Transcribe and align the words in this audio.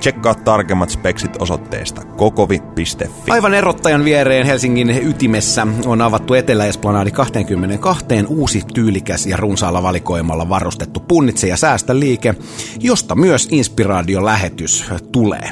Tsekkaa 0.00 0.34
tarkemmat 0.34 0.90
speksit 0.90 1.36
osoitteesta 1.38 2.04
kokovi.fi. 2.04 3.30
Aivan 3.30 3.54
erottajan 3.54 4.04
viereen 4.04 4.46
Helsingin 4.46 4.90
ytimessä 4.90 5.66
on 5.86 6.02
avattu 6.02 6.34
Etelä-Esplanadi 6.34 7.10
22 7.10 8.04
uusi 8.28 8.62
tyylikäs 8.74 9.26
ja 9.26 9.36
runsaalla 9.36 9.82
valikoimalla 9.82 10.48
varustettu 10.48 11.00
punnitse 11.00 11.48
ja 11.48 11.56
säästä 11.56 11.98
liike, 11.98 12.34
josta 12.80 13.14
myös 13.14 13.48
inspiraation 13.50 14.24
lähetys 14.24 14.84
tulee. 15.12 15.50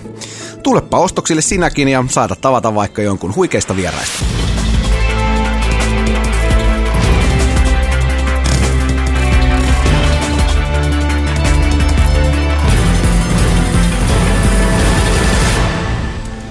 Tulepa 0.62 0.98
ostoksille 0.98 1.42
sinäkin 1.42 1.88
ja 1.88 2.04
saada 2.08 2.36
tavata 2.36 2.74
vaikka 2.74 3.02
jonkun 3.02 3.34
huikeista 3.36 3.76
vieraista. 3.76 4.24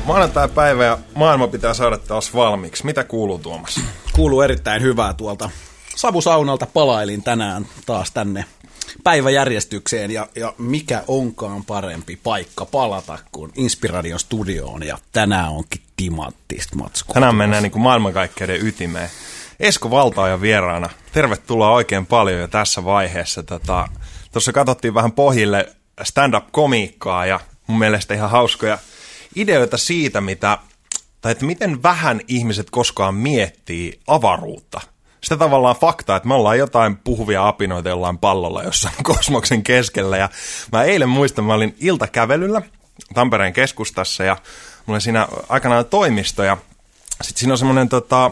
Maanantai-päivä 0.05 0.85
ja 0.85 0.97
maailma 1.15 1.47
pitää 1.47 1.73
saada 1.73 1.97
taas 1.97 2.33
valmiiksi. 2.35 2.85
Mitä 2.85 3.03
kuuluu 3.03 3.39
Tuomas? 3.39 3.81
Kuuluu 4.13 4.41
erittäin 4.41 4.81
hyvää 4.81 5.13
tuolta. 5.13 5.49
Savusaunalta 5.95 6.65
palailin 6.65 7.23
tänään 7.23 7.65
taas 7.85 8.11
tänne 8.11 8.45
päiväjärjestykseen 9.03 10.11
ja, 10.11 10.27
ja 10.35 10.53
mikä 10.57 11.03
onkaan 11.07 11.65
parempi 11.65 12.19
paikka 12.23 12.65
palata 12.65 13.17
kuin 13.31 13.51
Inspiradion 13.55 14.19
studioon 14.19 14.83
ja 14.83 14.97
tänään 15.11 15.49
onkin 15.49 15.81
timanttista 15.97 16.75
matskua. 16.75 17.13
Tänään 17.13 17.35
mennään 17.35 17.63
niin 17.63 17.71
kuin 17.71 17.81
maailmankaikkeuden 17.81 18.67
ytimeen. 18.67 19.09
Esko 19.59 19.91
Valtaaja 19.91 20.41
vieraana. 20.41 20.89
Tervetuloa 21.11 21.71
oikein 21.71 22.05
paljon 22.05 22.39
jo 22.39 22.47
tässä 22.47 22.83
vaiheessa. 22.83 23.43
Tuossa 23.43 23.89
tota, 24.33 24.53
katsottiin 24.53 24.93
vähän 24.93 25.11
pohjille 25.11 25.75
stand-up-komiikkaa 26.03 27.25
ja 27.25 27.39
mun 27.67 27.79
mielestä 27.79 28.13
ihan 28.13 28.29
hauskoja– 28.29 28.77
ideoita 29.35 29.77
siitä, 29.77 30.21
mitä, 30.21 30.57
tai 31.21 31.31
että 31.31 31.45
miten 31.45 31.83
vähän 31.83 32.21
ihmiset 32.27 32.69
koskaan 32.69 33.15
miettii 33.15 33.99
avaruutta. 34.07 34.81
Sitä 35.21 35.37
tavallaan 35.37 35.75
faktaa, 35.75 36.17
että 36.17 36.27
me 36.27 36.33
ollaan 36.33 36.57
jotain 36.57 36.97
puhuvia 36.97 37.47
apinoita 37.47 37.89
jollain 37.89 38.17
pallolla 38.17 38.63
jossain 38.63 38.95
kosmoksen 39.13 39.63
keskellä. 39.63 40.17
Ja 40.17 40.29
mä 40.71 40.83
eilen 40.83 41.09
muistan, 41.09 41.45
mä 41.45 41.53
olin 41.53 41.75
iltakävelyllä 41.79 42.61
Tampereen 43.13 43.53
keskustassa 43.53 44.23
ja 44.23 44.37
mulla 44.85 44.95
oli 44.95 45.01
siinä 45.01 45.27
aikanaan 45.49 45.85
toimisto 45.85 46.43
ja 46.43 46.57
sitten 47.21 47.39
siinä 47.39 47.53
on 47.53 47.57
semmoinen 47.57 47.89
tota, 47.89 48.31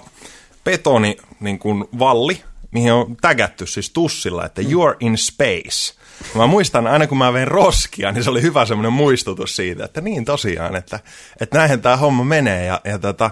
betoni 0.64 1.18
niin 1.40 1.60
kuin 1.60 1.86
valli, 2.00 2.44
mihin 2.72 2.94
on 2.94 3.18
tägätty 3.22 3.68
siis 3.68 3.90
tussilla, 3.90 4.46
että 4.46 4.62
you're 4.62 4.98
in 5.00 5.18
space. 5.18 5.94
Mä 6.36 6.48
muistan, 6.48 6.88
aina 6.88 7.08
kun 7.08 7.18
mä 7.18 7.34
vein 7.34 7.48
roskia, 7.48 8.12
niin 8.12 8.24
se 8.24 8.30
oli 8.30 8.42
hyvä 8.42 8.66
semmoinen 8.66 8.94
muistutus 8.94 9.56
siitä, 9.56 9.86
että 9.86 10.02
niin 10.02 10.26
tosiaan, 10.26 10.76
että, 10.76 11.00
että 11.40 11.58
näinhän 11.58 11.82
tämä 11.82 11.98
homma 11.98 12.24
menee. 12.24 12.66
Ja, 12.66 12.82
ja 12.86 13.00
tota, 13.00 13.32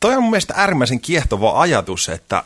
toi 0.00 0.14
on 0.14 0.22
mun 0.22 0.30
mielestä 0.30 0.54
äärimmäisen 0.56 1.00
kiehtova 1.00 1.60
ajatus, 1.60 2.08
että 2.08 2.44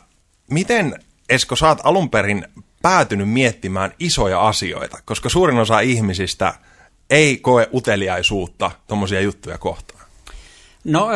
miten 0.51 1.01
Esko, 1.29 1.57
sä 1.57 1.69
oot 1.69 1.81
alun 1.85 2.11
perin 2.11 2.47
päätynyt 2.83 3.29
miettimään 3.29 3.93
isoja 3.99 4.49
asioita, 4.49 4.99
koska 5.05 5.29
suurin 5.29 5.59
osa 5.59 5.81
ihmisistä 5.81 6.55
ei 7.11 7.37
koe 7.37 7.69
uteliaisuutta 7.75 8.71
tuommoisia 8.89 9.21
juttuja 9.21 9.59
kohtaan. 9.59 9.94
No 10.85 11.09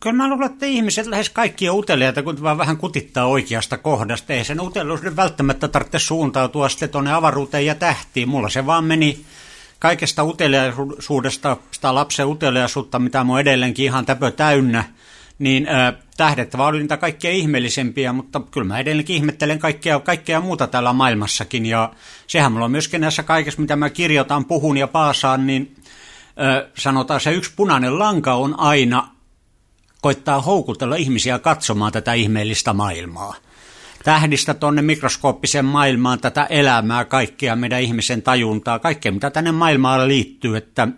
kyllä 0.00 0.16
mä 0.16 0.28
luulen, 0.28 0.52
että 0.52 0.66
ihmiset 0.66 1.06
lähes 1.06 1.30
kaikki 1.30 1.68
on 1.68 1.78
uteliaita, 1.78 2.22
kun 2.22 2.42
vaan 2.42 2.58
vähän 2.58 2.76
kutittaa 2.76 3.26
oikeasta 3.26 3.78
kohdasta. 3.78 4.32
Ei 4.32 4.44
sen 4.44 4.60
uteliaisuuden 4.60 5.16
välttämättä 5.16 5.68
tarvitse 5.68 5.98
suuntautua 5.98 6.68
sitten 6.68 6.90
tuonne 6.90 7.12
avaruuteen 7.12 7.66
ja 7.66 7.74
tähtiin. 7.74 8.28
Mulla 8.28 8.48
se 8.48 8.66
vaan 8.66 8.84
meni 8.84 9.24
kaikesta 9.78 10.24
uteliaisuudesta, 10.24 11.56
sitä 11.70 11.94
lapsen 11.94 12.26
uteliaisuutta, 12.26 12.98
mitä 12.98 13.24
mun 13.24 13.40
edelleenkin 13.40 13.84
ihan 13.84 14.06
täpö 14.06 14.30
täynnä, 14.30 14.84
niin 15.38 15.68
äh, 15.68 15.94
tähdet 16.16 16.56
vaan 16.56 16.68
oli 16.68 16.78
niitä 16.78 16.96
kaikkia 16.96 17.30
ihmeellisempiä, 17.30 18.12
mutta 18.12 18.40
kyllä 18.50 18.66
mä 18.66 18.78
edelleenkin 18.78 19.16
ihmettelen 19.16 19.58
kaikkea, 19.58 20.00
kaikkea 20.00 20.40
muuta 20.40 20.66
täällä 20.66 20.92
maailmassakin. 20.92 21.66
Ja 21.66 21.92
sehän 22.26 22.52
mulla 22.52 22.64
on 22.64 22.70
myöskin 22.70 23.00
näissä 23.00 23.22
kaikessa, 23.22 23.60
mitä 23.60 23.76
mä 23.76 23.90
kirjoitan, 23.90 24.44
puhun 24.44 24.76
ja 24.76 24.88
paasaan, 24.88 25.46
niin 25.46 25.76
sanotaan 26.78 27.20
se 27.20 27.32
yksi 27.32 27.52
punainen 27.56 27.98
lanka 27.98 28.34
on 28.34 28.60
aina 28.60 29.08
koittaa 30.00 30.40
houkutella 30.40 30.96
ihmisiä 30.96 31.38
katsomaan 31.38 31.92
tätä 31.92 32.12
ihmeellistä 32.12 32.72
maailmaa. 32.72 33.34
Tähdistä 34.04 34.54
tuonne 34.54 34.82
mikroskooppiseen 34.82 35.64
maailmaan 35.64 36.20
tätä 36.20 36.44
elämää, 36.44 37.04
kaikkea 37.04 37.56
meidän 37.56 37.82
ihmisen 37.82 38.22
tajuntaa, 38.22 38.78
kaikkea 38.78 39.12
mitä 39.12 39.30
tänne 39.30 39.52
maailmaan 39.52 40.08
liittyy, 40.08 40.56
että 40.56 40.88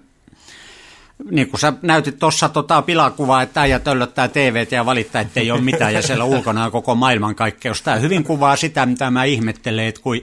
niin 1.30 1.50
kuin 1.50 1.60
sä 1.60 1.72
näytit 1.82 2.18
tuossa 2.18 2.48
tota 2.48 2.82
pilakuvaa, 2.82 3.42
että 3.42 3.60
äijä 3.60 3.78
töllöttää 3.78 4.28
TVt 4.28 4.72
ja 4.72 4.86
valittaa, 4.86 5.20
että 5.20 5.40
ei 5.40 5.50
ole 5.50 5.60
mitään 5.60 5.94
ja 5.94 6.02
siellä 6.02 6.24
ulkona 6.24 6.64
on 6.64 6.72
koko 6.72 6.94
maailmankaikkeus. 6.94 7.82
Tämä 7.82 7.96
hyvin 7.96 8.24
kuvaa 8.24 8.56
sitä, 8.56 8.86
mitä 8.86 9.10
mä 9.10 9.24
ihmettelen, 9.24 9.86
että 9.86 10.00
kun 10.00 10.20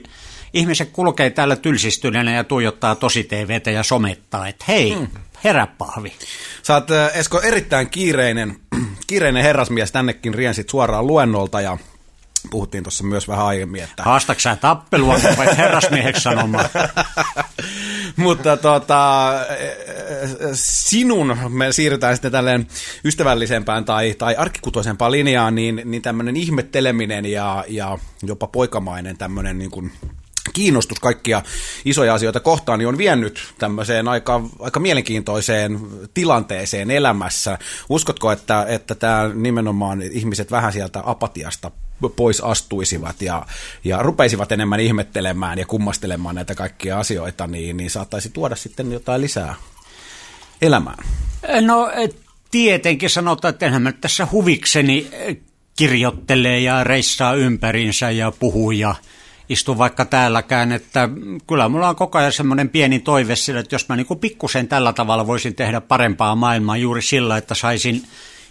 ihmiset 0.54 0.90
kulkee 0.92 1.30
täällä 1.30 1.56
tylsistyneenä 1.56 2.32
ja 2.34 2.44
tuijottaa 2.44 2.94
tosi 2.94 3.24
TVtä 3.24 3.70
ja 3.70 3.82
somettaa, 3.82 4.48
että 4.48 4.64
hei, 4.68 4.94
hmm. 4.94 5.08
herä 5.44 5.66
pahvi. 5.66 6.12
Sä 6.62 6.74
oot 6.74 6.88
Esko 7.14 7.40
erittäin 7.40 7.90
kiireinen, 7.90 8.56
kiireinen 9.06 9.42
herrasmies, 9.42 9.92
tännekin 9.92 10.34
riensit 10.34 10.68
suoraan 10.68 11.06
luennolta 11.06 11.60
ja 11.60 11.78
puhuttiin 12.50 12.84
tuossa 12.84 13.04
myös 13.04 13.28
vähän 13.28 13.46
aiemmin. 13.46 13.82
Että... 13.82 14.02
Haastatko 14.02 14.40
sä 14.40 14.56
tappelua, 14.56 15.18
vai 15.36 15.56
herrasmieheksi 15.56 16.22
sanomaan? 16.22 16.68
Mutta 18.16 18.56
tota, 18.56 19.32
sinun, 20.54 21.36
me 21.48 21.72
siirrytään 21.72 22.16
sitten 22.16 22.32
tälleen 22.32 22.66
ystävällisempään 23.04 23.84
tai, 23.84 24.14
tai 24.18 24.36
arkikutoisempaan 24.36 25.12
linjaan, 25.12 25.54
niin, 25.54 25.82
niin 25.84 26.02
tämmöinen 26.02 26.36
ihmetteleminen 26.36 27.26
ja, 27.26 27.64
ja 27.68 27.98
jopa 28.22 28.46
poikamainen 28.46 29.18
tämmöinen 29.18 29.58
niin 29.58 29.70
kuin 29.70 29.92
kiinnostus 30.52 31.00
kaikkia 31.00 31.42
isoja 31.84 32.14
asioita 32.14 32.40
kohtaan 32.40 32.78
niin 32.78 32.88
on 32.88 32.98
vienyt 32.98 33.38
tämmöiseen 33.58 34.08
aika, 34.08 34.40
aika 34.58 34.80
mielenkiintoiseen 34.80 35.80
tilanteeseen 36.14 36.90
elämässä. 36.90 37.58
Uskotko, 37.88 38.32
että, 38.32 38.66
että 38.68 38.94
tämä 38.94 39.30
nimenomaan 39.34 40.02
ihmiset 40.02 40.50
vähän 40.50 40.72
sieltä 40.72 41.02
apatiasta 41.06 41.70
pois 42.16 42.40
astuisivat 42.40 43.22
ja, 43.22 43.46
ja 43.84 44.02
rupeisivat 44.02 44.52
enemmän 44.52 44.80
ihmettelemään 44.80 45.58
ja 45.58 45.66
kummastelemaan 45.66 46.34
näitä 46.34 46.54
kaikkia 46.54 46.98
asioita, 46.98 47.46
niin, 47.46 47.76
niin 47.76 47.90
saattaisi 47.90 48.30
tuoda 48.30 48.56
sitten 48.56 48.92
jotain 48.92 49.20
lisää 49.20 49.54
elämään? 50.62 51.04
No 51.60 51.90
tietenkin 52.50 53.10
sanotaan, 53.10 53.54
että 53.54 53.66
enhän 53.66 53.82
mä 53.82 53.92
tässä 53.92 54.28
huvikseni 54.32 55.10
kirjoittelee 55.76 56.60
ja 56.60 56.84
reissaa 56.84 57.34
ympärinsä 57.34 58.10
ja 58.10 58.32
puhuu 58.38 58.70
ja– 58.70 58.94
istu 59.48 59.78
vaikka 59.78 60.04
täälläkään, 60.04 60.72
että 60.72 61.08
kyllä 61.46 61.68
mulla 61.68 61.88
on 61.88 61.96
koko 61.96 62.18
ajan 62.18 62.32
semmoinen 62.32 62.68
pieni 62.68 62.98
toive 62.98 63.36
sillä, 63.36 63.60
että 63.60 63.74
jos 63.74 63.88
mä 63.88 63.96
niin 63.96 64.18
pikkusen 64.20 64.68
tällä 64.68 64.92
tavalla 64.92 65.26
voisin 65.26 65.54
tehdä 65.54 65.80
parempaa 65.80 66.36
maailmaa 66.36 66.76
juuri 66.76 67.02
sillä, 67.02 67.36
että 67.36 67.54
saisin 67.54 68.02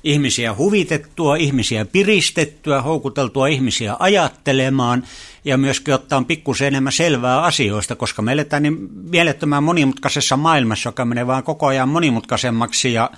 ihmisiä 0.04 0.56
huvitettua, 0.56 1.36
ihmisiä 1.36 1.86
piristettyä, 1.86 2.82
houkuteltua 2.82 3.48
ihmisiä 3.48 3.96
ajattelemaan 4.00 5.04
ja 5.46 5.58
myöskin 5.58 5.94
ottaa 5.94 6.24
pikkusen 6.24 6.68
enemmän 6.68 6.94
selvää 6.94 7.42
asioista, 7.42 7.96
koska 7.96 8.22
me 8.22 8.32
eletään 8.32 8.64
niin 8.64 8.90
mielettömän 8.92 9.64
monimutkaisessa 9.64 10.38
maailmassa, 10.38 10.88
joka 10.88 11.06
menee 11.06 11.28
vaan 11.28 11.44
koko 11.44 11.68
ajan 11.68 11.90
monimutkaisemmaksi 11.90 12.94
ja 12.94 13.10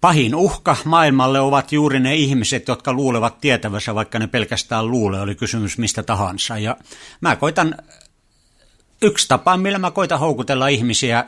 Pahin 0.00 0.34
uhka 0.34 0.76
maailmalle 0.84 1.40
ovat 1.40 1.72
juuri 1.72 2.00
ne 2.00 2.14
ihmiset, 2.14 2.68
jotka 2.68 2.92
luulevat 2.92 3.40
tietävänsä, 3.40 3.94
vaikka 3.94 4.18
ne 4.18 4.26
pelkästään 4.26 4.90
luulee, 4.90 5.20
oli 5.20 5.34
kysymys 5.34 5.78
mistä 5.78 6.02
tahansa. 6.02 6.58
Ja 6.58 6.76
mä 7.20 7.36
koitan, 7.36 7.74
yksi 9.02 9.28
tapa, 9.28 9.56
millä 9.56 9.78
mä 9.78 9.90
koitan 9.90 10.18
houkutella 10.18 10.68
ihmisiä 10.68 11.24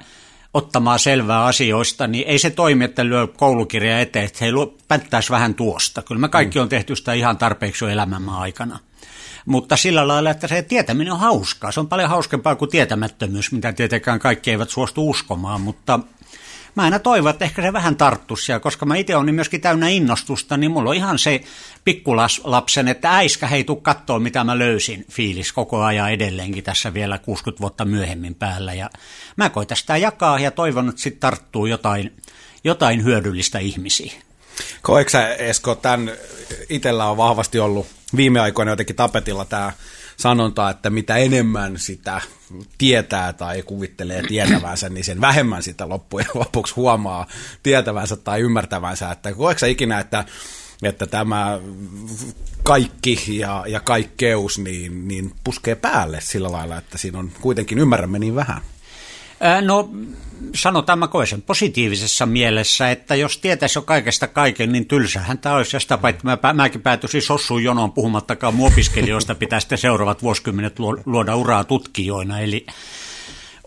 ottamaan 0.55 0.99
selvää 0.99 1.45
asioista, 1.45 2.07
niin 2.07 2.29
ei 2.29 2.39
se 2.39 2.51
toimi, 2.51 2.85
että 2.85 3.05
lyö 3.05 3.27
koulukirja 3.27 4.01
eteen, 4.01 4.25
että 4.25 4.39
hei, 4.41 4.53
pänttäisi 4.89 5.31
vähän 5.31 5.55
tuosta. 5.55 6.03
Kyllä 6.03 6.21
me 6.21 6.29
kaikki 6.29 6.59
on 6.59 6.69
tehty 6.69 6.97
sitä 6.97 7.13
ihan 7.13 7.39
tarpeeksi 7.39 7.85
jo 7.85 7.89
elämämme 7.89 8.33
aikana. 8.33 8.79
Mutta 9.47 9.77
sillä 9.77 10.09
lailla, 10.09 10.31
että 10.31 10.49
se 10.49 10.63
tietäminen 10.63 11.13
on 11.13 11.21
hauskaa. 11.21 11.73
Se 11.73 11.81
on 11.81 11.89
paljon 11.89 12.11
hauskempaa 12.11 12.55
kuin 12.55 12.71
tietämättömyys, 12.71 13.53
mitä 13.53 13.73
tietenkään 13.73 14.19
kaikki 14.19 14.51
eivät 14.51 14.71
suostu 14.71 15.11
uskomaan, 15.11 15.61
mutta– 15.61 16.01
mä 16.75 16.83
aina 16.83 16.99
toivon, 16.99 17.31
että 17.31 17.45
ehkä 17.45 17.63
se 17.63 17.73
vähän 17.73 17.97
tarttuisi 17.97 18.45
siellä, 18.45 18.61
koska 18.61 18.87
mä 18.87 18.97
itse 18.97 19.17
olen 19.17 19.35
myöskin 19.35 19.61
täynnä 19.61 19.89
innostusta, 19.89 20.57
niin 20.57 20.71
mulla 20.71 20.91
on 20.91 20.97
ihan 20.97 21.19
se 21.19 21.41
pikkulapsen, 21.85 22.89
että 22.89 23.17
äiskä 23.17 23.47
hei 23.47 23.65
tuu 23.65 23.77
kattoo, 23.77 24.19
mitä 24.19 24.45
mä 24.45 24.59
löysin 24.59 25.07
fiilis 25.11 25.53
koko 25.53 25.83
ajan 25.83 26.13
edelleenkin 26.13 26.65
tässä 26.65 26.95
vielä 26.95 27.19
60 27.19 27.61
vuotta 27.61 27.85
myöhemmin 27.85 28.35
päällä. 28.35 28.75
Ja 28.75 28.91
mä 29.37 29.51
koitan 29.51 29.77
sitä 29.77 29.97
jakaa 29.97 30.39
ja 30.39 30.51
toivon, 30.51 30.89
että 30.89 31.01
sitten 31.01 31.21
tarttuu 31.21 31.67
jotain, 31.67 32.13
jotain 32.65 33.05
hyödyllistä 33.05 33.59
ihmisiä. 33.59 34.13
Koetko 34.83 35.19
Esko, 35.39 35.75
tämän 35.75 36.13
itsellä 36.69 37.07
on 37.07 37.17
vahvasti 37.17 37.59
ollut 37.59 37.87
viime 38.17 38.41
aikoina 38.41 38.73
jotenkin 38.73 38.97
tapetilla 38.97 39.45
tämä 39.45 39.73
sanonta, 40.17 40.71
että 40.71 40.91
mitä 40.91 41.17
enemmän 41.17 41.79
sitä 41.79 42.21
tietää 42.79 43.33
tai 43.33 43.63
kuvittelee 43.63 44.23
tietävänsä, 44.23 44.89
niin 44.89 45.05
sen 45.05 45.21
vähemmän 45.21 45.63
sitä 45.63 45.89
loppujen 45.89 46.29
lopuksi 46.45 46.75
huomaa 46.75 47.27
tietävänsä 47.63 48.17
tai 48.17 48.41
ymmärtävänsä. 48.41 49.11
Että 49.11 49.33
koetko 49.33 49.67
ikinä, 49.67 50.01
että, 50.01 50.25
että 50.83 51.07
tämä 51.07 51.61
kaikki 52.63 53.39
ja, 53.39 53.65
ja 53.69 53.81
kaikkeus 53.81 54.59
niin, 54.59 55.09
niin 55.09 55.35
puskee 55.45 55.75
päälle 55.75 56.21
sillä 56.21 56.53
lailla, 56.53 56.79
että 56.79 56.99
siinä 56.99 57.19
on 57.19 57.33
kuitenkin 57.41 57.79
ymmärrämme 57.79 58.19
niin 58.19 58.35
vähän? 58.35 58.63
No 59.63 59.91
sanotaan 60.55 60.99
mä 60.99 61.09
koen 61.09 61.27
sen 61.27 61.43
positiivisessa 61.43 62.27
mielessä, 62.27 62.91
että 62.91 63.15
jos 63.15 63.39
tietäisi 63.39 63.79
jo 63.79 63.83
kaikesta 63.83 64.27
kaiken, 64.27 64.73
niin 64.73 64.87
tylsähän 64.87 65.39
tämä 65.39 65.55
olisi. 65.55 65.77
Ja 65.77 65.81
sitä 65.81 65.99
paitsi 65.99 66.25
mä, 66.25 66.53
mäkin 66.55 66.83
päätyisin 66.83 67.23
sossuun 67.23 67.65
jonoon 67.65 67.93
puhumattakaan 67.93 68.55
mun 68.55 68.73
opiskelijoista, 68.73 69.35
pitää 69.35 69.61
sitten 69.61 69.79
seuraavat 69.79 70.23
vuosikymmenet 70.23 70.79
luoda 71.07 71.37
uraa 71.37 71.65
tutkijoina. 71.65 72.41
Eli 72.41 72.67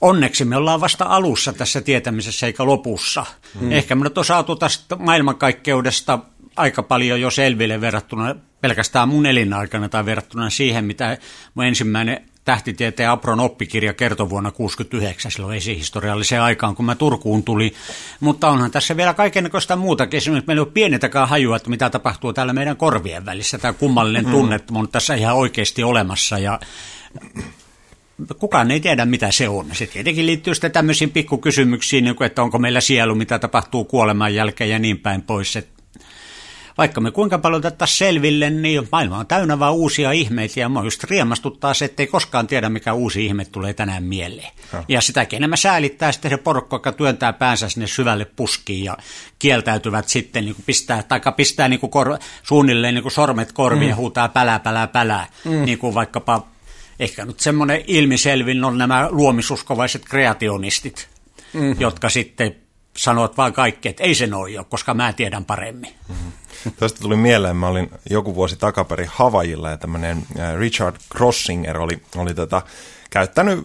onneksi 0.02 0.46
me 0.46 0.56
ollaan 0.56 0.82
vasta 0.82 1.06
alussa 1.06 1.54
tässä 1.54 1.82
tietämisessä 1.82 2.46
eikä 2.46 2.66
lopussa. 2.66 3.26
Hmm. 3.60 3.72
Ehkä 3.72 3.96
me 3.96 4.04
nyt 4.04 4.18
on 4.18 4.26
saatu 4.26 4.56
tästä 4.56 4.96
maailmankaikkeudesta 4.96 6.20
aika 6.56 6.84
paljon 6.84 7.22
jo 7.22 7.32
selville 7.32 7.82
verrattuna 7.82 8.36
pelkästään 8.62 9.10
mun 9.10 9.26
elinaikana 9.26 9.90
tai 9.90 10.06
verrattuna 10.06 10.50
siihen, 10.50 10.86
mitä 10.86 11.18
mun 11.54 11.66
ensimmäinen 11.66 12.30
tähtitieteen 12.46 13.10
Apron 13.10 13.40
oppikirja 13.40 13.94
kertoi 13.94 14.30
vuonna 14.30 14.52
1969, 14.52 15.32
silloin 15.32 15.58
esihistorialliseen 15.58 16.42
aikaan, 16.42 16.76
kun 16.76 16.86
mä 16.86 16.96
Turkuun 16.96 17.44
tuli. 17.44 17.74
Mutta 18.20 18.50
onhan 18.50 18.72
tässä 18.72 18.98
vielä 18.98 19.14
kaikenlaista 19.14 19.76
muutakin. 19.76 20.18
Esimerkiksi 20.18 20.48
meillä 20.48 20.60
ei 20.60 20.66
ole 20.66 20.74
pienetäkään 20.74 21.30
hajua, 21.30 21.56
että 21.56 21.70
mitä 21.70 21.90
tapahtuu 21.90 22.34
täällä 22.34 22.54
meidän 22.54 22.78
korvien 22.78 23.26
välissä. 23.26 23.58
Tämä 23.58 23.74
kummallinen 23.74 24.26
mm. 24.26 24.32
tunne 24.32 24.60
on 24.74 24.90
tässä 24.90 25.16
ihan 25.16 25.36
oikeasti 25.36 25.84
olemassa 25.84 26.40
ja 26.40 26.60
kukaan 28.40 28.72
ei 28.72 28.80
tiedä, 28.80 29.06
mitä 29.06 29.32
se 29.32 29.50
on. 29.50 29.66
Se 29.74 29.88
tietenkin 29.88 30.26
liittyy 30.26 30.56
sitten 30.56 30.72
tämmöisiin 30.72 31.12
pikkukysymyksiin, 31.12 32.04
niin 32.04 32.24
että 32.24 32.42
onko 32.42 32.60
meillä 32.60 32.82
sielu, 32.82 33.16
mitä 33.16 33.40
tapahtuu 33.40 33.86
kuoleman 33.86 34.36
jälkeen 34.36 34.70
ja 34.70 34.80
niin 34.80 35.00
päin 35.00 35.22
pois. 35.22 35.56
Että 35.56 35.75
vaikka 36.78 37.02
me 37.02 37.12
kuinka 37.12 37.38
paljon 37.38 37.60
otettaisiin 37.60 37.98
selville, 37.98 38.50
niin 38.50 38.88
maailma 38.92 39.18
on 39.18 39.28
täynnä 39.28 39.60
vaan 39.60 39.74
uusia 39.74 40.12
ihmeitä 40.12 40.60
ja 40.60 40.70
mua 40.70 40.84
just 40.84 41.04
riemastuttaa 41.04 41.74
se, 41.74 41.86
ettei 41.86 42.08
koskaan 42.08 42.48
tiedä, 42.48 42.70
mikä 42.70 42.94
uusi 42.94 43.26
ihme 43.26 43.46
tulee 43.46 43.74
tänään 43.74 44.04
mieleen. 44.04 44.52
Ja, 44.74 44.84
ja 44.88 45.02
sitäkin 45.02 45.38
enemmän 45.38 45.58
säälittää 45.58 46.12
sitten 46.12 46.32
se 46.32 46.38
porukka, 46.38 46.76
joka 46.76 46.92
työntää 46.92 47.34
päänsä 47.34 47.70
sinne 47.70 47.88
syvälle 47.88 48.26
puskiin 48.26 48.84
ja 48.84 48.98
kieltäytyvät 49.40 50.10
sitten 50.10 50.46
niin 50.46 50.56
kuin 50.56 50.66
pistää, 50.66 51.04
tai 51.04 51.22
pistää 51.36 51.68
niin 51.68 51.80
kuin 51.80 51.92
kor, 51.92 52.18
suunnilleen 52.44 52.94
niin 52.94 53.04
kuin 53.04 53.12
sormet 53.12 53.52
korviin 53.52 53.82
mm. 53.82 53.90
ja 53.90 53.96
huutaa 53.96 54.30
pälää, 54.30 54.60
pälää, 54.60 54.88
pälää, 54.88 55.28
mm. 55.46 55.66
niin 55.66 55.78
kuin 55.78 55.94
vaikkapa 55.94 56.48
ehkä 57.00 57.26
nyt 57.26 57.40
semmoinen 57.40 57.84
ilmiselvin 57.88 58.64
on 58.64 58.78
nämä 58.78 59.08
luomisuskovaiset 59.12 60.06
kreationistit, 60.06 61.10
mm. 61.54 61.76
jotka 61.80 62.10
sitten 62.10 62.56
sanovat 62.98 63.38
vaan 63.38 63.54
kaikki, 63.54 63.90
että 63.90 64.04
ei 64.04 64.16
se 64.16 64.28
noin 64.28 64.60
ole, 64.60 64.66
koska 64.70 64.94
mä 64.94 65.14
tiedän 65.14 65.46
paremmin. 65.46 65.94
Mm-hmm. 66.10 66.32
Tästä 66.80 67.00
tuli 67.00 67.16
mieleen, 67.16 67.56
mä 67.56 67.68
olin 67.68 67.90
joku 68.10 68.36
vuosi 68.36 68.56
takaperin 68.56 69.10
Havajilla 69.12 69.70
ja 69.70 69.78
tämmöinen 69.78 70.26
äh, 70.40 70.56
Richard 70.56 70.96
Crossinger 71.16 71.78
oli, 71.78 72.02
oli 72.16 72.34
tota, 72.34 72.62
käyttänyt 73.10 73.60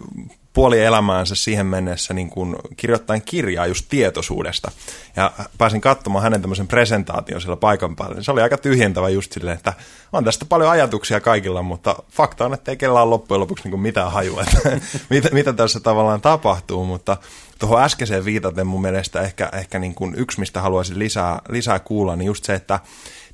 puoli 0.53 0.83
elämäänsä 0.83 1.35
siihen 1.35 1.65
mennessä 1.65 2.13
niin 2.13 2.29
kuin 2.29 2.55
kirjoittain 2.77 3.21
kirjaa 3.21 3.67
just 3.67 3.85
tietoisuudesta. 3.89 4.71
Ja 5.15 5.31
pääsin 5.57 5.81
katsomaan 5.81 6.23
hänen 6.23 6.41
tämmöisen 6.41 6.67
presentaation 6.67 7.41
siellä 7.41 7.57
paikan 7.57 7.95
päällä. 7.95 8.23
Se 8.23 8.31
oli 8.31 8.41
aika 8.41 8.57
tyhjentävä 8.57 9.09
just 9.09 9.31
silleen, 9.31 9.57
että 9.57 9.73
on 10.13 10.23
tästä 10.23 10.45
paljon 10.45 10.69
ajatuksia 10.69 11.19
kaikilla, 11.19 11.61
mutta 11.61 11.95
fakta 12.11 12.45
on, 12.45 12.53
että 12.53 12.71
ei 12.71 12.77
kellään 12.77 13.09
loppujen 13.09 13.39
lopuksi 13.39 13.63
niin 13.63 13.71
kuin 13.71 13.81
mitään 13.81 14.11
hajua, 14.11 14.41
että 14.43 14.79
mitä, 15.09 15.29
mitä 15.31 15.53
tässä 15.53 15.79
tavallaan 15.79 16.21
tapahtuu. 16.21 16.85
Mutta 16.85 17.17
tuohon 17.59 17.83
äskeiseen 17.83 18.25
viitaten 18.25 18.67
mun 18.67 18.81
mielestä 18.81 19.21
ehkä, 19.21 19.49
ehkä 19.53 19.79
niin 19.79 19.95
kuin 19.95 20.15
yksi, 20.15 20.39
mistä 20.39 20.61
haluaisin 20.61 20.99
lisää, 20.99 21.41
lisää 21.49 21.79
kuulla, 21.79 22.15
niin 22.15 22.25
just 22.25 22.43
se, 22.43 22.53
että 22.53 22.79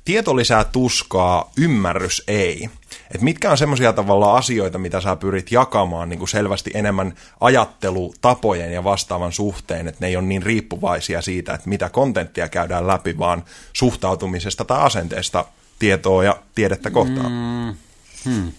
tieto 0.04 0.36
lisää 0.36 0.64
tuskaa, 0.64 1.50
ymmärrys 1.56 2.22
ei. 2.28 2.70
Et 3.14 3.20
mitkä 3.20 3.50
on 3.50 3.58
semmoisia 3.58 3.92
tavalla 3.92 4.36
asioita, 4.36 4.78
mitä 4.78 5.00
sä 5.00 5.16
pyrit 5.16 5.52
jakamaan 5.52 6.08
niin 6.08 6.18
kuin 6.18 6.28
selvästi 6.28 6.70
enemmän 6.74 7.14
ajattelutapojen 7.40 8.72
ja 8.72 8.84
vastaavan 8.84 9.32
suhteen, 9.32 9.88
että 9.88 9.98
ne 10.00 10.06
ei 10.06 10.16
ole 10.16 10.24
niin 10.24 10.42
riippuvaisia 10.42 11.22
siitä, 11.22 11.54
että 11.54 11.68
mitä 11.68 11.90
kontenttia 11.90 12.48
käydään 12.48 12.86
läpi, 12.86 13.18
vaan 13.18 13.44
suhtautumisesta 13.72 14.64
tai 14.64 14.80
asenteesta 14.80 15.44
tietoa 15.78 16.24
ja 16.24 16.38
tiedettä 16.54 16.90
kohtaan. 16.90 17.32
Mm, 17.32 17.76
hmm. 18.24 18.52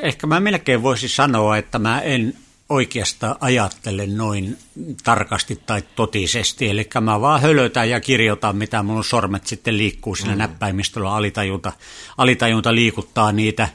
Ehkä 0.00 0.26
mä 0.26 0.40
melkein 0.40 0.82
voisin 0.82 1.08
sanoa, 1.08 1.56
että 1.56 1.78
mä 1.78 2.00
en 2.00 2.34
oikeastaan 2.68 3.36
ajattele 3.40 4.06
noin 4.06 4.58
tarkasti 5.04 5.60
tai 5.66 5.82
totisesti. 5.96 6.70
Eli 6.70 6.88
mä 7.00 7.20
vaan 7.20 7.40
hölötän 7.40 7.90
ja 7.90 8.00
kirjoitan, 8.00 8.56
mitä 8.56 8.82
mun 8.82 9.04
sormet 9.04 9.46
sitten 9.46 9.78
liikkuu 9.78 10.14
siinä 10.14 10.32
mm. 10.32 10.38
näppäimistöllä, 10.38 11.14
alitajunta, 11.14 11.72
alitajunta 12.18 12.74
liikuttaa 12.74 13.32
niitä. 13.32 13.68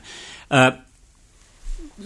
Ö, 0.53 0.71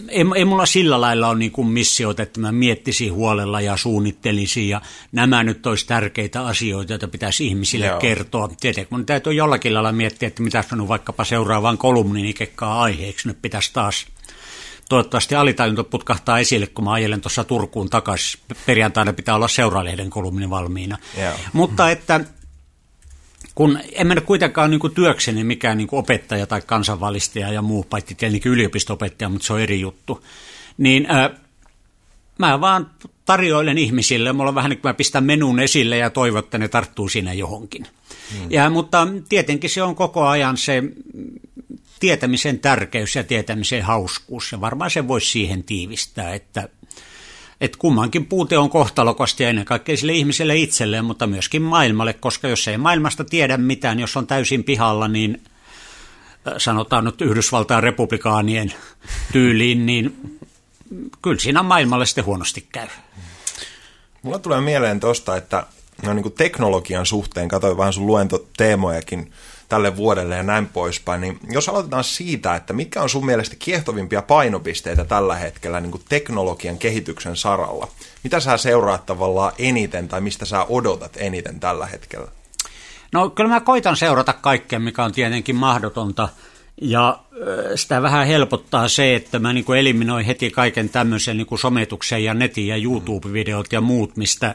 ei, 0.08 0.24
ei 0.34 0.44
mulla 0.44 0.66
sillä 0.66 1.00
lailla 1.00 1.28
ole 1.28 1.38
niin 1.38 1.50
kuin 1.50 1.68
missioita, 1.68 2.22
että 2.22 2.40
mä 2.40 2.52
miettisin 2.52 3.12
huolella 3.12 3.60
ja 3.60 3.76
suunnittelisin 3.76 4.68
ja 4.68 4.80
nämä 5.12 5.44
nyt 5.44 5.66
olisi 5.66 5.86
tärkeitä 5.86 6.46
asioita, 6.46 6.92
joita 6.92 7.08
pitäisi 7.08 7.46
ihmisille 7.46 7.86
Joo. 7.86 7.98
kertoa. 7.98 8.48
Tietenkin 8.60 8.96
mun 8.96 9.06
täytyy 9.06 9.32
jollakin 9.32 9.74
lailla 9.74 9.92
miettiä, 9.92 10.26
että 10.26 10.42
mitä 10.42 10.64
sanon 10.70 10.88
vaikkapa 10.88 11.24
seuraavaan 11.24 11.78
kolumniin 11.78 12.26
ikekkaa 12.26 12.82
aiheeksi, 12.82 13.28
nyt 13.28 13.38
pitäisi 13.42 13.72
taas 13.72 14.06
toivottavasti 14.88 15.34
alitajunta 15.34 15.84
putkahtaa 15.84 16.38
esille, 16.38 16.66
kun 16.66 16.84
mä 16.84 16.92
ajelen 16.92 17.20
tuossa 17.20 17.44
Turkuun 17.44 17.90
takaisin. 17.90 18.40
Perjantaina 18.66 19.12
pitää 19.12 19.34
olla 19.34 19.48
seuraalehden 19.48 20.10
kolumni 20.10 20.50
valmiina. 20.50 20.98
Yeah. 21.18 21.40
Mutta 21.52 21.90
että 21.90 22.20
kun 23.54 23.78
en 23.92 24.06
mene 24.06 24.20
kuitenkaan 24.20 24.70
niin 24.70 24.94
työkseni 24.94 25.44
mikään 25.44 25.78
niin 25.78 25.88
opettaja 25.92 26.46
tai 26.46 26.62
kansanvalistaja 26.66 27.52
ja 27.52 27.62
muu, 27.62 27.86
paitsi 27.90 28.14
tietenkin 28.14 28.52
yliopisto-opettaja, 28.52 29.28
mutta 29.28 29.46
se 29.46 29.52
on 29.52 29.60
eri 29.60 29.80
juttu, 29.80 30.24
niin 30.78 31.10
äh, 31.10 31.30
mä 32.38 32.60
vaan 32.60 32.90
tarjoilen 33.24 33.78
ihmisille, 33.78 34.32
mulla 34.32 34.48
on 34.48 34.54
vähän 34.54 34.70
niin 34.70 34.78
kuin 34.78 34.88
mä 34.88 34.94
pistän 34.94 35.24
menun 35.24 35.60
esille 35.60 35.96
ja 35.96 36.10
toivon, 36.10 36.44
että 36.44 36.58
ne 36.58 36.68
tarttuu 36.68 37.08
siinä 37.08 37.32
johonkin. 37.32 37.86
Mm. 38.32 38.50
Ja, 38.50 38.70
mutta 38.70 39.08
tietenkin 39.28 39.70
se 39.70 39.82
on 39.82 39.94
koko 39.94 40.26
ajan 40.26 40.56
se 40.56 40.82
tietämisen 42.04 42.58
tärkeys 42.58 43.16
ja 43.16 43.24
tietämisen 43.24 43.82
hauskuus. 43.82 44.52
Ja 44.52 44.60
varmaan 44.60 44.90
se 44.90 45.08
voisi 45.08 45.30
siihen 45.30 45.64
tiivistää, 45.64 46.34
että, 46.34 46.68
että 47.60 47.78
kummankin 47.78 48.26
puute 48.26 48.58
on 48.58 48.70
kohtalokasta 48.70 49.42
ja 49.42 49.48
ennen 49.48 49.64
kaikkea 49.64 49.96
sille 49.96 50.12
ihmiselle 50.12 50.56
itselleen, 50.56 51.04
mutta 51.04 51.26
myöskin 51.26 51.62
maailmalle, 51.62 52.12
koska 52.12 52.48
jos 52.48 52.68
ei 52.68 52.78
maailmasta 52.78 53.24
tiedä 53.24 53.56
mitään, 53.56 54.00
jos 54.00 54.16
on 54.16 54.26
täysin 54.26 54.64
pihalla, 54.64 55.08
niin 55.08 55.42
sanotaan 56.58 57.04
nyt 57.04 57.20
Yhdysvaltain 57.20 57.82
republikaanien 57.82 58.72
tyyliin, 59.32 59.86
niin 59.86 60.38
kyllä 61.22 61.40
siinä 61.40 61.62
maailmalle 61.62 62.06
sitten 62.06 62.24
huonosti 62.24 62.66
käy. 62.72 62.88
Mulla 64.22 64.38
tulee 64.38 64.60
mieleen 64.60 65.00
tuosta, 65.00 65.36
että 65.36 65.66
no 66.02 66.12
niin 66.12 66.22
kuin 66.22 66.34
teknologian 66.34 67.06
suhteen, 67.06 67.48
katsoin 67.48 67.76
vähän 67.76 67.92
sun 67.92 68.06
luentoteemojakin, 68.06 69.32
tälle 69.68 69.96
vuodelle 69.96 70.36
ja 70.36 70.42
näin 70.42 70.66
poispäin. 70.66 71.20
Niin 71.20 71.38
jos 71.50 71.68
aloitetaan 71.68 72.04
siitä, 72.04 72.54
että 72.54 72.72
mitkä 72.72 73.02
on 73.02 73.08
sun 73.08 73.26
mielestä 73.26 73.56
kiehtovimpia 73.58 74.22
painopisteitä 74.22 75.04
tällä 75.04 75.34
hetkellä 75.34 75.80
niin 75.80 75.90
kuin 75.90 76.02
teknologian 76.08 76.78
kehityksen 76.78 77.36
saralla? 77.36 77.88
Mitä 78.24 78.40
sä 78.40 78.56
seuraat 78.56 79.06
tavallaan 79.06 79.52
eniten 79.58 80.08
tai 80.08 80.20
mistä 80.20 80.44
sä 80.44 80.66
odotat 80.68 81.16
eniten 81.16 81.60
tällä 81.60 81.86
hetkellä? 81.86 82.28
No 83.12 83.30
kyllä 83.30 83.50
mä 83.50 83.60
koitan 83.60 83.96
seurata 83.96 84.32
kaikkea, 84.32 84.78
mikä 84.78 85.04
on 85.04 85.12
tietenkin 85.12 85.56
mahdotonta. 85.56 86.28
Ja 86.80 87.18
sitä 87.74 88.02
vähän 88.02 88.26
helpottaa 88.26 88.88
se, 88.88 89.14
että 89.14 89.38
mä 89.38 89.52
niin 89.52 89.64
kuin 89.64 89.78
eliminoin 89.78 90.26
heti 90.26 90.50
kaiken 90.50 90.88
tämmöisen 90.88 91.36
niin 91.36 91.46
kuin 91.46 91.58
sometuksen 91.58 92.24
ja 92.24 92.34
netin 92.34 92.66
ja 92.66 92.76
YouTube-videot 92.76 93.72
ja 93.72 93.80
muut, 93.80 94.16
mistä 94.16 94.54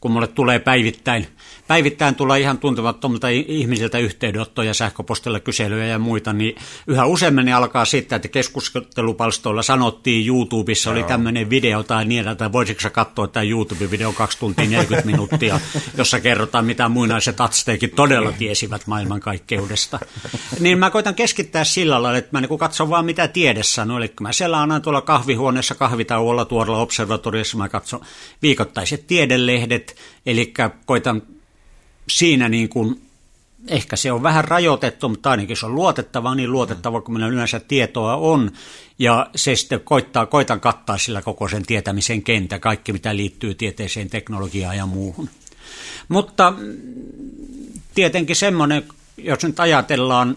kun 0.00 0.10
mulle 0.10 0.26
tulee 0.26 0.58
päivittäin 0.58 1.26
päivittäin 1.70 2.14
tulla 2.14 2.36
ihan 2.36 2.58
tuntemattomilta 2.58 3.28
ihmisiltä 3.28 3.98
yhteydenottoja, 3.98 4.74
sähköpostilla 4.74 5.40
kyselyjä 5.40 5.86
ja 5.86 5.98
muita, 5.98 6.32
niin 6.32 6.56
yhä 6.86 7.06
useammin 7.06 7.54
alkaa 7.54 7.84
sitten, 7.84 8.16
että 8.16 8.28
keskustelupalstoilla 8.28 9.62
sanottiin, 9.62 10.26
YouTubessa 10.26 10.90
oli 10.90 11.02
tämmöinen 11.02 11.50
video 11.50 11.82
tai 11.82 12.04
niin, 12.04 12.28
että 12.28 12.52
voisitko 12.52 12.80
sä 12.80 12.90
katsoa 12.90 13.28
tämä 13.28 13.44
YouTube-video 13.44 14.12
2 14.12 14.38
tuntia 14.38 14.64
40 14.64 15.06
minuuttia, 15.06 15.60
jossa 15.98 16.20
kerrotaan, 16.20 16.64
mitä 16.64 16.88
muinaiset 16.88 17.40
atsteekit 17.40 17.94
todella 17.94 18.32
tiesivät 18.32 18.86
maailmankaikkeudesta. 18.86 19.98
Niin 20.60 20.78
mä 20.78 20.90
koitan 20.90 21.14
keskittää 21.14 21.64
sillä 21.64 22.02
lailla, 22.02 22.18
että 22.18 22.30
mä 22.32 22.40
niin 22.40 22.58
katson 22.58 22.90
vaan 22.90 23.04
mitä 23.04 23.28
tiede 23.28 23.62
sanoo, 23.62 23.98
eli 23.98 24.12
mä 24.20 24.32
selaan 24.32 24.82
tuolla 24.82 25.00
kahvihuoneessa 25.00 25.74
kahvitauolla 25.74 26.44
tuolla 26.44 26.78
observatoriossa, 26.78 27.56
mä 27.56 27.68
katson 27.68 28.00
viikoittaiset 28.42 29.06
tiedelehdet, 29.06 29.96
eli 30.26 30.54
koitan 30.86 31.22
siinä 32.08 32.48
niin 32.48 32.68
kuin, 32.68 33.02
ehkä 33.68 33.96
se 33.96 34.12
on 34.12 34.22
vähän 34.22 34.44
rajoitettu, 34.44 35.08
mutta 35.08 35.30
ainakin 35.30 35.56
se 35.56 35.66
on 35.66 35.74
luotettava, 35.74 36.34
niin 36.34 36.52
luotettava 36.52 37.00
kuin 37.00 37.12
meillä 37.12 37.34
yleensä 37.34 37.60
tietoa 37.60 38.16
on, 38.16 38.50
ja 38.98 39.30
se 39.36 39.56
sitten 39.56 39.80
koittaa, 39.80 40.26
koitan 40.26 40.60
kattaa 40.60 40.98
sillä 40.98 41.22
koko 41.22 41.48
sen 41.48 41.66
tietämisen 41.66 42.22
kentä, 42.22 42.58
kaikki 42.58 42.92
mitä 42.92 43.16
liittyy 43.16 43.54
tieteeseen, 43.54 44.10
teknologiaan 44.10 44.76
ja 44.76 44.86
muuhun. 44.86 45.30
Mutta 46.08 46.50
mm, 46.50 46.76
tietenkin 47.94 48.36
semmoinen, 48.36 48.84
jos 49.16 49.42
nyt 49.42 49.60
ajatellaan, 49.60 50.36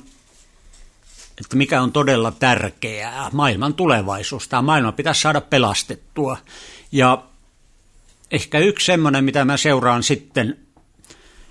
että 1.37 1.55
mikä 1.55 1.81
on 1.81 1.91
todella 1.91 2.31
tärkeää, 2.31 3.29
maailman 3.33 3.73
tulevaisuus, 3.73 4.47
tämä 4.47 4.61
maailma 4.61 4.91
pitäisi 4.91 5.21
saada 5.21 5.41
pelastettua, 5.41 6.37
ja 6.91 7.23
ehkä 8.31 8.59
yksi 8.59 8.85
semmoinen, 8.85 9.23
mitä 9.23 9.45
mä 9.45 9.57
seuraan 9.57 10.03
sitten 10.03 10.57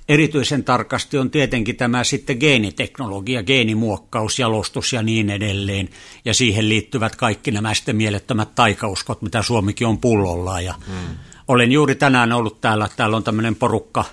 erityisen 0.09 0.65
tarkasti 0.65 1.19
on 1.19 1.31
tietenkin 1.31 1.77
tämä 1.77 2.05
sitten 2.05 2.37
geeniteknologia, 2.41 3.43
geenimuokkaus, 3.43 4.39
jalostus 4.39 4.93
ja 4.93 5.03
niin 5.03 5.31
edelleen. 5.31 5.89
Ja 6.25 6.35
siihen 6.35 6.69
liittyvät 6.69 7.17
kaikki 7.17 7.51
nämä 7.51 7.75
sitten 7.75 7.97
mielettömät 7.97 8.55
taikauskot, 8.55 9.23
mitä 9.23 9.43
Suomikin 9.43 9.87
on 9.87 9.99
pullollaan. 9.99 10.65
Ja 10.65 10.75
hmm. 10.87 11.17
Olen 11.49 11.73
juuri 11.73 11.95
tänään 11.95 12.33
ollut 12.33 12.61
täällä, 12.61 12.89
täällä 12.97 13.17
on 13.17 13.25
tämmöinen 13.25 13.57
porukka, 13.57 14.05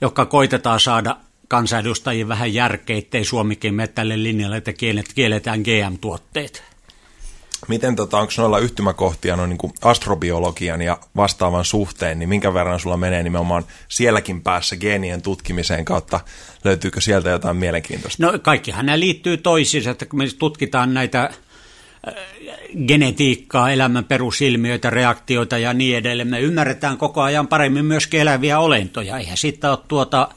joka 0.00 0.26
koitetaan 0.26 0.80
saada 0.80 1.16
kansanedustajien 1.48 2.28
vähän 2.28 2.54
järkeä, 2.54 2.98
ettei 2.98 3.24
Suomikin 3.24 3.74
mene 3.74 3.86
tälle 3.86 4.22
linjalle, 4.22 4.56
että 4.56 4.72
kielletään 5.14 5.60
GM-tuotteet. 5.60 6.62
Miten 7.68 7.96
tota, 7.96 8.18
onko 8.18 8.32
noilla 8.38 8.58
yhtymäkohtia 8.58 9.36
no, 9.36 9.46
niin 9.46 9.58
astrobiologian 9.82 10.82
ja 10.82 10.98
vastaavan 11.16 11.64
suhteen, 11.64 12.18
niin 12.18 12.28
minkä 12.28 12.54
verran 12.54 12.80
sulla 12.80 12.96
menee 12.96 13.22
nimenomaan 13.22 13.64
sielläkin 13.88 14.40
päässä 14.40 14.76
geenien 14.76 15.22
tutkimiseen 15.22 15.84
kautta? 15.84 16.20
Löytyykö 16.64 17.00
sieltä 17.00 17.30
jotain 17.30 17.56
mielenkiintoista? 17.56 18.26
No 18.26 18.38
kaikkihan 18.38 18.86
nämä 18.86 19.00
liittyy 19.00 19.36
toisiinsa, 19.36 19.90
että 19.90 20.06
kun 20.06 20.18
me 20.18 20.24
tutkitaan 20.38 20.94
näitä 20.94 21.22
äh, 21.22 22.14
genetiikkaa, 22.86 23.70
elämän 23.72 24.04
perusilmiöitä, 24.04 24.90
reaktioita 24.90 25.58
ja 25.58 25.72
niin 25.72 25.96
edelleen. 25.96 26.28
Me 26.28 26.40
ymmärretään 26.40 26.98
koko 26.98 27.22
ajan 27.22 27.48
paremmin 27.48 27.84
myös 27.84 28.08
eläviä 28.12 28.58
olentoja. 28.58 29.18
Eihän 29.18 29.36
siitä 29.36 29.70
ole 29.70 29.78
tuota 29.88 30.28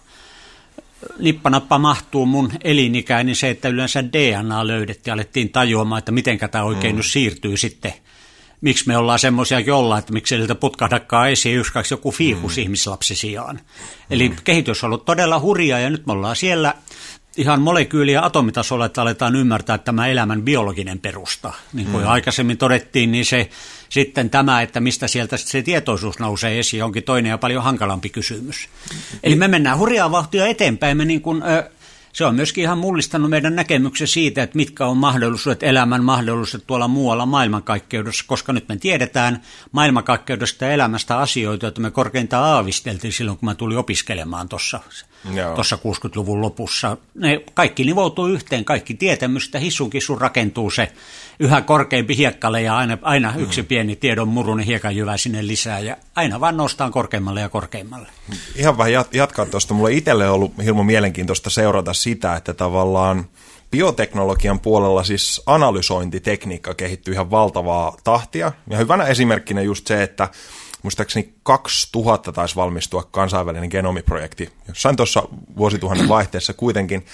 nippanappa 1.19 1.77
mahtuu 1.77 2.25
mun 2.25 2.51
elinikäin, 2.63 3.25
niin 3.25 3.35
se, 3.35 3.49
että 3.49 3.69
yleensä 3.69 4.03
DNA 4.03 4.67
löydettiin 4.67 5.11
ja 5.11 5.13
alettiin 5.13 5.49
tajuamaan, 5.49 5.99
että 5.99 6.11
miten 6.11 6.39
tämä 6.51 6.63
oikein 6.63 6.95
mm. 6.95 6.97
nyt 6.97 7.05
siirtyy 7.05 7.57
sitten. 7.57 7.93
Miksi 8.61 8.87
me 8.87 8.97
ollaan 8.97 9.19
semmoisia 9.19 9.75
ollaan, 9.75 9.99
että 9.99 10.13
miksi 10.13 10.35
sieltä 10.35 10.55
putkahdakaan 10.55 11.29
esiin 11.29 11.57
yksi 11.57 11.73
kaksi 11.73 11.93
joku 11.93 12.11
fiikus 12.11 12.57
mm. 12.57 12.61
ihmislapsi 12.61 13.15
sijaan. 13.15 13.59
Eli 14.09 14.29
mm. 14.29 14.35
kehitys 14.43 14.83
on 14.83 14.87
ollut 14.87 15.05
todella 15.05 15.39
hurjaa 15.39 15.79
ja 15.79 15.89
nyt 15.89 16.05
me 16.05 16.13
ollaan 16.13 16.35
siellä 16.35 16.73
ihan 17.37 17.61
molekyyli- 17.61 18.11
ja 18.11 18.25
atomitasolla, 18.25 18.85
että 18.85 19.01
aletaan 19.01 19.35
ymmärtää 19.35 19.77
tämä 19.77 20.07
elämän 20.07 20.41
biologinen 20.41 20.99
perusta. 20.99 21.53
Niin 21.73 21.87
kuin 21.87 22.03
mm. 22.03 22.09
aikaisemmin 22.09 22.57
todettiin, 22.57 23.11
niin 23.11 23.25
se 23.25 23.49
sitten 23.89 24.29
tämä, 24.29 24.61
että 24.61 24.79
mistä 24.79 25.07
sieltä 25.07 25.37
se 25.37 25.61
tietoisuus 25.61 26.19
nousee 26.19 26.59
esiin, 26.59 26.83
onkin 26.83 27.03
toinen 27.03 27.29
ja 27.29 27.37
paljon 27.37 27.63
hankalampi 27.63 28.09
kysymys. 28.09 28.69
Eli 29.23 29.35
me 29.35 29.47
mennään 29.47 29.77
hurjaa 29.77 30.11
vauhtia 30.11 30.47
eteenpäin. 30.47 30.97
Me 30.97 31.05
niin 31.05 31.21
kuin, 31.21 31.43
se 32.13 32.25
on 32.25 32.35
myöskin 32.35 32.61
ihan 32.61 32.77
mullistanut 32.77 33.29
meidän 33.29 33.55
näkemyksen 33.55 34.07
siitä, 34.07 34.43
että 34.43 34.57
mitkä 34.57 34.85
on 34.85 34.97
mahdollisuudet, 34.97 35.63
elämän 35.63 36.03
mahdollisuudet 36.03 36.67
tuolla 36.67 36.87
muualla 36.87 37.25
maailmankaikkeudessa, 37.25 38.23
koska 38.27 38.53
nyt 38.53 38.69
me 38.69 38.75
tiedetään 38.75 39.41
maailmankaikkeudesta 39.71 40.65
ja 40.65 40.71
elämästä 40.71 41.17
asioita, 41.17 41.65
joita 41.65 41.81
me 41.81 41.91
korkeintaan 41.91 42.43
aavisteltiin 42.43 43.13
silloin, 43.13 43.37
kun 43.37 43.49
mä 43.49 43.55
tulin 43.55 43.77
opiskelemaan 43.77 44.49
tuossa 44.49 44.79
tuossa 45.55 45.75
60-luvun 45.75 46.41
lopussa. 46.41 46.97
Ne 47.15 47.43
kaikki 47.53 47.83
nivoutuu 47.83 48.27
yhteen, 48.27 48.65
kaikki 48.65 48.93
tietämystä, 48.93 49.59
hissun 49.59 49.89
kissun 49.89 50.21
rakentuu 50.21 50.69
se 50.69 50.91
yhä 51.39 51.61
korkeampi 51.61 52.17
hiekkale 52.17 52.61
ja 52.61 52.77
aina, 52.77 52.97
aina 53.01 53.33
mm. 53.35 53.43
yksi 53.43 53.63
pieni 53.63 53.95
tiedon 53.95 54.27
murunen 54.27 54.65
hiekanjyvä 54.65 55.17
sinne 55.17 55.47
lisää 55.47 55.79
ja 55.79 55.97
aina 56.15 56.39
vaan 56.39 56.57
nostaan 56.57 56.91
korkeammalle 56.91 57.41
ja 57.41 57.49
korkeammalle. 57.49 58.07
Ihan 58.55 58.77
vähän 58.77 58.93
jatkaa 59.13 59.45
tuosta. 59.45 59.73
Mulle 59.73 59.93
itselle 59.93 60.27
on 60.27 60.35
ollut 60.35 60.53
hirmu 60.63 60.83
mielenkiintoista 60.83 61.49
seurata 61.49 61.93
sitä, 61.93 62.35
että 62.35 62.53
tavallaan 62.53 63.25
bioteknologian 63.71 64.59
puolella 64.59 65.03
siis 65.03 65.41
analysointitekniikka 65.45 66.73
kehittyy 66.73 67.13
ihan 67.13 67.31
valtavaa 67.31 67.97
tahtia. 68.03 68.51
Ja 68.69 68.77
hyvänä 68.77 69.03
esimerkkinä 69.03 69.61
just 69.61 69.87
se, 69.87 70.03
että 70.03 70.29
muistaakseni 70.83 71.33
2000 71.43 72.31
taisi 72.31 72.55
valmistua 72.55 73.07
kansainvälinen 73.11 73.69
genomiprojekti, 73.71 74.49
jossain 74.67 74.95
tuossa 74.95 75.23
vuosituhannen 75.57 76.09
vaihteessa 76.15 76.53
kuitenkin. 76.53 77.05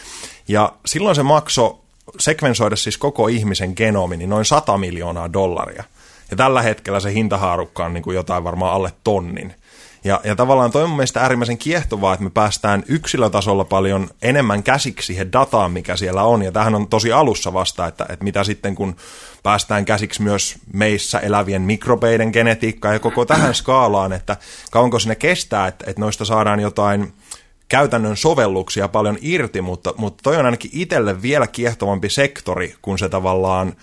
Ja 0.47 0.74
silloin 0.86 1.15
se 1.15 1.24
maksoi 1.24 1.77
sekvensoida 2.19 2.75
siis 2.75 2.97
koko 2.97 3.27
ihmisen 3.27 3.74
genomi, 3.75 4.17
niin 4.17 4.29
noin 4.29 4.45
100 4.45 4.77
miljoonaa 4.77 5.33
dollaria. 5.33 5.83
Ja 6.31 6.38
tällä 6.38 6.62
hetkellä 6.62 7.00
se 7.00 7.13
hintahaarukka 7.13 7.86
on 7.86 7.93
niin 7.93 8.03
kuin 8.03 8.15
jotain 8.15 8.43
varmaan 8.43 8.74
alle 8.74 8.91
tonnin. 9.03 9.55
Ja, 10.04 10.22
ja 10.24 10.36
tavallaan 10.36 10.72
toi 10.72 10.84
on 10.84 10.89
mun 10.89 10.98
mielestä 10.98 11.22
äärimmäisen 11.22 11.58
kiehtovaa, 11.58 12.13
että 12.13 12.24
me 12.24 12.30
päästään 12.30 12.84
yksilötasolla 12.88 13.66
paljon 13.66 14.10
enemmän 14.22 14.63
käsiksi 14.63 15.06
siihen 15.06 15.32
dataan, 15.32 15.72
mikä 15.72 15.96
siellä 15.96 16.24
on. 16.24 16.42
Ja 16.42 16.51
tähän 16.51 16.75
on 16.75 16.88
tosi 16.88 17.12
alussa 17.12 17.54
vasta, 17.54 17.88
että, 17.88 18.06
että 18.10 18.24
mitä 18.24 18.44
sitten 18.44 18.75
kun 18.75 18.96
päästään 19.44 19.86
käsiksi 19.86 20.22
myös 20.22 20.56
meissä 20.74 21.20
elävien 21.20 21.62
mikrobeiden 21.62 22.30
genetiikkaan 22.30 22.96
ja 22.96 23.00
koko 23.00 23.25
tähän 23.25 23.56
skaalaan, 23.56 24.13
että 24.13 24.38
kauanko 24.72 25.00
sinne 25.00 25.16
kestää, 25.16 25.68
että, 25.68 25.86
että 25.88 26.01
noista 26.01 26.25
saadaan 26.25 26.60
jotain 26.60 27.13
käytännön 27.70 28.18
sovelluksia 28.18 28.88
paljon 28.88 29.18
irti, 29.22 29.62
mutta, 29.62 29.94
mutta 29.98 30.22
toi 30.24 30.38
on 30.38 30.46
ainakin 30.46 30.72
itselle 30.74 31.22
vielä 31.22 31.48
kiehtovampi 31.48 32.10
sektori, 32.10 32.75
kun 32.82 33.00
se 33.00 33.10
tavallaan 33.10 33.74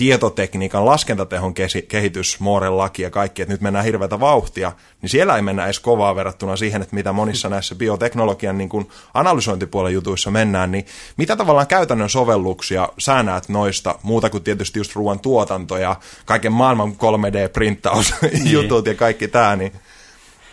tietotekniikan 0.00 0.86
laskentatehon 0.86 1.54
kehitys, 1.88 2.40
Mooren 2.40 2.78
laki 2.78 3.02
ja 3.02 3.10
kaikki, 3.10 3.42
että 3.42 3.54
nyt 3.54 3.60
mennään 3.60 3.84
hirveätä 3.84 4.20
vauhtia, 4.20 4.72
niin 5.02 5.10
siellä 5.10 5.36
ei 5.36 5.42
mennä 5.42 5.64
edes 5.64 5.80
kovaa 5.80 6.16
verrattuna 6.16 6.56
siihen, 6.56 6.82
että 6.82 6.94
mitä 6.94 7.12
monissa 7.12 7.48
näissä 7.48 7.74
bioteknologian 7.74 8.58
niin 8.58 8.68
kuin 8.68 8.88
analysointipuolen 9.14 9.92
jutuissa 9.92 10.30
mennään, 10.30 10.72
niin 10.72 10.86
mitä 11.16 11.36
tavallaan 11.36 11.66
käytännön 11.66 12.10
sovelluksia 12.10 12.88
sä 12.98 13.22
näet 13.22 13.48
noista, 13.48 13.98
muuta 14.02 14.30
kuin 14.30 14.42
tietysti 14.42 14.78
just 14.78 14.96
ruoan 14.96 15.20
tuotanto 15.20 15.78
ja 15.78 15.96
kaiken 16.24 16.52
maailman 16.52 16.92
3D-printtaus 16.92 18.14
jutut 18.52 18.86
ja 18.86 18.94
kaikki 18.94 19.28
tämä, 19.28 19.56
niin 19.56 19.72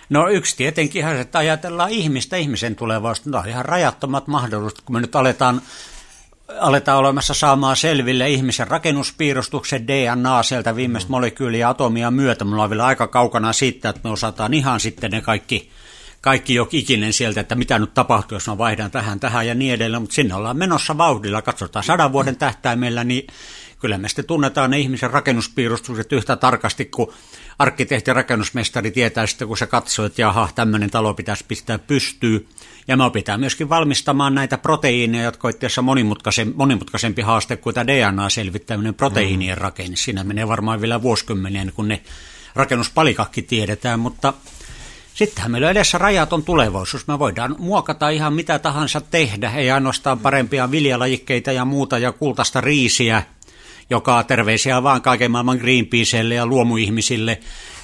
No 0.10 0.30
yksi 0.30 0.58
tietenkin 0.58 1.00
ihan, 1.00 1.18
että 1.18 1.38
ajatellaan 1.38 1.90
ihmistä, 1.90 2.36
ihmisen 2.36 2.76
tulevaisuutta. 2.76 3.38
No 3.38 3.50
ihan 3.50 3.66
rajattomat 3.66 4.28
mahdollisuudet, 4.28 4.82
kun 4.82 4.96
me 4.96 5.02
nyt 5.02 5.16
aletaan 5.16 5.62
aletaan 6.60 6.98
olemassa 6.98 7.34
saamaan 7.34 7.76
selville 7.76 8.30
ihmisen 8.30 8.68
rakennuspiirustuksen 8.68 9.88
DNA 9.88 10.44
sieltä 10.44 10.76
viimeistä 10.76 11.08
mm. 11.08 11.12
molekyyliä 11.12 11.70
atomia 11.70 12.12
myötä. 12.12 12.46
Mulla 12.46 12.64
on 12.64 12.70
vielä 12.70 12.86
aika 12.86 13.08
kaukana 13.08 13.54
siitä, 13.54 13.90
että 13.90 14.02
me 14.04 14.10
osataan 14.10 14.54
ihan 14.54 14.80
sitten 14.80 15.12
ne 15.12 15.22
kaikki, 15.22 15.70
kaikki 16.22 16.56
jo 16.56 16.68
ikinen 16.72 17.14
sieltä, 17.14 17.42
että 17.42 17.56
mitä 17.56 17.80
nyt 17.80 17.94
tapahtuu, 17.94 18.36
jos 18.36 18.48
mä 18.48 18.58
vaihdan 18.58 18.92
tähän, 18.92 19.20
tähän 19.20 19.48
ja 19.48 19.56
niin 19.56 19.74
edelleen. 19.74 20.02
Mutta 20.02 20.16
sinne 20.16 20.36
ollaan 20.36 20.58
menossa 20.58 20.98
vauhdilla. 20.98 21.42
Katsotaan 21.42 21.84
sadan 21.84 22.12
vuoden 22.12 22.38
tähtäimellä, 22.38 23.04
niin 23.04 23.28
kyllä 23.80 23.98
me 23.98 24.10
sitten 24.10 24.26
tunnetaan 24.26 24.72
ne 24.72 24.80
ihmisen 24.80 25.12
rakennuspiirustukset 25.12 26.14
yhtä 26.14 26.36
tarkasti 26.36 26.86
kuin 26.86 27.10
arkkitehti 27.60 28.10
ja 28.10 28.14
rakennusmestari 28.14 28.92
tietää 28.92 29.28
sitten, 29.28 29.48
kun 29.48 29.58
se 29.58 29.68
katsoo, 29.68 30.06
että 30.06 30.22
jaha, 30.22 30.50
tämmöinen 30.56 30.90
talo 30.90 31.14
pitäisi 31.14 31.46
pistää 31.48 31.80
pystyy. 31.80 32.48
Ja 32.88 32.98
me 32.98 33.04
opitaan 33.04 33.40
myöskin 33.40 33.70
valmistamaan 33.70 34.36
näitä 34.36 34.58
proteiineja, 34.58 35.24
jotka 35.24 35.48
on 35.48 35.54
itse 35.54 35.82
monimutkaisempi 36.56 37.22
haaste 37.22 37.58
kuin 37.58 37.74
tämä 37.74 37.88
DNA-selvittäminen 37.88 38.94
proteiinien 38.94 39.58
mm. 39.58 39.62
rakenne. 39.62 39.96
Siinä 39.96 40.24
menee 40.24 40.48
varmaan 40.48 40.82
vielä 40.82 41.02
vuosikymmenien, 41.02 41.72
kun 41.76 41.88
ne 41.88 42.02
rakennuspalikakki 42.56 43.42
tiedetään, 43.42 44.00
mutta 44.00 44.34
Sittenhän 45.18 45.52
meillä 45.52 45.66
on 45.66 45.72
edessä 45.72 45.98
rajaton 45.98 46.44
tulevaisuus. 46.44 47.08
Me 47.08 47.20
voidaan 47.20 47.56
muokata 47.60 48.10
ihan 48.10 48.34
mitä 48.34 48.60
tahansa 48.60 49.02
tehdä, 49.02 49.52
ei 49.52 49.72
ainoastaan 49.72 50.20
parempia 50.20 50.72
viljalajikkeita 50.72 51.52
ja 51.52 51.66
muuta 51.66 51.98
ja 51.98 52.12
kultaista 52.12 52.62
riisiä, 52.62 53.24
joka 53.90 54.24
terveisiä 54.24 54.84
vaan 54.84 55.02
kaiken 55.02 55.32
maailman 55.32 55.58
Greenpeaceille 55.58 56.36
ja 56.36 56.46
luomuihmisille, 56.46 57.40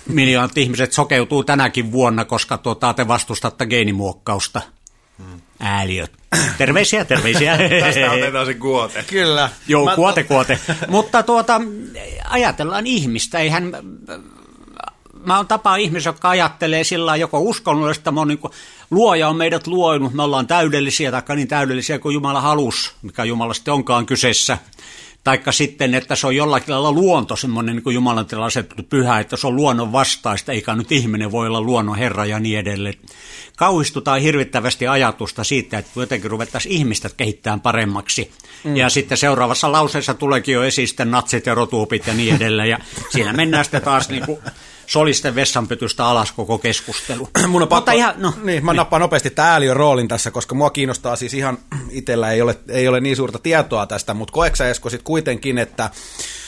miljoonat 0.08 0.58
ihmiset 0.58 0.94
sokeutuu 0.94 1.44
tänäkin 1.44 1.92
vuonna, 1.92 2.26
koska 2.26 2.58
tuota, 2.58 2.94
te 2.94 3.08
vastustatte 3.08 3.66
geenimuokkausta. 3.66 4.62
Ääliöt. 5.60 6.12
Terveisiä, 6.58 7.06
terveisiä. 7.06 7.58
Tästä 7.80 8.12
otetaan 8.12 8.46
se 8.46 8.54
kuote. 8.54 9.04
Kyllä. 9.08 9.50
Joo, 9.68 9.86
Mä- 9.86 9.96
kuote, 9.96 10.24
kuote. 10.24 10.60
Mutta 10.88 11.24
tuota, 11.24 11.62
ajatellaan 12.30 12.88
ihmistä, 12.88 13.40
eihän 13.40 13.72
mä 15.26 15.38
oon 15.38 15.48
tapa 15.48 15.76
ihmisiä, 15.76 16.10
jotka 16.10 16.30
ajattelee 16.30 16.84
sillä 16.84 17.06
lailla 17.06 17.22
joko 17.22 17.40
uskonnollista, 17.40 18.12
mä 18.12 18.20
oon 18.20 18.28
niin 18.28 18.38
kuin, 18.38 18.54
luoja 18.92 19.30
on 19.30 19.36
meidät 19.36 19.68
luonut, 19.68 20.14
me 20.14 20.24
ollaan 20.24 20.48
täydellisiä, 20.48 21.12
tai 21.12 21.36
niin 21.36 21.48
täydellisiä 21.48 22.00
kuin 22.00 22.14
Jumala 22.14 22.42
halus, 22.42 22.96
mikä 23.02 23.24
Jumala 23.24 23.54
sitten 23.54 23.74
onkaan 23.74 24.06
kyseessä. 24.06 24.58
Taikka 25.24 25.52
sitten, 25.52 25.94
että 25.96 26.16
se 26.16 26.28
on 26.28 26.36
jollakin 26.36 26.74
lailla 26.74 26.92
luonto, 26.92 27.36
semmoinen 27.36 27.76
niin 27.76 27.84
kuin 27.84 27.94
Jumalan 27.94 28.26
asetettu 28.46 28.84
pyhä, 28.84 29.20
että 29.20 29.38
se 29.38 29.48
on 29.48 29.56
luonnon 29.56 29.92
vastaista, 29.92 30.52
eikä 30.52 30.76
nyt 30.76 30.92
ihminen 30.92 31.32
voi 31.32 31.48
olla 31.48 31.62
luonnon 31.62 31.98
herra 31.98 32.26
ja 32.26 32.40
niin 32.40 32.60
edelleen. 32.60 32.96
Kauhistutaan 33.58 34.22
hirvittävästi 34.22 34.88
ajatusta 34.88 35.44
siitä, 35.44 35.78
että 35.78 35.92
jotenkin 35.96 36.32
ruvettaisiin 36.32 36.76
ihmistä 36.76 37.10
kehittämään 37.18 37.62
paremmaksi. 37.62 38.32
Mm. 38.64 38.76
Ja 38.76 38.90
sitten 38.90 39.18
seuraavassa 39.18 39.72
lauseessa 39.72 40.14
tuleekin 40.14 40.54
jo 40.54 40.64
esiin 40.64 40.88
sitten 40.88 41.12
natsit 41.12 41.46
ja 41.46 41.56
rotuupit 41.56 42.08
ja 42.08 42.14
niin 42.14 42.36
edelleen. 42.36 42.70
Ja 42.70 42.80
siinä 43.10 43.34
mennään 43.34 43.66
sitten 43.66 43.82
taas 43.82 44.10
niin 44.10 44.26
kuin 44.26 44.40
solisten 44.88 45.36
vessanpytystä 45.36 46.06
alas 46.06 46.32
koko 46.32 46.58
keskustelu. 46.58 47.30
Mun 47.48 47.62
on 47.62 47.68
pakko, 47.68 47.76
Mutta 47.76 47.92
ihan, 47.92 48.14
no, 48.18 48.34
niin, 48.44 48.66
mä 48.66 48.74
nappaan 48.74 49.02
nopeasti 49.02 49.30
tämä 49.30 49.52
ääliön 49.52 49.76
roolin 49.76 50.08
tässä, 50.08 50.32
koska 50.32 50.56
mua 50.56 50.70
kiinnostaa 50.70 51.16
siis 51.16 51.34
ihan, 51.34 51.58
itsellä 51.90 52.32
ei 52.32 52.42
ole, 52.42 52.58
ei 52.68 52.88
ole 52.88 53.00
niin 53.00 53.16
suurta 53.16 53.40
tietoa 53.40 53.86
tästä, 53.86 54.14
mutta 54.14 54.32
koeksä 54.32 54.70
Esko 54.70 54.90
sit 54.90 55.04
kuitenkin, 55.04 55.58
että, 55.58 55.90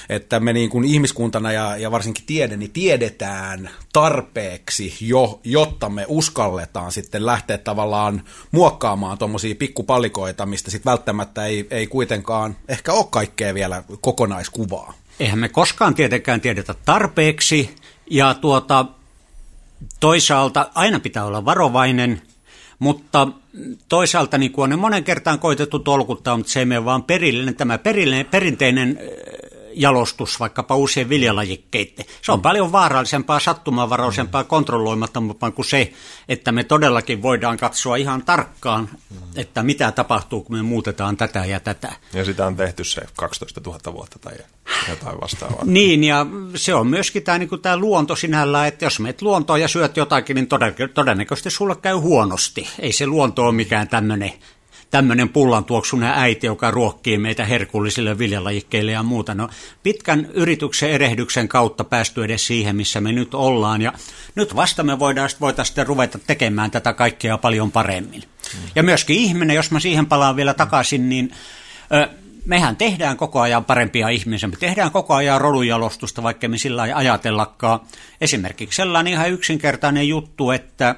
että 0.09 0.39
me 0.39 0.53
niin 0.53 0.69
kuin 0.69 0.85
ihmiskuntana 0.85 1.51
ja, 1.51 1.77
ja 1.77 1.91
varsinkin 1.91 2.25
tiede, 2.25 2.57
niin 2.57 2.71
tiedetään 2.71 3.69
tarpeeksi 3.93 4.97
jo, 5.01 5.39
jotta 5.43 5.89
me 5.89 6.05
uskalletaan 6.07 6.91
sitten 6.91 7.25
lähteä 7.25 7.57
tavallaan 7.57 8.21
muokkaamaan 8.51 9.17
tuommoisia 9.17 9.55
pikkupallikoita, 9.55 10.45
mistä 10.45 10.71
sitten 10.71 10.91
välttämättä 10.91 11.45
ei, 11.45 11.67
ei 11.71 11.87
kuitenkaan 11.87 12.55
ehkä 12.67 12.93
ole 12.93 13.05
kaikkea 13.09 13.53
vielä 13.53 13.83
kokonaiskuvaa. 14.01 14.93
eihän 15.19 15.39
me 15.39 15.49
koskaan 15.49 15.95
tietenkään 15.95 16.41
tiedetä 16.41 16.75
tarpeeksi, 16.85 17.75
ja 18.09 18.33
tuota, 18.33 18.85
toisaalta 19.99 20.69
aina 20.75 20.99
pitää 20.99 21.25
olla 21.25 21.45
varovainen, 21.45 22.21
mutta 22.79 23.27
toisaalta 23.89 24.37
niin 24.37 24.51
kuin 24.51 24.63
on 24.63 24.69
ne 24.69 24.75
monen 24.75 25.03
kertaan 25.03 25.39
koitettu 25.39 25.79
tolkuttaa, 25.79 26.37
mutta 26.37 26.51
se 26.51 26.59
ei 26.59 26.65
mene 26.65 26.85
vaan 26.85 27.03
perillinen, 27.03 27.55
tämä 27.55 27.77
perillinen, 27.77 28.25
perinteinen 28.25 28.99
jalostus 29.75 30.39
vaikkapa 30.39 30.75
uusien 30.75 31.09
viljalajikkeiden. 31.09 32.05
Se 32.21 32.31
on 32.31 32.41
paljon 32.41 32.71
vaarallisempaa, 32.71 33.39
sattumanvaraisempaa, 33.39 34.43
kontrolloimattomampaa 34.43 35.51
kuin 35.51 35.65
se, 35.65 35.93
että 36.29 36.51
me 36.51 36.63
todellakin 36.63 37.21
voidaan 37.21 37.57
katsoa 37.57 37.95
ihan 37.95 38.25
tarkkaan, 38.25 38.89
että 39.35 39.63
mitä 39.63 39.91
tapahtuu, 39.91 40.43
kun 40.43 40.55
me 40.55 40.61
muutetaan 40.61 41.17
tätä 41.17 41.45
ja 41.45 41.59
tätä. 41.59 41.91
Ja 42.13 42.25
sitä 42.25 42.45
on 42.45 42.55
tehty 42.55 42.83
se 42.83 43.01
12 43.15 43.61
000 43.65 43.93
vuotta 43.93 44.19
tai 44.19 44.33
jotain 44.89 45.21
vastaavaa. 45.21 45.61
Niin, 45.75 46.03
ja 46.03 46.25
se 46.55 46.73
on 46.73 46.87
myöskin 46.87 47.23
tämä, 47.23 47.37
niin 47.37 47.61
tämä 47.61 47.77
luonto 47.77 48.15
sinällään, 48.15 48.67
että 48.67 48.85
jos 48.85 48.99
meet 48.99 49.21
luontoon 49.21 49.61
ja 49.61 49.67
syöt 49.67 49.97
jotakin, 49.97 50.35
niin 50.35 50.47
toden- 50.47 50.93
todennäköisesti 50.93 51.49
sulle 51.49 51.75
käy 51.75 51.95
huonosti. 51.95 52.69
Ei 52.79 52.91
se 52.91 53.07
luonto 53.07 53.43
ole 53.43 53.51
mikään 53.51 53.87
tämmöinen 53.87 54.33
tämmöinen 54.95 55.29
pullantuoksunen 55.29 56.11
äiti, 56.15 56.47
joka 56.47 56.71
ruokkii 56.71 57.17
meitä 57.17 57.45
herkullisille 57.45 58.17
viljalajikkeille 58.17 58.91
ja 58.91 59.03
muuta. 59.03 59.35
No, 59.35 59.49
pitkän 59.83 60.27
yrityksen 60.33 60.89
erehdyksen 60.89 61.47
kautta 61.47 61.83
päästy 61.83 62.23
edes 62.23 62.47
siihen, 62.47 62.75
missä 62.75 63.01
me 63.01 63.11
nyt 63.11 63.33
ollaan. 63.33 63.81
Ja 63.81 63.93
nyt 64.35 64.55
vasta 64.55 64.83
me 64.83 64.99
voidaan, 64.99 65.29
voitaisiin 65.41 65.71
sitten 65.71 65.87
ruveta 65.87 66.19
tekemään 66.27 66.71
tätä 66.71 66.93
kaikkea 66.93 67.37
paljon 67.37 67.71
paremmin. 67.71 68.23
Ja 68.75 68.83
myöskin 68.83 69.17
ihminen, 69.17 69.55
jos 69.55 69.71
mä 69.71 69.79
siihen 69.79 70.05
palaan 70.05 70.35
vielä 70.35 70.53
takaisin, 70.53 71.09
niin... 71.09 71.31
Ö, 71.93 72.09
mehän 72.45 72.75
tehdään 72.75 73.17
koko 73.17 73.39
ajan 73.41 73.65
parempia 73.65 74.09
ihmisiä, 74.09 74.49
me 74.49 74.55
tehdään 74.59 74.91
koko 74.91 75.13
ajan 75.13 75.41
rodunjalostusta, 75.41 76.23
vaikka 76.23 76.47
me 76.47 76.57
sillä 76.57 76.85
ei 76.85 76.93
ajatellakaan. 76.93 77.79
Esimerkiksi 78.21 78.75
sellainen 78.75 79.13
ihan 79.13 79.31
yksinkertainen 79.31 80.07
juttu, 80.07 80.51
että 80.51 80.95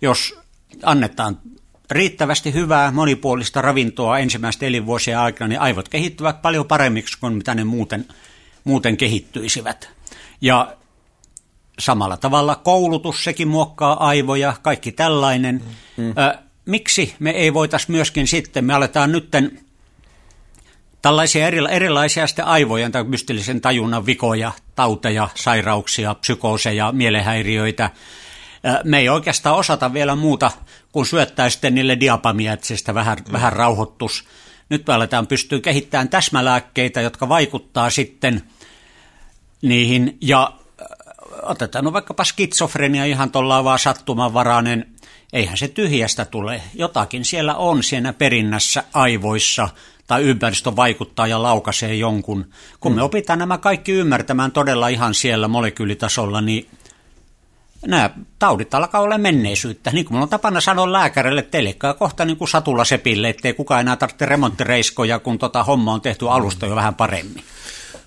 jos 0.00 0.38
annetaan 0.82 1.38
riittävästi 1.90 2.52
hyvää 2.54 2.92
monipuolista 2.92 3.62
ravintoa 3.62 4.18
ensimmäisten 4.18 4.68
elinvuosien 4.68 5.18
aikana, 5.18 5.48
niin 5.48 5.60
aivot 5.60 5.88
kehittyvät 5.88 6.42
paljon 6.42 6.66
paremmiksi 6.66 7.18
kuin 7.18 7.32
mitä 7.32 7.54
ne 7.54 7.64
muuten, 7.64 8.08
muuten 8.64 8.96
kehittyisivät. 8.96 9.88
Ja 10.40 10.76
samalla 11.78 12.16
tavalla 12.16 12.56
koulutus, 12.56 13.24
sekin 13.24 13.48
muokkaa 13.48 14.06
aivoja, 14.06 14.54
kaikki 14.62 14.92
tällainen. 14.92 15.62
Mm. 15.96 16.10
Ö, 16.10 16.38
miksi 16.66 17.14
me 17.18 17.30
ei 17.30 17.54
voitaisiin 17.54 17.92
myöskin 17.92 18.26
sitten, 18.26 18.64
me 18.64 18.74
aletaan 18.74 19.12
nytten 19.12 19.60
tällaisia 21.02 21.48
erilaisia 21.70 22.26
sitten 22.26 22.44
aivojen 22.44 22.92
tai 22.92 23.04
mystillisen 23.04 23.60
tajunnan 23.60 24.06
vikoja, 24.06 24.52
tauteja, 24.74 25.28
sairauksia, 25.34 26.14
psykooseja, 26.14 26.92
mielenhäiriöitä. 26.92 27.90
Me 28.84 28.98
ei 28.98 29.08
oikeastaan 29.08 29.56
osata 29.56 29.92
vielä 29.92 30.16
muuta 30.16 30.50
kuin 30.92 31.06
syöttää 31.06 31.50
sitten 31.50 31.74
niille 31.74 32.00
diapamiatsista 32.00 32.94
vähän, 32.94 33.18
mm. 33.18 33.32
vähän 33.32 33.52
rauhoittus. 33.52 34.24
Nyt 34.68 34.86
me 34.86 34.94
aletaan 34.94 35.26
pystyä 35.26 35.60
kehittämään 35.60 36.08
täsmälääkkeitä, 36.08 37.00
jotka 37.00 37.28
vaikuttaa 37.28 37.90
sitten 37.90 38.42
niihin. 39.62 40.18
Ja 40.20 40.52
otetaan 41.42 41.84
no 41.84 41.92
vaikkapa 41.92 42.24
skitsofrenia 42.24 43.04
ihan 43.04 43.30
tuolla 43.30 43.64
vaan 43.64 43.78
sattumanvarainen. 43.78 44.86
Eihän 45.32 45.56
se 45.56 45.68
tyhjästä 45.68 46.24
tule. 46.24 46.62
Jotakin 46.74 47.24
siellä 47.24 47.54
on 47.54 47.82
siinä 47.82 48.12
perinnässä 48.12 48.84
aivoissa– 48.94 49.68
tai 50.08 50.22
ympäristö 50.22 50.76
vaikuttaa 50.76 51.26
ja 51.26 51.42
laukaisee 51.42 51.94
jonkun. 51.94 52.46
Kun 52.80 52.94
me 52.94 53.02
opitaan 53.02 53.38
nämä 53.38 53.58
kaikki 53.58 53.92
ymmärtämään 53.92 54.52
todella 54.52 54.88
ihan 54.88 55.14
siellä 55.14 55.48
molekyylitasolla, 55.48 56.40
niin 56.40 56.68
nämä 57.86 58.10
taudit 58.38 58.74
alkaa 58.74 59.00
olla 59.00 59.18
menneisyyttä. 59.18 59.90
Niin 59.90 60.04
kuin 60.04 60.12
minulla 60.12 60.24
on 60.24 60.28
tapana 60.28 60.60
sanoa 60.60 60.92
lääkärille, 60.92 61.42
telikkaa 61.42 61.94
kohta 61.94 62.24
niin 62.24 62.36
kuin 62.36 62.48
satulla 62.48 62.84
sepille, 62.84 63.28
ettei 63.28 63.54
kukaan 63.54 63.80
enää 63.80 63.96
tarvitse 63.96 64.26
remonttireiskoja, 64.26 65.18
kun 65.18 65.38
tota 65.38 65.64
homma 65.64 65.92
on 65.92 66.00
tehty 66.00 66.28
alusta 66.28 66.66
jo 66.66 66.76
vähän 66.76 66.94
paremmin. 66.94 67.44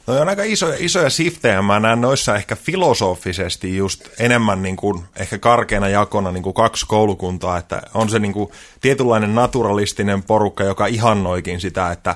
No 0.07 0.21
on 0.21 0.29
aika 0.29 0.43
isoja, 0.43 0.75
isoja 0.79 1.09
siftejä. 1.09 1.61
Mä 1.61 1.79
näen 1.79 2.01
noissa 2.01 2.35
ehkä 2.35 2.55
filosofisesti 2.55 3.77
just 3.77 4.07
enemmän 4.19 4.61
niin 4.61 4.75
kuin, 4.75 5.03
ehkä 5.15 5.37
karkeana 5.37 5.87
jakona 5.87 6.31
niin 6.31 6.43
kuin 6.43 6.53
kaksi 6.53 6.85
koulukuntaa, 6.85 7.57
että 7.57 7.81
on 7.93 8.09
se 8.09 8.19
niin 8.19 8.33
kuin 8.33 8.51
tietynlainen 8.81 9.35
naturalistinen 9.35 10.23
porukka, 10.23 10.63
joka 10.63 10.85
ihannoikin 10.85 11.61
sitä, 11.61 11.91
että 11.91 12.15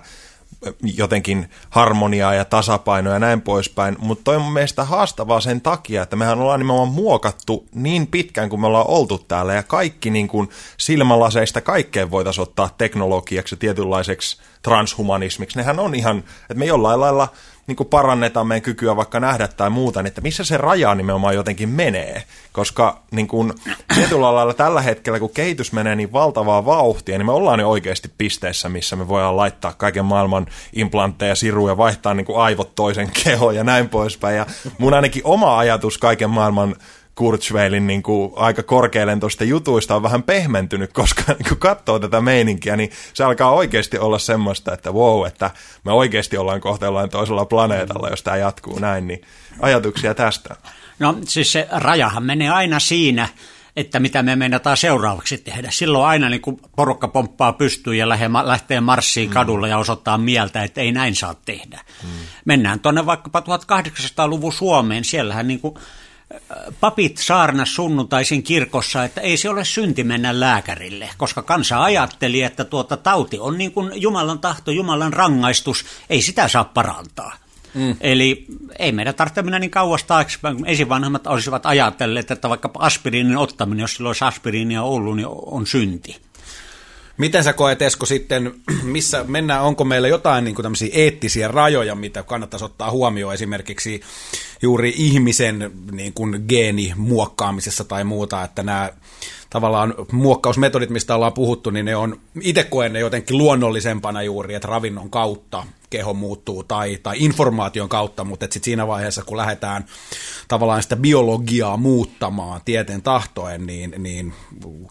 jotenkin 0.98 1.50
harmoniaa 1.70 2.34
ja 2.34 2.46
tasapainoa 2.46 3.14
ja 3.14 3.20
näin 3.20 3.42
poispäin, 3.42 3.96
mutta 4.00 4.24
toi 4.24 4.36
on 4.36 4.42
mun 4.42 4.54
haastavaa 4.84 5.40
sen 5.40 5.62
takia, 5.62 6.04
että 6.04 6.16
mehän 6.16 6.40
ollaan 6.40 6.60
nimenomaan 6.60 6.90
muokattu 6.90 7.66
niin 7.74 8.08
pitkään 8.08 8.50
kuin 8.50 8.60
me 8.62 8.68
ollaan 8.68 8.90
oltu 8.90 9.18
täällä 9.18 9.54
ja 9.54 9.64
kaikki 9.64 10.10
niin 10.10 10.28
kuin 10.28 10.50
silmälaseista 10.78 11.62
kaikkeen 11.62 12.12
voitaisiin 12.12 12.44
ottaa 12.44 12.70
teknologiaksi 12.78 13.56
ja 13.56 13.60
tietynlaiseksi 13.60 14.38
transhumanismiksi. 14.62 15.58
Nehän 15.58 15.80
on 15.80 15.96
ihan, 15.96 16.18
että 16.18 16.54
me 16.54 16.66
jollain 16.66 17.00
lailla 17.00 17.28
niin 17.68 17.76
kuin 17.76 17.90
parannetaan 17.90 18.48
meidän 18.48 18.62
kykyä 18.62 18.96
vaikka 18.96 19.20
nähdä 19.20 19.48
tai 19.48 19.70
muuta, 19.70 20.02
niin 20.02 20.08
että 20.08 20.22
missä 20.22 20.44
se 20.44 20.58
raja 20.58 20.96
nimenomaan 20.96 21.36
jotenkin 21.36 21.70
menee. 21.70 22.24
Koska 22.52 23.02
niin 23.12 23.28
kuin, 23.28 23.54
tietyllä 23.96 24.36
lailla 24.36 24.54
tällä 24.54 24.82
hetkellä, 24.82 25.20
kun 25.20 25.30
kehitys 25.30 25.72
menee 25.72 25.96
niin 25.96 26.14
valtavaa 26.14 26.66
vauhtia, 26.66 27.18
niin 27.18 27.26
me 27.26 27.32
ollaan 27.32 27.60
jo 27.60 27.70
oikeasti 27.70 28.12
pisteessä, 28.18 28.70
missä 28.70 28.96
me 28.96 29.08
voidaan 29.08 29.38
laittaa 29.38 29.74
kaiken 29.74 30.06
maailman 30.06 30.46
implantteja, 30.74 31.36
siruja, 31.36 31.78
vaihtaa 31.78 32.14
niin 32.14 32.26
kuin 32.26 32.40
aivot 32.40 32.76
toisen 32.76 33.12
kehoon 33.24 33.56
ja 33.56 33.64
näin 33.64 33.90
poispäin. 33.90 34.38
Ja 34.38 34.46
mun 34.78 34.94
ainakin 34.94 35.22
oma 35.26 35.58
ajatus 35.58 35.98
kaiken 35.98 36.30
maailman 36.30 36.76
Kurzweilin 37.16 37.88
niin 37.88 38.04
kuin 38.04 38.32
aika 38.36 38.64
korkealentoista 38.64 39.44
jutuista 39.44 39.96
on 39.96 40.04
vähän 40.04 40.24
pehmentynyt, 40.24 40.94
koska 40.94 41.24
niin 41.34 41.50
kun 41.50 41.58
katsoo 41.58 42.00
tätä 42.00 42.22
meininkiä, 42.22 42.76
niin 42.78 42.92
se 43.14 43.24
alkaa 43.24 43.52
oikeasti 43.52 43.98
olla 43.98 44.20
semmoista, 44.20 44.74
että 44.74 44.92
wow, 44.92 45.28
että 45.28 45.52
me 45.84 45.92
oikeasti 45.92 46.38
ollaan 46.38 46.62
kohta 46.62 46.86
jollain 46.86 47.10
toisella 47.10 47.46
planeetalla, 47.46 48.10
jos 48.10 48.24
tämä 48.24 48.38
jatkuu 48.38 48.80
näin, 48.80 49.08
niin 49.08 49.22
ajatuksia 49.60 50.14
tästä. 50.14 50.56
No 51.00 51.18
siis 51.28 51.52
se 51.52 51.68
rajahan 51.72 52.24
menee 52.24 52.50
aina 52.50 52.80
siinä, 52.80 53.30
että 53.76 54.00
mitä 54.00 54.24
me 54.24 54.36
meinataan 54.36 54.78
seuraavaksi 54.78 55.38
tehdä. 55.38 55.72
Silloin 55.72 56.06
aina 56.06 56.30
niin 56.30 56.42
kuin 56.42 56.62
porukka 56.76 57.08
pomppaa 57.08 57.54
pystyyn 57.54 57.98
ja 57.98 58.10
lähtee 58.44 58.82
marssiin 58.82 59.30
kadulla 59.30 59.68
ja 59.68 59.78
osoittaa 59.78 60.18
mieltä, 60.18 60.64
että 60.64 60.82
ei 60.82 60.92
näin 60.92 61.16
saa 61.16 61.34
tehdä. 61.46 61.82
Mm. 62.04 62.10
Mennään 62.46 62.80
tuonne 62.80 63.06
vaikkapa 63.06 63.40
1800-luvun 63.40 64.54
Suomeen, 64.54 65.04
siellähän 65.04 65.48
niin 65.48 65.60
kuin 65.60 65.76
papit 66.80 67.18
saarna 67.18 67.66
sunnuntaisin 67.66 68.44
kirkossa, 68.44 69.04
että 69.04 69.22
ei 69.22 69.38
se 69.38 69.50
ole 69.50 69.66
synti 69.66 70.04
mennä 70.04 70.40
lääkärille, 70.40 71.10
koska 71.18 71.42
kansa 71.42 71.84
ajatteli, 71.84 72.42
että 72.42 72.64
tuota 72.64 72.98
tauti 72.98 73.40
on 73.40 73.58
niin 73.58 73.72
kuin 73.72 74.02
Jumalan 74.02 74.40
tahto, 74.40 74.72
Jumalan 74.72 75.14
rangaistus, 75.14 75.86
ei 76.10 76.22
sitä 76.22 76.48
saa 76.48 76.64
parantaa. 76.64 77.34
Mm. 77.74 77.96
Eli 78.02 78.46
ei 78.80 78.92
meidän 78.92 79.16
tarvitse 79.16 79.42
mennä 79.42 79.60
niin 79.60 79.72
kauas 79.72 80.04
taaksepäin, 80.04 80.58
kun 80.58 80.68
esivanhemmat 80.68 81.28
olisivat 81.28 81.66
ajatelleet, 81.66 82.32
että 82.32 82.50
vaikka 82.50 82.72
aspiriinin 82.78 83.38
ottaminen, 83.38 83.82
jos 83.82 83.96
sillä 83.96 84.10
olisi 84.10 84.26
aspiriinia 84.26 84.84
ollut, 84.84 85.16
niin 85.16 85.28
on 85.30 85.68
synti. 85.68 86.25
Miten 87.18 87.44
sä 87.44 87.54
koet, 87.54 87.82
Esko, 87.82 88.06
sitten, 88.06 88.56
missä 88.84 89.26
mennään, 89.28 89.64
onko 89.64 89.84
meillä 89.84 90.08
jotain 90.08 90.44
niin 90.44 90.56
kuin 90.56 90.66
eettisiä 90.92 91.48
rajoja, 91.48 91.96
mitä 91.96 92.24
kannattaisi 92.24 92.66
ottaa 92.66 92.92
huomioon 92.92 93.34
esimerkiksi 93.34 94.02
juuri 94.62 94.94
ihmisen 94.98 95.72
niin 95.92 96.14
kuin 96.14 96.46
geenimuokkaamisessa 96.48 97.84
tai 97.84 98.04
muuta, 98.04 98.44
että 98.44 98.64
nämä 98.64 98.92
tavallaan 99.56 99.96
muokkausmetodit, 100.12 100.90
mistä 100.90 101.16
ollaan 101.16 101.34
puhuttu, 101.34 101.70
niin 101.70 101.86
ne 101.86 101.96
on, 101.96 102.20
itse 102.42 102.64
koen 102.64 102.94
ne 102.94 103.00
jotenkin 103.00 103.38
luonnollisempana 103.38 104.24
juuri, 104.24 104.54
että 104.54 104.68
ravinnon 104.68 105.10
kautta 105.10 105.64
keho 105.90 106.14
muuttuu 106.14 106.64
tai, 106.64 106.98
tai 107.04 107.16
informaation 107.20 107.90
kautta, 107.90 108.24
mutta 108.24 108.46
sitten 108.46 108.64
siinä 108.64 108.88
vaiheessa, 108.88 109.24
kun 109.24 109.38
lähdetään 109.38 109.86
tavallaan 110.48 110.84
sitä 110.84 110.96
biologiaa 110.96 111.78
muuttamaan 111.78 112.62
tieteen 112.66 113.02
tahtoen, 113.02 113.66
niin, 113.66 113.96
niin 113.98 114.34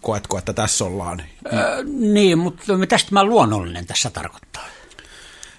koetko, 0.03 0.39
että 0.39 0.53
tässä 0.53 0.85
ollaan? 0.85 1.23
Öö, 1.53 1.85
niin, 1.85 2.39
mutta 2.39 2.77
mitä 2.77 2.97
tämä 3.09 3.25
luonnollinen 3.25 3.87
tässä 3.87 4.11
tarkoittaa? 4.11 4.65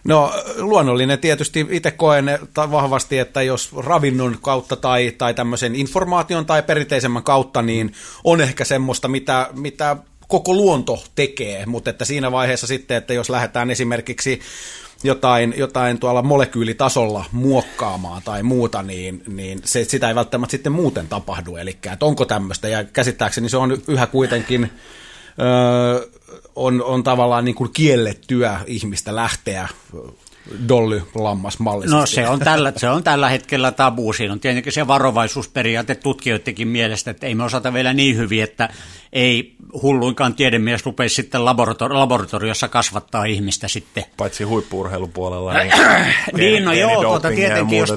No 0.05 0.33
luonnollinen 0.57 1.19
tietysti 1.19 1.67
itse 1.69 1.91
koen 1.91 2.25
vahvasti, 2.55 3.19
että 3.19 3.41
jos 3.41 3.69
ravinnon 3.77 4.37
kautta 4.41 4.75
tai, 4.75 5.11
tai 5.17 5.33
tämmöisen 5.33 5.75
informaation 5.75 6.45
tai 6.45 6.63
perinteisemmän 6.63 7.23
kautta, 7.23 7.61
niin 7.61 7.93
on 8.23 8.41
ehkä 8.41 8.65
semmoista, 8.65 9.07
mitä, 9.07 9.49
mitä 9.53 9.97
koko 10.27 10.53
luonto 10.53 11.03
tekee, 11.15 11.65
mutta 11.65 11.89
että 11.89 12.05
siinä 12.05 12.31
vaiheessa 12.31 12.67
sitten, 12.67 12.97
että 12.97 13.13
jos 13.13 13.29
lähdetään 13.29 13.71
esimerkiksi 13.71 14.39
jotain, 15.03 15.53
jotain 15.57 15.99
tuolla 15.99 16.21
molekyylitasolla 16.21 17.25
muokkaamaan 17.31 18.21
tai 18.25 18.43
muuta, 18.43 18.83
niin, 18.83 19.23
niin 19.27 19.61
se, 19.63 19.83
sitä 19.83 20.07
ei 20.07 20.15
välttämättä 20.15 20.51
sitten 20.51 20.71
muuten 20.71 21.07
tapahdu. 21.07 21.55
Eli 21.55 21.77
onko 22.01 22.25
tämmöistä, 22.25 22.67
ja 22.67 22.83
käsittääkseni 22.83 23.49
se 23.49 23.57
on 23.57 23.77
yhä 23.87 24.07
kuitenkin 24.07 24.71
öö, 25.41 26.07
on, 26.55 26.83
on 26.83 27.03
tavallaan 27.03 27.45
niin 27.45 27.55
kuin 27.55 27.71
kiellettyä 27.73 28.59
ihmistä 28.67 29.15
lähteä 29.15 29.67
dolly 30.69 31.03
lammas 31.15 31.59
mallisesti. 31.59 31.95
No 31.95 32.05
se 32.05 32.27
on, 32.27 32.39
tällä, 32.39 32.73
se 32.77 32.89
on 32.89 33.03
tällä 33.03 33.29
hetkellä 33.29 33.71
tabu. 33.71 34.13
Siinä 34.13 34.33
on 34.33 34.39
tietenkin 34.39 34.73
se 34.73 34.87
varovaisuusperiaate 34.87 35.95
tutkijoidenkin 35.95 36.67
mielestä, 36.67 37.11
että 37.11 37.27
ei 37.27 37.35
me 37.35 37.43
osata 37.43 37.73
vielä 37.73 37.93
niin 37.93 38.17
hyvin, 38.17 38.43
että 38.43 38.69
ei 39.13 39.55
hulluinkaan 39.81 40.35
tiedemies 40.35 40.85
rupea 40.85 41.09
sitten 41.09 41.41
laboratori- 41.41 41.93
laboratoriossa 41.93 42.67
kasvattaa 42.67 43.25
ihmistä 43.25 43.67
sitten. 43.67 44.03
Paitsi 44.17 44.43
huippuurheilupuolella. 44.43 45.53
Niin, 45.53 45.71
niin 46.37 46.65
no 46.65 46.73
joo, 46.73 47.01
tuota, 47.01 47.29
tietenkin 47.29 47.77
jos 47.77 47.93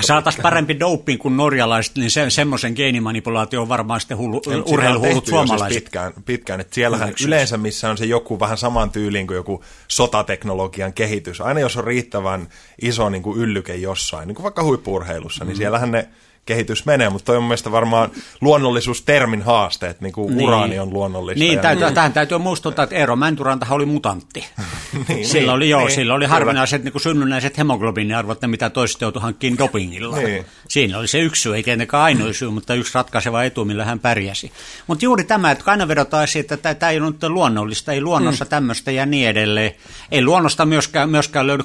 saataisiin 0.00 0.42
parempi 0.42 0.80
doping 0.80 1.20
kuin 1.20 1.36
norjalaiset, 1.36 1.96
niin 1.96 2.10
se, 2.10 2.30
semmoisen 2.30 2.72
geenimanipulaatio 2.76 3.62
on 3.62 3.68
varmaan 3.68 4.00
sitten 4.00 4.18
hullu, 4.18 4.42
urheiluhullut 4.66 5.26
suomalaiset. 5.26 5.68
Siis 5.68 5.82
pitkään, 5.82 6.12
pitkään. 6.24 6.60
Että 6.60 6.74
siellähän 6.74 7.14
yleensä, 7.26 7.56
missä 7.56 7.90
on 7.90 7.98
se 7.98 8.04
joku 8.04 8.40
vähän 8.40 8.58
saman 8.58 8.90
tyyliin 8.90 9.26
kuin 9.26 9.36
joku 9.36 9.64
sotateknologian 9.88 10.92
kehitys, 10.92 11.40
aina 11.52 11.60
jos 11.60 11.76
on 11.76 11.84
riittävän 11.84 12.48
iso 12.82 13.08
niin 13.08 13.22
kuin 13.22 13.38
yllyke 13.38 13.74
jossain, 13.74 14.26
niin 14.26 14.34
kuin 14.34 14.42
vaikka 14.42 14.62
huippuurheilussa, 14.62 15.44
niin 15.44 15.54
mm. 15.54 15.58
siellähän 15.58 15.90
ne 15.90 16.08
kehitys 16.46 16.86
menee, 16.86 17.10
mutta 17.10 17.26
toi 17.26 17.36
on 17.36 17.42
mielestäni 17.42 17.72
varmaan 17.72 18.10
luonnollisuustermin 18.40 19.42
haaste, 19.42 19.88
että 19.88 20.02
niin 20.02 20.12
kuin 20.12 20.36
niin. 20.36 20.48
uraani 20.48 20.78
on 20.78 20.92
luonnollista. 20.92 21.44
Niin, 21.44 21.58
täytyy, 21.58 21.84
niin. 21.84 21.94
tähän 21.94 22.12
täytyy 22.12 22.38
muistuttaa, 22.38 22.82
että 22.82 22.96
Eero 22.96 23.16
Mäntyranta 23.16 23.66
oli 23.70 23.86
mutantti. 23.86 24.44
niin, 25.08 25.26
sillä 25.26 25.40
niin, 25.40 25.50
oli, 25.50 25.68
joo, 25.68 25.80
niin, 25.80 25.90
sillä 25.90 26.14
oli 26.14 26.26
harvinaiset 26.26 26.84
niin 26.84 26.92
kuin 26.92 27.02
synnynnäiset 27.02 27.58
hemoglobiiniarvot, 27.58 28.42
ne 28.42 28.48
mitä 28.48 28.70
toiset 28.70 29.00
joutui 29.00 29.22
hankkiin 29.22 29.58
dopingilla. 29.58 30.16
niin. 30.16 30.46
Siinä 30.72 30.98
oli 30.98 31.08
se 31.08 31.18
yksi 31.18 31.42
syy, 31.42 31.54
ei 31.54 31.62
tietenkään 31.62 32.02
ainoa 32.02 32.32
syy, 32.32 32.50
mutta 32.50 32.74
yksi 32.74 32.94
ratkaiseva 32.94 33.44
etu, 33.44 33.64
millä 33.64 33.84
hän 33.84 34.00
pärjäsi. 34.00 34.52
Mutta 34.86 35.04
juuri 35.04 35.24
tämä, 35.24 35.50
että 35.50 35.64
aina 35.66 35.88
vedotaan 35.88 36.28
siitä, 36.28 36.54
että 36.54 36.74
tämä 36.74 36.90
ei 36.90 37.00
ole 37.00 37.28
luonnollista, 37.28 37.92
ei 37.92 38.00
luonnossa 38.00 38.44
mm. 38.44 38.48
tämmöistä 38.48 38.90
ja 38.90 39.06
niin 39.06 39.28
edelleen. 39.28 39.72
Ei 40.10 40.24
luonnosta 40.24 40.66
myöskään, 40.66 41.10
myöskään 41.10 41.46
löydy 41.46 41.62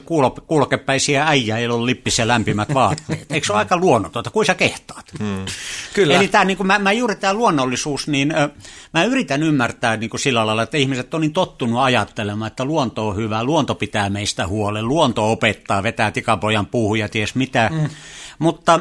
kuulokepäisiä 0.47 1.27
äijä, 1.27 1.59
joilla 1.59 1.75
on 1.75 1.85
lippisiä 1.85 2.27
lämpimät 2.27 2.73
vaatteet. 2.73 3.31
Eikö 3.31 3.47
se 3.47 3.53
ole 3.53 3.59
aika 3.59 3.77
luonnotonta? 3.77 4.29
Kuin 4.29 4.45
sä 4.45 4.55
kehtaat. 4.55 5.05
Hmm. 5.19 5.45
Kyllä. 5.93 6.15
Eli 6.15 6.27
tämä, 6.27 6.45
niin 6.45 6.57
kuin, 6.57 6.67
mä, 6.67 6.79
mä 6.79 6.91
juuri 6.91 7.15
tämä 7.15 7.33
luonnollisuus, 7.33 8.07
niin 8.07 8.33
mä 8.93 9.03
yritän 9.03 9.43
ymmärtää 9.43 9.97
niin 9.97 10.09
kuin 10.09 10.21
sillä 10.21 10.45
lailla, 10.45 10.63
että 10.63 10.77
ihmiset 10.77 11.13
on 11.13 11.21
niin 11.21 11.33
tottunut 11.33 11.79
ajattelemaan, 11.79 12.47
että 12.47 12.65
luonto 12.65 13.07
on 13.07 13.15
hyvä, 13.15 13.43
luonto 13.43 13.75
pitää 13.75 14.09
meistä 14.09 14.47
huolen, 14.47 14.87
luonto 14.87 15.31
opettaa, 15.31 15.83
vetää 15.83 16.11
tikapojan 16.11 16.65
puuhun 16.65 16.99
ja 16.99 17.09
ties 17.09 17.35
mitä. 17.35 17.69
Hmm. 17.73 17.89
Mutta 18.39 18.79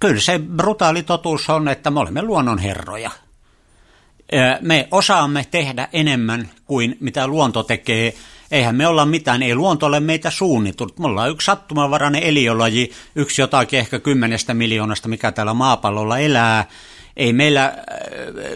kyllä 0.00 0.20
se 0.20 0.38
brutaali 0.38 1.02
totuus 1.02 1.50
on, 1.50 1.68
että 1.68 1.90
me 1.90 2.00
olemme 2.00 2.22
luonnonherroja. 2.22 3.10
Me 4.60 4.88
osaamme 4.90 5.46
tehdä 5.50 5.88
enemmän 5.92 6.50
kuin 6.66 6.96
mitä 7.00 7.26
luonto 7.26 7.62
tekee 7.62 8.14
eihän 8.50 8.76
me 8.76 8.86
olla 8.86 9.06
mitään, 9.06 9.42
ei 9.42 9.54
luonto 9.54 9.86
ole 9.86 10.00
meitä 10.00 10.30
suunnitellut. 10.30 10.98
Me 10.98 11.06
ollaan 11.06 11.30
yksi 11.30 11.44
sattumanvarainen 11.44 12.22
eliölaji, 12.22 12.92
yksi 13.14 13.42
jotakin 13.42 13.78
ehkä 13.78 13.98
kymmenestä 13.98 14.54
miljoonasta, 14.54 15.08
mikä 15.08 15.32
täällä 15.32 15.54
maapallolla 15.54 16.18
elää. 16.18 16.64
Ei 17.16 17.32
meillä, 17.32 17.64
äh, 17.64 17.74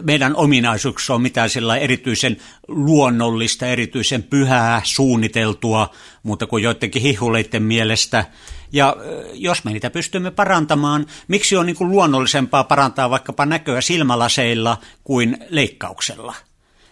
meidän 0.03 0.37
ominaisuuksissa 0.37 1.15
ole 1.15 1.23
mitään 1.23 1.51
sillä 1.51 1.77
erityisen 1.77 2.37
luonnollista, 2.69 3.67
erityisen 3.67 4.23
pyhää, 4.23 4.81
suunniteltua, 4.85 5.91
mutta 6.23 6.47
kuin 6.47 6.63
joidenkin 6.63 7.03
hihuleiden 7.03 7.63
mielestä. 7.63 8.25
Ja 8.73 8.97
äh, 8.99 9.31
jos 9.33 9.65
me 9.65 9.73
niitä 9.73 9.91
pystymme 9.91 10.31
parantamaan, 10.31 11.07
miksi 11.29 11.57
on 11.57 11.67
niin 11.67 11.77
kuin 11.77 11.91
luonnollisempaa 11.91 12.65
parantaa 12.65 13.11
vaikkapa 13.11 13.47
näköä 13.47 13.81
silmälaseilla 13.81 14.79
kuin 15.05 15.39
leikkauksella? 15.51 16.35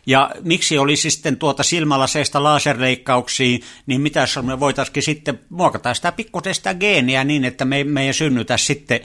Ja 0.06 0.30
miksi 0.42 0.78
olisi 0.78 1.10
sitten 1.10 1.36
tuota 1.36 1.62
silmälaseista 1.62 2.42
laserleikkauksiin, 2.42 3.62
niin 3.86 4.00
mitä 4.00 4.20
jos 4.20 4.38
me 4.42 4.60
voitaisiin 4.60 5.02
sitten 5.02 5.40
muokata 5.48 5.94
sitä 5.94 6.12
pikkusen 6.12 6.54
sitä 6.54 6.74
geeniä 6.74 7.24
niin, 7.24 7.44
että 7.44 7.64
me, 7.64 7.84
me 7.84 8.06
ei 8.06 8.12
synnytä 8.12 8.56
sitten 8.56 9.00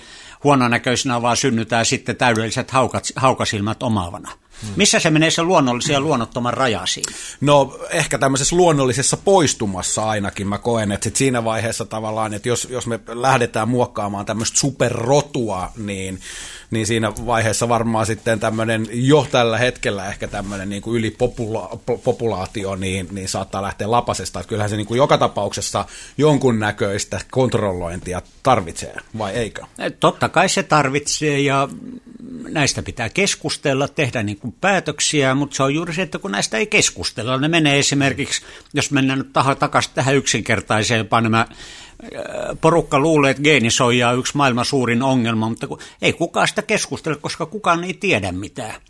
huononäköisenä, 0.48 1.22
vaan 1.22 1.38
synnytään 1.38 1.86
sitten 1.86 2.16
täydelliset 2.16 2.72
haukat, 2.72 3.04
haukasilmät 3.16 3.84
omaavana. 3.84 4.32
Hmm. 4.62 4.70
Missä 4.76 5.00
se 5.00 5.10
menee 5.10 5.32
se 5.32 5.44
luonnollisen 5.44 5.94
ja 5.94 6.02
luonnottoman 6.02 6.54
raja 6.54 6.86
siinä? 6.86 7.12
No 7.42 7.80
ehkä 7.90 8.18
tämmöisessä 8.18 8.56
luonnollisessa 8.56 9.18
poistumassa 9.18 10.10
ainakin 10.10 10.48
mä 10.48 10.58
koen, 10.58 10.92
että 10.92 11.04
sit 11.04 11.16
siinä 11.16 11.44
vaiheessa 11.44 11.86
tavallaan, 11.86 12.34
että 12.34 12.50
jos, 12.50 12.68
jos 12.72 12.88
me 12.88 13.00
lähdetään 13.08 13.70
muokkaamaan 13.70 14.26
tämmöistä 14.26 14.60
superrotua, 14.60 15.72
niin 15.78 16.20
niin 16.72 16.88
siinä 16.88 17.12
vaiheessa 17.26 17.70
varmaan 17.70 18.06
sitten 18.06 18.40
tämmöinen 18.40 18.88
jo 18.92 19.28
tällä 19.32 19.58
hetkellä 19.58 20.08
ehkä 20.08 20.28
tämmöinen 20.28 20.70
niin 20.70 20.82
kuin 20.82 20.98
ylipopulaatio 20.98 22.76
niin, 22.76 23.08
niin 23.12 23.30
saattaa 23.30 23.62
lähteä 23.62 23.92
lapasesta. 23.92 24.40
Että 24.40 24.50
kyllähän 24.50 24.70
se 24.70 24.78
niin 24.78 24.88
kuin 24.88 24.98
joka 24.98 25.18
tapauksessa 25.18 25.86
jonkunnäköistä 26.18 27.22
kontrollointia 27.32 28.22
tarvitsee, 28.44 28.96
vai 29.18 29.34
eikö? 29.34 29.62
Totta 30.00 30.30
kai 30.30 30.50
se 30.50 30.64
tarvitsee 30.64 31.40
ja 31.40 31.70
näistä 32.50 32.84
pitää 32.84 33.10
keskustella, 33.10 33.88
tehdä 33.88 34.24
niin 34.24 34.40
kuin 34.40 34.56
päätöksiä, 34.62 35.36
mutta 35.36 35.56
se 35.56 35.64
on 35.64 35.74
juuri 35.74 35.94
se, 35.94 36.02
että 36.02 36.20
kun 36.20 36.32
näistä 36.32 36.58
ei 36.58 36.68
keskustella, 36.68 37.38
ne 37.38 37.48
menee 37.48 37.80
esimerkiksi, 37.80 38.42
jos 38.74 38.92
mennään 38.92 39.20
nyt 39.20 39.34
takaisin 39.60 39.92
tähän 39.96 40.16
yksinkertaiseen, 40.16 41.08
nämä 41.22 41.48
porukka 42.62 43.00
luulee, 43.00 43.32
että 43.32 43.44
geenisoija 43.44 44.10
on 44.10 44.20
yksi 44.20 44.38
maailman 44.38 44.66
suurin 44.66 45.04
ongelma, 45.04 45.50
mutta 45.50 45.68
ei 46.02 46.14
kukaan 46.14 46.48
sitä 46.48 46.62
keskustele, 46.62 47.16
koska 47.16 47.46
kukaan 47.46 47.84
ei 47.84 47.94
tiedä 47.94 48.32
mitään. 48.32 48.82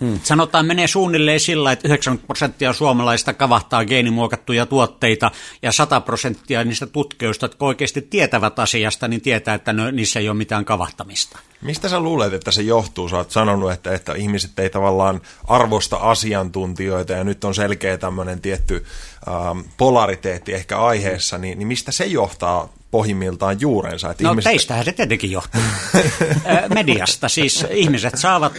Hmm. 0.00 0.20
Sanotaan 0.22 0.66
menee 0.66 0.86
suunnilleen 0.86 1.40
sillä, 1.40 1.72
että 1.72 1.88
90 1.88 2.26
prosenttia 2.26 2.72
suomalaista 2.72 3.34
kavahtaa 3.34 3.84
geenimuokattuja 3.84 4.66
tuotteita 4.66 5.30
ja 5.62 5.72
100 5.72 6.00
prosenttia 6.00 6.64
niistä 6.64 6.86
tutkijoista, 6.86 7.44
jotka 7.44 7.66
oikeasti 7.66 8.02
tietävät 8.02 8.58
asiasta, 8.58 9.08
niin 9.08 9.20
tietää, 9.20 9.54
että 9.54 9.72
no, 9.72 9.90
niissä 9.90 10.20
ei 10.20 10.28
ole 10.28 10.36
mitään 10.36 10.64
kavahtamista. 10.64 11.38
Mistä 11.62 11.88
sä 11.88 12.00
luulet, 12.00 12.32
että 12.32 12.50
se 12.50 12.62
johtuu? 12.62 13.08
Sä 13.08 13.16
oot 13.16 13.30
sanonut, 13.30 13.72
että, 13.72 13.94
että 13.94 14.14
ihmiset 14.14 14.58
ei 14.58 14.70
tavallaan 14.70 15.20
arvosta 15.44 15.96
asiantuntijoita 15.96 17.12
ja 17.12 17.24
nyt 17.24 17.44
on 17.44 17.54
selkeä 17.54 17.98
tämmöinen 17.98 18.40
tietty 18.40 18.84
ähm, 19.28 19.60
polariteetti 19.76 20.54
ehkä 20.54 20.78
aiheessa, 20.78 21.38
niin, 21.38 21.58
niin 21.58 21.68
mistä 21.68 21.92
se 21.92 22.04
johtaa 22.04 22.72
pohjimmiltaan 22.90 23.60
juurensa? 23.60 24.10
Että 24.10 24.24
no 24.24 24.30
ihmiset... 24.30 24.50
teistähän 24.50 24.84
se 24.84 24.92
tietenkin 24.92 25.30
johtuu. 25.30 25.62
Mediasta 26.74 27.28
siis 27.28 27.66
ihmiset 27.70 28.18
saavat 28.18 28.52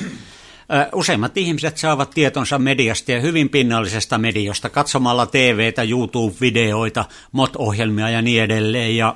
Useimmat 0.94 1.38
ihmiset 1.38 1.78
saavat 1.78 2.10
tietonsa 2.10 2.60
mediasta 2.60 3.12
ja 3.12 3.22
hyvin 3.22 3.50
pinnallisesta 3.50 4.18
mediosta 4.18 4.70
katsomalla 4.70 5.26
TVtä, 5.26 5.84
YouTube-videoita, 5.84 7.06
MOT-ohjelmia 7.32 8.10
ja 8.10 8.22
niin 8.22 8.44
edelleen. 8.44 8.98
Ja 8.98 9.16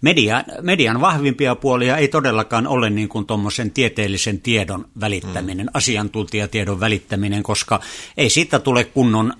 Media, 0.00 0.44
median 0.62 1.00
vahvimpia 1.00 1.54
puolia 1.54 1.96
ei 1.96 2.08
todellakaan 2.08 2.66
ole 2.66 2.90
niin 2.90 3.08
kuin 3.08 3.26
tuommoisen 3.26 3.70
tieteellisen 3.70 4.40
tiedon 4.40 4.88
välittäminen, 5.00 5.66
mm. 5.66 5.70
asiantuntijatiedon 5.74 6.80
välittäminen, 6.80 7.42
koska 7.42 7.80
ei 8.16 8.30
siitä 8.30 8.58
tule 8.58 8.84
kunnon, 8.84 9.32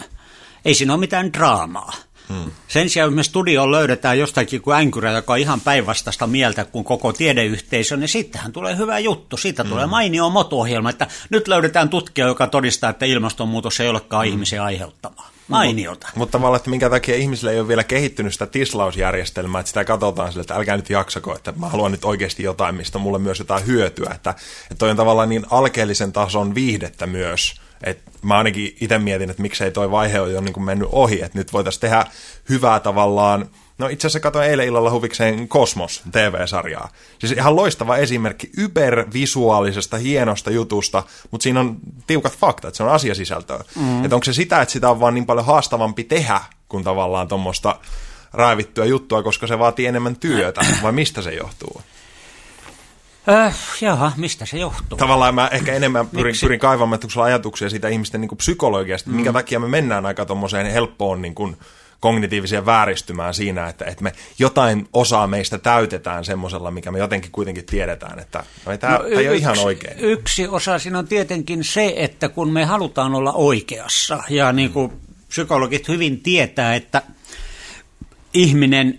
ei 0.64 0.74
siinä 0.74 0.92
ole 0.92 1.00
mitään 1.00 1.33
draamaa. 1.33 1.92
Hmm. 2.29 2.51
Sen 2.69 2.91
sijaan, 2.91 3.09
jos 3.09 3.15
me 3.15 3.23
studioon 3.23 3.73
löydetään 3.73 4.19
jostakin 4.19 4.62
kuin 4.62 4.77
änkyrä, 4.77 5.12
joka 5.12 5.33
on 5.33 5.39
ihan 5.39 5.61
päinvastaista 5.61 6.27
mieltä 6.27 6.65
kuin 6.65 6.85
koko 6.85 7.12
tiedeyhteisö, 7.12 7.97
niin 7.97 8.09
sittenhän 8.09 8.53
tulee 8.53 8.77
hyvä 8.77 8.99
juttu. 8.99 9.37
Siitä 9.37 9.62
hmm. 9.62 9.71
tulee 9.71 9.87
mainio 9.87 10.31
moto-ohjelma, 10.31 10.91
että 10.91 11.07
nyt 11.31 11.49
löydetään 11.49 11.89
tutkija, 11.89 12.27
joka 12.27 12.47
todistaa, 12.47 12.91
että 12.91 13.07
ilmastonmuutos 13.07 13.81
ei 13.81 13.89
olekaan 13.89 14.27
hmm. 14.27 14.33
ihmisen 14.33 14.62
aiheuttamaa. 14.62 15.31
Mainiota. 15.49 16.07
Mutta, 16.07 16.19
mutta 16.19 16.33
tavallaan, 16.33 16.57
että 16.57 16.71
minkä 16.71 16.91
takia 16.91 17.17
ihmisille 17.17 17.53
ei 17.53 17.61
ole 17.61 17.69
vielä 17.69 17.85
kehittynyt 17.85 18.33
sitä 18.33 18.47
tislausjärjestelmää, 18.47 19.61
että 19.61 19.69
sitä 19.69 19.85
katsotaan 19.85 20.33
sille, 20.33 20.41
että 20.41 20.55
älkää 20.55 20.77
nyt 20.77 20.91
jaksako, 20.91 21.35
että 21.37 21.53
mä 21.57 21.69
haluan 21.69 21.93
nyt 21.93 22.05
oikeasti 22.05 22.43
jotain, 22.43 22.75
mistä 22.75 22.99
mulle 22.99 23.19
myös 23.19 23.39
jotain 23.39 23.67
hyötyä. 23.67 24.11
Että, 24.15 24.31
että 24.62 24.75
toi 24.79 24.91
on 24.91 24.97
tavallaan 24.97 25.29
niin 25.29 25.47
alkeellisen 25.51 26.12
tason 26.12 26.55
viihdettä 26.55 27.07
myös, 27.07 27.55
et 27.87 28.03
mä 28.22 28.38
ainakin 28.38 28.77
itse 28.81 28.99
mietin, 28.99 29.31
että 29.31 29.42
miksei 29.42 29.70
toi 29.70 29.90
vaihe 29.90 30.20
ole 30.20 30.33
jo 30.33 30.40
niin 30.40 30.53
kuin 30.53 30.64
mennyt 30.64 30.88
ohi, 30.92 31.22
että 31.22 31.38
nyt 31.38 31.53
voitaisiin 31.53 31.81
tehdä 31.81 32.07
hyvää 32.49 32.81
tavallaan, 32.81 33.51
no 33.79 33.88
itse 33.88 34.07
asiassa 34.07 34.20
katsoin 34.20 34.51
eilen 34.51 34.66
illalla 34.66 34.90
huvikseen 34.90 35.49
Kosmos 35.49 36.03
TV-sarjaa. 36.12 36.88
Siis 37.18 37.33
ihan 37.33 37.57
loistava 37.57 37.96
esimerkki 37.96 38.51
ybervisuaalisesta 38.59 39.96
hienosta 39.96 40.51
jutusta, 40.51 41.03
mutta 41.31 41.42
siinä 41.42 41.61
on 41.61 41.77
tiukat 42.07 42.37
faktat, 42.37 42.75
se 42.75 42.83
on 42.83 42.92
asiasisältöä. 42.92 43.64
Mm. 43.77 44.05
Että 44.05 44.16
onko 44.16 44.25
se 44.25 44.33
sitä, 44.33 44.62
että 44.62 44.72
sitä 44.72 44.90
on 44.90 45.01
vaan 45.01 45.14
niin 45.14 45.27
paljon 45.27 45.46
haastavampi 45.46 46.05
tehdä, 46.05 46.40
kuin 46.68 46.85
tavallaan 46.85 47.29
tuommoista 47.29 47.79
raivittua 48.33 48.85
juttua, 48.85 49.22
koska 49.22 49.46
se 49.46 49.59
vaatii 49.59 49.87
enemmän 49.87 50.16
työtä, 50.16 50.61
vai 50.83 50.92
mistä 50.92 51.22
se 51.22 51.35
johtuu? 51.35 51.83
Äh, 53.29 53.57
jaha, 53.81 54.12
mistä 54.17 54.47
se 54.47 54.59
johtuu? 54.59 54.99
Tavallaan 54.99 55.35
mä 55.35 55.49
ehkä 55.53 55.73
enemmän 55.73 56.09
pyrin, 56.09 56.35
pyrin 56.41 56.61
kaivamaan 56.61 57.01
ajatuksia 57.25 57.71
siitä 57.71 57.89
ihmisten 57.89 58.21
niin 58.21 58.29
kuin 58.29 58.39
psykologiasta, 58.39 59.11
mm. 59.11 59.17
minkä 59.17 59.33
takia 59.33 59.61
me 59.61 59.69
mennään 59.69 60.07
aika 60.07 60.25
tuommoiseen 60.27 60.67
helppoon 60.67 61.23
niin 61.23 61.35
kuin, 61.35 61.57
kognitiiviseen 62.01 62.67
vääristymään 62.67 63.35
siinä, 63.35 63.69
että, 63.69 63.85
että 63.85 64.05
me 64.05 64.12
jotain 64.39 64.89
osaa 64.93 65.27
meistä 65.27 65.59
täytetään 65.59 66.25
semmoisella, 66.25 66.71
mikä 66.71 66.91
me 66.91 66.99
jotenkin 66.99 67.33
kuitenkin 67.33 67.65
tiedetään, 67.65 68.19
että 68.19 68.45
no 68.67 68.73
ei, 68.73 68.79
tämä, 68.79 68.93
no, 68.93 68.99
tämä 68.99 69.21
ei 69.21 69.29
ole 69.29 69.37
ihan 69.37 69.59
oikein. 69.59 69.99
Yksi 69.99 70.49
osa 70.49 70.79
siinä 70.79 70.99
on 70.99 71.09
tietenkin 71.09 71.65
se, 71.65 71.95
että 71.97 72.29
kun 72.29 72.53
me 72.53 72.65
halutaan 72.65 73.15
olla 73.15 73.33
oikeassa, 73.33 74.23
ja 74.29 74.53
niin 74.53 74.73
kuin 74.73 74.93
psykologit 75.29 75.89
hyvin 75.89 76.21
tietää, 76.21 76.75
että 76.75 77.03
ihminen 78.35 78.99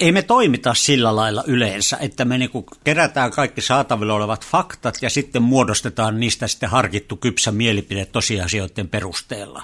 ei 0.00 0.12
me 0.12 0.22
toimita 0.22 0.74
sillä 0.74 1.16
lailla 1.16 1.44
yleensä, 1.46 1.96
että 2.00 2.24
me 2.24 2.38
niinku 2.38 2.66
kerätään 2.84 3.30
kaikki 3.30 3.60
saatavilla 3.60 4.14
olevat 4.14 4.46
faktat 4.46 4.98
ja 5.02 5.10
sitten 5.10 5.42
muodostetaan 5.42 6.20
niistä 6.20 6.46
sitten 6.46 6.70
harkittu 6.70 7.16
kypsä 7.16 7.52
mielipide 7.52 8.04
tosiasioiden 8.04 8.88
perusteella. 8.88 9.62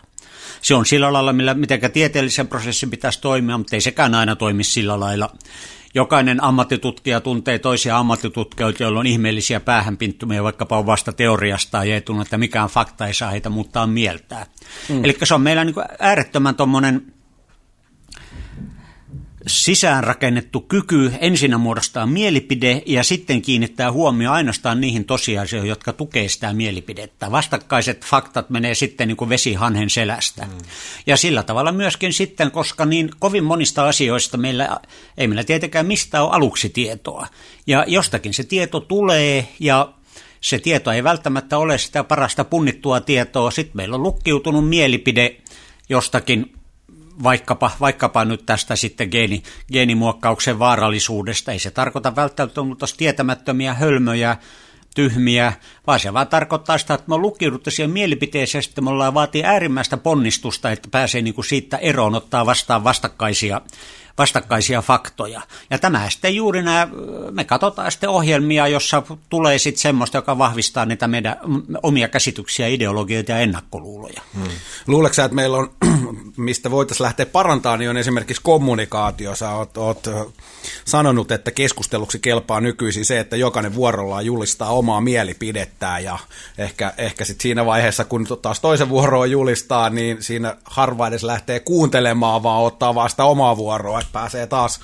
Se 0.62 0.74
on 0.74 0.86
sillä 0.86 1.12
lailla, 1.12 1.32
millä 1.32 1.54
mitenkä 1.54 1.88
tieteellisen 1.88 2.48
prosessin 2.48 2.90
pitäisi 2.90 3.20
toimia, 3.20 3.58
mutta 3.58 3.76
ei 3.76 3.80
sekään 3.80 4.14
aina 4.14 4.36
toimi 4.36 4.64
sillä 4.64 5.00
lailla. 5.00 5.30
Jokainen 5.94 6.44
ammattitutkija 6.44 7.20
tuntee 7.20 7.58
toisia 7.58 7.98
ammattitutkijoita, 7.98 8.82
joilla 8.82 9.00
on 9.00 9.06
ihmeellisiä 9.06 9.60
päähänpinttumia, 9.60 10.42
vaikkapa 10.42 10.78
on 10.78 10.86
vasta 10.86 11.12
teoriasta 11.12 11.84
ja 11.84 11.94
ei 11.94 12.00
tunne, 12.00 12.22
että 12.22 12.38
mikään 12.38 12.68
fakta 12.68 13.06
ei 13.06 13.14
saa 13.14 13.30
heitä 13.30 13.48
muuttaa 13.48 13.86
mieltään. 13.86 14.46
Mm. 14.88 15.04
Eli 15.04 15.16
se 15.22 15.34
on 15.34 15.42
meillä 15.42 15.64
niin 15.64 15.74
äärettömän 15.98 16.54
tuommoinen 16.54 17.11
sisäänrakennettu 19.46 20.60
kyky 20.60 21.12
ensinnä 21.20 21.58
muodostaa 21.58 22.06
mielipide 22.06 22.82
ja 22.86 23.02
sitten 23.02 23.42
kiinnittää 23.42 23.92
huomio 23.92 24.32
ainoastaan 24.32 24.80
niihin 24.80 25.04
tosiasioihin, 25.04 25.68
jotka 25.68 25.92
tukee 25.92 26.28
sitä 26.28 26.52
mielipidettä. 26.52 27.30
Vastakkaiset 27.30 28.04
faktat 28.04 28.50
menee 28.50 28.74
sitten 28.74 29.08
niin 29.08 29.16
kuin 29.16 29.28
vesi 29.28 29.54
hanhen 29.54 29.90
selästä. 29.90 30.44
Mm. 30.46 30.58
Ja 31.06 31.16
sillä 31.16 31.42
tavalla 31.42 31.72
myöskin 31.72 32.12
sitten, 32.12 32.50
koska 32.50 32.86
niin 32.86 33.10
kovin 33.18 33.44
monista 33.44 33.88
asioista 33.88 34.36
meillä, 34.36 34.80
ei 35.18 35.28
meillä 35.28 35.44
tietenkään 35.44 35.86
mistä 35.86 36.22
ole 36.22 36.32
aluksi 36.32 36.68
tietoa. 36.68 37.26
Ja 37.66 37.84
jostakin 37.88 38.34
se 38.34 38.44
tieto 38.44 38.80
tulee 38.80 39.48
ja 39.60 39.92
se 40.40 40.58
tieto 40.58 40.92
ei 40.92 41.04
välttämättä 41.04 41.58
ole 41.58 41.78
sitä 41.78 42.04
parasta 42.04 42.44
punnittua 42.44 43.00
tietoa. 43.00 43.50
Sitten 43.50 43.76
meillä 43.76 43.94
on 43.94 44.02
lukkiutunut 44.02 44.68
mielipide 44.68 45.36
jostakin 45.88 46.52
vaikkapa, 47.22 47.70
vaikkapa 47.80 48.24
nyt 48.24 48.46
tästä 48.46 48.76
sitten 48.76 49.08
geeni, 49.10 49.42
geenimuokkauksen 49.72 50.58
vaarallisuudesta. 50.58 51.52
Ei 51.52 51.58
se 51.58 51.70
tarkoita 51.70 52.16
välttämättä 52.16 52.86
tietämättömiä 52.96 53.74
hölmöjä, 53.74 54.36
tyhmiä, 54.94 55.52
vaan 55.86 56.00
se 56.00 56.12
vaan 56.12 56.28
tarkoittaa 56.28 56.78
sitä, 56.78 56.94
että 56.94 57.08
me 57.08 57.14
on 57.14 57.22
lukiuduttu 57.22 57.70
siihen 57.70 57.90
mielipiteeseen, 57.90 58.58
ja 58.58 58.62
sitten 58.62 58.84
me 58.84 58.90
ollaan 58.90 59.14
vaatii 59.14 59.44
äärimmäistä 59.44 59.96
ponnistusta, 59.96 60.70
että 60.70 60.88
pääsee 60.90 61.22
niin 61.22 61.34
kuin 61.34 61.44
siitä 61.44 61.76
eroon, 61.76 62.14
ottaa 62.14 62.46
vastaan 62.46 62.84
vastakkaisia 62.84 63.60
vastakkaisia 64.18 64.82
faktoja. 64.82 65.40
Ja 65.70 65.78
tämä 65.78 66.10
sitten 66.10 66.34
juuri 66.34 66.62
nämä, 66.62 66.88
me 67.30 67.44
katsotaan 67.44 67.92
sitten 67.92 68.10
ohjelmia, 68.10 68.68
jossa 68.68 69.02
tulee 69.28 69.58
sitten 69.58 69.82
semmoista, 69.82 70.18
joka 70.18 70.38
vahvistaa 70.38 70.86
niitä 70.86 71.08
meidän 71.08 71.36
omia 71.82 72.08
käsityksiä, 72.08 72.66
ideologioita 72.66 73.32
ja 73.32 73.38
ennakkoluuloja. 73.38 74.22
Hmm. 74.34 74.48
Luuletko 74.86 75.22
että 75.22 75.34
meillä 75.34 75.56
on, 75.56 75.70
mistä 76.36 76.70
voitaisiin 76.70 77.04
lähteä 77.04 77.26
parantamaan, 77.26 77.78
niin 77.78 77.90
on 77.90 77.96
esimerkiksi 77.96 78.42
kommunikaatio. 78.44 79.34
Sä 79.34 79.50
oot, 79.50 79.76
oot 79.76 80.08
sanonut, 80.84 81.32
että 81.32 81.50
keskusteluksi 81.50 82.18
kelpaa 82.18 82.60
nykyisin 82.60 83.04
se, 83.04 83.20
että 83.20 83.36
jokainen 83.36 83.74
vuorollaan 83.74 84.26
julistaa 84.26 84.70
omaa 84.70 85.00
mielipidettään 85.00 86.04
ja 86.04 86.18
ehkä, 86.58 86.92
ehkä 86.98 87.24
sitten 87.24 87.42
siinä 87.42 87.66
vaiheessa, 87.66 88.04
kun 88.04 88.26
taas 88.42 88.60
toisen 88.60 88.88
vuoroa 88.88 89.26
julistaa, 89.26 89.90
niin 89.90 90.22
siinä 90.22 90.56
harva 90.64 91.08
edes 91.08 91.24
lähtee 91.24 91.60
kuuntelemaan, 91.60 92.42
vaan 92.42 92.62
ottaa 92.62 92.94
vasta 92.94 93.24
omaa 93.24 93.56
vuoroa 93.56 94.01
että 94.02 94.12
pääsee 94.12 94.46
taas 94.46 94.80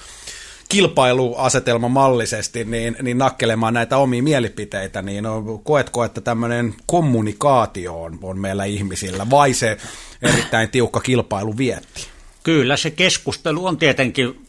kilpailuasetelma 0.69 1.89
mallisesti 1.89 2.65
niin, 2.65 2.97
niin 3.03 3.19
nakkelemaan 3.19 3.75
näitä 3.75 3.97
omia 3.99 4.23
mielipiteitä, 4.23 5.03
niin 5.03 5.27
on, 5.27 5.61
koetko, 5.65 6.05
että 6.05 6.21
tämmöinen 6.21 6.75
kommunikaatio 6.87 8.03
on, 8.03 8.19
on 8.23 8.39
meillä 8.39 8.65
ihmisillä, 8.65 9.31
vai 9.31 9.55
se 9.55 9.77
erittäin 10.23 10.71
tiukka 10.71 11.01
kilpailu 11.01 11.57
vietti? 11.57 12.18
Kyllä 12.49 12.77
se 12.77 12.91
keskustelu 12.91 13.67
on 13.67 13.79
tietenkin, 13.79 14.47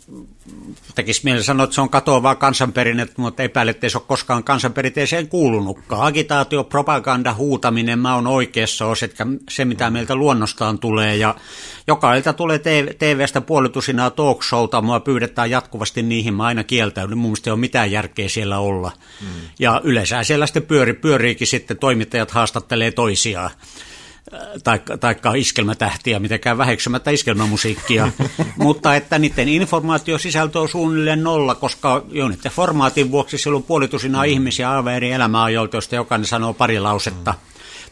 tekisi 0.95 1.21
mieli 1.23 1.43
sanoa, 1.43 1.63
että 1.63 1.73
se 1.73 1.81
on 1.81 1.89
katoavaa 1.89 2.35
kansanperinnettä, 2.35 3.21
mutta 3.21 3.43
epäilen, 3.43 3.71
että 3.71 3.85
ei 3.85 3.89
se 3.89 3.97
ole 3.97 4.05
koskaan 4.07 4.43
kansanperinteeseen 4.43 5.27
kuulunutkaan. 5.27 6.07
Agitaatio, 6.07 6.63
propaganda, 6.63 7.33
huutaminen, 7.33 7.99
mä 7.99 8.15
oon 8.15 8.27
oikeassa, 8.27 8.85
on 8.85 8.95
se, 9.49 9.65
mitä 9.65 9.89
meiltä 9.89 10.15
luonnostaan 10.15 10.79
tulee. 10.79 11.15
Ja 11.15 11.35
jokailta 11.87 12.33
tulee 12.33 12.59
TV-stä 12.99 13.41
puolitusinaa 13.41 14.09
talk 14.09 14.43
showta, 14.43 14.81
mua 14.81 14.99
pyydetään 14.99 15.49
jatkuvasti 15.49 16.03
niihin, 16.03 16.33
mä 16.33 16.43
aina 16.43 16.63
kieltäydyn, 16.63 17.17
mun 17.17 17.29
mielestä 17.29 17.49
ei 17.49 17.51
ole 17.51 17.59
mitään 17.59 17.91
järkeä 17.91 18.29
siellä 18.29 18.59
olla. 18.59 18.91
Hmm. 19.21 19.29
Ja 19.59 19.81
yleensä 19.83 20.23
siellä 20.23 20.45
sitten 20.45 20.63
pyöri, 20.63 20.93
pyöriikin 20.93 21.47
sitten, 21.47 21.77
toimittajat 21.77 22.31
haastattelee 22.31 22.91
toisiaan 22.91 23.49
taikka, 24.63 24.97
taikka 24.97 25.33
iskelmätähtiä, 25.33 26.19
mitenkään 26.19 26.57
väheksymättä 26.57 27.11
iskelmämusiikkia, 27.11 28.11
mutta 28.57 28.95
että 28.95 29.19
niiden 29.19 29.49
informaatiosisältö 29.49 30.59
on 30.59 30.69
suunnilleen 30.69 31.23
nolla, 31.23 31.55
koska 31.55 32.03
jo 32.11 32.27
niiden 32.27 32.51
formaatin 32.51 33.11
vuoksi 33.11 33.37
silloin 33.37 33.63
puolitusina 33.63 34.17
mm. 34.17 34.25
ihmisiä 34.25 34.71
aivan 34.71 34.93
eri 34.93 35.11
elämäajoilta, 35.11 35.77
joista 35.77 35.95
jokainen 35.95 36.27
sanoo 36.27 36.53
pari 36.53 36.79
lausetta. 36.79 37.31
Mm 37.31 37.48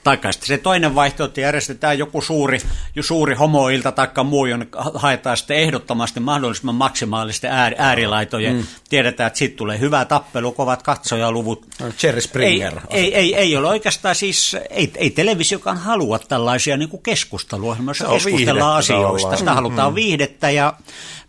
Taikka 0.08 0.32
sitten 0.32 0.48
se 0.48 0.58
toinen 0.58 0.96
vaihtoehto, 0.96 1.42
järjestetään 1.42 1.98
joku 1.98 2.22
suuri, 2.22 2.60
suuri 3.02 3.36
homoilta 3.36 3.92
tai 3.92 4.08
muu, 4.24 4.46
jonne 4.46 4.68
haetaan 4.94 5.38
sitten 5.38 5.58
ehdottomasti 5.58 6.20
mahdollisimman 6.20 6.76
maksimaalisten 6.76 7.52
äär, 7.52 7.74
äärilaitojen. 7.78 8.56
Mm. 8.56 8.64
Tiedetään, 8.90 9.28
että 9.28 9.40
siitä 9.40 9.58
tulee 9.58 9.80
hyvä 9.80 10.06
tappelu, 10.06 10.52
kovat 10.52 10.84
katsojaluvut. 10.84 11.66
Jerry 12.04 12.22
Springer. 12.22 12.74
Ei, 12.90 13.04
ei, 13.04 13.16
ei, 13.16 13.36
ei 13.36 13.56
ole 13.58 13.68
oikeastaan 13.68 14.16
siis, 14.16 14.56
ei, 14.70 14.92
ei 14.96 15.10
televisiokaan 15.10 15.78
halua 15.78 16.20
tällaisia 16.20 16.78
niin 16.78 16.90
keskustelua, 17.04 17.78
jossa 17.88 18.06
keskustellaan 18.06 18.78
asioista. 18.78 19.38
Sitä 19.38 19.54
halutaan 19.54 19.92
mm. 19.92 19.96
viihdettä 19.96 20.50
ja 20.50 20.74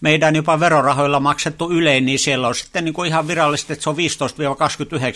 meidän 0.01 0.37
jopa 0.37 0.61
verorahoilla 0.61 1.21
maksettu 1.21 1.71
Yle, 1.71 2.01
niin 2.01 2.19
siellä 2.19 2.49
on 2.49 2.55
sitten 2.55 2.85
niin 2.85 2.93
kuin 2.93 3.09
ihan 3.09 3.29
virallisesti, 3.29 3.73
että 3.73 3.83
se 3.83 3.91
on 3.91 3.97
15-29 3.97 3.99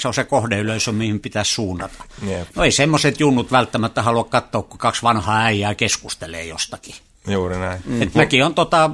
on 0.06 0.14
se 0.14 0.24
kohdeyleisö, 0.24 0.92
mihin 0.92 1.20
pitäisi 1.20 1.52
suunnata. 1.52 2.04
Yep. 2.28 2.48
No 2.56 2.64
ei 2.64 2.72
semmoiset 2.72 3.20
junnut 3.20 3.50
välttämättä 3.52 4.02
halua 4.02 4.24
katsoa, 4.24 4.62
kun 4.62 4.78
kaksi 4.78 5.02
vanhaa 5.02 5.44
äijää 5.44 5.74
keskustelee 5.74 6.44
jostakin. 6.44 6.94
Juuri 7.28 7.58
näin. 7.58 7.80
Mm. 7.84 8.02
Et 8.02 8.14
mäkin 8.14 8.44
on 8.44 8.54
tota, 8.54 8.90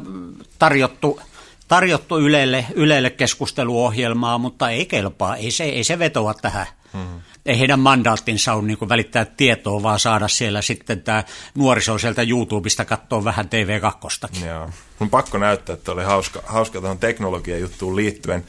tarjottu, 0.58 1.20
tarjottu 1.68 2.18
Ylelle, 2.18 2.66
Ylelle 2.74 3.10
keskusteluohjelmaa, 3.10 4.38
mutta 4.38 4.70
ei 4.70 4.86
kelpaa, 4.86 5.36
ei 5.36 5.50
se, 5.50 5.64
ei 5.64 5.84
se 5.84 5.98
vetoa 5.98 6.34
tähän. 6.34 6.66
Mm 6.92 7.20
ei 7.48 7.58
heidän 7.58 7.80
mandaattinsa 7.80 8.54
ole 8.54 8.62
niin 8.62 8.88
välittää 8.88 9.24
tietoa, 9.24 9.82
vaan 9.82 10.00
saada 10.00 10.28
siellä 10.28 10.62
sitten 10.62 11.02
tämä 11.02 11.24
nuoriso 11.54 11.98
sieltä 11.98 12.22
YouTubesta 12.22 12.84
katsoa 12.84 13.24
vähän 13.24 13.46
TV2. 13.46 14.46
Joo. 14.46 14.70
Mun 14.98 15.10
pakko 15.10 15.38
näyttää, 15.38 15.74
että 15.74 15.92
oli 15.92 16.04
hauska, 16.04 16.42
hauska 16.46 16.80
tuohon 16.80 16.98
teknologian 16.98 17.60
juttuun 17.60 17.96
liittyen. 17.96 18.44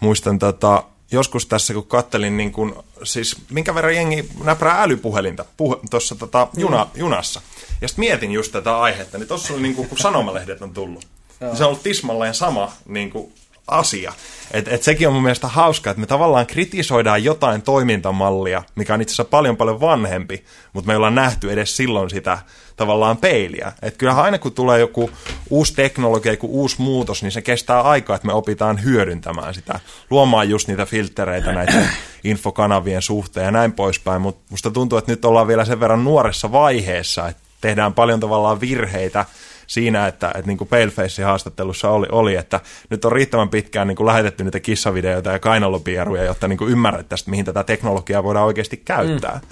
Muistan 0.00 0.38
tota, 0.38 0.84
joskus 1.12 1.46
tässä, 1.46 1.74
kun 1.74 1.86
kattelin, 1.86 2.36
niin 2.36 2.52
kun, 2.52 2.84
siis 3.02 3.36
minkä 3.50 3.74
verran 3.74 3.94
jengi 3.94 4.28
näprää 4.44 4.82
älypuhelinta 4.82 5.44
tuossa 5.90 6.14
tota, 6.14 6.48
juna, 6.56 6.86
junassa. 6.94 7.40
Ja 7.80 7.88
sitten 7.88 8.02
mietin 8.02 8.32
just 8.32 8.52
tätä 8.52 8.80
aihetta, 8.80 9.18
niin 9.18 9.28
tuossa 9.28 9.52
oli 9.52 9.62
niin 9.62 9.74
kun, 9.74 9.88
kun 9.88 9.98
sanomalehdet 9.98 10.62
on 10.62 10.74
tullut. 10.74 11.06
Joo. 11.40 11.56
Se 11.56 11.64
on 11.64 11.68
ollut 11.68 11.82
tismalleen 11.82 12.34
sama 12.34 12.72
niin 12.86 13.10
kuin, 13.10 13.32
asia. 13.68 14.12
Et, 14.50 14.68
et 14.68 14.82
sekin 14.82 15.08
on 15.08 15.14
mun 15.14 15.22
mielestä 15.22 15.48
hauska, 15.48 15.90
että 15.90 16.00
me 16.00 16.06
tavallaan 16.06 16.46
kritisoidaan 16.46 17.24
jotain 17.24 17.62
toimintamallia, 17.62 18.62
mikä 18.74 18.94
on 18.94 19.00
itse 19.00 19.12
asiassa 19.12 19.24
paljon 19.24 19.56
paljon 19.56 19.80
vanhempi, 19.80 20.44
mutta 20.72 20.86
me 20.86 20.92
ei 20.92 20.96
olla 20.96 21.10
nähty 21.10 21.52
edes 21.52 21.76
silloin 21.76 22.10
sitä 22.10 22.38
tavallaan 22.76 23.16
peiliä. 23.16 23.72
Et 23.82 23.96
kyllähän 23.96 24.24
aina 24.24 24.38
kun 24.38 24.52
tulee 24.52 24.80
joku 24.80 25.10
uusi 25.50 25.74
teknologia, 25.74 26.32
joku 26.32 26.46
uusi 26.46 26.76
muutos, 26.78 27.22
niin 27.22 27.32
se 27.32 27.42
kestää 27.42 27.80
aikaa, 27.80 28.16
että 28.16 28.26
me 28.26 28.32
opitaan 28.32 28.84
hyödyntämään 28.84 29.54
sitä, 29.54 29.80
luomaan 30.10 30.48
just 30.48 30.68
niitä 30.68 30.86
filtreitä 30.86 31.52
näiden 31.52 31.88
infokanavien 32.24 33.02
suhteen 33.02 33.44
ja 33.44 33.50
näin 33.50 33.72
poispäin. 33.72 34.22
Mutta 34.22 34.42
musta 34.50 34.70
tuntuu, 34.70 34.98
että 34.98 35.12
nyt 35.12 35.24
ollaan 35.24 35.48
vielä 35.48 35.64
sen 35.64 35.80
verran 35.80 36.04
nuoressa 36.04 36.52
vaiheessa, 36.52 37.28
että 37.28 37.42
tehdään 37.60 37.94
paljon 37.94 38.20
tavallaan 38.20 38.60
virheitä, 38.60 39.24
siinä, 39.66 40.06
että, 40.06 40.28
että 40.28 40.46
niin 40.46 40.58
kuin 40.58 40.68
Paleface-haastattelussa 40.68 41.90
oli, 41.90 42.06
oli, 42.12 42.36
että 42.36 42.60
nyt 42.90 43.04
on 43.04 43.12
riittävän 43.12 43.48
pitkään 43.48 43.88
niin 43.88 43.96
kuin 43.96 44.06
lähetetty 44.06 44.44
niitä 44.44 44.60
kissavideoita 44.60 45.30
ja 45.30 45.38
kainalopieruja, 45.38 46.24
jotta 46.24 46.48
niin 46.48 46.58
kuin 46.58 46.70
ymmärrettäisiin, 46.70 47.30
mihin 47.30 47.44
tätä 47.44 47.64
teknologiaa 47.64 48.22
voidaan 48.22 48.46
oikeasti 48.46 48.76
käyttää. 48.76 49.40
Mm. 49.42 49.48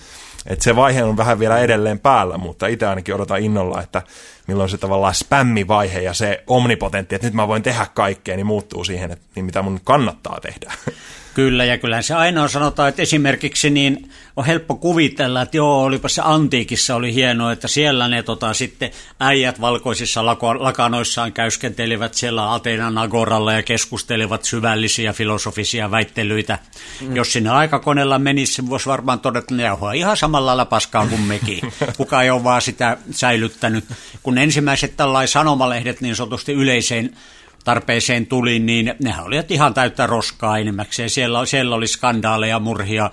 Et 0.47 0.63
se 0.63 0.77
vaihe 0.77 1.05
on 1.05 1.17
vähän 1.17 1.39
vielä 1.39 1.59
edelleen 1.59 1.99
päällä, 1.99 2.39
mutta 2.39 2.67
itse 2.67 2.87
ainakin 2.87 3.15
odotan 3.15 3.41
innolla, 3.41 3.83
että 3.83 4.03
milloin 4.47 4.71
se 4.71 4.79
tavallaan 4.79 5.15
spämmivaihe 5.15 6.01
ja 6.01 6.15
se 6.15 6.45
omnipotentti, 6.47 7.15
että 7.15 7.27
nyt 7.27 7.35
mä 7.35 7.49
voin 7.49 7.63
tehdä 7.63 7.87
kaikkea, 7.95 8.37
niin 8.37 8.47
muuttuu 8.47 8.85
siihen, 8.85 9.11
että 9.11 9.25
niin 9.35 9.45
mitä 9.45 9.63
mun 9.63 9.81
kannattaa 9.85 10.41
tehdä. 10.41 10.73
Kyllä, 11.35 11.65
ja 11.65 11.79
kyllähän 11.79 12.03
se 12.03 12.15
ainoa 12.15 12.49
sanotaan, 12.49 12.89
että 12.89 13.03
esimerkiksi 13.03 13.71
niin 13.71 14.11
on 14.37 14.45
helppo 14.45 14.75
kuvitella, 14.75 15.43
että 15.43 15.57
joo, 15.57 15.83
olipa 15.83 16.09
se 16.09 16.23
antiikissa 16.25 16.95
oli 16.95 17.15
hienoa, 17.15 17.53
että 17.53 17.69
siellä 17.69 18.09
ne 18.09 18.23
tota, 18.23 18.55
sitten 18.55 18.91
äijät 19.21 19.61
valkoisissa 19.61 20.27
lako, 20.27 20.65
lakanoissaan 20.65 21.33
käyskentelivät 21.33 22.15
siellä 22.15 22.55
Ateenan 22.55 22.99
agoralla 22.99 23.53
ja 23.53 23.63
keskustelivat 23.63 24.45
syvällisiä 24.45 25.13
filosofisia 25.13 25.91
väittelyitä. 25.91 26.59
Mm. 27.01 27.17
Jos 27.17 27.33
sinne 27.33 27.51
aikakoneella 27.51 28.19
menisi, 28.19 28.53
se 28.53 28.69
voisi 28.69 28.87
varmaan 28.87 29.21
todeta, 29.21 29.39
että 29.39 29.55
ne 29.55 29.65
ihan 29.97 30.17
samalla 30.17 30.47
lailla 30.47 30.65
paskaa 30.65 31.07
kuin 31.07 31.21
mekin. 31.21 31.61
Kuka 31.97 32.23
ei 32.23 32.31
ole 32.31 32.45
vaan 32.45 32.63
sitä 32.63 32.97
säilyttänyt. 33.11 33.85
Kun 34.23 34.30
ensimmäiset 34.39 34.97
tällaiset 34.97 35.33
sanomalehdet 35.33 36.01
niin 36.01 36.17
sanotusti 36.17 36.53
yleiseen 36.53 37.17
tarpeeseen 37.65 38.27
tuli, 38.27 38.59
niin 38.59 38.95
nehän 39.03 39.25
olivat 39.25 39.51
ihan 39.51 39.75
täyttä 39.75 40.07
roskaa 40.07 40.59
enimmäkseen. 40.59 41.11
Siellä, 41.11 41.47
siellä 41.47 41.75
oli 41.75 41.87
skandaaleja, 41.87 42.59
murhia, 42.59 43.11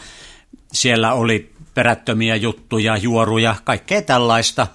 siellä 0.73 1.13
oli 1.13 1.51
perättömiä 1.73 2.35
juttuja, 2.35 2.97
juoruja, 2.97 3.55
kaikkea 3.63 4.01
tällaista. 4.01 4.67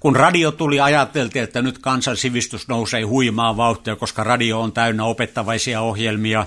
Kun 0.00 0.16
radio 0.16 0.52
tuli, 0.52 0.80
ajateltiin, 0.80 1.44
että 1.44 1.62
nyt 1.62 1.78
kansan 1.78 2.16
sivistys 2.16 2.68
nousee 2.68 3.02
huimaa 3.02 3.56
vauhtia, 3.56 3.96
koska 3.96 4.24
radio 4.24 4.60
on 4.60 4.72
täynnä 4.72 5.04
opettavaisia 5.04 5.80
ohjelmia, 5.80 6.46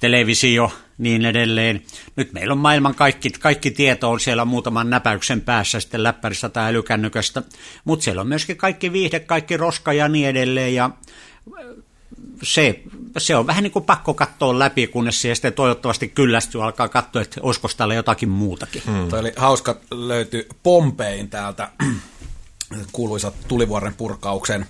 televisio, 0.00 0.72
niin 0.98 1.24
edelleen. 1.24 1.82
Nyt 2.16 2.32
meillä 2.32 2.52
on 2.52 2.58
maailman 2.58 2.94
kaikki, 2.94 3.30
kaikki 3.30 3.70
tieto 3.70 4.10
on 4.10 4.20
siellä 4.20 4.44
muutaman 4.44 4.90
näpäyksen 4.90 5.40
päässä 5.40 5.80
sitten 5.80 6.02
läppäristä 6.02 6.48
tai 6.48 6.70
älykännykästä, 6.70 7.42
mutta 7.84 8.04
siellä 8.04 8.20
on 8.20 8.28
myöskin 8.28 8.56
kaikki 8.56 8.92
viihde, 8.92 9.20
kaikki 9.20 9.56
roska 9.56 9.92
ja 9.92 10.08
niin 10.08 10.28
edelleen. 10.28 10.74
Ja 10.74 10.90
se, 12.42 12.82
se 13.18 13.36
on 13.36 13.46
vähän 13.46 13.62
niin 13.62 13.72
kuin 13.72 13.84
pakko 13.84 14.14
katsoa 14.14 14.58
läpi, 14.58 14.86
kunnes 14.86 15.22
siihen 15.22 15.36
sitten 15.36 15.52
toivottavasti 15.52 16.08
kyllästyy, 16.08 16.64
alkaa 16.64 16.88
katsoa, 16.88 17.22
että 17.22 17.40
olisiko 17.42 17.68
täällä 17.76 17.94
jotakin 17.94 18.28
muutakin. 18.28 18.82
Hmm. 18.86 19.08
Toi 19.08 19.20
oli 19.20 19.32
hauska, 19.36 19.80
löytyi 19.90 20.46
Pompein 20.62 21.28
täältä 21.28 21.68
kuuluisa 22.92 23.32
tulivuoren 23.48 23.94
purkauksen 23.94 24.66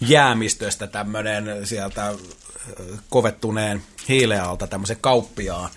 jäämistöstä 0.00 0.86
tämmöinen 0.86 1.66
sieltä 1.66 2.14
kovettuneen 3.10 3.82
hiilealta 4.08 4.66
tämmöisen 4.66 4.96
kauppiaan 5.00 5.70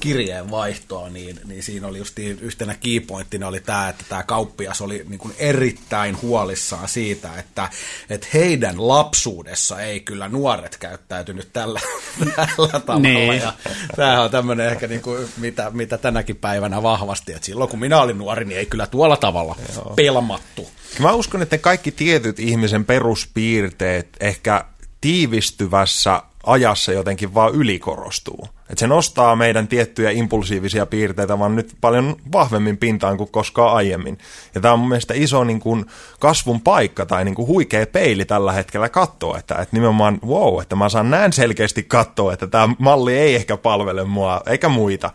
kirjeenvaihtoa, 0.00 1.08
niin, 1.08 1.40
niin 1.44 1.62
siinä 1.62 1.86
oli 1.86 1.98
just 1.98 2.18
yhtenä 2.18 2.74
keypointtina 2.74 3.48
oli 3.48 3.60
tämä, 3.60 3.88
että 3.88 4.04
tämä 4.08 4.22
kauppias 4.22 4.80
oli 4.80 5.04
niin 5.08 5.18
kuin 5.18 5.34
erittäin 5.38 6.22
huolissaan 6.22 6.88
siitä, 6.88 7.28
että, 7.38 7.68
että 8.10 8.26
heidän 8.34 8.88
lapsuudessa 8.88 9.80
ei 9.80 10.00
kyllä 10.00 10.28
nuoret 10.28 10.76
käyttäytynyt 10.76 11.48
tällä, 11.52 11.80
tällä 12.36 12.80
tavalla. 12.80 13.00
Niin. 13.00 13.40
Ja 13.40 13.52
tämähän 13.96 14.22
on 14.22 14.30
tämmöinen 14.30 14.68
ehkä 14.68 14.86
niin 14.86 15.02
kuin, 15.02 15.28
mitä, 15.36 15.70
mitä 15.70 15.98
tänäkin 15.98 16.36
päivänä 16.36 16.82
vahvasti, 16.82 17.32
että 17.32 17.46
silloin 17.46 17.70
kun 17.70 17.80
minä 17.80 18.00
olin 18.00 18.18
nuori, 18.18 18.44
niin 18.44 18.58
ei 18.58 18.66
kyllä 18.66 18.86
tuolla 18.86 19.16
tavalla 19.16 19.56
Joo. 19.74 19.92
pelmattu. 19.96 20.70
Mä 20.98 21.12
uskon, 21.12 21.42
että 21.42 21.58
kaikki 21.58 21.92
tietyt 21.92 22.38
ihmisen 22.38 22.84
peruspiirteet 22.84 24.08
ehkä 24.20 24.64
tiivistyvässä 25.00 26.22
ajassa 26.46 26.92
jotenkin 26.92 27.34
vaan 27.34 27.54
ylikorostuu. 27.54 28.48
Et 28.70 28.78
se 28.78 28.86
nostaa 28.86 29.36
meidän 29.36 29.68
tiettyjä 29.68 30.10
impulsiivisia 30.10 30.86
piirteitä 30.86 31.38
vaan 31.38 31.56
nyt 31.56 31.76
paljon 31.80 32.16
vahvemmin 32.32 32.78
pintaan 32.78 33.16
kuin 33.16 33.30
koskaan 33.30 33.76
aiemmin. 33.76 34.18
Ja 34.54 34.60
tämä 34.60 34.74
on 34.74 34.80
mun 34.80 34.88
mielestä 34.88 35.14
iso 35.14 35.44
niin 35.44 35.60
kuin, 35.60 35.86
kasvun 36.20 36.60
paikka 36.60 37.06
tai 37.06 37.24
niin 37.24 37.34
kuin, 37.34 37.48
huikea 37.48 37.86
peili 37.86 38.24
tällä 38.24 38.52
hetkellä 38.52 38.88
katsoa, 38.88 39.38
että, 39.38 39.54
että 39.54 39.76
nimenomaan 39.76 40.18
wow, 40.26 40.62
että 40.62 40.76
mä 40.76 40.88
saan 40.88 41.10
näin 41.10 41.32
selkeästi 41.32 41.82
katsoa, 41.82 42.32
että 42.32 42.46
tämä 42.46 42.74
malli 42.78 43.18
ei 43.18 43.34
ehkä 43.34 43.56
palvele 43.56 44.04
mua 44.04 44.40
eikä 44.46 44.68
muita. 44.68 45.10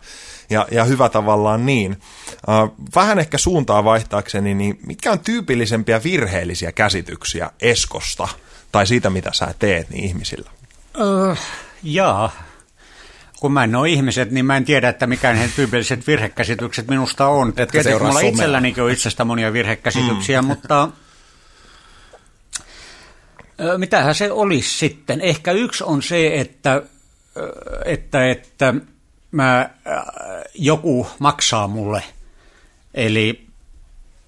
Ja, 0.50 0.66
ja 0.70 0.84
hyvä 0.84 1.08
tavallaan 1.08 1.66
niin. 1.66 1.96
Vähän 2.94 3.18
ehkä 3.18 3.38
suuntaa 3.38 3.84
vaihtaakseni, 3.84 4.54
niin 4.54 4.78
mitkä 4.86 5.12
on 5.12 5.18
tyypillisempiä 5.18 6.02
virheellisiä 6.04 6.72
käsityksiä 6.72 7.50
Eskosta 7.60 8.28
tai 8.76 8.86
siitä, 8.86 9.10
mitä 9.10 9.30
sä 9.32 9.54
teet 9.58 9.90
niin 9.90 10.04
ihmisillä? 10.04 10.50
Uh, 10.98 11.38
jaa, 11.82 12.32
kun 13.40 13.52
mä 13.52 13.64
en 13.64 13.76
ole 13.76 13.88
ihmiset, 13.88 14.30
niin 14.30 14.46
mä 14.46 14.56
en 14.56 14.64
tiedä, 14.64 14.88
että 14.88 15.06
mikä 15.06 15.32
ne 15.32 15.50
tyypilliset 15.56 16.06
virhekäsitykset 16.06 16.88
minusta 16.88 17.26
on. 17.26 17.48
Etkä 17.48 17.66
Tietysti 17.66 18.04
mulla 18.04 18.20
itsellänikin 18.20 18.82
on 18.82 18.90
itsestä 18.90 19.24
monia 19.24 19.52
virhekäsityksiä, 19.52 20.42
mm. 20.42 20.48
mutta 20.48 20.88
mitähän 23.76 24.14
se 24.14 24.32
olisi 24.32 24.78
sitten? 24.78 25.20
Ehkä 25.20 25.52
yksi 25.52 25.84
on 25.84 26.02
se, 26.02 26.40
että, 26.40 26.82
että, 27.84 28.30
että 28.30 28.74
mä, 29.30 29.70
joku 30.54 31.06
maksaa 31.18 31.68
mulle. 31.68 32.02
Eli 32.94 33.45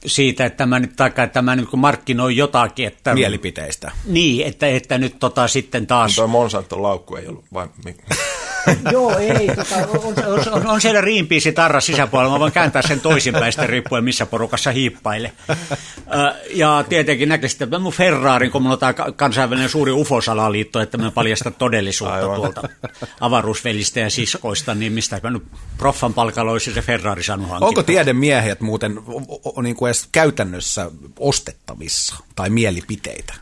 siitä, 0.07 0.47
että 0.47 0.67
mä 0.67 0.81
nyt, 0.81 0.97
tai 0.97 1.13
että 1.25 1.43
mä 1.43 1.57
nyt 1.57 1.69
markkinoin 1.77 2.37
jotakin. 2.37 2.87
Että, 2.87 3.15
Mielipiteistä. 3.15 3.91
Niin, 4.05 4.47
että, 4.47 4.67
että 4.67 4.99
nyt 4.99 5.17
tota 5.19 5.49
sitten 5.49 5.87
taas... 5.87 6.15
Tuo 6.15 6.27
Monsanto 6.27 6.83
laukku 6.83 7.17
ei 7.17 7.27
ollut, 7.27 7.45
vai 7.53 7.69
Joo, 8.93 9.19
ei. 9.19 9.47
Tota, 9.57 9.77
on, 9.77 10.15
on, 10.27 10.53
on, 10.53 10.67
on 10.67 10.81
siellä 10.81 11.01
riimpiisi 11.01 11.53
tarra 11.53 11.81
sisäpuolella. 11.81 12.33
Mä 12.33 12.41
voin 12.41 12.53
kääntää 12.53 12.83
sen 12.83 13.01
toisinpäin 13.01 13.53
sitten 13.53 13.69
riippuen 13.69 14.05
missä 14.05 14.27
porukassa 14.27 14.71
hiippaile. 14.71 15.33
Ja 16.55 16.85
tietenkin 16.89 17.29
näkisi, 17.29 17.65
että 17.65 17.79
mun 17.79 17.93
Ferrarin, 17.93 18.51
kun 18.51 18.63
mulla 18.63 18.75
on 18.75 18.79
tämä 18.79 18.95
kansainvälinen 19.17 19.69
suuri 19.69 19.93
UFO-salaliitto, 19.93 20.81
että 20.81 20.99
mä 20.99 21.11
paljastan 21.11 21.55
todellisuutta 21.55 22.15
Aivan. 22.15 22.37
tuolta 22.37 22.69
avaruusvelistä 23.21 24.01
ja 24.01 24.11
siskoista, 24.11 24.75
niin 24.75 24.93
mistä 24.93 25.21
mä 25.23 25.31
nyt 25.31 25.43
proffan 25.79 26.15
palkalla 26.15 26.53
olisi 26.53 26.73
se 26.73 26.83
Ferrari 26.83 27.23
saanut 27.23 27.49
hankittua. 27.49 27.69
Onko 27.69 27.83
tiedemiehet 27.83 28.61
muuten 28.61 29.01
niin 29.63 29.77
kuin 29.77 29.89
edes 29.89 30.09
käytännössä 30.13 30.91
ostettavissa 31.19 32.17
tai 32.37 32.51
mielipiteitä? 32.51 33.35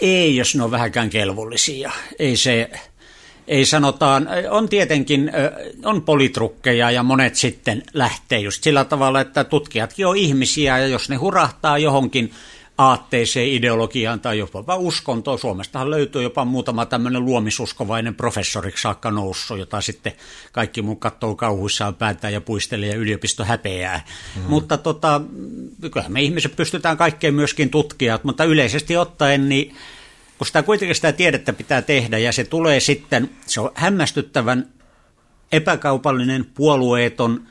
Ei, 0.00 0.36
jos 0.36 0.54
ne 0.54 0.62
on 0.64 0.70
vähänkään 0.70 1.10
kelvollisia. 1.10 1.92
Ei 2.18 2.36
se 2.36 2.70
ei 3.48 3.66
sanotaan, 3.66 4.28
on 4.50 4.68
tietenkin, 4.68 5.32
on 5.84 6.02
politrukkeja 6.02 6.90
ja 6.90 7.02
monet 7.02 7.34
sitten 7.34 7.82
lähtee 7.94 8.38
just 8.38 8.62
sillä 8.62 8.84
tavalla, 8.84 9.20
että 9.20 9.44
tutkijatkin 9.44 10.06
on 10.06 10.16
ihmisiä 10.16 10.78
ja 10.78 10.86
jos 10.86 11.08
ne 11.08 11.16
hurahtaa 11.16 11.78
johonkin 11.78 12.32
aatteeseen, 12.78 13.48
ideologiaan 13.48 14.20
tai 14.20 14.38
jopa 14.38 14.76
uskontoon. 14.76 15.38
Suomestahan 15.38 15.90
löytyy 15.90 16.22
jopa 16.22 16.44
muutama 16.44 16.86
tämmöinen 16.86 17.24
luomisuskovainen 17.24 18.14
professoriksi 18.14 18.82
saakka 18.82 19.10
noussut, 19.10 19.58
jota 19.58 19.80
sitten 19.80 20.12
kaikki 20.52 20.82
mun 20.82 21.00
katsoo 21.00 21.34
kauhuissaan 21.34 21.94
päättää 21.94 22.30
ja 22.30 22.40
puistelee 22.40 22.88
ja 22.88 22.96
yliopisto 22.96 23.44
häpeää. 23.44 24.04
Mm. 24.36 24.42
Mutta 24.42 24.78
tota, 24.78 25.20
kyllähän 25.92 26.12
me 26.12 26.22
ihmiset 26.22 26.56
pystytään 26.56 26.96
kaikkeen 26.96 27.34
myöskin 27.34 27.70
tutkijat, 27.70 28.24
mutta 28.24 28.44
yleisesti 28.44 28.96
ottaen 28.96 29.48
niin 29.48 29.76
kun 30.44 30.48
sitä 30.48 30.62
kuitenkin 30.62 30.94
sitä 30.94 31.12
tiedettä 31.12 31.52
pitää 31.52 31.82
tehdä 31.82 32.18
ja 32.18 32.32
se 32.32 32.44
tulee 32.44 32.80
sitten, 32.80 33.30
se 33.46 33.60
on 33.60 33.70
hämmästyttävän 33.74 34.68
epäkaupallinen, 35.52 36.44
puolueeton, 36.44 37.46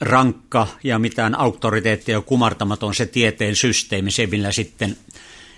rankka 0.00 0.68
ja 0.84 0.98
mitään 0.98 1.38
auktoriteettia 1.38 2.20
kumartamaton 2.20 2.94
se 2.94 3.06
tieteen 3.06 3.56
systeemi, 3.56 4.10
se 4.10 4.26
millä 4.26 4.52
sitten 4.52 4.96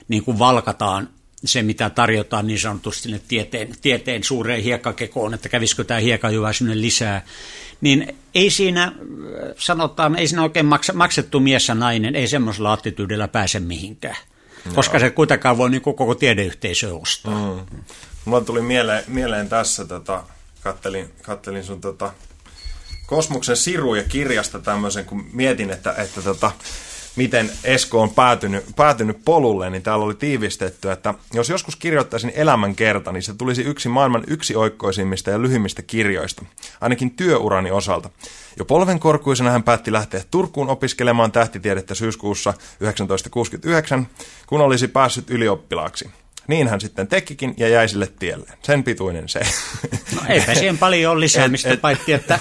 niin 0.09 0.25
kuin 0.25 0.39
valkataan 0.39 1.09
se, 1.45 1.63
mitä 1.63 1.91
tarjotaan 1.91 2.47
niin 2.47 2.61
sanotusti 2.61 3.03
sinne 3.03 3.21
tieteen, 3.29 3.69
tieteen 3.83 4.25
suureen 4.25 4.63
hiekkakekoon, 4.63 5.35
että 5.35 5.49
kävisikö 5.49 5.85
tämä 5.85 6.01
hiekajyvä 6.01 6.53
sinne 6.53 6.81
lisää, 6.81 7.25
niin 7.81 8.17
ei 8.35 8.51
siinä, 8.51 8.93
sanotaan, 9.59 10.17
ei 10.17 10.29
siinä 10.29 10.43
oikein 10.43 10.67
maksettu 10.95 11.41
mies 11.41 11.69
ja 11.69 11.75
nainen, 11.75 12.17
ei 12.17 12.29
semmoisella 12.29 12.73
attitydellä 12.73 13.29
pääse 13.29 13.61
mihinkään. 13.61 14.17
Koska 14.75 14.99
se 14.99 15.11
kuitenkaan 15.11 15.59
voi 15.59 15.71
niin 15.71 15.83
koko 15.83 16.15
tiedeyhteisö 16.15 16.95
ostaa. 16.95 17.55
Mm. 17.55 17.81
Mulla 18.25 18.41
tuli 18.41 18.61
mieleen, 18.63 19.05
mieleen 19.09 19.49
tässä, 19.49 19.85
tota, 19.85 20.23
kattelin, 20.61 21.11
kattelin 21.23 21.65
sun 21.65 21.81
tota, 21.81 22.13
Kosmuksen 23.07 23.57
siruja 23.57 24.03
kirjasta 24.03 24.59
tämmöisen, 24.59 25.05
kun 25.05 25.25
mietin, 25.33 25.71
että, 25.71 25.93
että 25.93 26.23
tota, 26.23 26.51
miten 27.19 27.51
Esko 27.65 28.03
on 28.03 28.11
päätynyt, 28.11 28.65
päätynyt 28.77 29.19
polulle, 29.25 29.71
niin 29.71 29.83
täällä 29.83 30.05
oli 30.05 30.15
tiivistetty, 30.15 30.91
että 30.91 31.15
jos 31.33 31.49
joskus 31.49 31.77
kirjoittaisin 31.77 32.33
elämänkerta, 32.35 33.13
niin 33.13 33.23
se 33.23 33.35
tulisi 33.35 33.63
yksi 33.63 33.89
maailman 33.89 34.25
yksi 34.27 34.57
oikkoisimmista 34.57 35.31
ja 35.31 35.43
lyhyimmistä 35.43 35.83
kirjoista, 35.83 36.45
ainakin 36.81 37.11
työurani 37.11 37.71
osalta. 37.71 38.11
Jo 38.59 38.65
polvenkorkuisena 38.65 39.51
hän 39.51 39.63
päätti 39.63 39.93
lähteä 39.93 40.23
Turkuun 40.31 40.69
opiskelemaan 40.69 41.33
tähtitiedettä 41.33 41.95
syyskuussa 41.95 42.53
1969, 42.53 44.09
kun 44.47 44.61
olisi 44.61 44.89
päässyt 44.89 45.31
ylioppilaaksi. 45.31 46.11
Niin 46.49 46.69
hän 46.69 46.81
sitten 46.81 47.09
tekikin 47.09 47.55
ja 47.57 47.69
jäi 47.69 47.89
sille 47.89 48.13
tielle. 48.19 48.51
Sen 48.63 48.85
pituinen 48.85 49.29
se. 49.29 49.41
No 50.15 50.23
eipä 50.29 50.55
siihen 50.55 50.79
paljon 50.79 51.13
ole 51.13 51.21
lisäämistä, 51.21 51.73
et, 51.73 51.81
paitsi 51.81 52.13
että 52.13 52.39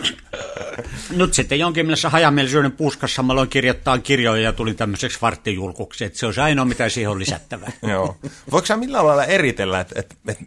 nyt 1.16 1.34
sitten 1.34 1.58
jonkin 1.58 1.86
mielessä 1.86 2.08
hajamielisyyden 2.10 2.72
puskassa 2.72 3.22
mä 3.22 3.32
aloin 3.32 3.48
kirjoittaa 3.48 3.98
kirjoja 3.98 4.42
ja 4.42 4.52
tulin 4.52 4.76
tämmöiseksi 4.76 5.18
varttijulkuksi, 5.22 6.04
että 6.04 6.18
se 6.18 6.26
on 6.26 6.34
ainoa, 6.38 6.64
mitä 6.64 6.88
siihen 6.88 7.10
on 7.10 7.18
lisättävää. 7.18 7.72
Joo. 7.90 8.16
Voiko 8.50 8.66
sä 8.66 8.76
millään 8.76 9.06
lailla 9.06 9.24
eritellä, 9.24 9.80
että, 9.80 10.00
että, 10.00 10.14
että 10.28 10.44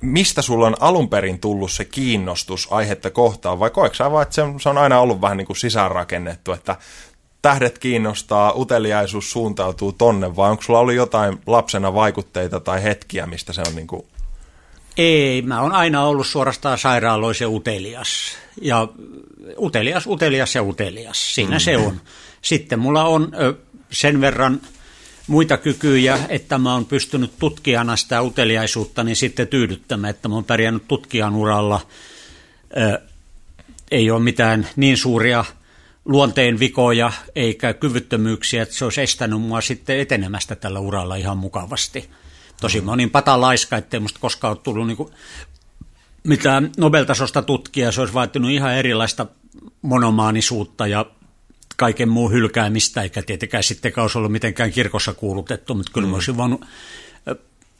mistä 0.00 0.42
sulla 0.42 0.66
on 0.66 0.76
alun 0.80 1.08
perin 1.08 1.40
tullut 1.40 1.72
se 1.72 1.84
kiinnostus 1.84 2.68
aihetta 2.70 3.10
kohtaan, 3.10 3.58
vai 3.58 3.70
koetko 3.70 3.94
sä 3.94 4.10
vaan, 4.10 4.22
että 4.22 4.34
se 4.34 4.42
on, 4.42 4.60
se 4.60 4.68
on 4.68 4.78
aina 4.78 5.00
ollut 5.00 5.20
vähän 5.20 5.36
niin 5.36 5.46
kuin 5.46 5.56
sisäänrakennettu, 5.56 6.52
että 6.52 6.76
tähdet 7.42 7.78
kiinnostaa, 7.78 8.52
uteliaisuus 8.52 9.30
suuntautuu 9.30 9.92
tonne, 9.92 10.36
vai 10.36 10.50
onko 10.50 10.62
sulla 10.62 10.78
ollut 10.78 10.94
jotain 10.94 11.40
lapsena 11.46 11.94
vaikutteita 11.94 12.60
tai 12.60 12.82
hetkiä, 12.82 13.26
mistä 13.26 13.52
se 13.52 13.62
on 13.66 13.74
niin 13.74 13.86
kuin... 13.86 14.06
Ei, 14.96 15.42
mä 15.42 15.60
oon 15.60 15.72
aina 15.72 16.04
ollut 16.04 16.26
suorastaan 16.26 16.78
sairaaloisen 16.78 17.48
utelias. 17.48 18.08
Ja 18.62 18.88
utelias, 19.58 20.06
utelias 20.06 20.54
ja 20.54 20.62
utelias, 20.62 21.34
siinä 21.34 21.56
mm. 21.56 21.60
se 21.60 21.76
on. 21.76 22.00
Sitten 22.42 22.78
mulla 22.78 23.04
on 23.04 23.32
sen 23.90 24.20
verran 24.20 24.60
muita 25.26 25.56
kykyjä, 25.56 26.18
että 26.28 26.58
mä 26.58 26.72
oon 26.72 26.84
pystynyt 26.84 27.32
tutkijana 27.38 27.96
sitä 27.96 28.22
uteliaisuutta 28.22 29.04
niin 29.04 29.16
sitten 29.16 29.48
tyydyttämään, 29.48 30.10
että 30.10 30.28
mä 30.28 30.34
oon 30.34 30.44
pärjännyt 30.44 30.88
tutkijan 30.88 31.36
uralla. 31.36 31.80
Ei 33.90 34.10
ole 34.10 34.20
mitään 34.20 34.68
niin 34.76 34.96
suuria 34.96 35.44
luonteen 36.04 36.58
vikoja 36.58 37.12
eikä 37.34 37.72
kyvyttömyyksiä, 37.72 38.62
että 38.62 38.74
se 38.74 38.84
olisi 38.84 39.00
estänyt 39.00 39.40
mua 39.40 39.60
sitten 39.60 40.00
etenemästä 40.00 40.56
tällä 40.56 40.80
uralla 40.80 41.16
ihan 41.16 41.38
mukavasti. 41.38 42.10
Tosi 42.60 42.80
mä 42.80 42.90
oon 42.90 42.98
niin 42.98 43.10
patalaiska, 43.10 43.76
ettei 43.76 44.00
musta 44.00 44.20
koskaan 44.20 44.50
ole 44.52 44.60
tullut 44.62 44.86
niinku 44.86 45.10
mitään 46.24 46.72
Nobeltasosta 46.78 47.42
tutkia, 47.42 47.92
se 47.92 48.00
olisi 48.00 48.14
vaatinut 48.14 48.50
ihan 48.50 48.74
erilaista 48.74 49.26
monomaanisuutta 49.82 50.86
ja 50.86 51.06
kaiken 51.76 52.08
muun 52.08 52.32
hylkäämistä, 52.32 53.02
eikä 53.02 53.22
tietenkään 53.22 53.62
sittenkään 53.62 54.02
olisi 54.02 54.18
ollut 54.18 54.32
mitenkään 54.32 54.72
kirkossa 54.72 55.14
kuulutettu, 55.14 55.74
mutta 55.74 55.92
kyllä 55.92 56.06
mm. 56.06 56.10
mä 56.10 56.16
olisin 56.16 56.36
voinut, 56.36 56.64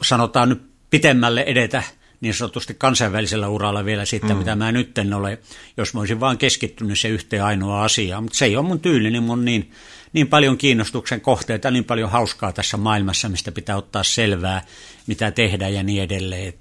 sanotaan 0.02 0.48
nyt 0.48 0.62
pitemmälle 0.90 1.40
edetä 1.46 1.82
niin 2.20 2.34
sanotusti 2.34 2.74
kansainvälisellä 2.78 3.48
uralla 3.48 3.84
vielä 3.84 4.04
sitten, 4.04 4.30
mm. 4.30 4.36
mitä 4.36 4.56
mä 4.56 4.72
nyt 4.72 4.98
en 4.98 5.14
ole, 5.14 5.38
jos 5.76 5.94
mä 5.94 6.00
olisin 6.00 6.20
vaan 6.20 6.38
keskittynyt 6.38 6.98
se 6.98 7.08
yhteen 7.08 7.44
ainoa 7.44 7.84
asiaan. 7.84 8.22
Mutta 8.22 8.38
se 8.38 8.44
ei 8.44 8.56
ole 8.56 8.66
mun 8.66 8.80
tyyli, 8.80 9.10
niin 9.10 9.22
mun 9.22 9.44
niin, 9.44 9.70
niin 10.12 10.28
paljon 10.28 10.58
kiinnostuksen 10.58 11.20
kohteita, 11.20 11.70
niin 11.70 11.84
paljon 11.84 12.10
hauskaa 12.10 12.52
tässä 12.52 12.76
maailmassa, 12.76 13.28
mistä 13.28 13.52
pitää 13.52 13.76
ottaa 13.76 14.02
selvää, 14.02 14.62
mitä 15.06 15.30
tehdä 15.30 15.68
ja 15.68 15.82
niin 15.82 16.02
edelleen. 16.02 16.52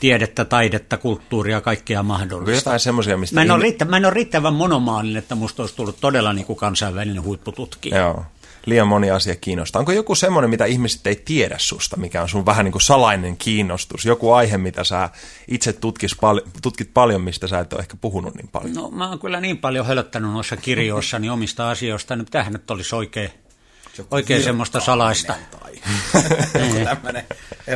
Tiedettä, 0.00 0.44
taidetta, 0.44 0.96
kulttuuria, 0.96 1.60
kaikkea 1.60 2.02
mahdollista. 2.02 2.54
Jotain 2.54 2.80
semmoisia, 2.80 3.16
mistä... 3.16 3.34
Mä 3.34 3.42
en, 3.42 3.50
ole 3.50 3.62
riittä, 3.62 3.84
mä 3.84 3.96
en 3.96 4.04
ole 4.04 4.14
riittävän 4.14 4.54
monomaalinen, 4.54 5.16
että 5.16 5.34
musta 5.34 5.62
olisi 5.62 5.76
tullut 5.76 6.00
todella 6.00 6.32
niin 6.32 6.46
kuin 6.46 6.56
kansainvälinen 6.56 7.22
huippututkija. 7.22 7.98
Joo 7.98 8.24
liian 8.68 8.88
moni 8.88 9.10
asia 9.10 9.36
kiinnostaa. 9.36 9.80
Onko 9.80 9.92
joku 9.92 10.14
semmoinen, 10.14 10.50
mitä 10.50 10.64
ihmiset 10.64 11.06
ei 11.06 11.16
tiedä 11.16 11.54
susta, 11.58 11.96
mikä 11.96 12.22
on 12.22 12.28
sun 12.28 12.46
vähän 12.46 12.64
niin 12.64 12.72
kuin 12.72 12.82
salainen 12.82 13.36
kiinnostus? 13.36 14.04
Joku 14.04 14.32
aihe, 14.32 14.58
mitä 14.58 14.84
sä 14.84 15.10
itse 15.48 15.72
tutkis 15.72 16.16
pal- 16.20 16.40
tutkit 16.62 16.90
paljon, 16.94 17.22
mistä 17.22 17.46
sä 17.46 17.58
et 17.58 17.72
ole 17.72 17.80
ehkä 17.80 17.96
puhunut 18.00 18.34
niin 18.34 18.48
paljon? 18.48 18.74
No 18.74 18.90
mä 18.90 19.08
oon 19.08 19.18
kyllä 19.18 19.40
niin 19.40 19.58
paljon 19.58 19.86
hölöttänyt 19.86 20.32
noissa 20.32 20.56
kirjoissani 20.56 21.30
omista 21.30 21.70
asioista, 21.70 22.16
niin 22.16 22.26
tähän 22.26 22.52
nyt 22.52 22.70
olisi 22.70 22.94
oikein 22.94 23.30
oikein 24.10 24.42
semmoista 24.42 24.80
salaista. 24.80 25.34
Tai 25.50 25.67
niin. 26.54 26.88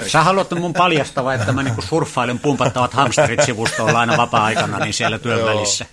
Sä 0.07 0.23
haluat 0.23 0.51
mun 0.51 0.73
paljastava, 0.73 1.35
että 1.35 1.53
mä 1.53 1.63
niinku 1.63 1.83
surffailen 1.83 2.39
pumpattavat 2.39 2.95
hamsterit 2.95 3.43
sivustolla 3.45 4.01
aina 4.01 4.17
vapaa-aikana 4.17 4.79
niin 4.79 4.95
siellä 4.95 5.19
työn 5.19 5.45
välissä. 5.45 5.87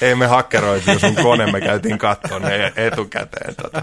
Ei 0.00 0.14
me 0.14 0.26
hakkeroitu 0.26 0.98
sun 0.98 1.14
kone, 1.14 1.52
me 1.52 1.60
käytiin 1.60 1.98
katsoa 1.98 2.38
ne 2.38 2.72
etukäteen. 2.76 3.54
Tota. 3.54 3.82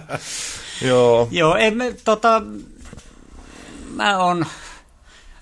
Joo. 0.81 1.27
Joo, 1.31 1.55
ei 1.55 1.71
me, 1.71 1.95
tota, 2.03 2.41
mä 3.89 4.17
on, 4.17 4.45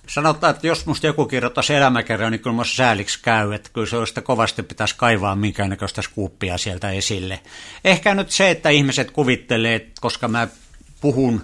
sanotaan, 0.08 0.56
että 0.56 0.68
jos 0.68 0.86
musta 0.86 1.08
joku 1.08 1.26
kirjoittaisi 1.26 1.74
elämäkerran, 1.74 2.32
niin 2.32 2.40
kyllä 2.40 2.56
musta 2.56 2.76
sääliksi 2.76 3.20
käy, 3.22 3.54
että 3.54 3.70
kyllä 3.74 3.88
se 3.88 3.98
olisi 3.98 4.22
kovasti 4.22 4.64
pitäisi 4.64 4.96
kaivaa 4.98 5.36
minkäännäköistä 5.36 6.02
skuuppia 6.02 6.58
sieltä 6.58 6.92
esille. 6.92 7.40
Ehkä 7.84 8.16
nyt 8.16 8.32
se, 8.32 8.50
että 8.50 8.70
ihmiset 8.70 9.12
kuvittelee, 9.12 9.88
koska 10.02 10.28
mä 10.28 10.48
puhun 11.02 11.44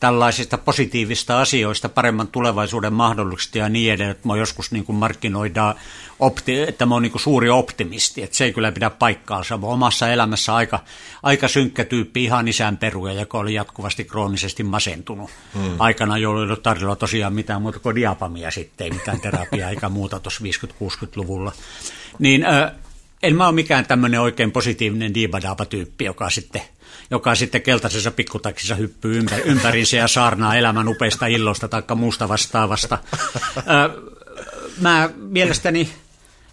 tällaisista 0.00 0.58
positiivista 0.58 1.40
asioista, 1.40 1.88
paremman 1.88 2.28
tulevaisuuden 2.28 2.92
mahdollisuuksista 2.92 3.58
ja 3.58 3.68
niin 3.68 3.92
edelleen, 3.92 4.10
että 4.10 4.28
mä 4.28 4.36
joskus 4.36 4.72
niin 4.72 4.84
kuin 4.84 4.96
markkinoidaan, 4.96 5.74
opti, 6.18 6.60
että 6.60 6.86
mä 6.86 6.94
oon 6.94 7.02
niin 7.02 7.10
kuin 7.12 7.22
suuri 7.22 7.50
optimisti, 7.50 8.22
että 8.22 8.36
se 8.36 8.44
ei 8.44 8.52
kyllä 8.52 8.72
pidä 8.72 8.90
paikkaansa. 8.90 9.58
Mä 9.58 9.66
omassa 9.66 10.12
elämässä 10.12 10.54
aika, 10.54 10.80
aika 11.22 11.48
synkkä 11.48 11.84
tyyppi, 11.84 12.24
ihan 12.24 12.48
isän 12.48 12.76
peruja, 12.76 13.12
joka 13.12 13.38
oli 13.38 13.54
jatkuvasti 13.54 14.04
kroonisesti 14.04 14.62
masentunut. 14.62 15.30
Hmm. 15.54 15.74
Aikana, 15.78 16.18
jolloin 16.18 16.46
ei 16.46 16.50
ollut 16.50 16.62
tarjolla 16.62 16.96
tosiaan 16.96 17.32
mitään 17.32 17.62
muuta 17.62 17.78
kuin 17.78 17.96
diapamia 17.96 18.50
sitten, 18.50 18.84
ei 18.84 18.90
mitään 18.90 19.20
terapiaa 19.20 19.70
eikä 19.70 19.88
muuta 19.88 20.20
tuossa 20.20 20.44
50-60-luvulla. 20.44 21.52
Niin 22.18 22.46
äh, 22.46 22.72
en 23.22 23.36
mä 23.36 23.46
ole 23.46 23.54
mikään 23.54 23.86
tämmöinen 23.86 24.20
oikein 24.20 24.52
positiivinen 24.52 25.14
diibadaapa-tyyppi, 25.14 26.04
joka 26.04 26.30
sitten 26.30 26.62
joka 27.10 27.34
sitten 27.34 27.62
keltaisessa 27.62 28.10
pikkutaksissa 28.10 28.74
hyppyy 28.74 29.18
ympäri, 29.18 29.42
ympäriinsä 29.42 29.96
ja 29.96 30.08
saarnaa 30.08 30.56
elämän 30.56 30.88
upeista 30.88 31.26
illoista 31.26 31.68
tai 31.68 31.82
muusta 31.94 32.28
vastaavasta. 32.28 32.98
Mä 34.80 35.10
mielestäni, 35.16 35.88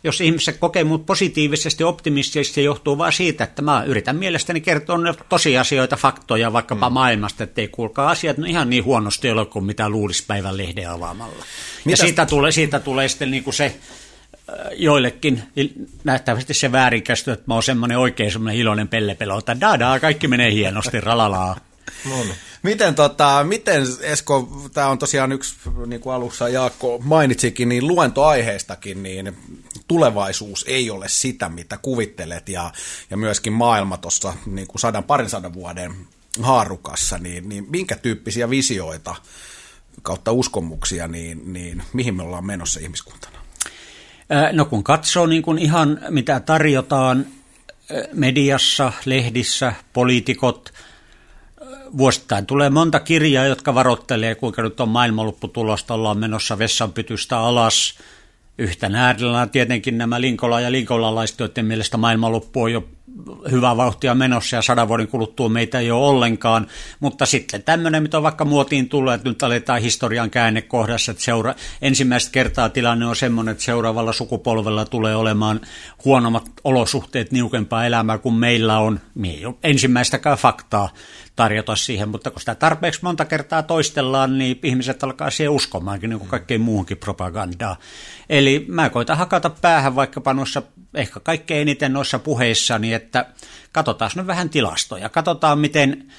jos 0.03 0.21
ihmiset 0.21 0.57
kokee 0.57 0.83
mut 0.83 1.05
positiivisesti 1.05 1.83
optimistisesti, 1.83 2.55
se 2.55 2.61
johtuu 2.61 2.97
vain 2.97 3.13
siitä, 3.13 3.43
että 3.43 3.61
mä 3.61 3.83
yritän 3.83 4.15
mielestäni 4.15 4.61
kertoa 4.61 4.97
ne 4.97 5.13
tosiasioita, 5.29 5.95
faktoja 5.95 6.53
vaikkapa 6.53 6.89
mm. 6.89 6.93
maailmasta, 6.93 7.43
että 7.43 7.61
ei 7.61 7.67
kuulkaa 7.67 8.09
asiat 8.09 8.37
no 8.37 8.45
ihan 8.45 8.69
niin 8.69 8.83
huonosti 8.83 9.29
ole 9.29 9.45
kuin 9.45 9.65
mitä 9.65 9.89
luulisi 9.89 10.23
päivän 10.27 10.57
lehden 10.57 10.89
avaamalla. 10.89 11.45
Mitäs? 11.85 11.99
Ja 11.99 12.05
siitä 12.05 12.25
tulee, 12.25 12.51
siitä 12.51 12.79
tulee 12.79 13.07
sitten 13.07 13.31
niin 13.31 13.43
kuin 13.43 13.53
se 13.53 13.75
joillekin 14.73 15.43
nähtävästi 16.03 16.53
se 16.53 16.71
väärinkäsitys, 16.71 17.33
että 17.33 17.43
mä 17.47 17.53
oon 17.53 17.63
semmoinen 17.63 17.97
oikein 17.97 18.31
semmoinen 18.31 18.61
iloinen 18.61 18.87
pellepelo, 18.87 19.37
että 19.37 19.61
dadaa, 19.61 19.99
kaikki 19.99 20.27
menee 20.27 20.51
hienosti, 20.51 21.01
ralalaa. 21.01 21.57
No 22.09 22.23
niin. 22.23 22.35
Miten, 22.63 22.95
tota, 22.95 23.43
miten 23.43 23.83
Esko, 24.01 24.49
tämä 24.73 24.87
on 24.87 24.97
tosiaan 24.97 25.31
yksi, 25.31 25.55
niin 25.85 26.01
kuin 26.01 26.13
alussa 26.13 26.49
Jaakko 26.49 26.99
mainitsikin, 27.03 27.69
niin 27.69 27.87
luentoaiheestakin, 27.87 29.03
niin 29.03 29.37
tulevaisuus 29.87 30.65
ei 30.67 30.89
ole 30.89 31.07
sitä, 31.07 31.49
mitä 31.49 31.77
kuvittelet, 31.77 32.49
ja, 32.49 32.71
ja 33.09 33.17
myöskin 33.17 33.53
maailma 33.53 33.97
tuossa 33.97 34.33
niin 34.45 34.67
kuin 34.67 34.79
sadan, 34.79 35.03
parin 35.03 35.29
sadan 35.29 35.53
vuoden 35.53 35.95
haarukassa, 36.41 37.17
niin, 37.17 37.49
niin 37.49 37.65
minkä 37.69 37.95
tyyppisiä 37.95 38.49
visioita 38.49 39.15
kautta 40.01 40.31
uskomuksia, 40.31 41.07
niin, 41.07 41.53
niin 41.53 41.83
mihin 41.93 42.15
me 42.15 42.23
ollaan 42.23 42.45
menossa 42.45 42.79
ihmiskuntana? 42.79 43.44
No 44.51 44.65
kun 44.65 44.83
katsoo 44.83 45.25
niin 45.25 45.41
kuin 45.41 45.57
ihan 45.59 45.99
mitä 46.09 46.39
tarjotaan 46.39 47.25
mediassa, 48.13 48.93
lehdissä, 49.05 49.73
poliitikot, 49.93 50.73
vuosittain 51.97 52.45
tulee 52.45 52.69
monta 52.69 52.99
kirjaa, 52.99 53.45
jotka 53.45 53.75
varoittelee, 53.75 54.35
kuinka 54.35 54.61
nyt 54.61 54.79
on 54.79 54.89
maailmanlopputulosta, 54.89 55.93
ollaan 55.93 56.17
menossa 56.17 56.57
vessanpytystä 56.57 57.39
alas. 57.39 57.99
Yhtenä 58.57 59.05
äärellä 59.05 59.47
tietenkin 59.47 59.97
nämä 59.97 60.21
Linkola 60.21 60.61
ja 60.61 60.71
linkolalaiset, 60.71 61.39
joiden 61.39 61.65
mielestä 61.65 61.97
maailmanloppu 61.97 62.61
on 62.63 62.73
jo 62.73 62.87
hyvä 63.51 63.77
vauhtia 63.77 64.15
menossa 64.15 64.55
ja 64.55 64.61
sadan 64.61 64.87
vuoden 64.87 65.07
kuluttua 65.07 65.49
meitä 65.49 65.79
ei 65.79 65.91
ole 65.91 66.07
ollenkaan, 66.07 66.67
mutta 66.99 67.25
sitten 67.25 67.63
tämmöinen, 67.63 68.03
mitä 68.03 68.17
on 68.17 68.23
vaikka 68.23 68.45
muotiin 68.45 68.89
tullut, 68.89 69.13
että 69.13 69.29
nyt 69.29 69.43
aletaan 69.43 69.81
historian 69.81 70.29
käännekohdassa, 70.29 71.11
että 71.11 71.23
seura- 71.23 71.55
ensimmäistä 71.81 72.31
kertaa 72.31 72.69
tilanne 72.69 73.05
on 73.05 73.15
semmoinen, 73.15 73.51
että 73.51 73.63
seuraavalla 73.63 74.13
sukupolvella 74.13 74.85
tulee 74.85 75.15
olemaan 75.15 75.61
huonommat 76.05 76.45
olosuhteet, 76.63 77.31
niukempaa 77.31 77.85
elämää 77.85 78.17
kuin 78.17 78.35
meillä 78.35 78.79
on. 78.79 78.99
Me 79.15 79.29
ei 79.29 79.45
ole 79.45 79.55
ensimmäistäkään 79.63 80.37
faktaa 80.37 80.89
tarjota 81.35 81.75
siihen, 81.75 82.09
mutta 82.09 82.31
kun 82.31 82.39
sitä 82.39 82.55
tarpeeksi 82.55 82.99
monta 83.03 83.25
kertaa 83.25 83.63
toistellaan, 83.63 84.37
niin 84.37 84.59
ihmiset 84.63 85.03
alkaa 85.03 85.29
siihen 85.29 85.51
uskomaankin, 85.51 86.09
niin 86.09 86.19
kuin 86.19 86.29
kaikkein 86.29 86.61
muuhunkin 86.61 86.97
propagandaa. 86.97 87.75
Eli 88.29 88.65
mä 88.67 88.89
koitan 88.89 89.17
hakata 89.17 89.49
päähän 89.49 89.95
vaikkapa 89.95 90.33
noissa, 90.33 90.61
ehkä 90.95 91.19
kaikkein 91.19 91.61
eniten 91.61 91.93
noissa 91.93 92.19
puheissani, 92.19 92.93
että 92.93 93.25
katsotaan 93.71 94.11
nyt 94.15 94.27
vähän 94.27 94.49
tilastoja, 94.49 95.09
katsotaan 95.09 95.59
miten 95.59 96.11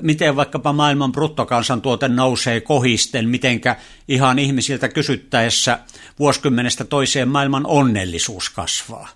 miten 0.00 0.36
vaikkapa 0.36 0.72
maailman 0.72 1.12
bruttokansantuote 1.12 2.08
nousee 2.08 2.60
kohisten, 2.60 3.28
mitenkä 3.28 3.76
ihan 4.08 4.38
ihmisiltä 4.38 4.88
kysyttäessä 4.88 5.78
vuosikymmenestä 6.18 6.84
toiseen 6.84 7.28
maailman 7.28 7.66
onnellisuus 7.66 8.50
kasvaa. 8.50 9.08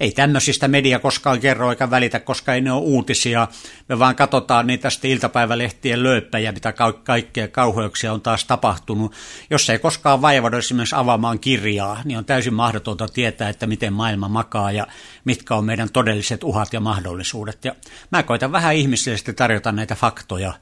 Ei 0.00 0.12
tämmöisistä 0.12 0.68
media 0.68 0.98
koskaan 0.98 1.40
kerro 1.40 1.70
eikä 1.70 1.90
välitä, 1.90 2.20
koska 2.20 2.54
ei 2.54 2.60
ne 2.60 2.72
ole 2.72 2.82
uutisia. 2.82 3.48
Me 3.88 3.98
vaan 3.98 4.16
katsotaan 4.16 4.66
niitä 4.66 4.90
sitten 4.90 5.10
iltapäivälehtien 5.10 6.02
lööppäjä, 6.02 6.52
mitä 6.52 6.72
ka- 6.72 6.92
kaikkea 6.92 7.48
kauheuksia 7.48 8.12
on 8.12 8.20
taas 8.20 8.44
tapahtunut. 8.44 9.12
Jos 9.50 9.70
ei 9.70 9.78
koskaan 9.78 10.22
vaivaudu 10.22 10.56
esimerkiksi 10.56 10.96
avaamaan 10.96 11.38
kirjaa, 11.38 12.00
niin 12.04 12.18
on 12.18 12.24
täysin 12.24 12.54
mahdotonta 12.54 13.08
tietää, 13.08 13.48
että 13.48 13.66
miten 13.66 13.92
maailma 13.92 14.28
makaa 14.28 14.72
ja 14.72 14.86
mitkä 15.24 15.54
on 15.54 15.64
meidän 15.64 15.90
todelliset 15.92 16.44
uhat 16.44 16.72
ja 16.72 16.80
mahdollisuudet. 16.80 17.64
Ja 17.64 17.74
mä 18.12 18.22
koitan 18.22 18.52
vähän 18.52 18.74
ihmisille 18.74 19.32
tarjota 19.36 19.72
näitä 19.72 19.94
faktoja, 19.94 20.52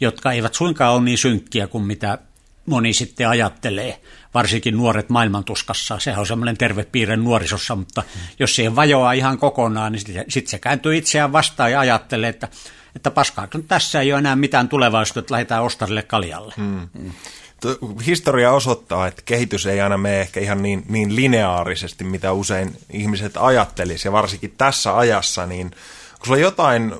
jotka 0.00 0.32
eivät 0.32 0.54
suinkaan 0.54 0.94
ole 0.94 1.02
niin 1.02 1.18
synkkiä 1.18 1.66
kuin 1.66 1.84
mitä 1.84 2.18
moni 2.66 2.92
sitten 2.92 3.28
ajattelee, 3.28 4.00
varsinkin 4.34 4.76
nuoret 4.76 5.08
maailmantuskassa. 5.08 5.98
Sehän 5.98 6.20
on 6.20 6.26
semmoinen 6.26 6.56
terve 6.56 6.84
piirre 6.84 7.16
nuorisossa, 7.16 7.76
mutta 7.76 8.02
jos 8.38 8.56
siihen 8.56 8.76
vajoaa 8.76 9.12
ihan 9.12 9.38
kokonaan, 9.38 9.92
niin 9.92 10.00
sitten 10.00 10.24
sit 10.28 10.46
se 10.46 10.58
kääntyy 10.58 10.96
itseään 10.96 11.32
vastaan 11.32 11.72
ja 11.72 11.80
ajattelee, 11.80 12.28
että, 12.30 12.48
että 12.96 13.10
paskaa, 13.10 13.48
tässä 13.68 14.00
ei 14.00 14.12
ole 14.12 14.18
enää 14.18 14.36
mitään 14.36 14.68
tulevaisuutta, 14.68 15.20
että 15.20 15.32
lähdetään 15.32 15.62
ostarille 15.62 16.02
kaljalle. 16.02 16.54
Mm. 16.56 16.88
Historia 18.06 18.52
osoittaa, 18.52 19.06
että 19.06 19.22
kehitys 19.24 19.66
ei 19.66 19.80
aina 19.80 19.98
mene 19.98 20.20
ehkä 20.20 20.40
ihan 20.40 20.62
niin, 20.62 20.82
niin 20.88 21.16
lineaarisesti, 21.16 22.04
mitä 22.04 22.32
usein 22.32 22.76
ihmiset 22.90 23.32
ajattelisi, 23.36 24.08
ja 24.08 24.12
varsinkin 24.12 24.54
tässä 24.58 24.96
ajassa, 24.96 25.46
niin 25.46 25.70
kun 26.18 26.26
sulla 26.26 26.38
jotain 26.38 26.94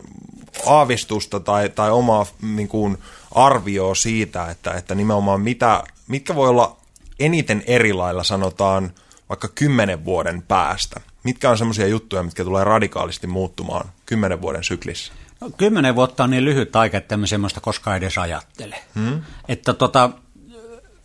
aavistusta 0.67 1.41
tai, 1.41 1.69
tai 1.69 1.91
omaa 1.91 2.27
niin 2.43 2.69
kuin, 2.69 2.99
arvioa 3.35 3.95
siitä, 3.95 4.51
että, 4.51 4.71
että 4.71 4.95
nimenomaan 4.95 5.41
mitä, 5.41 5.85
mitkä 6.09 6.35
voi 6.35 6.49
olla 6.49 6.77
eniten 7.21 7.63
eri 7.67 7.93
lailla 7.93 8.25
sanotaan 8.25 8.93
vaikka 9.29 9.49
kymmenen 9.49 10.05
vuoden 10.05 10.43
päästä? 10.43 11.01
Mitkä 11.23 11.51
on 11.51 11.59
semmoisia 11.59 11.87
juttuja, 11.87 12.23
mitkä 12.23 12.45
tulee 12.45 12.65
radikaalisti 12.65 13.27
muuttumaan 13.27 13.89
kymmenen 14.07 14.43
vuoden 14.43 14.65
syklissä? 14.65 15.13
No, 15.41 15.51
kymmenen 15.57 15.95
vuotta 15.95 16.25
on 16.25 16.31
niin 16.31 16.45
lyhyt 16.45 16.77
aika, 16.77 16.99
että 16.99 17.15
emme 17.15 17.27
semmoista 17.27 17.61
koskaan 17.61 17.97
edes 17.97 18.19
ajattele. 18.19 18.77
Hmm? 18.95 19.23
Että 19.49 19.75
tota, 19.75 20.11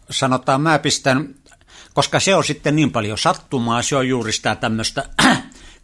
sanotaan, 0.10 0.62
mä 0.62 0.80
pistän, 0.80 1.36
koska 1.94 2.20
se 2.20 2.36
on 2.36 2.44
sitten 2.44 2.76
niin 2.76 2.92
paljon 2.92 3.18
sattumaa, 3.18 3.82
se 3.82 3.96
on 3.96 4.08
juuri 4.08 4.32
sitä 4.32 4.56
tämmöistä 4.56 5.10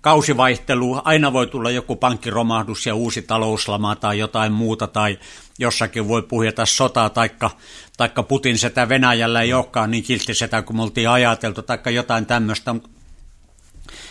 kausivaihtelu, 0.01 1.01
aina 1.03 1.33
voi 1.33 1.47
tulla 1.47 1.71
joku 1.71 1.95
pankkiromahdus 1.95 2.85
ja 2.85 2.95
uusi 2.95 3.21
talouslama 3.21 3.95
tai 3.95 4.19
jotain 4.19 4.51
muuta, 4.51 4.87
tai 4.87 5.19
jossakin 5.59 6.07
voi 6.07 6.21
puhjeta 6.21 6.65
sotaa, 6.65 7.09
taikka, 7.09 7.51
taikka 7.97 8.23
Putin 8.23 8.57
setä 8.57 8.89
Venäjällä 8.89 9.41
ei 9.41 9.53
olekaan 9.53 9.91
niin 9.91 10.03
kiltti 10.03 10.33
setä 10.33 10.61
kuin 10.61 10.77
me 10.77 10.83
oltiin 10.83 11.09
ajateltu, 11.09 11.61
taikka 11.61 11.89
jotain 11.89 12.25
tämmöistä. 12.25 12.75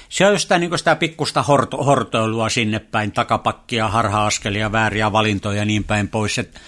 Se 0.08 0.26
on 0.26 0.40
sitä, 0.40 0.58
niin 0.58 0.78
sitä 0.78 0.96
pikkusta 0.96 1.42
horto, 1.42 1.76
hortoilua 1.76 2.48
sinne 2.48 2.78
päin, 2.78 3.12
takapakkia, 3.12 3.88
harha-askelia, 3.88 4.72
vääriä 4.72 5.12
valintoja 5.12 5.58
ja 5.58 5.64
niin 5.64 5.84
päin 5.84 6.08
pois. 6.08 6.38
Et, 6.38 6.60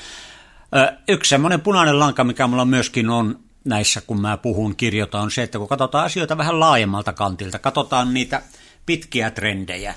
ö, 0.77 0.93
yksi 1.09 1.29
semmoinen 1.29 1.61
punainen 1.61 1.99
lanka, 1.99 2.25
mikä 2.25 2.47
mulla 2.47 2.65
myöskin 2.65 3.11
on 3.11 3.39
näissä, 3.65 4.01
kun 4.01 4.21
mä 4.21 4.37
puhun, 4.37 4.77
kirjoitan, 4.77 5.21
on 5.21 5.31
se, 5.31 5.43
että 5.43 5.59
kun 5.59 5.69
katsotaan 5.69 6.05
asioita 6.05 6.39
vähän 6.39 6.61
laajemmalta 6.61 7.13
kantilta, 7.13 7.59
katsotaan 7.59 8.15
niitä– 8.15 8.43
pitkiä 8.87 9.31
trendejä. 9.31 9.95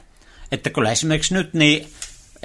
Että 0.52 0.70
kyllä 0.70 0.92
esimerkiksi 0.92 1.34
nyt 1.34 1.54
niin 1.54 1.88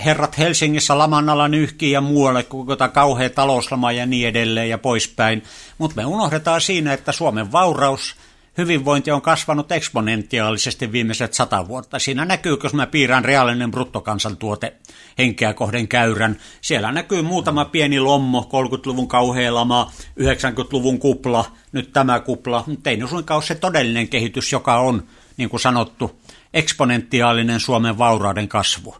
herrat 0.05 0.38
Helsingissä 0.38 0.99
laman 0.99 1.28
alla 1.28 1.49
nyhkii 1.49 1.93
ja 1.93 2.01
muualle, 2.01 2.43
kun 2.43 2.66
kauhea 2.93 3.30
talouslama 3.30 3.93
ja 3.93 4.07
niin 4.07 4.28
edelleen 4.28 4.70
ja 4.70 4.78
poispäin. 4.78 5.43
Mutta 5.78 5.97
me 5.97 6.07
unohdetaan 6.07 6.61
siinä, 6.61 6.93
että 6.93 7.12
Suomen 7.12 7.53
vauraus, 7.53 8.16
hyvinvointi 8.59 9.11
on 9.11 9.22
kasvanut 9.22 9.72
eksponentiaalisesti 9.72 10.93
viimeiset 10.93 11.34
sata 11.34 11.68
vuotta. 11.68 11.99
Siinä 11.99 12.24
näkyy, 12.24 12.57
jos 12.62 12.74
mä 12.74 12.86
piirrän 12.86 13.24
reaalinen 13.24 13.70
bruttokansantuote 13.70 14.72
henkeä 15.18 15.55
kohden 15.55 15.88
käyrän. 15.88 16.36
Siellä 16.61 16.93
näkyy 16.93 17.22
muutama 17.22 17.64
pieni 17.64 18.01
lommo, 18.01 18.49
30-luvun 18.53 19.09
kauhea 19.09 19.55
lama, 19.55 19.93
90-luvun 20.20 20.99
kupla, 20.99 21.45
nyt 21.72 21.93
tämä 21.93 22.20
kupla. 22.20 22.64
Mutta 22.66 22.91
ei 22.91 22.97
ne 22.97 23.09
suinkaan 23.09 23.36
ole 23.36 23.45
se 23.45 23.55
todellinen 23.55 24.09
kehitys, 24.09 24.53
joka 24.53 24.78
on, 24.78 25.07
niin 25.36 25.51
kuin 25.51 25.61
sanottu, 25.61 26.20
eksponentiaalinen 26.55 27.61
Suomen 27.61 27.98
vaurauden 27.98 28.48
kasvu. 28.48 28.96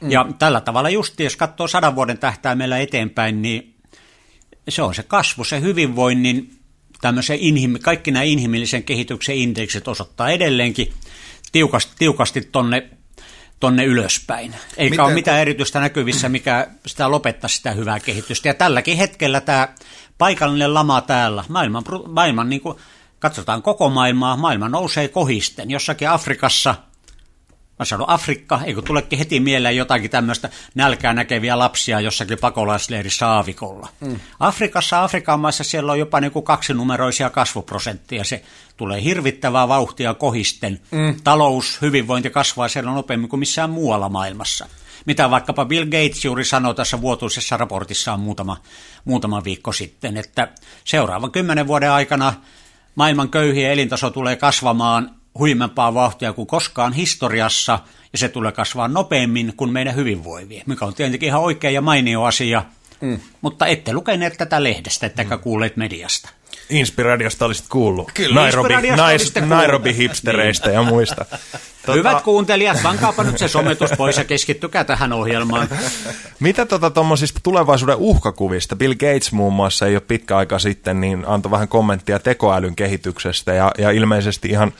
Mm. 0.00 0.10
Ja 0.10 0.26
tällä 0.38 0.60
tavalla 0.60 0.90
just, 0.90 1.20
jos 1.20 1.36
katsoo 1.36 1.68
sadan 1.68 1.96
vuoden 1.96 2.18
tähtäimellä 2.18 2.78
eteenpäin, 2.78 3.42
niin 3.42 3.74
se 4.68 4.82
on 4.82 4.94
se 4.94 5.02
kasvu, 5.02 5.44
se 5.44 5.60
hyvinvoinnin, 5.60 6.58
tämmöisen 7.00 7.38
inhim- 7.38 7.78
kaikki 7.82 8.10
nämä 8.10 8.22
inhimillisen 8.22 8.82
kehityksen 8.82 9.36
indeksit 9.36 9.88
osoittaa 9.88 10.30
edelleenkin 10.30 10.92
tiukasti, 11.52 11.92
tiukasti 11.98 12.40
tonne, 12.40 12.90
tonne 13.60 13.84
ylöspäin. 13.84 14.54
Eikä 14.76 14.90
Miten? 14.90 15.04
ole 15.04 15.14
mitään 15.14 15.40
erityistä 15.40 15.80
näkyvissä, 15.80 16.28
mikä 16.28 16.66
sitä 16.86 17.10
lopettaa 17.10 17.48
sitä 17.48 17.70
hyvää 17.72 18.00
kehitystä. 18.00 18.48
Ja 18.48 18.54
tälläkin 18.54 18.96
hetkellä 18.96 19.40
tämä 19.40 19.68
paikallinen 20.18 20.74
lama 20.74 21.00
täällä, 21.00 21.44
maailman, 21.48 21.84
maailman 22.08 22.48
niin 22.50 22.60
kuin, 22.60 22.78
katsotaan 23.18 23.62
koko 23.62 23.90
maailmaa, 23.90 24.36
maailma 24.36 24.68
nousee 24.68 25.08
kohisten. 25.08 25.70
Jossakin 25.70 26.10
Afrikassa– 26.10 26.74
Mä 27.78 27.84
sanon 27.84 28.08
Afrikka, 28.08 28.60
eikö 28.64 28.82
tulekin 28.82 29.18
heti 29.18 29.40
mieleen 29.40 29.76
jotakin 29.76 30.10
tämmöistä 30.10 30.48
nälkää 30.74 31.12
näkeviä 31.12 31.58
lapsia 31.58 32.00
jossakin 32.00 32.38
pakolaisleirissä 32.38 33.28
aavikolla. 33.28 33.88
Mm. 34.00 34.20
Afrikassa, 34.40 35.04
Afrikan 35.04 35.40
maissa 35.40 35.64
siellä 35.64 35.92
on 35.92 35.98
jopa 35.98 36.20
niin 36.20 36.32
kuin 36.32 36.44
kaksinumeroisia 36.44 37.30
kasvuprosenttia. 37.30 38.24
Se 38.24 38.42
tulee 38.76 39.02
hirvittävää 39.02 39.68
vauhtia 39.68 40.14
kohisten. 40.14 40.80
Mm. 40.90 41.16
Talous, 41.24 41.82
hyvinvointi 41.82 42.30
kasvaa 42.30 42.68
siellä 42.68 42.90
nopeammin 42.90 43.28
kuin 43.28 43.40
missään 43.40 43.70
muualla 43.70 44.08
maailmassa. 44.08 44.66
Mitä 45.06 45.30
vaikkapa 45.30 45.64
Bill 45.64 45.84
Gates 45.84 46.24
juuri 46.24 46.44
sanoi 46.44 46.74
tässä 46.74 47.00
vuotuisessa 47.00 47.56
raportissaan 47.56 48.20
muutama, 48.20 48.56
muutama 49.04 49.44
viikko 49.44 49.72
sitten, 49.72 50.16
että 50.16 50.48
seuraavan 50.84 51.32
kymmenen 51.32 51.66
vuoden 51.66 51.90
aikana 51.90 52.34
maailman 52.94 53.28
köyhien 53.28 53.72
elintaso 53.72 54.10
tulee 54.10 54.36
kasvamaan 54.36 55.17
huimempaa 55.38 55.94
vauhtia 55.94 56.32
kuin 56.32 56.46
koskaan 56.46 56.92
historiassa, 56.92 57.78
ja 58.12 58.18
se 58.18 58.28
tulee 58.28 58.52
kasvaa 58.52 58.88
nopeammin 58.88 59.52
kuin 59.56 59.72
meidän 59.72 59.94
hyvinvoivia, 59.94 60.62
mikä 60.66 60.84
on 60.84 60.94
tietenkin 60.94 61.26
ihan 61.26 61.40
oikea 61.40 61.70
ja 61.70 61.80
mainio 61.80 62.24
asia, 62.24 62.64
mm. 63.00 63.20
mutta 63.40 63.66
ette 63.66 63.92
lukeneet 63.92 64.36
tätä 64.38 64.62
lehdestä, 64.62 65.06
ettekä 65.06 65.36
mm. 65.36 65.42
kuulleet 65.42 65.76
mediasta. 65.76 66.28
Inspiradiosta 66.70 67.44
olisit 67.44 67.68
kuullut. 67.68 68.12
Kyllä, 68.14 68.40
Nairobi, 68.40 68.90
nais, 68.96 69.34
Nairobi-hipstereistä 69.34 70.70
ja 70.70 70.82
muista. 70.82 71.24
Tota... 71.88 71.98
Hyvät 71.98 72.22
kuuntelijat, 72.22 72.82
vankaapa 72.82 73.24
nyt 73.24 73.38
se 73.38 73.48
sometus 73.48 73.90
pois 73.96 74.16
ja 74.16 74.24
keskittykää 74.24 74.84
tähän 74.84 75.12
ohjelmaan. 75.12 75.68
Mitä 76.40 76.66
tuota, 76.66 76.92
tulevaisuuden 77.42 77.96
uhkakuvista? 77.96 78.76
Bill 78.76 78.94
Gates 78.94 79.32
muun 79.32 79.52
muassa 79.52 79.86
ei 79.86 79.94
ole 79.94 80.00
pitkä 80.00 80.36
aika 80.36 80.58
sitten, 80.58 81.00
niin 81.00 81.24
antoi 81.26 81.50
vähän 81.50 81.68
kommenttia 81.68 82.18
tekoälyn 82.18 82.76
kehityksestä 82.76 83.52
ja, 83.52 83.72
ja 83.78 83.90
ilmeisesti 83.90 84.48
ihan 84.48 84.72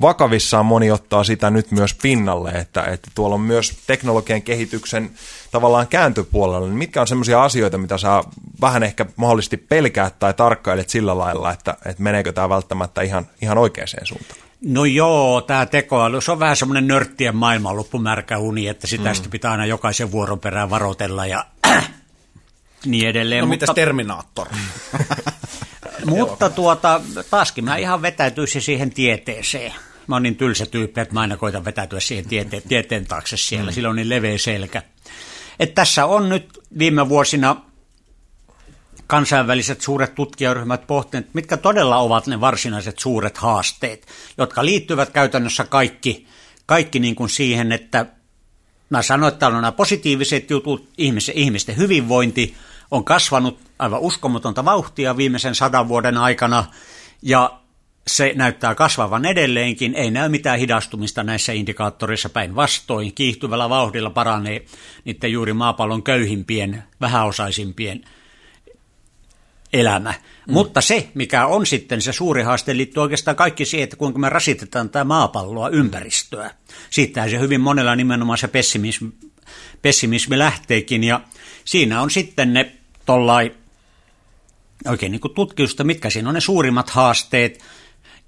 vakavissaan 0.00 0.66
moni 0.66 0.90
ottaa 0.90 1.24
sitä 1.24 1.50
nyt 1.50 1.70
myös 1.70 1.94
pinnalle, 1.94 2.50
että, 2.50 2.82
että 2.82 3.10
tuolla 3.14 3.34
on 3.34 3.40
myös 3.40 3.72
teknologian 3.86 4.42
kehityksen 4.42 5.10
tavallaan 5.50 5.86
kääntöpuolella. 5.86 6.66
Niin 6.66 6.78
mitkä 6.78 7.00
on 7.00 7.06
sellaisia 7.06 7.44
asioita, 7.44 7.78
mitä 7.78 7.98
sä 7.98 8.22
vähän 8.60 8.82
ehkä 8.82 9.06
mahdollisesti 9.16 9.56
pelkäät 9.56 10.18
tai 10.18 10.34
tarkkailet 10.34 10.88
sillä 10.88 11.18
lailla, 11.18 11.31
että, 11.52 11.76
että 11.86 12.02
meneekö 12.02 12.32
tämä 12.32 12.48
välttämättä 12.48 13.02
ihan, 13.02 13.26
ihan 13.42 13.58
oikeaan 13.58 13.88
suuntaan? 14.04 14.40
No 14.64 14.84
joo, 14.84 15.40
tämä 15.40 15.66
tekoäly, 15.66 16.20
se 16.20 16.32
on 16.32 16.38
vähän 16.38 16.56
semmoinen 16.56 16.88
nörttien 16.88 17.36
maailmanloppumärkä 17.36 18.38
uni, 18.38 18.68
että 18.68 18.86
sitä 18.86 19.12
mm. 19.12 19.30
pitää 19.30 19.50
aina 19.50 19.66
jokaisen 19.66 20.12
vuoron 20.12 20.40
perään 20.40 20.70
varotella 20.70 21.26
ja 21.26 21.44
niin 22.86 23.08
edelleen. 23.08 23.40
No 23.40 23.46
mutta, 23.46 23.64
mitäs 23.64 23.74
Terminaattor? 23.74 24.48
mutta 26.06 26.50
tuota, 26.50 27.00
taaskin 27.30 27.64
mä 27.64 27.76
ihan 27.76 28.02
vetäytyisin 28.02 28.62
siihen 28.62 28.90
tieteeseen. 28.90 29.72
Mä 30.06 30.14
oon 30.14 30.22
niin 30.22 30.36
tylsä 30.36 30.66
tyyppi, 30.66 31.00
että 31.00 31.14
mä 31.14 31.20
aina 31.20 31.36
koitan 31.36 31.64
vetäytyä 31.64 32.00
siihen 32.00 32.28
tieteen, 32.28 32.62
tieteen 32.68 33.06
taakse 33.06 33.36
siellä. 33.36 33.70
Mm. 33.70 33.74
Sillä 33.74 33.88
on 33.88 33.96
niin 33.96 34.08
leveä 34.08 34.38
selkä. 34.38 34.82
Et 35.60 35.74
tässä 35.74 36.06
on 36.06 36.28
nyt 36.28 36.60
viime 36.78 37.08
vuosina 37.08 37.56
kansainväliset 39.06 39.80
suuret 39.80 40.14
tutkijaryhmät 40.14 40.86
pohtineet, 40.86 41.34
mitkä 41.34 41.56
todella 41.56 41.96
ovat 41.96 42.26
ne 42.26 42.40
varsinaiset 42.40 42.98
suuret 42.98 43.38
haasteet, 43.38 44.06
jotka 44.38 44.64
liittyvät 44.64 45.10
käytännössä 45.10 45.64
kaikki, 45.64 46.26
kaikki 46.66 46.98
niin 46.98 47.14
kuin 47.14 47.30
siihen, 47.30 47.72
että 47.72 48.06
mä 48.90 49.02
sanoin, 49.02 49.32
että 49.32 49.50
nämä 49.50 49.72
positiiviset 49.72 50.50
jutut, 50.50 50.88
ihmisten, 50.98 51.36
ihmisten 51.36 51.76
hyvinvointi 51.76 52.54
on 52.90 53.04
kasvanut 53.04 53.58
aivan 53.78 54.00
uskomatonta 54.00 54.64
vauhtia 54.64 55.16
viimeisen 55.16 55.54
sadan 55.54 55.88
vuoden 55.88 56.16
aikana, 56.16 56.64
ja 57.22 57.58
se 58.06 58.32
näyttää 58.34 58.74
kasvavan 58.74 59.24
edelleenkin, 59.24 59.94
ei 59.94 60.10
näy 60.10 60.28
mitään 60.28 60.58
hidastumista 60.58 61.22
näissä 61.22 61.52
indikaattoreissa 61.52 62.28
päinvastoin. 62.28 63.14
Kiihtyvällä 63.14 63.68
vauhdilla 63.68 64.10
paranee 64.10 64.64
niiden 65.04 65.32
juuri 65.32 65.52
maapallon 65.52 66.02
köyhimpien, 66.02 66.84
vähäosaisimpien 67.00 68.04
elämä. 69.72 70.14
Mm. 70.46 70.52
Mutta 70.52 70.80
se, 70.80 71.08
mikä 71.14 71.46
on 71.46 71.66
sitten 71.66 72.02
se 72.02 72.12
suuri 72.12 72.42
haaste, 72.42 72.76
liittyy 72.76 73.02
oikeastaan 73.02 73.36
kaikki 73.36 73.64
siihen, 73.64 73.84
että 73.84 73.96
kuinka 73.96 74.18
me 74.18 74.28
rasitetaan 74.28 74.90
tämä 74.90 75.04
maapalloa, 75.04 75.68
ympäristöä. 75.68 76.50
Siitähän 76.90 77.30
se 77.30 77.38
hyvin 77.38 77.60
monella 77.60 77.96
nimenomaan 77.96 78.38
se 78.38 78.48
pessimismi, 78.48 79.08
pessimismi 79.82 80.38
lähteekin, 80.38 81.04
ja 81.04 81.20
siinä 81.64 82.02
on 82.02 82.10
sitten 82.10 82.52
ne 82.52 82.72
tollai 83.06 83.52
oikein 84.88 85.12
niin 85.12 85.20
kuin 85.20 85.34
tutkimusta, 85.34 85.84
mitkä 85.84 86.10
siinä 86.10 86.28
on 86.28 86.34
ne 86.34 86.40
suurimmat 86.40 86.90
haasteet, 86.90 87.60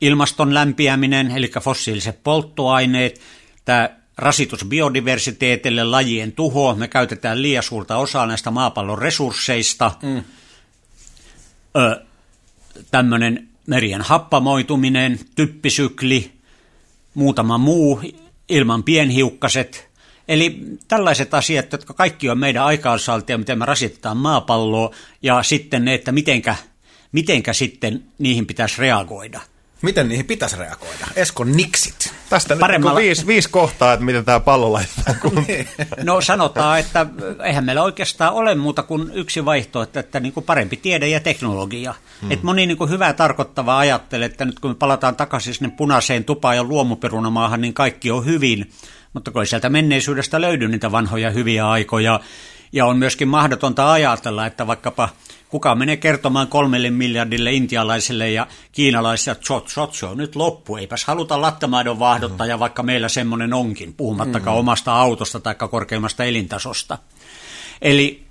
ilmaston 0.01 0.55
lämpiäminen, 0.55 1.30
eli 1.30 1.51
fossiiliset 1.61 2.22
polttoaineet, 2.24 3.20
tämä 3.64 3.88
rasitus 4.18 4.64
biodiversiteetille, 4.64 5.84
lajien 5.84 6.32
tuho, 6.32 6.74
me 6.74 6.88
käytetään 6.88 7.42
liian 7.42 7.62
suurta 7.62 7.97
osaa 7.97 8.26
näistä 8.26 8.51
maapallon 8.51 8.99
resursseista, 8.99 9.90
mm. 10.03 10.24
Tämmöinen 12.90 13.48
merien 13.66 14.02
happamoituminen, 14.02 15.20
typpisykli, 15.34 16.32
muutama 17.14 17.58
muu, 17.58 18.00
ilman 18.48 18.82
pienhiukkaset, 18.82 19.94
Eli 20.28 20.60
tällaiset 20.88 21.34
asiat, 21.34 21.72
jotka 21.72 21.94
kaikki 21.94 22.30
on 22.30 22.38
meidän 22.38 22.64
aikaansaantia, 22.64 23.38
miten 23.38 23.58
me 23.58 23.64
rasitetaan 23.64 24.16
maapalloa, 24.16 24.90
ja 25.22 25.42
sitten 25.42 25.84
ne, 25.84 25.94
että 25.94 26.12
mitenkä, 26.12 26.56
mitenkä 27.12 27.52
sitten 27.52 28.04
niihin 28.18 28.46
pitäisi 28.46 28.80
reagoida– 28.80 29.40
Miten 29.85 30.09
niihin 30.09 30.26
pitäisi 30.26 30.57
reagoida? 30.57 31.07
Esko 31.16 31.45
Niksit. 31.45 32.14
Tästä 32.30 32.57
Paremmalla... 32.57 32.99
nyt 32.99 33.07
viisi, 33.07 33.26
viisi 33.26 33.49
kohtaa, 33.51 33.93
että 33.93 34.05
miten 34.05 34.24
tämä 34.24 34.41
pallo 34.41 34.72
laitetaan 34.72 35.16
niin. 35.49 35.68
No 36.03 36.20
sanotaan, 36.20 36.80
että 36.80 37.07
eihän 37.45 37.64
meillä 37.64 37.82
oikeastaan 37.82 38.32
ole 38.32 38.55
muuta 38.55 38.82
kuin 38.82 39.11
yksi 39.14 39.45
vaihtoehto, 39.45 40.01
että 40.01 40.20
niin 40.20 40.32
kuin 40.32 40.45
parempi 40.45 40.76
tiede 40.76 41.09
ja 41.09 41.20
teknologia. 41.20 41.95
Hmm. 42.20 42.30
Et 42.30 42.43
moni 42.43 42.66
niin 42.66 42.78
kuin 42.78 42.91
hyvää 42.91 43.12
tarkoittavaa 43.12 43.78
ajattelee, 43.78 44.26
että 44.26 44.45
nyt 44.45 44.61
kun 44.61 44.70
me 44.70 44.74
palataan 44.74 45.16
takaisin 45.16 45.55
sinne 45.55 45.74
punaiseen 45.76 46.24
tupaan 46.24 46.57
ja 46.57 46.64
luomuperunamaahan, 46.64 47.61
niin 47.61 47.74
kaikki 47.74 48.11
on 48.11 48.24
hyvin. 48.24 48.70
Mutta 49.12 49.30
kun 49.30 49.43
ei 49.43 49.47
sieltä 49.47 49.68
menneisyydestä 49.68 50.41
löydy 50.41 50.68
niitä 50.68 50.93
vanhoja 50.93 51.30
hyviä 51.30 51.68
aikoja, 51.70 52.20
ja 52.74 52.86
on 52.86 52.98
myöskin 52.98 53.28
mahdotonta 53.28 53.92
ajatella, 53.92 54.46
että 54.46 54.66
vaikkapa 54.66 55.08
kuka 55.48 55.74
menee 55.74 55.96
kertomaan 55.96 56.48
kolmelle 56.48 56.90
miljardille 56.90 57.52
intialaiselle 57.52 58.30
ja 58.30 58.46
kiinalaisille, 58.72 59.32
että 59.32 59.46
shot, 59.46 59.68
shot, 59.68 59.94
se 59.94 60.06
on 60.06 60.16
nyt 60.16 60.36
loppu, 60.36 60.76
eipäs 60.76 61.04
haluta 61.04 61.40
lattamaidon 61.40 61.98
vaahdottaja, 61.98 62.56
mm. 62.56 62.60
vaikka 62.60 62.82
meillä 62.82 63.08
semmoinen 63.08 63.54
onkin, 63.54 63.94
puhumattakaan 63.94 64.56
mm. 64.56 64.60
omasta 64.60 64.94
autosta 64.94 65.40
tai 65.40 65.54
korkeimmasta 65.54 66.24
elintasosta. 66.24 66.98
Eli 67.82 68.24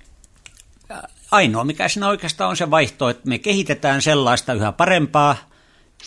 äh, 0.90 1.02
ainoa, 1.30 1.64
mikä 1.64 1.88
siinä 1.88 2.08
oikeastaan 2.08 2.50
on 2.50 2.56
se 2.56 2.70
vaihto, 2.70 3.08
että 3.08 3.28
me 3.28 3.38
kehitetään 3.38 4.02
sellaista 4.02 4.52
yhä 4.52 4.72
parempaa 4.72 5.36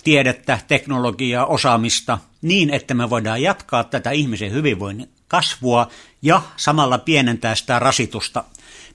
tiedettä, 0.03 0.59
teknologiaa, 0.67 1.45
osaamista 1.45 2.17
niin, 2.41 2.69
että 2.69 2.93
me 2.93 3.09
voidaan 3.09 3.41
jatkaa 3.41 3.83
tätä 3.83 4.11
ihmisen 4.11 4.51
hyvinvoinnin 4.51 5.16
kasvua 5.27 5.87
ja 6.21 6.41
samalla 6.55 6.97
pienentää 6.97 7.55
sitä 7.55 7.79
rasitusta, 7.79 8.43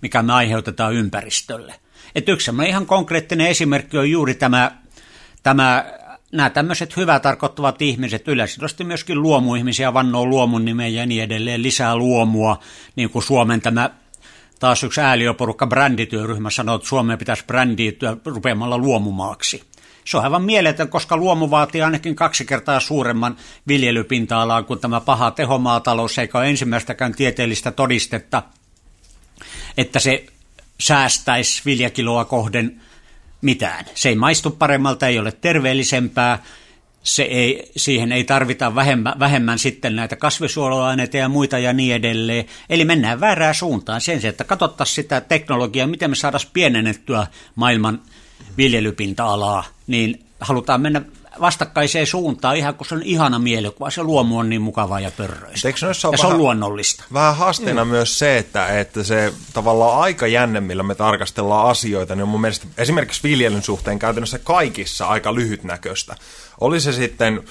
mikä 0.01 0.23
me 0.23 0.33
aiheutetaan 0.33 0.95
ympäristölle. 0.95 1.75
Et 2.15 2.29
yksi 2.29 2.51
ihan 2.69 2.87
konkreettinen 2.87 3.47
esimerkki 3.47 3.99
on 3.99 4.11
juuri 4.11 4.35
tämä, 4.35 4.71
tämä 5.43 5.85
nämä 6.33 6.51
tämmöiset 6.51 6.97
hyvää 6.97 7.21
tarkoittavat 7.21 7.83
ihmiset, 7.83 8.29
yleisesti 8.29 8.85
myöskin 8.85 9.23
luomuihmisiä, 9.23 9.95
vannoo 9.95 10.27
luomun 10.27 10.65
nimen 10.65 10.95
ja 10.95 11.07
niin 11.07 11.23
edelleen, 11.23 11.63
lisää 11.63 11.97
luomua, 11.97 12.59
niin 12.97 13.11
kuin 13.11 13.23
Suomen 13.23 13.61
tämä 13.61 13.91
taas 14.61 14.83
yksi 14.83 15.01
ääliöporukka 15.01 15.67
brändityöryhmä 15.67 16.51
sanoo, 16.51 16.75
että 16.75 16.89
Suomeen 16.89 17.19
pitäisi 17.19 17.45
brändiytyä 17.47 18.17
rupeamalla 18.25 18.79
luomumaaksi. 18.79 19.72
Se 20.05 20.17
on 20.17 20.25
aivan 20.25 20.43
mieletön, 20.43 20.89
koska 20.89 21.17
luomu 21.17 21.51
vaatii 21.51 21.83
ainakin 21.83 22.17
kaksi 22.17 22.45
kertaa 22.45 22.81
suuremman 22.81 23.37
viljelypinta-alaa 23.69 24.63
kuin 24.63 24.81
tämä 24.81 25.01
paha 25.01 25.31
tehomaatalous, 25.31 26.19
eikä 26.19 26.39
ole 26.39 26.51
ensimmäistäkään 26.51 27.15
tieteellistä 27.15 27.73
todistetta, 27.73 28.43
että 29.77 29.99
se 29.99 30.27
säästäisi 30.81 31.63
viljakiloa 31.65 32.25
kohden 32.25 32.81
mitään. 33.43 33.85
Se 33.95 34.09
ei 34.09 34.15
maistu 34.17 34.51
paremmalta, 34.51 35.07
ei 35.07 35.19
ole 35.19 35.33
terveellisempää, 35.33 36.43
se 37.03 37.23
ei, 37.23 37.71
siihen 37.77 38.13
ei 38.13 38.25
tarvita 38.25 38.75
vähemmän, 38.75 39.15
vähemmän 39.19 39.59
sitten 39.59 39.97
näitä 39.97 40.17
kasvisuoloaineita 40.17 41.17
ja 41.17 41.29
muita 41.29 41.59
ja 41.59 41.73
niin 41.73 41.95
edelleen. 41.95 42.45
Eli 42.71 42.85
mennään 42.85 43.21
väärään 43.21 43.55
suuntaan 43.55 44.01
sen 44.01 44.21
sijaan, 44.21 44.31
että 44.31 44.45
katsottaisiin 44.45 44.95
sitä 44.95 45.21
teknologiaa, 45.21 45.87
miten 45.87 46.11
me 46.11 46.17
saadaan 46.17 46.45
pienennettyä 46.53 47.27
maailman 47.55 48.01
viljelypinta-alaa, 48.57 49.65
niin 49.87 50.25
halutaan 50.41 50.81
mennä 50.81 51.03
vastakkaiseen 51.41 52.07
suuntaan, 52.07 52.57
ihan 52.57 52.75
kun 52.75 52.87
se 52.87 52.95
on 52.95 53.03
ihana 53.03 53.39
mielikuva. 53.39 53.91
Se 53.91 54.03
luomu 54.03 54.39
on 54.39 54.49
niin 54.49 54.63
mukavaa 54.63 55.01
ja 55.01 55.11
pörröistä. 55.11 55.69
ja 55.69 55.95
se 55.95 56.07
on 56.07 56.15
vähän, 56.23 56.39
luonnollista. 56.39 57.05
Vähän 57.13 57.37
haasteena 57.37 57.85
mm. 57.85 57.91
myös 57.91 58.19
se, 58.19 58.39
että, 58.39 58.67
että 58.67 59.03
se 59.03 59.33
tavallaan 59.53 60.01
aikajänne, 60.01 60.61
millä 60.61 60.83
me 60.83 60.95
tarkastellaan 60.95 61.71
asioita, 61.71 62.15
niin 62.15 62.23
on 62.23 62.29
mun 62.29 62.41
mielestä 62.41 62.67
esimerkiksi 62.79 63.23
viljelyn 63.23 63.63
suhteen 63.63 63.99
käytännössä 63.99 64.39
kaikissa 64.39 65.07
aika 65.07 65.35
lyhytnäköistä. 65.35 66.17
Oli 66.61 66.81
se 66.81 66.93
sitten 66.93 67.43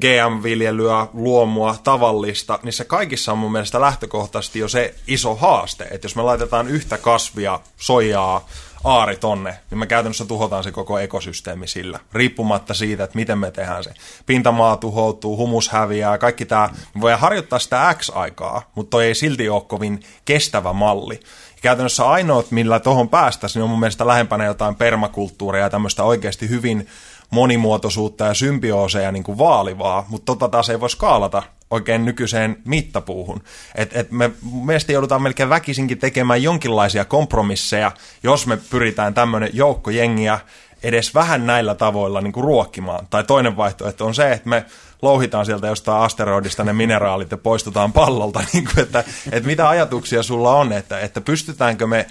GM-viljelyä, 0.00 1.06
luomua, 1.12 1.76
tavallista, 1.84 2.58
niin 2.62 2.72
se 2.72 2.84
kaikissa 2.84 3.32
on 3.32 3.38
mun 3.38 3.52
mielestä 3.52 3.80
lähtökohtaisesti 3.80 4.58
jo 4.58 4.68
se 4.68 4.94
iso 5.06 5.34
haaste, 5.34 5.88
että 5.90 6.04
jos 6.04 6.16
me 6.16 6.22
laitetaan 6.22 6.68
yhtä 6.68 6.98
kasvia, 6.98 7.60
soijaa, 7.76 8.48
aari 8.84 9.16
tonne, 9.16 9.58
niin 9.70 9.78
me 9.78 9.86
käytännössä 9.86 10.24
tuhotaan 10.24 10.64
se 10.64 10.72
koko 10.72 10.98
ekosysteemi 10.98 11.66
sillä, 11.66 12.00
riippumatta 12.12 12.74
siitä, 12.74 13.04
että 13.04 13.16
miten 13.16 13.38
me 13.38 13.50
tehdään 13.50 13.84
se. 13.84 13.90
Pintamaa 14.26 14.76
tuhoutuu, 14.76 15.36
humus 15.36 15.68
häviää, 15.68 16.18
kaikki 16.18 16.46
tämä, 16.46 16.68
me 16.94 17.00
voidaan 17.00 17.20
harjoittaa 17.20 17.58
sitä 17.58 17.94
X-aikaa, 17.98 18.70
mutta 18.74 18.90
toi 18.90 19.06
ei 19.06 19.14
silti 19.14 19.48
ole 19.48 19.62
kovin 19.62 20.02
kestävä 20.24 20.72
malli. 20.72 21.20
Käytännössä 21.62 22.08
ainoat, 22.08 22.50
millä 22.50 22.80
tuohon 22.80 23.08
päästäisiin, 23.08 23.62
on 23.62 23.70
mun 23.70 23.80
mielestä 23.80 24.06
lähempänä 24.06 24.44
jotain 24.44 24.74
permakulttuuria 24.74 25.62
ja 25.62 25.70
tämmöistä 25.70 26.04
oikeasti 26.04 26.48
hyvin 26.48 26.88
monimuotoisuutta 27.30 28.24
ja 28.24 28.34
symbiooseja 28.34 29.12
niin 29.12 29.22
kuin 29.22 29.38
vaalivaa, 29.38 30.06
mutta 30.08 30.24
tota 30.24 30.48
taas 30.48 30.70
ei 30.70 30.80
voi 30.80 30.90
skaalata 30.90 31.42
oikein 31.70 32.04
nykyiseen 32.04 32.56
mittapuuhun. 32.64 33.42
Et, 33.74 33.96
et 33.96 34.10
me 34.10 34.30
mielestäni 34.64 34.94
joudutaan 34.94 35.22
melkein 35.22 35.48
väkisinkin 35.48 35.98
tekemään 35.98 36.42
jonkinlaisia 36.42 37.04
kompromisseja, 37.04 37.92
jos 38.22 38.46
me 38.46 38.58
pyritään 38.70 39.14
tämmöinen 39.14 39.50
joukko 39.52 39.90
jengiä 39.90 40.40
edes 40.82 41.14
vähän 41.14 41.46
näillä 41.46 41.74
tavoilla 41.74 42.20
niin 42.20 42.32
kuin 42.32 42.44
ruokkimaan. 42.44 43.06
Tai 43.10 43.24
toinen 43.24 43.56
vaihtoehto 43.56 44.06
on 44.06 44.14
se, 44.14 44.32
että 44.32 44.48
me 44.48 44.64
louhitaan 45.02 45.46
sieltä 45.46 45.66
jostain 45.66 46.02
asteroidista 46.02 46.64
ne 46.64 46.72
mineraalit 46.72 47.30
ja 47.30 47.36
poistutaan 47.36 47.92
pallolta. 47.92 48.44
Niin 48.52 48.64
kuin, 48.64 48.82
että, 48.82 49.04
että 49.32 49.46
mitä 49.46 49.68
ajatuksia 49.68 50.22
sulla 50.22 50.54
on, 50.54 50.72
että, 50.72 51.00
että 51.00 51.20
pystytäänkö 51.20 51.86
me 51.86 52.06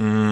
mm, 0.00 0.30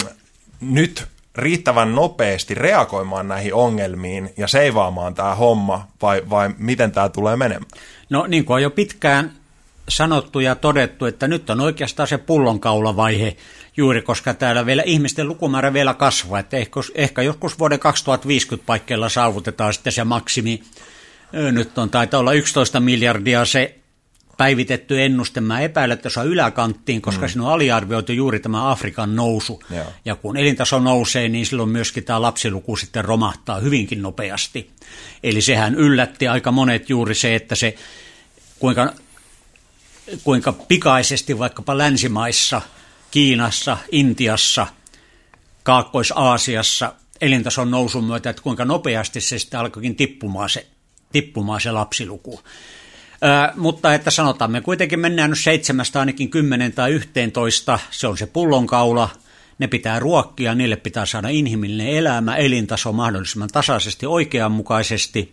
nyt 0.61 1.07
riittävän 1.35 1.95
nopeasti 1.95 2.55
reagoimaan 2.55 3.29
näihin 3.29 3.55
ongelmiin 3.55 4.33
ja 4.37 4.49
seivaamaan 4.49 5.15
tämä 5.15 5.35
homma, 5.35 5.89
vai, 6.03 6.23
vai 6.31 6.51
miten 6.59 6.93
tämä 6.93 7.09
tulee 7.09 7.37
menemään? 7.37 7.71
No 8.11 8.27
niin 8.27 8.45
kuin 8.45 8.55
on 8.55 8.63
jo 8.63 8.71
pitkään 8.71 9.33
sanottu 9.89 10.41
ja 10.41 10.55
todettu, 10.55 11.07
että 11.07 11.29
nyt 11.29 11.51
on 11.51 11.61
oikeastaan 11.61 12.09
se 12.09 12.19
pullonkaulavaihe 12.19 13.37
juuri, 13.77 14.03
koska 14.03 14.35
täällä 14.35 14.67
vielä 14.67 14.83
ihmisten 14.87 15.29
lukumäärä 15.29 15.73
vielä 15.73 15.95
kasvaa, 15.95 16.39
että 16.39 16.57
ehkä, 16.57 16.81
ehkä 16.95 17.23
joskus 17.23 17.59
vuoden 17.59 17.79
2050 17.79 18.67
paikkeilla 18.67 19.09
saavutetaan 19.09 19.75
sitten 19.75 19.93
se 19.93 20.05
maksimi. 20.05 20.63
Nyt 21.33 21.79
on 21.79 21.91
taitaa 21.91 22.21
olla 22.21 22.33
11 22.33 22.81
miljardia 22.81 23.45
se 23.45 23.79
päivitetty 24.37 25.03
ennuste. 25.03 25.41
Mä 25.41 25.61
epäilen, 25.61 25.95
että 25.95 26.09
se 26.09 26.21
on 26.21 26.27
yläkanttiin, 26.27 27.03
koska 27.03 27.27
mm. 27.27 27.29
siinä 27.29 27.47
on 27.47 27.53
aliarvioitu 27.53 28.13
juuri 28.13 28.41
tämä 28.41 28.71
Afrikan 28.71 29.17
nousu. 29.17 29.63
Joo. 29.71 29.85
Ja 30.05 30.17
kun 30.17 30.37
elintaso 30.37 30.79
nousee, 30.79 31.29
niin 31.29 31.47
silloin 31.47 31.69
myöskin 31.69 32.05
tämä 32.05 32.23
lapsiluku 32.23 32.77
sitten 32.77 33.05
romahtaa 33.05 33.61
hyvinkin 33.61 34.03
nopeasti. 34.03 34.71
Eli 35.23 35.41
sehän 35.41 35.75
yllätti 35.75 36.29
aika 36.29 36.53
monet 36.53 36.91
juuri 36.91 37.15
se, 37.15 37.35
että 37.35 37.55
se 37.55 37.75
kuinka, 38.59 38.93
kuinka 40.25 40.53
pikaisesti 40.53 41.39
vaikkapa 41.39 41.79
länsimaissa, 41.79 42.63
Kiinassa, 43.11 43.77
Intiassa, 43.93 44.67
Kaakkois-Aasiassa 45.63 46.93
elintason 47.21 47.71
nousun 47.71 48.05
myötä, 48.05 48.31
että 48.31 48.43
kuinka 48.43 48.65
nopeasti 48.65 49.21
se 49.21 49.39
sitten 49.39 49.61
alkoikin 49.61 49.97
tippumaan 49.97 50.51
se, 50.51 50.67
tippumaan 51.13 51.61
se 51.61 51.73
lapsiluku. 51.73 52.41
Mutta 53.57 53.95
että 53.95 54.11
sanotaan, 54.11 54.51
me 54.51 54.61
kuitenkin 54.61 55.01
mennään 55.01 55.31
nyt 55.31 55.39
seitsemästä 55.39 56.01
ainakin 56.01 56.31
kymmenen 56.31 56.73
tai 56.73 56.91
yhteentoista, 56.91 57.79
se 57.91 58.07
on 58.07 58.19
se 58.19 58.27
pullonkaula, 58.27 59.09
ne 59.59 59.67
pitää 59.67 59.99
ruokkia, 59.99 60.55
niille 60.55 60.77
pitää 60.77 61.07
saada 61.07 61.29
inhimillinen 61.29 61.89
elämä, 61.89 62.37
elintaso 62.37 62.93
mahdollisimman 62.93 63.49
tasaisesti, 63.53 64.07
oikeanmukaisesti. 64.07 65.31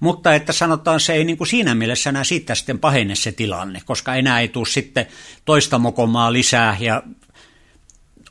Mutta 0.00 0.34
että 0.34 0.52
sanotaan, 0.52 1.00
se 1.00 1.12
ei 1.12 1.24
niin 1.24 1.38
kuin 1.38 1.48
siinä 1.48 1.74
mielessä 1.74 2.10
enää 2.10 2.24
siitä 2.24 2.54
sitten 2.54 2.78
pahene 2.78 3.14
se 3.14 3.32
tilanne, 3.32 3.82
koska 3.84 4.14
enää 4.14 4.40
ei 4.40 4.48
tule 4.48 4.66
sitten 4.66 5.06
toista 5.44 5.78
mokomaa 5.78 6.32
lisää 6.32 6.76
ja 6.80 7.02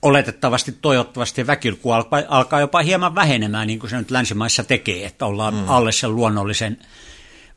oletettavasti, 0.01 0.72
toivottavasti 0.72 1.47
väkiluku 1.47 1.91
alkaa, 1.91 2.22
alkaa 2.28 2.60
jopa 2.60 2.82
hieman 2.82 3.16
vähenemään, 3.16 3.68
niin 3.68 3.80
kuin 3.80 3.89
se 3.89 3.97
nyt 3.97 4.12
länsimaissa 4.12 4.64
tekee, 4.64 5.05
että 5.05 5.26
ollaan 5.26 5.53
mm. 5.53 5.70
alle 5.70 5.91
sen 5.91 6.16
luonnollisen, 6.16 6.78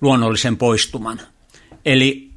luonnollisen 0.01 0.57
poistuman. 0.57 1.21
Eli 1.85 2.31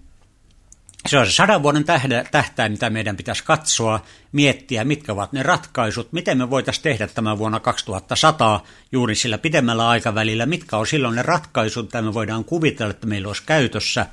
se 1.10 1.18
on 1.18 1.26
se 1.26 1.32
sadan 1.32 1.64
vuoden 1.64 1.86
tähtäin, 2.32 2.72
mitä 2.72 2.90
meidän 2.90 3.18
pitäisi 3.18 3.44
katsoa, 3.44 4.06
miettiä, 4.32 4.84
mitkä 4.84 5.14
ovat 5.14 5.34
ne 5.34 5.44
ratkaisut, 5.44 6.12
miten 6.14 6.38
me 6.38 6.50
voitaisiin 6.50 6.84
tehdä 6.84 7.08
tämän 7.08 7.38
vuonna 7.38 7.60
2100 7.60 8.64
juuri 8.92 9.16
sillä 9.16 9.38
pidemmällä 9.38 9.90
aikavälillä, 9.90 10.46
mitkä 10.46 10.78
on 10.78 10.88
silloin 10.88 11.16
ne 11.16 11.22
ratkaisut, 11.22 11.86
mitä 11.86 12.02
me 12.02 12.14
voidaan 12.14 12.46
kuvitella, 12.46 12.92
että 12.92 13.08
meillä 13.08 13.28
olisi 13.28 13.44
käytössä. 13.46 14.06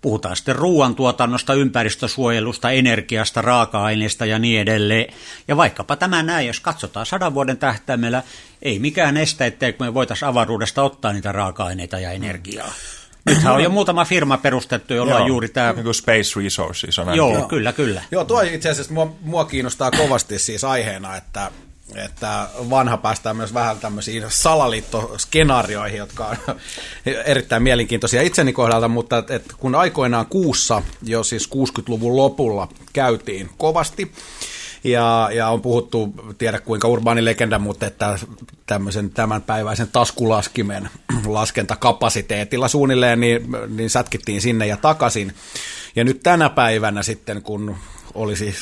Puhutaan 0.00 0.36
sitten 0.36 0.56
ruoantuotannosta, 0.56 1.54
ympäristösuojelusta, 1.54 2.70
energiasta, 2.70 3.42
raaka-aineista 3.42 4.26
ja 4.26 4.38
niin 4.38 4.60
edelleen. 4.60 5.14
Ja 5.48 5.56
vaikkapa 5.56 5.96
tämä 5.96 6.22
näin, 6.22 6.46
jos 6.46 6.60
katsotaan 6.60 7.06
sadan 7.06 7.34
vuoden 7.34 7.58
tähtäimellä, 7.58 8.22
ei 8.62 8.78
mikään 8.78 9.16
estä, 9.16 9.46
etteikö 9.46 9.84
me 9.84 9.94
voitaisiin 9.94 10.28
avaruudesta 10.28 10.82
ottaa 10.82 11.12
niitä 11.12 11.32
raaka-aineita 11.32 11.98
ja 11.98 12.10
energiaa. 12.10 12.72
Nythän 13.26 13.54
on 13.54 13.62
jo 13.62 13.70
muutama 13.70 14.04
firma 14.04 14.36
perustettu, 14.36 14.94
jolla 14.94 15.16
on 15.16 15.26
juuri 15.26 15.48
tämä... 15.48 15.72
Niin 15.72 15.94
Space 15.94 16.40
Resources 16.40 16.98
on 16.98 17.16
Joo, 17.16 17.34
Joo, 17.34 17.48
kyllä, 17.48 17.72
kyllä. 17.72 18.02
Joo, 18.10 18.24
tuo 18.24 18.40
itse 18.40 18.70
asiassa 18.70 18.92
mua, 18.92 19.16
mua 19.20 19.44
kiinnostaa 19.44 19.90
kovasti 19.90 20.38
siis 20.38 20.64
aiheena, 20.64 21.16
että 21.16 21.50
että 21.96 22.48
vanha 22.70 22.96
päästään 22.96 23.36
myös 23.36 23.54
vähän 23.54 23.78
tämmöisiin 23.78 24.24
salaliittoskenaarioihin, 24.28 25.98
jotka 25.98 26.26
on 26.26 26.36
erittäin 27.24 27.62
mielenkiintoisia 27.62 28.22
itseni 28.22 28.52
kohdalta, 28.52 28.88
mutta 28.88 29.18
että 29.18 29.54
kun 29.56 29.74
aikoinaan 29.74 30.26
kuussa, 30.26 30.82
jo 31.02 31.24
siis 31.24 31.50
60-luvun 31.54 32.16
lopulla, 32.16 32.68
käytiin 32.92 33.50
kovasti, 33.58 34.12
ja, 34.84 35.30
ja 35.34 35.48
on 35.48 35.62
puhuttu, 35.62 36.14
tiedä 36.38 36.60
kuinka 36.60 36.88
urbaani 36.88 37.24
legenda, 37.24 37.58
mutta 37.58 37.86
että 37.86 38.18
tämmöisen 38.72 39.10
tämänpäiväisen 39.10 39.88
taskulaskimen 39.92 40.88
laskentakapasiteetilla 41.26 42.68
suunnilleen, 42.68 43.20
niin, 43.20 43.48
niin 43.68 43.90
sätkittiin 43.90 44.40
sinne 44.40 44.66
ja 44.66 44.76
takaisin. 44.76 45.34
Ja 45.96 46.04
nyt 46.04 46.20
tänä 46.22 46.48
päivänä 46.48 47.02
sitten, 47.02 47.42
kun 47.42 47.76
olisi 48.14 48.54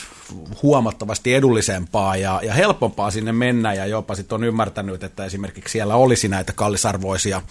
huomattavasti 0.63 1.35
edullisempaa 1.35 2.17
ja, 2.17 2.41
ja 2.43 2.55
helpompaa 2.55 3.11
sinne 3.11 3.33
mennä 3.33 3.75
ja 3.75 3.87
jopa 3.87 4.15
sitten 4.15 4.37
on 4.37 4.45
ymmärtänyt, 4.45 5.05
että 5.05 5.25
esimerkiksi 5.25 5.73
siellä 5.73 5.95
olisi 5.95 6.29
näitä 6.29 6.53
kallisarvoisia 6.53 7.43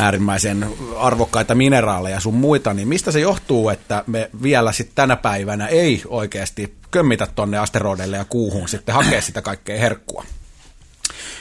äärimmäisen 0.00 0.66
arvokkaita 0.96 1.54
mineraaleja 1.54 2.20
sun 2.20 2.34
muita, 2.34 2.74
niin 2.74 2.88
mistä 2.88 3.12
se 3.12 3.20
johtuu, 3.20 3.68
että 3.68 4.04
me 4.06 4.30
vielä 4.42 4.72
sitten 4.72 4.94
tänä 4.94 5.16
päivänä 5.16 5.66
ei 5.66 6.02
oikeasti 6.06 6.74
kömmitä 6.90 7.26
tonne 7.34 7.58
asteroideille 7.58 8.16
ja 8.16 8.24
kuuhun 8.24 8.68
sitten 8.68 8.94
hakea 8.94 9.22
sitä 9.22 9.42
kaikkea 9.42 9.78
herkkua? 9.78 10.24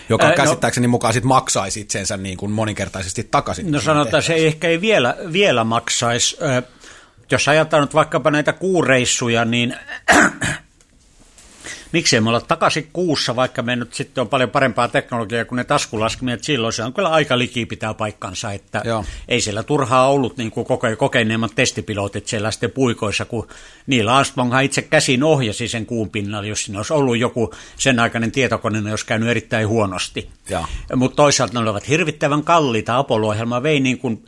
Joka 0.10 0.30
no- 0.30 0.36
käsittääkseni 0.36 0.88
mukaan 0.88 1.14
sit 1.14 1.24
maksaisi 1.24 1.80
itsensä 1.80 2.18
niin 2.18 2.38
kuin 2.38 2.52
moninkertaisesti 2.52 3.28
takaisin. 3.32 3.72
No 3.72 3.82
sanotaan, 3.82 4.24
se 4.24 4.34
ei 4.34 4.48
ehkä 4.48 4.68
ei 4.68 4.82
vielä, 4.82 5.18
vielä 5.34 5.64
maksaisi. 5.64 6.38
Jos 7.32 7.48
ajatellaan 7.48 7.88
nyt 7.88 7.96
vaikkapa 7.96 8.32
näitä 8.32 8.54
kuureissuja, 8.54 9.46
niin 9.46 9.76
miksei 11.92 12.22
me 12.22 12.30
olla 12.30 12.42
takaisin 12.42 12.90
kuussa, 12.94 13.36
vaikka 13.36 13.62
me 13.62 13.76
nyt 13.76 13.94
sitten 13.94 14.22
on 14.22 14.28
paljon 14.28 14.50
parempaa 14.50 14.88
teknologiaa 14.88 15.46
kuin 15.46 15.58
ne 15.58 15.64
taskulaskimia, 15.64 16.38
silloin 16.42 16.74
se 16.74 16.84
on 16.84 16.94
kyllä 16.94 17.10
aika 17.10 17.38
liki 17.38 17.66
pitää 17.66 17.94
paikkansa, 17.94 18.52
että 18.52 18.82
Joo. 18.86 19.06
ei 19.28 19.42
siellä 19.42 19.64
turhaa 19.64 20.10
ollut 20.10 20.38
niin 20.38 20.52
kuin 20.52 20.68
koke- 20.68 20.96
kokeneemmat 20.96 21.52
testipilotit 21.56 22.28
siellä 22.28 22.52
sitten 22.52 22.72
puikoissa, 22.72 23.26
kun 23.26 23.48
niillä 23.88 24.16
Armstronghan 24.16 24.64
itse 24.64 24.82
käsin 24.82 25.24
ohjasi 25.24 25.68
sen 25.68 25.86
kuun 25.86 26.10
pinnalla, 26.10 26.48
jos 26.48 26.64
siinä 26.64 26.80
olisi 26.80 26.94
ollut 26.94 27.18
joku 27.18 27.54
sen 27.78 28.00
aikainen 28.00 28.32
tietokone, 28.32 28.82
ne 28.82 28.90
olisi 28.90 29.06
käynyt 29.06 29.30
erittäin 29.30 29.68
huonosti. 29.68 30.30
Mutta 30.96 31.16
toisaalta 31.16 31.54
ne 31.54 31.60
olivat 31.60 31.90
hirvittävän 31.90 32.44
kalliita, 32.44 32.98
Apollo-ohjelma 32.98 33.64
vei 33.64 33.80
niin 33.80 33.98
kuin 33.98 34.26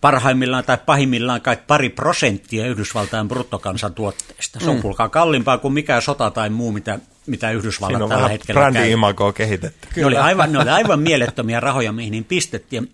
parhaimmillaan 0.00 0.64
tai 0.64 0.78
pahimmillaan 0.86 1.40
kai 1.40 1.56
pari 1.66 1.88
prosenttia 1.88 2.66
Yhdysvaltain 2.66 3.28
bruttokansantuotteesta. 3.28 4.60
Se 4.60 4.70
on 4.70 4.76
mm. 4.76 4.82
kuulkaa 4.82 5.08
kalliimpaa 5.08 5.58
kuin 5.58 5.74
mikä 5.74 6.00
sota 6.00 6.30
tai 6.30 6.50
muu, 6.50 6.72
mitä, 6.72 6.98
mitä 7.26 7.50
Yhdysvallat 7.50 7.98
Siinä 7.98 8.08
tällä 8.08 8.28
hetkellä 8.28 8.60
käy. 8.60 8.72
brändi-imagoa 8.72 9.32
kehitetty. 9.32 9.88
Ne 9.96 10.06
oli, 10.06 10.16
aivan, 10.16 10.52
ne 10.52 10.58
oli 10.58 10.70
aivan 10.80 11.00
mielettömiä 11.00 11.60
rahoja, 11.60 11.92
mihin 11.92 12.10
niin 12.10 12.24
pistettiin. 12.24 12.90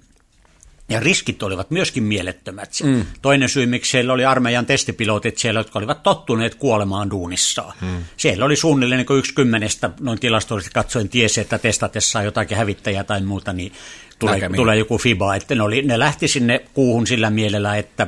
Ja 0.89 1.01
riskit 1.01 1.43
olivat 1.43 1.71
myöskin 1.71 2.03
mielettömät. 2.03 2.71
Mm. 2.83 3.05
Toinen 3.23 3.49
syy, 3.49 3.67
miksi 3.67 3.91
siellä 3.91 4.13
oli 4.13 4.25
armeijan 4.25 4.67
testipilotit 4.67 5.39
siellä, 5.39 5.61
jotka 5.61 5.79
olivat 5.79 6.03
tottuneet 6.03 6.55
kuolemaan 6.55 7.11
duunissaan. 7.11 7.73
Mm. 7.81 8.05
Siellä 8.17 8.45
oli 8.45 8.57
suunnilleen 8.57 9.05
niin 9.09 9.19
yksi 9.19 9.35
kymmenestä, 9.35 9.91
noin 10.01 10.21
tilastollisesti 10.21 10.75
katsoen 10.75 11.09
tiesi, 11.09 11.41
että 11.41 11.59
testatessa 11.59 12.23
jotakin 12.23 12.57
hävittäjää 12.57 13.05
tai 13.05 13.21
muuta, 13.21 13.53
niin 13.53 13.73
tulee, 14.27 14.51
tulee 14.57 14.77
joku 14.77 14.99
FIBA. 14.99 15.35
Että 15.35 15.55
ne, 15.55 15.63
oli, 15.63 15.83
ne 15.83 15.99
lähti 15.99 16.29
sinne 16.29 16.65
kuuhun 16.75 17.07
sillä 17.07 17.31
mielellä, 17.31 17.77
että 17.77 18.07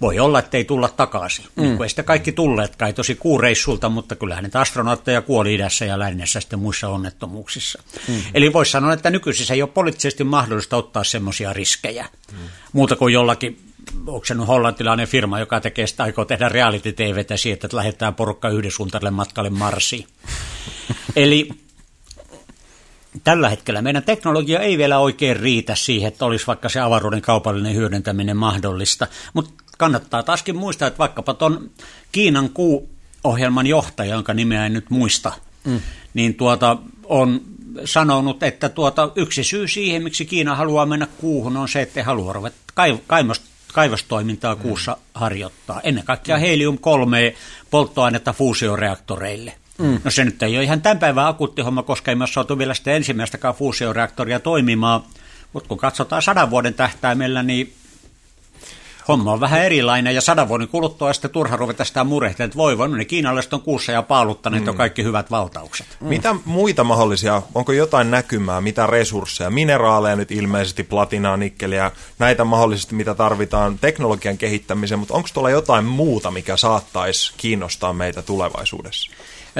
voi 0.00 0.18
olla, 0.18 0.38
että 0.38 0.56
ei 0.56 0.64
tulla 0.64 0.88
takaisin. 0.88 1.44
Mm. 1.56 1.62
Niin 1.62 1.82
ei 1.82 1.88
sitä 1.88 2.02
kaikki 2.02 2.32
tulleet 2.32 2.76
kai 2.76 2.92
tosi 2.92 3.14
kuureissulta, 3.14 3.88
mutta 3.88 4.16
kyllähän 4.16 4.44
niitä 4.44 4.60
astronautteja 4.60 5.22
kuoli 5.22 5.54
idässä 5.54 5.84
ja 5.84 5.98
lännessä 5.98 6.40
sitten 6.40 6.58
muissa 6.58 6.88
onnettomuuksissa. 6.88 7.82
Mm. 8.08 8.14
Eli 8.34 8.52
voisi 8.52 8.72
sanoa, 8.72 8.92
että 8.92 9.10
nykyisin 9.10 9.52
ei 9.52 9.62
ole 9.62 9.70
poliittisesti 9.74 10.24
mahdollista 10.24 10.76
ottaa 10.76 11.04
semmoisia 11.04 11.52
riskejä. 11.52 12.08
Mm. 12.32 12.38
Muuta 12.72 12.96
kuin 12.96 13.14
jollakin, 13.14 13.60
onko 14.06 14.24
se 14.24 14.34
nyt 14.34 14.46
hollantilainen 14.46 15.08
firma, 15.08 15.40
joka 15.40 15.60
tekee 15.60 15.86
sitä, 15.86 16.02
aikoo 16.02 16.24
tehdä 16.24 16.48
reality-tvtä 16.48 17.36
siitä, 17.36 17.66
että 17.66 17.76
lähdetään 17.76 18.14
porukka 18.14 18.48
yhden 18.48 18.72
matkalle 19.10 19.50
Marsiin. 19.50 20.06
Eli 21.16 21.48
tällä 23.24 23.48
hetkellä 23.48 23.82
meidän 23.82 24.02
teknologia 24.02 24.60
ei 24.60 24.78
vielä 24.78 24.98
oikein 24.98 25.36
riitä 25.36 25.74
siihen, 25.74 26.08
että 26.08 26.24
olisi 26.24 26.46
vaikka 26.46 26.68
se 26.68 26.80
avaruuden 26.80 27.22
kaupallinen 27.22 27.74
hyödyntäminen 27.74 28.36
mahdollista. 28.36 29.06
Mutta 29.34 29.50
kannattaa 29.78 30.22
taaskin 30.22 30.56
muistaa, 30.56 30.88
että 30.88 30.98
vaikkapa 30.98 31.34
tuon 31.34 31.70
Kiinan 32.12 32.50
kuu-ohjelman 32.50 33.66
johtaja, 33.66 34.14
jonka 34.14 34.34
nimeä 34.34 34.66
en 34.66 34.72
nyt 34.72 34.90
muista, 34.90 35.32
mm. 35.64 35.80
niin 36.14 36.34
tuota, 36.34 36.76
on 37.04 37.40
sanonut, 37.84 38.42
että 38.42 38.68
tuota, 38.68 39.10
yksi 39.16 39.44
syy 39.44 39.68
siihen, 39.68 40.02
miksi 40.02 40.26
Kiina 40.26 40.54
haluaa 40.54 40.86
mennä 40.86 41.06
kuuhun, 41.20 41.56
on 41.56 41.68
se, 41.68 41.82
että 41.82 42.00
he 42.00 42.04
haluaa 42.04 42.32
ruveta 42.32 42.56
kaivosta 43.06 43.46
kaivostoimintaa 43.76 44.54
mm. 44.54 44.60
kuussa 44.60 44.96
harjoittaa. 45.14 45.80
Ennen 45.80 46.04
kaikkea 46.04 46.36
helium-3 46.36 47.36
polttoainetta 47.70 48.32
fuusioreaktoreille. 48.32 49.54
Mm. 49.78 50.00
No 50.04 50.10
se 50.10 50.24
nyt 50.24 50.42
ei 50.42 50.56
ole 50.56 50.64
ihan 50.64 50.82
tämän 50.82 50.98
päivän 50.98 51.26
akuutti 51.26 51.62
homma, 51.62 51.82
koska 51.82 52.10
ei 52.10 52.14
myös 52.14 52.34
saatu 52.34 52.58
vielä 52.58 52.74
sitä 52.74 52.92
ensimmäistäkään 52.92 53.54
fuusioreaktoria 53.54 54.40
toimimaan. 54.40 55.02
Mutta 55.52 55.68
kun 55.68 55.78
katsotaan 55.78 56.22
sadan 56.22 56.50
vuoden 56.50 56.74
tähtäimellä, 56.74 57.42
niin 57.42 57.74
homma 59.08 59.32
on 59.32 59.40
vähän 59.40 59.64
erilainen 59.64 60.14
ja 60.14 60.20
sadan 60.20 60.48
vuoden 60.48 60.68
kuluttua 60.68 61.12
sitten 61.12 61.30
turha 61.30 61.56
ruveta 61.56 61.84
sitä 61.84 62.04
murehtia, 62.04 62.44
että 62.44 62.56
voi 62.56 62.78
voi, 62.78 62.88
no 62.88 62.96
ne 62.96 63.04
kiinalaiset 63.04 63.52
on 63.52 63.60
kuussa 63.62 63.92
ja 63.92 64.02
paaluttaneet 64.02 64.62
mm. 64.62 64.68
on 64.68 64.76
kaikki 64.76 65.04
hyvät 65.04 65.30
valtaukset. 65.30 65.86
Mm. 66.00 66.08
Mitä 66.08 66.34
muita 66.44 66.84
mahdollisia, 66.84 67.42
onko 67.54 67.72
jotain 67.72 68.10
näkymää, 68.10 68.60
mitä 68.60 68.86
resursseja, 68.86 69.50
mineraaleja 69.50 70.16
nyt 70.16 70.30
ilmeisesti, 70.30 70.82
platinaa, 70.82 71.36
nikkeliä, 71.36 71.90
näitä 72.18 72.44
mahdollisesti 72.44 72.94
mitä 72.94 73.14
tarvitaan 73.14 73.78
teknologian 73.78 74.38
kehittämiseen, 74.38 74.98
mutta 74.98 75.14
onko 75.14 75.28
tuolla 75.34 75.50
jotain 75.50 75.84
muuta, 75.84 76.30
mikä 76.30 76.56
saattaisi 76.56 77.32
kiinnostaa 77.36 77.92
meitä 77.92 78.22
tulevaisuudessa? 78.22 79.10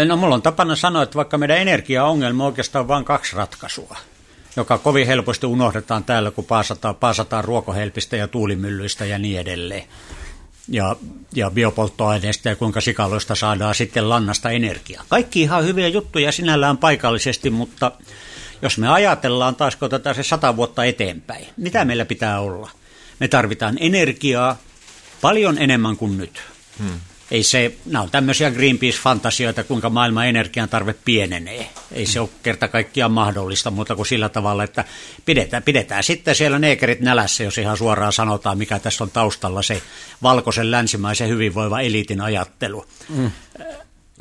No 0.05 0.17
mulla 0.17 0.35
on 0.35 0.43
tapana 0.43 0.77
sanoa, 0.77 1.03
että 1.03 1.17
vaikka 1.17 1.39
meidän 1.39 1.59
energiaongelma 1.59 2.43
on 2.45 2.47
oikeastaan 2.47 2.89
vain 2.89 3.05
kaksi 3.05 3.37
ratkaisua, 3.37 3.97
joka 4.57 4.79
kovin 4.79 5.07
helposti 5.07 5.47
unohdetaan 5.47 6.05
täällä, 6.05 6.31
kun 6.31 6.45
paasataan, 6.45 6.95
paasataan 6.95 7.45
ruokohelpistä 7.45 8.17
ja 8.17 8.29
tuulimyllyistä 8.29 9.05
ja 9.05 9.19
niin 9.19 9.41
edelleen. 9.41 9.85
Ja, 10.69 10.97
ja 11.35 11.51
biopolttoaineista 11.51 12.49
ja 12.49 12.57
kuinka 12.57 12.81
sikaloista 12.81 13.35
saadaan 13.35 13.75
sitten 13.75 14.09
lannasta 14.09 14.51
energiaa. 14.51 15.05
Kaikki 15.09 15.43
ihan 15.43 15.65
hyviä 15.65 15.89
juttuja 15.89 16.33
sinällään 16.33 16.79
paikallisesti, 16.79 17.51
mutta 17.51 17.93
jos 18.63 18.79
me 18.79 18.89
ajatellaan 18.89 19.57
taas, 19.57 19.77
kun 19.77 19.87
otetaan 19.87 20.15
se 20.15 20.23
sata 20.23 20.57
vuotta 20.57 20.85
eteenpäin, 20.85 21.47
mitä 21.57 21.85
meillä 21.85 22.05
pitää 22.05 22.41
olla? 22.41 22.71
Me 23.21 23.29
tarvitaan 23.29 23.77
energiaa 23.81 24.57
paljon 25.21 25.59
enemmän 25.59 25.97
kuin 25.97 26.19
nyt. 26.19 26.43
Hmm. 26.79 27.01
Ei 27.31 27.43
se, 27.43 27.75
nämä 27.87 28.03
on 28.03 28.11
tämmöisiä 28.11 28.51
Greenpeace-fantasioita, 28.51 29.65
kuinka 29.65 29.91
maailman 29.91 30.27
energian 30.27 30.69
tarve 30.69 30.95
pienenee. 31.05 31.69
Ei 31.93 32.07
se 32.07 32.21
ole 32.21 32.29
kerta 32.43 32.69
kaikkiaan 32.69 33.13
mahdollista 33.13 33.71
muuta 33.71 33.97
kuin 33.97 34.07
sillä 34.07 34.29
tavalla, 34.29 34.65
että 34.65 34.85
pidetään, 35.25 35.63
pidetään 35.63 36.03
sitten 36.03 36.35
siellä 36.35 36.59
neekerit 36.59 37.01
nälässä, 37.01 37.45
jos 37.45 37.59
ihan 37.59 37.77
suoraan 37.77 38.13
sanotaan, 38.13 38.59
mikä 38.59 38.79
tässä 38.79 39.05
on 39.05 39.11
taustalla 39.11 39.63
se 39.63 39.83
valkoisen 40.23 40.71
länsimaisen 40.71 41.29
hyvinvoiva 41.29 41.81
eliitin 41.81 42.21
ajattelu. 42.21 42.87
Mm. 43.09 43.31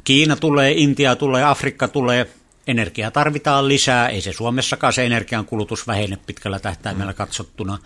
Kiina 0.03 0.35
tulee, 0.35 0.71
Intia 0.71 1.15
tulee, 1.15 1.43
Afrikka 1.43 1.87
tulee, 1.87 2.29
energiaa 2.67 3.11
tarvitaan 3.11 3.67
lisää, 3.67 4.09
ei 4.09 4.21
se 4.21 4.33
Suomessakaan 4.33 4.93
se 4.93 5.05
energian 5.05 5.45
kulutus 5.45 5.87
vähene 5.87 6.17
pitkällä 6.25 6.59
tähtäimellä 6.59 7.11
mm. 7.11 7.15
katsottuna. 7.15 7.77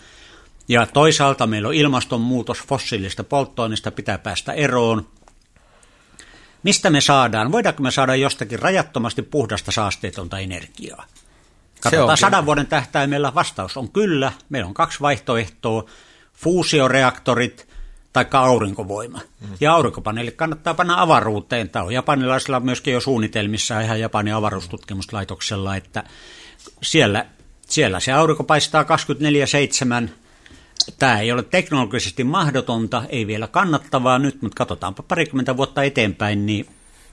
Ja 0.70 0.86
toisaalta 0.86 1.48
meillä 1.48 1.68
on 1.68 1.74
ilmastonmuutos, 1.74 2.64
fossiilista 2.68 3.24
polttoaineista 3.24 3.92
pitää 3.92 4.18
päästä 4.18 4.54
eroon. 4.54 5.08
Mistä 6.64 6.90
me 6.90 7.02
saadaan? 7.02 7.52
Voidaanko 7.52 7.84
me 7.84 7.92
saada 7.92 8.16
jostakin 8.16 8.60
rajattomasti 8.60 9.22
puhdasta 9.22 9.72
saasteetonta 9.72 10.40
energiaa? 10.40 11.06
Katsotaan 11.82 12.18
sadan 12.18 12.46
vuoden 12.46 12.68
tähtäimellä 12.68 13.36
vastaus 13.36 13.78
on 13.78 13.92
kyllä. 13.92 14.32
Meillä 14.50 14.68
on 14.68 14.74
kaksi 14.74 15.00
vaihtoehtoa. 15.02 15.86
Fuusioreaktorit 16.34 17.68
tai 18.14 18.26
aurinkovoima. 18.32 19.20
Mm. 19.42 19.48
Ja 19.60 19.74
aurinkopaneelit 19.74 20.36
kannattaa 20.36 20.74
panna 20.74 21.02
avaruuteen. 21.02 21.70
Tämä 21.70 21.86
on 21.86 21.94
japanilaisilla 21.94 22.60
myöskin 22.60 22.94
jo 22.94 23.02
suunnitelmissa 23.02 23.82
ihan 23.82 24.00
Japanin 24.00 24.34
avaruustutkimuslaitoksella, 24.34 25.76
että 25.76 26.04
siellä, 26.82 27.26
siellä 27.68 28.00
se 28.00 28.12
aurinko 28.12 28.44
paistaa 28.44 28.84
24-7 30.06 30.10
Tämä 31.00 31.20
ei 31.20 31.32
ole 31.32 31.44
teknologisesti 31.44 32.24
mahdotonta, 32.24 33.04
ei 33.10 33.28
vielä 33.28 33.48
kannattavaa 33.48 34.20
nyt, 34.20 34.42
mutta 34.42 34.56
katsotaanpa 34.56 35.04
parikymmentä 35.04 35.58
vuotta 35.58 35.84
eteenpäin, 35.84 36.46
niin 36.46 36.66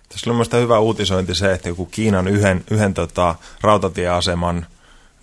tässä 0.09 0.31
on 0.31 0.37
mielestäni 0.37 0.63
hyvä 0.63 0.79
uutisointi 0.79 1.35
se, 1.35 1.53
että 1.53 1.69
joku 1.69 1.87
Kiinan 1.87 2.29
yhden, 2.29 2.65
yhden 2.71 2.95
tota, 2.95 3.35
rautatieaseman 3.61 4.67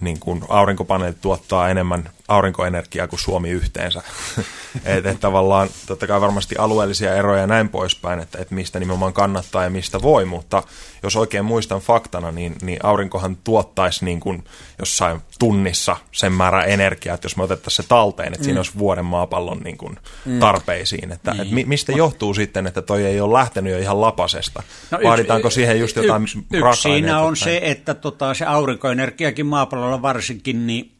niin 0.01 0.19
kuin 0.19 0.43
aurinkopaneelit 0.49 1.21
tuottaa 1.21 1.69
enemmän 1.69 2.09
aurinkoenergiaa 2.27 3.07
kuin 3.07 3.19
Suomi 3.19 3.49
yhteensä. 3.49 4.01
että 4.85 5.09
et 5.09 5.19
tavallaan 5.19 5.69
totta 5.85 6.07
kai 6.07 6.21
varmasti 6.21 6.55
alueellisia 6.57 7.15
eroja 7.15 7.41
ja 7.41 7.47
näin 7.47 7.69
poispäin, 7.69 8.19
että 8.19 8.37
et 8.41 8.51
mistä 8.51 8.79
nimenomaan 8.79 9.13
kannattaa 9.13 9.63
ja 9.63 9.69
mistä 9.69 10.01
voi, 10.01 10.25
mutta 10.25 10.63
jos 11.03 11.15
oikein 11.15 11.45
muistan 11.45 11.81
faktana, 11.81 12.31
niin, 12.31 12.55
niin 12.61 12.79
aurinkohan 12.83 13.37
tuottaisi 13.43 14.05
niin 14.05 14.19
kuin 14.19 14.43
jossain 14.79 15.21
tunnissa 15.39 15.97
sen 16.11 16.31
määrä 16.31 16.63
energiaa, 16.63 17.15
että 17.15 17.25
jos 17.25 17.37
me 17.37 17.43
otettaisiin 17.43 17.83
se 17.83 17.89
talteen, 17.89 18.27
että 18.27 18.39
mm. 18.39 18.43
siinä 18.43 18.59
olisi 18.59 18.77
vuoden 18.77 19.05
maapallon 19.05 19.59
niin 19.59 19.77
kuin 19.77 19.99
mm. 20.25 20.39
tarpeisiin. 20.39 21.11
Että, 21.11 21.33
niin. 21.33 21.59
et 21.59 21.67
mistä 21.67 21.91
johtuu 21.91 22.33
sitten, 22.33 22.67
että 22.67 22.81
toi 22.81 23.05
ei 23.05 23.21
ole 23.21 23.33
lähtenyt 23.33 23.73
jo 23.73 23.79
ihan 23.79 24.01
lapasesta? 24.01 24.63
No 24.91 24.99
Vaaditaanko 25.03 25.47
yksi, 25.47 25.55
siihen 25.55 25.79
just 25.79 25.95
jotain 25.95 26.23
yksi, 26.23 26.45
yksi 26.53 26.81
siinä 26.81 27.19
on 27.19 27.35
se, 27.35 27.59
että 27.63 27.93
tota, 27.93 28.33
se 28.33 28.45
aurinkoenergiakin 28.45 29.45
maapallolla 29.45 30.01
varsinkin, 30.01 30.67
niin 30.67 30.93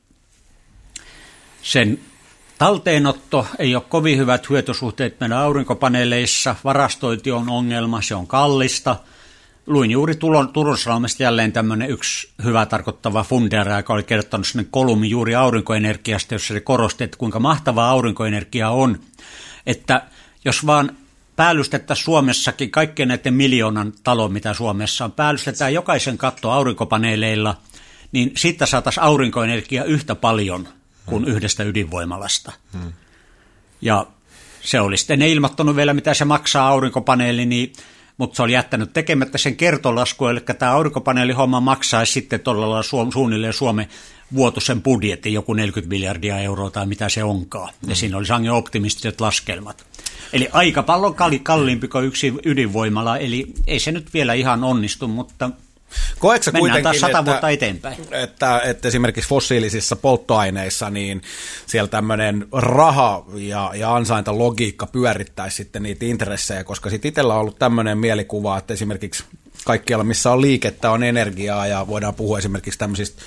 sen 1.63 1.99
talteenotto 2.57 3.47
ei 3.59 3.75
ole 3.75 3.83
kovin 3.89 4.17
hyvät 4.17 4.49
hyötysuhteet 4.49 5.19
meidän 5.19 5.37
aurinkopaneeleissa, 5.37 6.55
varastointi 6.63 7.31
on 7.31 7.49
ongelma, 7.49 8.01
se 8.01 8.15
on 8.15 8.27
kallista. 8.27 8.95
Luin 9.67 9.91
juuri 9.91 10.15
Turun 10.15 10.49
jälleen 11.19 11.51
tämmöinen 11.51 11.89
yksi 11.89 12.29
hyvä 12.43 12.65
tarkoittava 12.65 13.23
fundera, 13.23 13.77
joka 13.77 13.93
oli 13.93 14.03
kertonut 14.03 14.47
sinne 14.47 14.65
kolumni 14.71 15.09
juuri 15.09 15.35
aurinkoenergiasta, 15.35 16.35
jossa 16.35 16.53
se 16.53 16.59
korosti, 16.59 17.03
että 17.03 17.17
kuinka 17.17 17.39
mahtavaa 17.39 17.89
aurinkoenergia 17.89 18.69
on. 18.69 18.99
Että 19.65 20.01
jos 20.45 20.65
vaan 20.65 20.97
päällystettäisiin 21.35 22.05
Suomessakin 22.05 22.71
kaikkien 22.71 23.07
näiden 23.07 23.33
miljoonan 23.33 23.93
talon, 24.03 24.33
mitä 24.33 24.53
Suomessa 24.53 25.05
on, 25.05 25.11
päällystetään 25.11 25.73
jokaisen 25.73 26.17
katto 26.17 26.51
aurinkopaneeleilla, 26.51 27.57
niin 28.11 28.31
siitä 28.35 28.65
saataisiin 28.65 29.03
aurinkoenergia 29.03 29.83
yhtä 29.83 30.15
paljon– 30.15 30.67
kuin 31.05 31.23
hmm. 31.23 31.33
yhdestä 31.33 31.63
ydinvoimalasta. 31.63 32.51
Hmm. 32.73 32.93
Ja 33.81 34.07
se 34.61 34.79
oli 34.79 34.97
sitten 34.97 35.19
ne 35.19 35.29
ilmoittanut 35.29 35.75
vielä, 35.75 35.93
mitä 35.93 36.13
se 36.13 36.25
maksaa 36.25 36.67
aurinkopaneeli, 36.67 37.45
niin, 37.45 37.73
mutta 38.17 38.35
se 38.35 38.43
oli 38.43 38.53
jättänyt 38.53 38.93
tekemättä 38.93 39.37
sen 39.37 39.55
kertolasku, 39.55 40.27
eli 40.27 40.39
tämä 40.39 40.71
aurinkopaneelihomma 40.71 41.59
maksaisi 41.59 42.13
sitten 42.13 42.39
tuolla 42.39 42.81
su- 42.81 43.13
suunnilleen 43.13 43.53
Suomen 43.53 43.87
vuotuisen 44.35 44.81
budjetin, 44.81 45.33
joku 45.33 45.53
40 45.53 45.89
miljardia 45.89 46.39
euroa 46.39 46.69
tai 46.69 46.85
mitä 46.85 47.09
se 47.09 47.23
onkaan. 47.23 47.73
Hmm. 47.81 47.89
Ja 47.89 47.95
siinä 47.95 48.17
oli 48.17 48.25
sangen 48.25 48.51
optimistiset 48.51 49.21
laskelmat. 49.21 49.85
Eli 50.33 50.49
aika 50.51 50.83
paljon 50.83 51.15
kalliimpi 51.43 51.87
kuin 51.87 52.05
yksi 52.05 52.33
ydinvoimala, 52.45 53.17
eli 53.17 53.53
ei 53.67 53.79
se 53.79 53.91
nyt 53.91 54.13
vielä 54.13 54.33
ihan 54.33 54.63
onnistu, 54.63 55.07
mutta 55.07 55.49
Koetko 56.19 56.51
kuitenkin, 56.51 56.83
taas 56.83 56.99
sata 56.99 57.19
että, 57.19 57.25
vuotta 57.25 57.49
eteenpäin. 57.49 57.97
Että, 58.11 58.59
että 58.59 58.87
esimerkiksi 58.87 59.29
fossiilisissa 59.29 59.95
polttoaineissa 59.95 60.89
niin 60.89 61.21
siellä 61.65 61.87
tämmöinen 61.87 62.47
raha 62.51 63.25
ja, 63.35 63.71
ja 63.75 63.95
ansaintalogiikka 63.95 64.85
pyörittäisi 64.85 65.57
sitten 65.57 65.83
niitä 65.83 66.05
intressejä, 66.05 66.63
koska 66.63 66.89
sitten 66.89 67.09
itsellä 67.09 67.33
on 67.33 67.39
ollut 67.39 67.59
tämmöinen 67.59 67.97
mielikuva, 67.97 68.57
että 68.57 68.73
esimerkiksi 68.73 69.23
kaikkialla, 69.65 70.03
missä 70.03 70.31
on 70.31 70.41
liikettä, 70.41 70.91
on 70.91 71.03
energiaa 71.03 71.67
ja 71.67 71.87
voidaan 71.87 72.15
puhua 72.15 72.37
esimerkiksi 72.37 72.79
tämmöisistä 72.79 73.21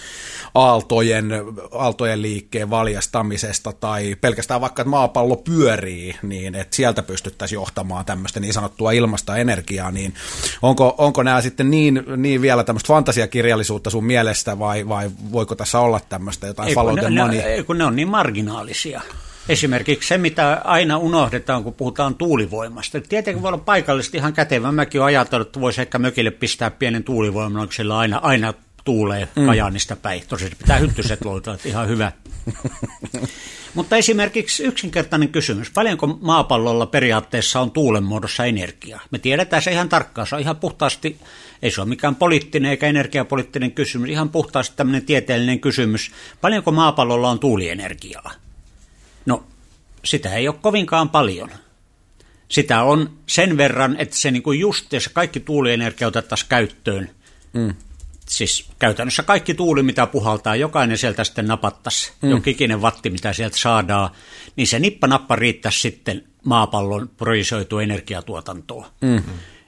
aaltojen, 0.57 1.31
aaltojen 1.73 2.23
liikkeen 2.23 2.71
valjastamisesta 2.71 3.73
tai 3.73 4.17
pelkästään 4.21 4.61
vaikka, 4.61 4.83
että 4.83 4.91
maapallo 4.91 5.37
pyörii, 5.37 6.17
niin 6.23 6.55
että 6.55 6.77
sieltä 6.77 7.03
pystyttäisiin 7.03 7.57
johtamaan 7.57 8.05
tämmöistä 8.05 8.41
niin 8.41 8.53
sanottua 8.53 8.93
ilmasta 8.93 9.37
energiaa, 9.37 9.91
niin 9.91 10.15
onko, 10.63 10.95
onko 10.99 11.23
nämä 11.23 11.41
sitten 11.41 11.71
niin, 11.71 12.03
niin 12.17 12.43
vielä 12.43 12.65
tämmöistä 12.65 12.89
fantasiakirjallisuutta 12.89 13.91
sun 13.91 14.05
mielestä 14.05 14.59
vai, 14.59 14.89
vai 14.89 15.11
voiko 15.33 15.55
tässä 15.55 15.81
olla 15.81 16.01
tämmöistä 16.09 16.47
jotain 16.47 16.75
follow 16.75 16.99
the 16.99 17.11
money? 17.11 17.37
Ne, 17.37 17.63
kun 17.63 17.79
ne 17.79 17.85
on 17.85 17.97
niin 17.97 18.09
marginaalisia. 18.09 19.01
Esimerkiksi 19.49 20.09
se, 20.09 20.19
mitä 20.19 20.61
aina 20.65 20.99
unohdetaan, 20.99 21.65
kun 21.65 21.75
puhutaan 21.75 22.15
tuulivoimasta. 22.15 23.01
Tietenkin 23.01 23.43
voi 23.43 23.49
olla 23.49 23.59
paikallisesti 23.59 24.17
ihan 24.17 24.33
kätevä. 24.33 24.73
Mäkin 24.73 25.01
olen 25.01 25.07
ajatellut, 25.07 25.49
että 25.49 25.61
voisi 25.61 25.81
ehkä 25.81 25.99
mökille 25.99 26.31
pistää 26.31 26.71
pienen 26.71 27.05
tuulivoiman, 27.05 27.69
sillä 27.73 27.99
aina, 27.99 28.19
aina 28.23 28.55
tuulee 28.87 29.29
mm. 29.37 29.47
Kajaanista 29.47 29.97
päin. 29.97 30.23
Tosi 30.29 30.51
pitää 30.59 30.79
hyttyset 30.79 31.25
loitaa, 31.25 31.57
ihan 31.65 31.89
hyvä. 31.89 32.13
Mutta 33.75 33.97
esimerkiksi 33.97 34.65
yksinkertainen 34.65 35.29
kysymys. 35.29 35.71
Paljonko 35.71 36.07
maapallolla 36.07 36.87
periaatteessa 36.87 37.61
on 37.61 37.71
tuulen 37.71 38.05
muodossa 38.05 38.45
energiaa? 38.45 39.01
Me 39.11 39.19
tiedetään 39.19 39.63
se 39.63 39.73
ihan 39.73 39.89
tarkkaan. 39.89 40.27
Se 40.27 40.35
on 40.35 40.41
ihan 40.41 40.57
puhtaasti, 40.57 41.21
ei 41.63 41.71
se 41.71 41.81
ole 41.81 41.89
mikään 41.89 42.17
poliittinen 42.17 42.71
eikä 42.71 42.87
energiapoliittinen 42.87 43.73
kysymys, 43.73 44.11
ihan 44.11 44.29
puhtaasti 44.29 44.77
tämmöinen 44.77 45.07
tieteellinen 45.07 45.61
kysymys. 45.61 46.11
Paljonko 46.41 46.73
maapallolla 46.73 47.31
on 47.31 47.39
tuulienergiaa? 47.39 48.33
No, 49.27 49.45
sitä 50.05 50.35
ei 50.35 50.49
ole 50.49 50.57
kovinkaan 50.63 51.09
paljon. 51.09 51.51
Sitä 52.49 52.83
on 52.83 53.11
sen 53.27 53.57
verran, 53.57 53.97
että 53.99 54.17
se 54.17 54.31
niin 54.31 54.59
just, 54.59 54.93
jos 54.93 55.09
kaikki 55.09 55.41
tuulienergia 55.41 56.09
otettaisiin 56.09 56.49
käyttöön, 56.49 57.11
mm 57.53 57.75
siis 58.29 58.69
käytännössä 58.79 59.23
kaikki 59.23 59.55
tuuli, 59.55 59.83
mitä 59.83 60.07
puhaltaa, 60.07 60.57
jokainen 60.57 60.99
sieltä 60.99 61.25
sitten 61.25 61.47
napattaisi, 61.47 62.13
mm. 62.23 62.31
jokikinen 62.31 62.83
vatti, 62.83 63.11
mitä 63.11 63.33
sieltä 63.33 63.57
saadaan, 63.57 64.11
niin 64.57 64.67
se 64.67 64.79
nippa-nappa 64.79 65.37
riittäisi 65.37 65.81
sitten 65.81 66.25
maapallon 66.45 67.09
projisoitu 67.17 67.79
energiatuotantoa. 67.79 68.91
Mm. 69.01 69.23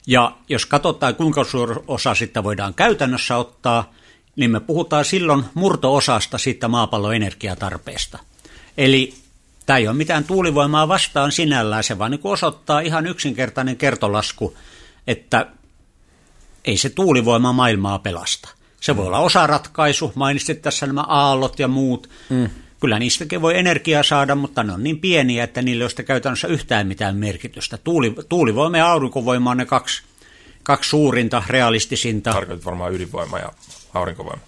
Ja 0.07 0.37
jos 0.49 0.67
katsotaan, 0.67 1.15
kuinka 1.15 1.45
suuri 1.45 1.75
osa 1.87 2.15
sitä 2.15 2.45
voidaan 2.45 2.75
käytännössä 2.75 3.37
ottaa, 3.37 3.93
niin 4.37 4.51
me 4.51 4.61
puhutaan 4.61 5.05
silloin 5.05 5.45
murto-osasta 5.55 6.39
siitä 6.39 6.69
maapallon 6.69 7.15
energiatarpeesta. 7.15 8.19
Eli 8.79 9.15
tämä 9.67 9.77
ei 9.77 9.89
ole 9.89 9.97
mitään 9.97 10.25
tuulivoimaa 10.25 10.89
vastaan 10.89 11.33
sinällään, 11.33 11.85
se 11.85 11.99
vaan 11.99 12.11
niin 12.11 12.21
osoittaa 12.25 12.81
ihan 12.81 13.07
yksinkertainen 13.07 13.77
kertolasku, 13.77 14.57
että 15.07 15.47
ei 16.65 16.77
se 16.77 16.91
tuulivoima 16.91 17.53
maailmaa 17.53 17.99
pelasta. 17.99 18.49
Se 18.81 18.97
voi 18.97 19.07
olla 19.07 19.19
osaratkaisu, 19.19 20.13
mainitsit 20.15 20.63
tässä 20.63 20.87
nämä 20.87 21.01
aallot 21.01 21.59
ja 21.59 21.69
muut. 21.69 22.11
Mm. 22.29 22.51
Kyllä 22.81 22.99
niistäkin 22.99 23.43
voi 23.43 23.59
energiaa 23.59 24.03
saada, 24.03 24.35
mutta 24.35 24.63
ne 24.63 24.73
on 24.73 24.83
niin 24.83 25.01
pieniä, 25.01 25.45
että 25.45 25.63
niillä 25.63 25.83
ei 25.83 25.89
ole 25.99 26.05
käytännössä 26.05 26.49
yhtään 26.49 26.87
mitään 26.87 27.17
merkitystä. 27.17 27.79
Tuuli, 27.79 28.15
tuulivoima 28.29 28.77
ja 28.77 28.93
aurinkovoima 28.93 29.51
on 29.51 29.57
ne 29.57 29.67
kaksi, 29.67 30.03
kaksi 30.63 30.91
suurinta, 30.91 31.43
realistisinta. 31.47 32.33
Tarkoitat 32.33 32.65
varmaan 32.65 32.95
ydinvoima 32.95 33.39
ja 33.39 33.53
aurinkovoima. 33.95 34.43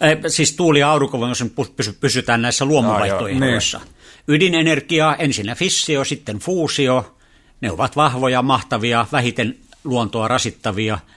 Eh, 0.00 0.18
siis 0.28 0.52
tuuli- 0.52 0.80
ja 0.80 0.90
aurinkovoima, 0.90 1.30
jos 1.30 1.44
pysy, 1.76 1.92
pysytään 1.92 2.42
näissä 2.42 2.64
luomuvaihtoehdoissa. 2.64 3.78
Ah, 3.78 3.86
Ydinenergia, 4.28 5.16
ensin 5.18 5.54
fissio, 5.56 6.04
sitten 6.04 6.38
fuusio. 6.38 7.16
Ne 7.60 7.70
ovat 7.70 7.96
vahvoja, 7.96 8.42
mahtavia, 8.42 9.06
vähiten 9.12 9.58
luontoa 9.84 10.28
rasittavia– 10.28 10.98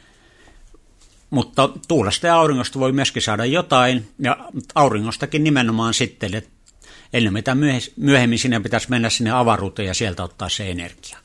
mutta 1.34 1.70
tuulesta 1.88 2.28
ja 2.28 2.36
auringosta 2.36 2.80
voi 2.80 2.92
myöskin 2.92 3.22
saada 3.22 3.46
jotain, 3.46 4.10
ja 4.20 4.38
auringostakin 4.76 5.44
nimenomaan 5.44 5.94
sitten, 5.94 6.36
että 6.36 6.50
ennen 7.14 7.34
mitä 7.34 7.58
myöhemmin 7.96 8.40
sinne 8.40 8.60
pitäisi 8.60 8.90
mennä 8.90 9.10
sinne 9.10 9.32
avaruuteen 9.32 9.88
ja 9.88 9.94
sieltä 9.94 10.24
ottaa 10.24 10.50
se 10.50 10.72
energia. 10.72 11.18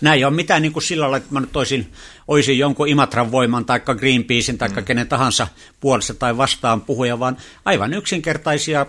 Näin 0.00 0.18
ei 0.18 0.24
ole 0.24 0.34
mitään 0.34 0.62
niin 0.62 0.72
kuin 0.72 0.82
sillä 0.82 1.02
lailla, 1.02 1.16
että 1.16 1.32
mä 1.32 1.40
nyt 1.40 1.56
olisin, 1.56 1.92
olisin 2.28 2.58
jonkun 2.58 2.88
Imatran 2.88 3.32
voiman 3.32 3.64
tai 3.64 3.80
Greenpeacein 3.80 4.58
tai 4.58 4.68
mm. 4.68 4.84
kenen 4.84 5.08
tahansa 5.08 5.48
puolesta 5.80 6.14
tai 6.14 6.36
vastaan 6.36 6.80
puhuja, 6.80 7.18
vaan 7.18 7.36
aivan 7.64 7.94
yksinkertaisia 7.94 8.86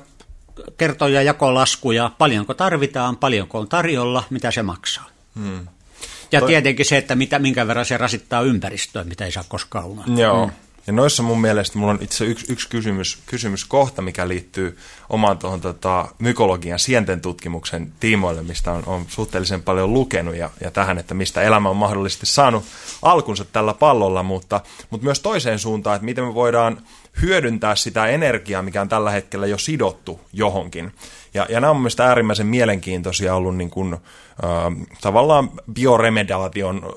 kertoja 0.78 1.22
jakolaskuja, 1.22 2.12
paljonko 2.18 2.54
tarvitaan, 2.54 3.18
paljonko 3.18 3.60
on 3.60 3.68
tarjolla, 3.68 4.24
mitä 4.30 4.52
se 4.52 4.64
maksaa. 4.64 5.10
Hmm. 5.36 5.68
Ja 6.32 6.40
Toi... 6.40 6.48
tietenkin 6.48 6.86
se, 6.86 6.98
että 6.98 7.16
mitä, 7.16 7.40
minkä 7.40 7.68
verran 7.68 7.86
se 7.86 7.98
rasittaa 7.98 8.42
ympäristöä, 8.42 9.04
mitä 9.04 9.26
ei 9.26 9.32
saa 9.32 9.44
koskaan 9.48 9.86
unohtaa. 9.86 10.20
Joo. 10.20 10.46
Hmm. 10.46 10.67
Ja 10.88 10.94
noissa 10.94 11.24
mun 11.24 11.42
mielestä 11.42 11.78
mulla 11.80 11.92
on 11.92 12.00
itse 12.02 12.26
yksi, 12.26 12.52
yksi 12.52 12.70
kysymys, 12.70 13.18
kysymyskohta, 13.26 14.02
mikä 14.02 14.28
liittyy 14.28 14.78
omaan 15.10 15.38
tuohon 15.38 15.62
tota, 15.62 16.08
mykologian 16.20 16.80
sienten 16.80 17.22
tutkimuksen 17.22 17.94
tiimoille, 18.00 18.42
mistä 18.44 18.72
on, 18.72 18.84
on 18.86 19.06
suhteellisen 19.08 19.64
paljon 19.64 19.94
lukenut 19.94 20.36
ja, 20.36 20.50
ja 20.62 20.72
tähän, 20.72 20.98
että 20.98 21.14
mistä 21.14 21.42
elämä 21.42 21.70
on 21.70 21.78
mahdollisesti 21.78 22.26
saanut 22.26 22.64
alkunsa 23.02 23.46
tällä 23.46 23.74
pallolla, 23.74 24.24
mutta, 24.24 24.62
mutta 24.90 25.04
myös 25.04 25.20
toiseen 25.20 25.60
suuntaan, 25.60 25.96
että 25.96 26.06
miten 26.06 26.24
me 26.24 26.34
voidaan 26.34 26.82
hyödyntää 27.22 27.76
sitä 27.76 28.06
energiaa, 28.06 28.62
mikä 28.62 28.82
on 28.82 28.90
tällä 28.90 29.12
hetkellä 29.12 29.48
jo 29.48 29.58
sidottu 29.58 30.20
johonkin. 30.34 30.92
Ja, 31.34 31.46
ja 31.50 31.60
nämä 31.60 31.72
on 31.72 31.78
mielestäni 31.78 32.10
äärimmäisen 32.10 32.48
mielenkiintoisia 32.48 33.36
ollut 33.36 33.56
niin 33.56 33.70
kuin, 33.70 33.94
äh, 33.94 34.88
tavallaan 35.02 35.50
bioremediaation 35.74 36.94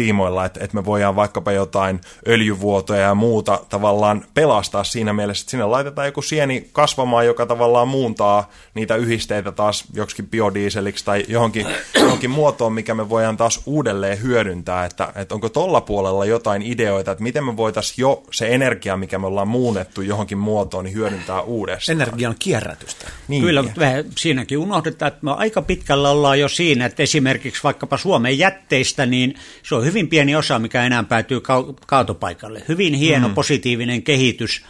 tiimoilla, 0.00 0.44
että, 0.44 0.64
että 0.64 0.76
me 0.76 0.84
voidaan 0.84 1.16
vaikkapa 1.16 1.52
jotain 1.52 2.00
öljyvuotoja 2.28 3.00
ja 3.00 3.14
muuta 3.14 3.60
tavallaan 3.68 4.24
pelastaa 4.34 4.84
siinä 4.84 5.12
mielessä, 5.12 5.42
että 5.42 5.50
sinne 5.50 5.64
laitetaan 5.64 6.06
joku 6.06 6.22
sieni 6.22 6.68
kasvamaan, 6.72 7.26
joka 7.26 7.46
tavallaan 7.46 7.88
muuntaa 7.88 8.50
niitä 8.74 8.96
yhdisteitä 8.96 9.52
taas 9.52 9.84
joksikin 9.94 10.26
biodieseliksi 10.26 11.04
tai 11.04 11.24
johonkin, 11.28 11.66
johonkin 11.94 12.30
muotoon, 12.30 12.72
mikä 12.72 12.94
me 12.94 13.08
voidaan 13.08 13.36
taas 13.36 13.62
uudelleen 13.66 14.22
hyödyntää, 14.22 14.84
että, 14.84 15.12
että 15.14 15.34
onko 15.34 15.48
tuolla 15.48 15.80
puolella 15.80 16.24
jotain 16.24 16.62
ideoita, 16.62 17.10
että 17.10 17.22
miten 17.22 17.44
me 17.44 17.56
voitaisiin 17.56 18.02
jo 18.02 18.22
se 18.30 18.54
energia, 18.54 18.96
mikä 18.96 19.18
me 19.18 19.26
ollaan 19.26 19.48
muunnettu 19.48 20.02
johonkin 20.02 20.38
muotoon, 20.38 20.84
niin 20.84 20.94
hyödyntää 20.94 21.40
uudestaan. 21.40 22.00
Energian 22.00 22.34
kierrätystä. 22.38 23.08
Niin. 23.28 23.42
Kyllä, 23.42 23.62
mutta 23.62 23.80
me 23.80 24.04
siinäkin 24.18 24.58
unohdetaan, 24.58 25.12
että 25.12 25.24
me 25.24 25.30
aika 25.30 25.62
pitkällä 25.62 26.10
ollaan 26.10 26.40
jo 26.40 26.48
siinä, 26.48 26.86
että 26.86 27.02
esimerkiksi 27.02 27.62
vaikkapa 27.64 27.96
Suomen 27.96 28.38
jätteistä, 28.38 29.06
niin 29.06 29.34
se 29.62 29.74
on 29.74 29.89
hyvin 29.90 30.08
pieni 30.08 30.36
osa, 30.36 30.58
mikä 30.58 30.84
enää 30.84 31.02
päätyy 31.02 31.40
kaatopaikalle. 31.86 32.62
Hyvin 32.68 32.94
hieno, 32.94 33.28
mm. 33.28 33.34
positiivinen 33.34 34.02
kehitys. 34.02 34.64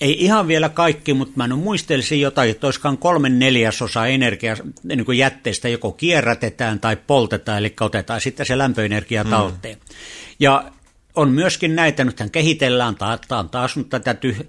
Ei 0.00 0.24
ihan 0.24 0.48
vielä 0.48 0.68
kaikki, 0.68 1.14
mutta 1.14 1.32
mä 1.36 1.48
muistelisin 1.48 2.20
jotain, 2.20 2.50
että 2.50 2.66
olisikaan 2.66 2.98
kolmen 2.98 3.38
neljäsosa 3.38 4.06
energiaa 4.06 4.56
niin 4.82 5.04
kuin 5.04 5.18
jätteestä 5.18 5.68
joko 5.68 5.92
kierrätetään 5.92 6.80
tai 6.80 6.96
poltetaan, 6.96 7.58
eli 7.58 7.74
otetaan 7.80 8.20
sitten 8.20 8.46
se 8.46 8.58
lämpöenergia 8.58 9.24
mm. 9.24 9.30
talteen. 9.30 9.76
Mm. 9.76 9.94
Ja 10.40 10.70
on 11.14 11.30
myöskin 11.30 11.76
näitä, 11.76 12.04
nythän 12.04 12.30
kehitellään, 12.30 12.94
tämä 12.94 13.40
on 13.40 13.48
taas 13.48 13.76
nyt 13.76 13.88
tätä 13.88 14.12
tyh- 14.12 14.46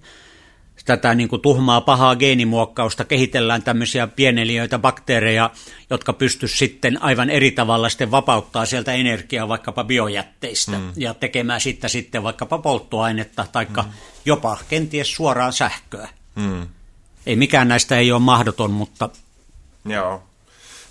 tätä 0.86 1.16
niin 1.16 1.30
kuin 1.30 1.42
tuhmaa 1.42 1.82
pahaa 1.82 2.16
geenimuokkausta, 2.16 3.06
kehitellään 3.06 3.64
tämmöisiä 3.64 4.08
pieneliöitä, 4.08 4.80
bakteereja, 4.80 5.50
jotka 5.90 6.14
pysty 6.14 6.48
sitten 6.48 7.04
aivan 7.04 7.30
eri 7.30 7.52
tavalla 7.52 7.90
sitten 7.90 8.12
vapauttaa 8.12 8.66
sieltä 8.66 8.94
energiaa 8.94 9.48
vaikkapa 9.48 9.84
biojätteistä 9.84 10.72
mm. 10.72 10.92
ja 10.96 11.14
tekemään 11.14 11.62
sitten 11.62 11.90
sitten 11.90 12.24
vaikkapa 12.24 12.58
polttoainetta 12.58 13.46
tai 13.52 13.68
mm. 13.70 13.92
jopa 14.26 14.58
kenties 14.70 15.16
suoraan 15.16 15.54
sähköä. 15.54 16.10
Mm. 16.36 16.68
Ei 17.26 17.36
mikään 17.36 17.68
näistä 17.68 17.98
ei 17.98 18.12
ole 18.12 18.22
mahdoton, 18.22 18.72
mutta... 18.72 19.10
Joo. 19.86 20.24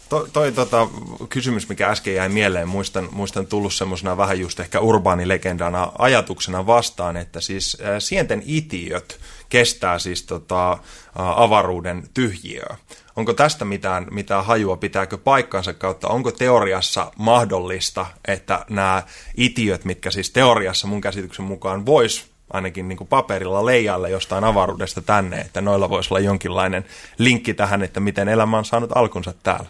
To, 0.09 0.29
toi 0.33 0.53
tota, 0.53 0.89
kysymys, 1.29 1.69
mikä 1.69 1.89
äsken 1.89 2.15
jäi 2.15 2.29
mieleen, 2.29 2.69
muistan, 2.69 3.09
muistan 3.13 3.47
tullut 3.47 3.75
semmoisena 3.75 4.17
vähän 4.17 4.41
just 4.41 4.61
ehkä 4.61 4.81
urbaanilegendana 4.81 5.93
ajatuksena 5.99 6.67
vastaan, 6.67 7.17
että 7.17 7.41
siis 7.41 7.77
äh, 7.81 7.97
sienten 7.99 8.43
itiöt 8.47 9.21
kestää 9.49 9.99
siis 9.99 10.23
tota, 10.23 10.73
äh, 10.73 10.79
avaruuden 11.17 12.03
tyhjiöä. 12.15 12.77
Onko 13.17 13.33
tästä 13.33 13.65
mitään, 13.65 14.07
mitään 14.11 14.45
hajua, 14.45 14.77
pitääkö 14.77 15.19
paikkansa 15.19 15.75
kautta, 15.75 16.09
onko 16.09 16.33
teoriassa 16.33 17.13
mahdollista, 17.19 18.07
että 18.29 18.65
nämä 18.71 19.03
itiöt, 19.37 19.85
mitkä 19.85 20.11
siis 20.11 20.31
teoriassa 20.31 20.87
mun 20.87 21.01
käsityksen 21.01 21.45
mukaan 21.45 21.87
vois 21.87 22.27
ainakin 22.51 22.89
niin 22.89 22.97
kuin 22.97 23.09
paperilla 23.09 23.67
leijalle 23.67 24.11
jostain 24.11 24.45
avaruudesta 24.45 25.03
tänne, 25.03 25.37
että 25.37 25.61
noilla 25.61 25.91
voisi 25.91 26.15
olla 26.15 26.21
jonkinlainen 26.21 26.85
linkki 27.19 27.55
tähän, 27.55 27.83
että 27.83 28.01
miten 28.01 28.29
elämä 28.29 28.59
on 28.59 28.65
saanut 28.65 28.97
alkunsa 28.97 29.35
täällä. 29.43 29.67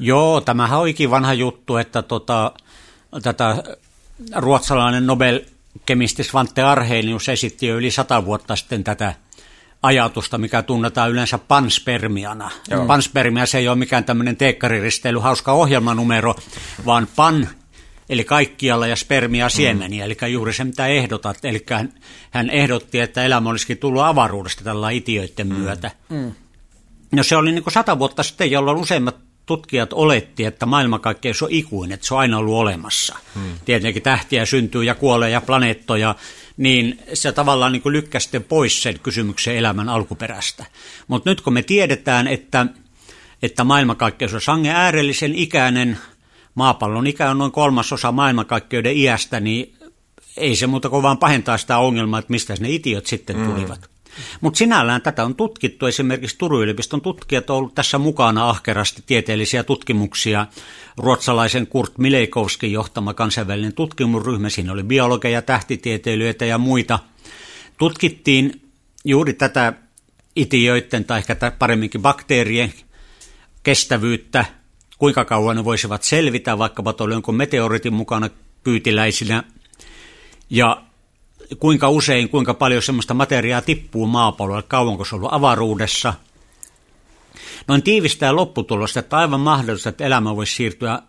Joo, 0.00 0.40
tämähän 0.40 0.78
on 0.78 1.10
vanha 1.10 1.32
juttu, 1.32 1.76
että 1.76 2.02
tota, 2.02 2.52
tätä 3.22 3.62
ruotsalainen 4.36 5.06
Nobel 5.06 5.40
kemisti 5.86 6.24
Svante 6.24 6.62
Arrhenius 6.62 7.28
esitti 7.28 7.66
jo 7.66 7.76
yli 7.76 7.90
sata 7.90 8.24
vuotta 8.24 8.56
sitten 8.56 8.84
tätä 8.84 9.14
ajatusta, 9.82 10.38
mikä 10.38 10.62
tunnetaan 10.62 11.10
yleensä 11.10 11.38
panspermiana. 11.38 12.50
Joo. 12.70 12.86
Panspermia 12.86 13.46
se 13.46 13.58
ei 13.58 13.68
ole 13.68 13.76
mikään 13.76 14.04
tämmöinen 14.04 14.36
teekkariristely, 14.36 15.18
hauska 15.18 15.52
ohjelmanumero, 15.52 16.34
vaan 16.86 17.08
pan, 17.16 17.48
eli 18.08 18.24
kaikkialla 18.24 18.86
ja 18.86 18.96
spermia 18.96 19.48
siemeniä, 19.48 20.04
mm. 20.04 20.10
eli 20.10 20.32
juuri 20.32 20.52
se 20.52 20.64
mitä 20.64 20.86
ehdotat. 20.86 21.44
Eli 21.44 21.64
hän, 21.70 21.92
hän 22.30 22.50
ehdotti, 22.50 23.00
että 23.00 23.24
elämä 23.24 23.50
olisikin 23.50 23.78
tullut 23.78 24.02
avaruudesta 24.02 24.64
tällä 24.64 24.90
itiöiden 24.90 25.48
mm. 25.48 25.54
myötä. 25.54 25.90
Mm. 26.08 26.32
No 27.12 27.22
se 27.22 27.36
oli 27.36 27.52
niin 27.52 27.62
kuin 27.62 27.74
sata 27.74 27.98
vuotta 27.98 28.22
sitten, 28.22 28.50
jolloin 28.50 28.78
useimmat 28.78 29.29
tutkijat 29.50 29.92
oletti, 29.92 30.44
että 30.44 30.66
maailmankaikkeus 30.66 31.42
on 31.42 31.48
ikuinen, 31.50 31.94
että 31.94 32.06
se 32.06 32.14
on 32.14 32.20
aina 32.20 32.38
ollut 32.38 32.54
olemassa. 32.54 33.16
Hmm. 33.34 33.54
Tietenkin 33.64 34.02
tähtiä 34.02 34.46
syntyy 34.46 34.84
ja 34.84 34.94
kuolee 34.94 35.30
ja 35.30 35.40
planeettoja, 35.40 36.14
niin 36.56 36.98
se 37.14 37.32
tavallaan 37.32 37.72
niin 37.72 37.82
lykkäsi 37.84 38.24
sitten 38.24 38.44
pois 38.44 38.82
sen 38.82 39.00
kysymyksen 39.00 39.56
elämän 39.56 39.88
alkuperästä. 39.88 40.66
Mutta 41.08 41.30
nyt 41.30 41.40
kun 41.40 41.52
me 41.52 41.62
tiedetään, 41.62 42.28
että, 42.28 42.66
että 43.42 43.64
maailmankaikkeus 43.64 44.34
on 44.34 44.40
sangen 44.40 44.76
äärellisen 44.76 45.34
ikäinen, 45.34 45.98
maapallon 46.54 47.06
ikä 47.06 47.30
on 47.30 47.38
noin 47.38 47.52
kolmasosa 47.52 48.12
maailmankaikkeuden 48.12 48.96
iästä, 48.96 49.40
niin 49.40 49.74
ei 50.36 50.56
se 50.56 50.66
muuta 50.66 50.88
kuin 50.88 51.02
vaan 51.02 51.18
pahentaa 51.18 51.58
sitä 51.58 51.78
ongelmaa, 51.78 52.18
että 52.18 52.30
mistä 52.30 52.54
ne 52.60 52.70
itiot 52.70 53.06
sitten 53.06 53.36
hmm. 53.36 53.52
tulivat. 53.52 53.89
Mutta 54.40 54.58
sinällään 54.58 55.02
tätä 55.02 55.24
on 55.24 55.34
tutkittu. 55.34 55.86
Esimerkiksi 55.86 56.38
Turun 56.38 56.62
yliopiston 56.62 57.00
tutkijat 57.00 57.50
ovat 57.50 57.58
olleet 57.58 57.74
tässä 57.74 57.98
mukana 57.98 58.48
ahkerasti 58.48 59.02
tieteellisiä 59.06 59.64
tutkimuksia. 59.64 60.46
Ruotsalaisen 60.96 61.66
Kurt 61.66 61.98
Mileikovskin 61.98 62.72
johtama 62.72 63.14
kansainvälinen 63.14 63.72
tutkimusryhmä, 63.72 64.48
siinä 64.48 64.72
oli 64.72 64.82
biologeja, 64.82 65.42
tähtitieteilijöitä 65.42 66.44
ja 66.44 66.58
muita. 66.58 66.98
Tutkittiin 67.78 68.62
juuri 69.04 69.32
tätä 69.32 69.72
itiöiden 70.36 71.04
tai 71.04 71.18
ehkä 71.18 71.52
paremminkin 71.58 72.02
bakteerien 72.02 72.72
kestävyyttä, 73.62 74.44
kuinka 74.98 75.24
kauan 75.24 75.56
ne 75.56 75.64
voisivat 75.64 76.02
selvitä, 76.02 76.58
vaikkapa 76.58 76.92
tuolla 76.92 77.14
jonkun 77.14 77.36
meteoritin 77.36 77.94
mukana 77.94 78.30
pyytiläisinä. 78.64 79.44
Ja 80.50 80.82
kuinka 81.58 81.88
usein, 81.88 82.28
kuinka 82.28 82.54
paljon 82.54 82.82
semmoista 82.82 83.14
materiaa 83.14 83.62
tippuu 83.62 84.06
maapallolle, 84.06 84.62
kauanko 84.62 85.04
se 85.04 85.14
on 85.14 85.18
ollut 85.18 85.32
avaruudessa. 85.32 86.14
Noin 87.68 87.82
tiivistää 87.82 88.36
lopputulosta, 88.36 89.00
että 89.00 89.16
aivan 89.16 89.40
mahdollista, 89.40 89.88
että 89.88 90.04
elämä 90.04 90.36
voisi 90.36 90.54
siirtyä 90.54 91.02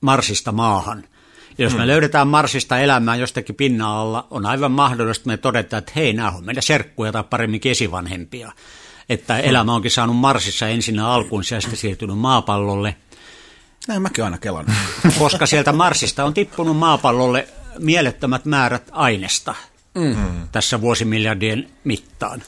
Marsista 0.00 0.52
maahan. 0.52 1.04
Ja 1.58 1.64
jos 1.64 1.72
me 1.72 1.78
hmm. 1.78 1.86
löydetään 1.86 2.28
Marsista 2.28 2.78
elämää 2.78 3.16
jostakin 3.16 3.54
pinnan 3.54 3.88
alla, 3.88 4.26
on 4.30 4.46
aivan 4.46 4.72
mahdollista, 4.72 5.20
että 5.20 5.28
me 5.30 5.36
todetaan, 5.36 5.78
että 5.78 5.92
hei, 5.96 6.12
nämä 6.12 6.30
on 6.30 6.44
meidän 6.44 6.62
serkkuja 6.62 7.12
tai 7.12 7.24
paremminkin 7.30 7.72
esivanhempia. 7.72 8.52
Että 9.08 9.34
hmm. 9.34 9.44
elämä 9.44 9.74
onkin 9.74 9.90
saanut 9.90 10.16
Marsissa 10.16 10.68
ensin 10.68 11.00
alkuun 11.00 11.42
ja 11.50 11.60
sitten 11.60 11.78
siirtynyt 11.78 12.18
maapallolle. 12.18 12.96
Näin 13.88 14.02
mäkin 14.02 14.24
aina 14.24 14.38
kelan. 14.38 14.66
Koska 15.18 15.46
sieltä 15.46 15.72
Marsista 15.72 16.24
on 16.24 16.34
tippunut 16.34 16.76
maapallolle 16.76 17.48
mielettömät 17.78 18.44
määrät 18.44 18.88
aineesta– 18.92 19.54
mm. 19.94 20.48
tässä 20.52 20.80
vuosimiljardien 20.80 21.70
mittaan. 21.84 22.42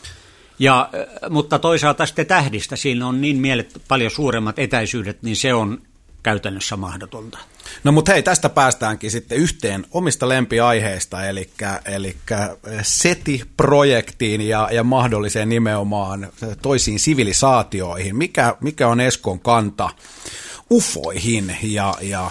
Ja, 0.59 0.91
mutta 1.31 1.59
toisaalta 1.59 2.07
sitten 2.07 2.27
tähdistä, 2.27 2.77
siinä 2.77 3.07
on 3.07 3.21
niin 3.21 3.37
mielet, 3.37 3.83
paljon 3.89 4.11
suuremmat 4.11 4.59
etäisyydet, 4.59 5.23
niin 5.23 5.37
se 5.37 5.55
on 5.55 5.81
käytännössä 6.23 6.77
mahdotonta. 6.77 7.39
No 7.85 7.93
mutta 7.93 8.13
hei, 8.13 8.23
tästä 8.23 8.49
päästäänkin 8.49 9.11
sitten 9.11 9.39
yhteen 9.39 9.87
omista 9.91 10.29
lempiaiheista, 10.29 11.27
eli, 11.27 11.51
eli 11.85 12.17
SETI-projektiin 12.83 14.41
ja, 14.41 14.69
ja 14.73 14.85
mahdolliseen 14.85 15.49
nimenomaan 15.49 16.29
toisiin 16.63 17.01
sivilisaatioihin. 17.01 18.17
Mikä, 18.17 18.57
mikä 18.61 18.89
on 18.89 19.01
Eskon 19.01 19.41
kanta 19.41 19.91
ufoihin 20.71 21.57
ja, 21.63 21.95
ja 22.01 22.31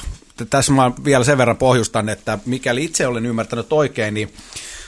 tässä 0.50 0.72
mä 0.72 0.92
vielä 1.06 1.24
sen 1.24 1.38
verran 1.38 1.58
pohjustan, 1.58 2.10
että 2.10 2.40
mikäli 2.46 2.84
itse 2.84 3.08
olen 3.08 3.26
ymmärtänyt 3.26 3.74
oikein, 3.74 4.14
niin 4.14 4.34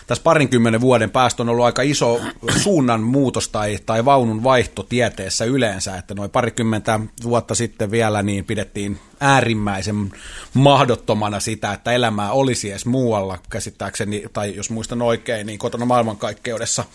tässä 0.08 0.24
parinkymmenen 0.24 0.82
vuoden 0.82 1.10
päästä 1.10 1.43
on 1.43 1.49
ollut 1.49 1.66
aika 1.66 1.82
iso 1.82 2.22
suunnan 2.58 3.01
muutos 3.01 3.49
tai, 3.49 3.78
tai 3.86 4.05
vaunun 4.05 4.43
vaihto 4.43 4.84
tieteessä 4.84 5.45
yleensä, 5.45 5.97
että 5.97 6.14
noin 6.16 6.30
parikymmentä 6.30 6.99
vuotta 7.24 7.55
sitten 7.55 7.91
vielä 7.91 8.24
niin 8.24 8.45
pidettiin 8.45 8.99
äärimmäisen 9.20 10.12
mahdottomana 10.53 11.39
sitä, 11.39 11.74
että 11.74 11.91
elämää 11.91 12.32
olisi 12.32 12.72
edes 12.72 12.86
muualla 12.86 13.38
käsittääkseni, 13.49 14.24
tai 14.34 14.55
jos 14.55 14.70
muistan 14.70 15.01
oikein, 15.01 15.47
niin 15.47 15.60
kotona 15.60 15.86
maailmankaikkeudessa 15.86 16.86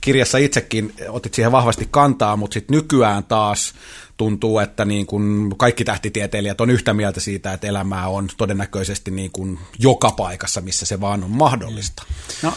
kirjassa 0.00 0.38
itsekin 0.38 0.94
otit 1.08 1.34
siihen 1.34 1.52
vahvasti 1.52 1.88
kantaa, 1.90 2.36
mutta 2.36 2.54
sitten 2.54 2.76
nykyään 2.76 3.24
taas 3.24 3.74
tuntuu, 4.18 4.58
että 4.58 4.84
niin 4.84 5.06
kuin 5.06 5.54
kaikki 5.56 5.84
tähtitieteilijät 5.84 6.60
on 6.60 6.70
yhtä 6.70 6.94
mieltä 6.94 7.20
siitä, 7.20 7.52
että 7.52 7.66
elämää 7.66 8.08
on 8.08 8.28
todennäköisesti 8.36 9.10
niin 9.10 9.30
kuin 9.30 9.58
joka 9.78 10.10
paikassa, 10.10 10.60
missä 10.60 10.86
se 10.86 11.00
vaan 11.00 11.24
on 11.24 11.30
mahdollista. 11.30 12.02
No, 12.42 12.52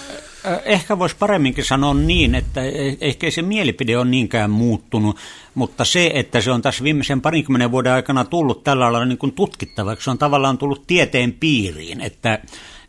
ehkä 0.66 1.00
voisi 1.00 1.16
paremminkin 1.20 1.66
sanoa 1.66 1.94
niin, 1.94 2.36
että 2.36 2.64
e- 2.64 2.98
ehkä 3.02 3.32
se 3.32 3.42
mielipide 3.42 3.98
on 3.98 4.12
niinkään 4.12 4.52
muuttunut, 4.52 5.18
mutta 5.56 5.86
se, 5.86 6.12
että 6.14 6.42
se 6.42 6.52
on 6.52 6.62
tässä 6.62 6.84
viimeisen 6.84 7.22
parinkymmenen 7.22 7.72
vuoden 7.72 7.94
aikana 7.94 8.26
tullut 8.26 8.64
tällä 8.64 8.84
lailla 8.84 9.06
niin 9.06 9.18
kuin 9.18 9.32
tutkittavaksi, 9.34 10.04
se 10.04 10.12
on 10.12 10.18
tavallaan 10.18 10.58
tullut 10.58 10.88
tieteen 10.88 11.34
piiriin, 11.34 12.02
että 12.02 12.40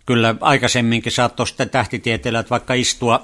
kyllä 0.06 0.34
aikaisemminkin 0.40 1.12
saattoi 1.12 1.46
sitten 1.46 1.70
tähtitieteilijät 1.70 2.50
vaikka 2.50 2.74
istua 2.74 3.22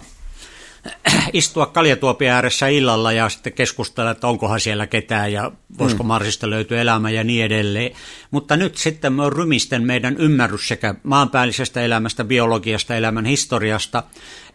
istua 1.33 1.67
kaljatuopin 1.67 2.31
ääressä 2.31 2.69
illalla 2.69 3.13
ja 3.13 3.29
sitten 3.29 3.53
keskustella, 3.53 4.11
että 4.11 4.27
onkohan 4.27 4.61
siellä 4.61 4.87
ketään 4.87 5.33
ja 5.33 5.53
voisiko 5.79 6.03
mm. 6.03 6.07
Marsista 6.07 6.51
löytyä 6.51 6.81
elämä 6.81 7.11
ja 7.11 7.25
niin 7.25 7.45
edelleen. 7.45 7.93
Mutta 8.31 8.57
nyt 8.57 8.77
sitten 8.77 9.13
me 9.13 9.23
on 9.23 9.33
rymisten 9.33 9.83
meidän 9.83 10.17
ymmärrys 10.17 10.69
sekä 10.69 10.95
maanpäällisestä 11.03 11.83
elämästä, 11.83 12.25
biologiasta, 12.25 12.97
elämän 12.97 13.25
historiasta, 13.25 14.03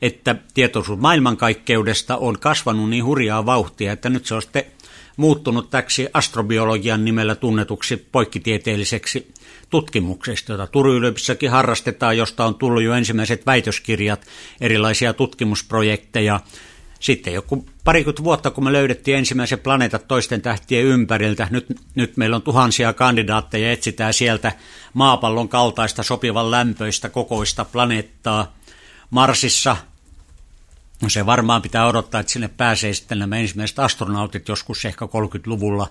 että 0.01 0.35
tietoisuus 0.53 0.99
maailmankaikkeudesta 0.99 2.17
on 2.17 2.39
kasvanut 2.39 2.89
niin 2.89 3.05
hurjaa 3.05 3.45
vauhtia, 3.45 3.91
että 3.91 4.09
nyt 4.09 4.25
se 4.25 4.35
on 4.35 4.41
sitten 4.41 4.63
muuttunut 5.17 5.69
täksi 5.69 6.07
astrobiologian 6.13 7.05
nimellä 7.05 7.35
tunnetuksi 7.35 8.07
poikkitieteelliseksi 8.11 9.33
tutkimuksesta, 9.73 10.51
jota 10.51 10.67
Turun 10.67 10.95
yliopissakin 10.95 11.51
harrastetaan, 11.51 12.17
josta 12.17 12.45
on 12.45 12.55
tullut 12.55 12.83
jo 12.83 12.93
ensimmäiset 12.93 13.45
väitöskirjat, 13.45 14.27
erilaisia 14.61 15.13
tutkimusprojekteja. 15.13 16.39
Sitten 16.99 17.33
joku 17.33 17.65
parikymmentä 17.83 18.23
vuotta, 18.23 18.51
kun 18.51 18.63
me 18.63 18.73
löydettiin 18.73 19.17
ensimmäiset 19.17 19.63
planeetat 19.63 20.07
toisten 20.07 20.41
tähtien 20.41 20.85
ympäriltä, 20.85 21.47
nyt, 21.51 21.65
nyt 21.95 22.17
meillä 22.17 22.35
on 22.35 22.41
tuhansia 22.41 22.93
kandidaatteja, 22.93 23.71
etsitään 23.71 24.13
sieltä 24.13 24.51
maapallon 24.93 25.49
kaltaista 25.49 26.03
sopivan 26.03 26.51
lämpöistä 26.51 27.09
kokoista 27.09 27.65
planeettaa. 27.65 28.53
Marsissa 29.09 29.77
No 31.03 31.09
se 31.09 31.25
varmaan 31.25 31.61
pitää 31.61 31.87
odottaa, 31.87 32.21
että 32.21 32.33
sinne 32.33 32.47
pääsee 32.47 32.93
sitten 32.93 33.19
nämä 33.19 33.37
ensimmäiset 33.37 33.79
astronautit 33.79 34.47
joskus 34.47 34.85
ehkä 34.85 35.05
30-luvulla, 35.05 35.87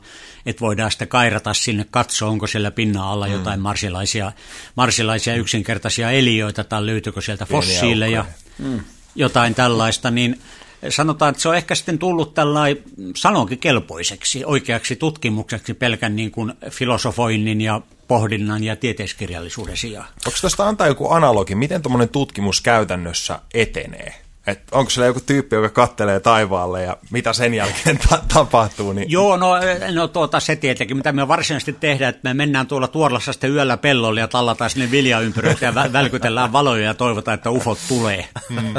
että 0.47 0.61
voidaan 0.61 0.91
sitten 0.91 1.09
kairata 1.09 1.55
sinne 1.55 1.87
katsoa, 1.91 2.29
onko 2.29 2.47
siellä 2.47 2.71
pinnan 2.71 3.05
alla 3.05 3.27
mm. 3.27 3.33
jotain 3.33 3.61
marsilaisia, 3.61 4.33
marsilaisia 4.77 5.37
yksinkertaisia 5.37 6.11
eliöitä 6.11 6.65
tai 6.65 6.87
löytyykö 6.87 7.21
sieltä 7.21 7.47
fossiileja, 7.47 8.25
mm. 8.59 8.81
jotain 9.15 9.55
tällaista, 9.55 10.11
niin 10.11 10.41
sanotaan, 10.89 11.31
että 11.31 11.43
se 11.43 11.49
on 11.49 11.57
ehkä 11.57 11.75
sitten 11.75 11.99
tullut 11.99 12.35
tällainen 12.35 12.83
sanonkin 13.17 13.59
kelpoiseksi, 13.59 14.45
oikeaksi 14.45 14.97
tutkimukseksi 14.97 15.75
pelkän 15.75 16.17
niin 16.17 16.31
kuin 16.31 16.53
filosofoinnin 16.71 17.61
ja 17.61 17.81
pohdinnan 18.09 18.65
ja 18.65 18.77
tieteiskirjallisuuden 18.77 19.77
sijaan. 19.77 20.09
Onko 20.27 20.39
tästä 20.43 20.67
antaa 20.67 20.87
joku 20.87 21.11
analogi, 21.11 21.55
miten 21.55 21.83
tuommoinen 21.83 22.09
tutkimus 22.09 22.61
käytännössä 22.61 23.39
etenee? 23.55 24.22
Että 24.47 24.77
onko 24.79 24.91
siellä 24.91 25.07
joku 25.07 25.21
tyyppi, 25.21 25.57
joka 25.57 25.69
kattelee 25.69 26.21
taivaalle 26.21 26.83
ja 26.83 26.97
mitä 27.11 27.33
sen 27.33 27.55
jälkeen 27.55 27.99
ta- 28.09 28.23
tapahtuu? 28.35 28.93
Niin... 28.93 29.11
Joo, 29.11 29.37
no, 29.37 29.53
no 29.95 30.09
tuota, 30.09 30.41
se 30.41 30.57
tietenkin, 30.57 30.97
mitä 30.97 31.13
me 31.13 31.29
varsinaisesti 31.29 31.73
tehdään, 31.73 32.11
että 32.15 32.29
me 32.29 32.35
mennään 32.35 32.67
tuolla 32.67 32.89
Tuorlassa 32.89 33.33
sitten 33.33 33.51
yöllä 33.51 33.77
pellolle 33.77 34.21
ja 34.21 34.29
tallataan 34.29 34.71
sinne 34.71 34.91
viljaympyröitä 34.91 35.67
ja 35.67 35.73
vä- 35.73 35.93
välkytellään 35.93 36.53
valoja 36.53 36.85
ja 36.85 36.95
toivotaan, 36.95 37.35
että 37.35 37.51
ufot 37.51 37.79
tulee. 37.89 38.29
Hmm. 38.49 38.75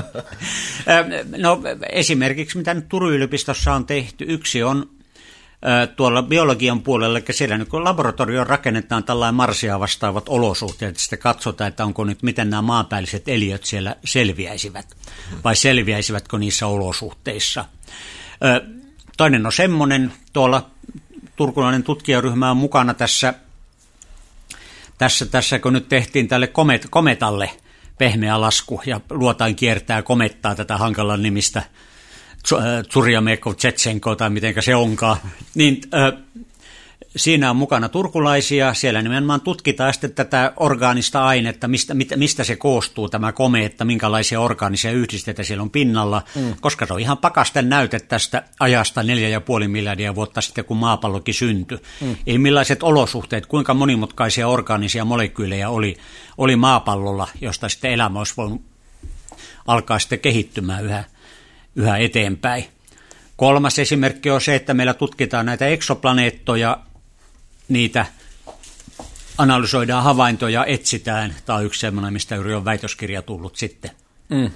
no 1.38 1.62
esimerkiksi 1.92 2.58
mitä 2.58 2.74
nyt 2.74 2.90
Turun 2.90 3.14
yliopistossa 3.14 3.74
on 3.74 3.86
tehty, 3.86 4.26
yksi 4.28 4.64
on 4.64 4.90
tuolla 5.96 6.24
biologian 6.24 6.82
puolella, 6.82 7.18
eli 7.18 7.26
siellä 7.32 7.58
niin 7.58 7.68
kun 7.68 7.84
laboratorio 7.84 8.44
rakennetaan 8.44 9.04
tällainen 9.04 9.36
Marsia 9.36 9.80
vastaavat 9.80 10.30
olosuhteet, 10.30 10.98
sitten 10.98 11.20
katsotaan, 11.20 11.68
että 11.68 11.86
onko 11.86 12.04
nyt, 12.04 12.24
miten 12.24 12.50
nämä 12.50 12.62
maapäälliset 12.62 13.28
eliöt 13.28 13.64
siellä 13.64 13.96
selviäisivät, 14.06 14.96
vai 15.44 15.56
selviäisivätkö 15.56 16.38
niissä 16.38 16.68
olosuhteissa. 16.68 17.66
Toinen 19.18 19.46
on 19.46 19.52
semmoinen, 19.52 20.14
tuolla 20.34 20.70
turkulainen 21.36 21.84
tutkijaryhmä 21.84 22.52
on 22.52 22.58
mukana 22.58 22.94
tässä, 22.94 23.34
tässä, 24.98 25.26
tässä 25.26 25.60
kun 25.60 25.74
nyt 25.74 25.90
tehtiin 25.90 26.28
tälle 26.28 26.48
komet, 26.48 26.88
kometalle 26.90 27.50
pehmeä 27.98 28.42
lasku, 28.42 28.82
ja 28.86 29.02
luotain 29.10 29.56
kiertää 29.56 30.02
komettaa 30.02 30.56
tätä 30.56 30.78
hankalan 30.78 31.24
nimistä 31.24 31.64
Tsurjameko, 32.90 33.54
Tsetsenko 33.54 34.16
tai 34.16 34.30
miten 34.30 34.56
se 34.60 34.76
onkaan, 34.76 35.18
niin 35.56 35.82
äh, 35.94 36.14
siinä 37.16 37.50
on 37.50 37.56
mukana 37.56 37.90
turkulaisia, 37.90 38.74
siellä 38.74 39.02
nimenomaan 39.02 39.42
tutkitaan 39.42 39.94
sitten 39.94 40.14
tätä 40.14 40.54
orgaanista 40.58 41.26
ainetta, 41.26 41.68
mistä, 41.68 41.94
mistä 42.16 42.44
se 42.44 42.56
koostuu 42.56 43.10
tämä 43.10 43.32
komeetta, 43.32 43.86
minkälaisia 43.86 44.40
orgaanisia 44.40 44.92
yhdisteitä 44.92 45.44
siellä 45.44 45.62
on 45.62 45.70
pinnalla, 45.70 46.22
mm. 46.36 46.56
koska 46.62 46.86
se 46.86 46.94
on 46.94 47.00
ihan 47.00 47.18
pakasten 47.18 47.70
näyte 47.70 48.00
tästä 48.00 48.44
ajasta 48.60 49.02
4,5 49.02 49.08
miljardia 49.68 50.16
vuotta 50.16 50.42
sitten, 50.42 50.66
kun 50.66 50.78
maapallokin 50.78 51.34
syntyi. 51.34 51.80
Mm. 52.02 52.16
Ei 52.28 52.38
millaiset 52.38 52.84
olosuhteet, 52.84 53.46
kuinka 53.46 53.74
monimutkaisia 53.74 54.48
orgaanisia 54.48 55.06
molekyylejä 55.06 55.70
oli, 55.70 55.98
oli 56.38 56.56
maapallolla, 56.56 57.28
josta 57.42 57.70
sitten 57.70 57.92
elämä 57.92 58.20
olisi 58.20 58.34
voinut 58.38 58.62
alkaa 59.68 60.00
sitten 60.00 60.20
kehittymään 60.20 60.86
yhä 60.86 61.04
yhä 61.76 61.98
eteenpäin. 61.98 62.66
Kolmas 63.36 63.80
esimerkki 63.80 64.30
on 64.30 64.42
se, 64.42 64.56
että 64.56 64.74
meillä 64.74 64.94
tutkitaan 64.94 65.46
näitä 65.46 65.68
eksoplaneettoja, 65.68 66.80
niitä 67.68 68.06
analysoidaan 69.38 70.04
havaintoja, 70.04 70.66
etsitään. 70.66 71.36
Tämä 71.46 71.58
on 71.58 71.66
yksi 71.66 71.80
sellainen, 71.80 72.14
mistä 72.14 72.36
juuri 72.36 72.54
on 72.54 72.66
väitöskirja 72.66 73.22
tullut 73.22 73.56
sitten. 73.56 73.92
Mm. 74.30 74.52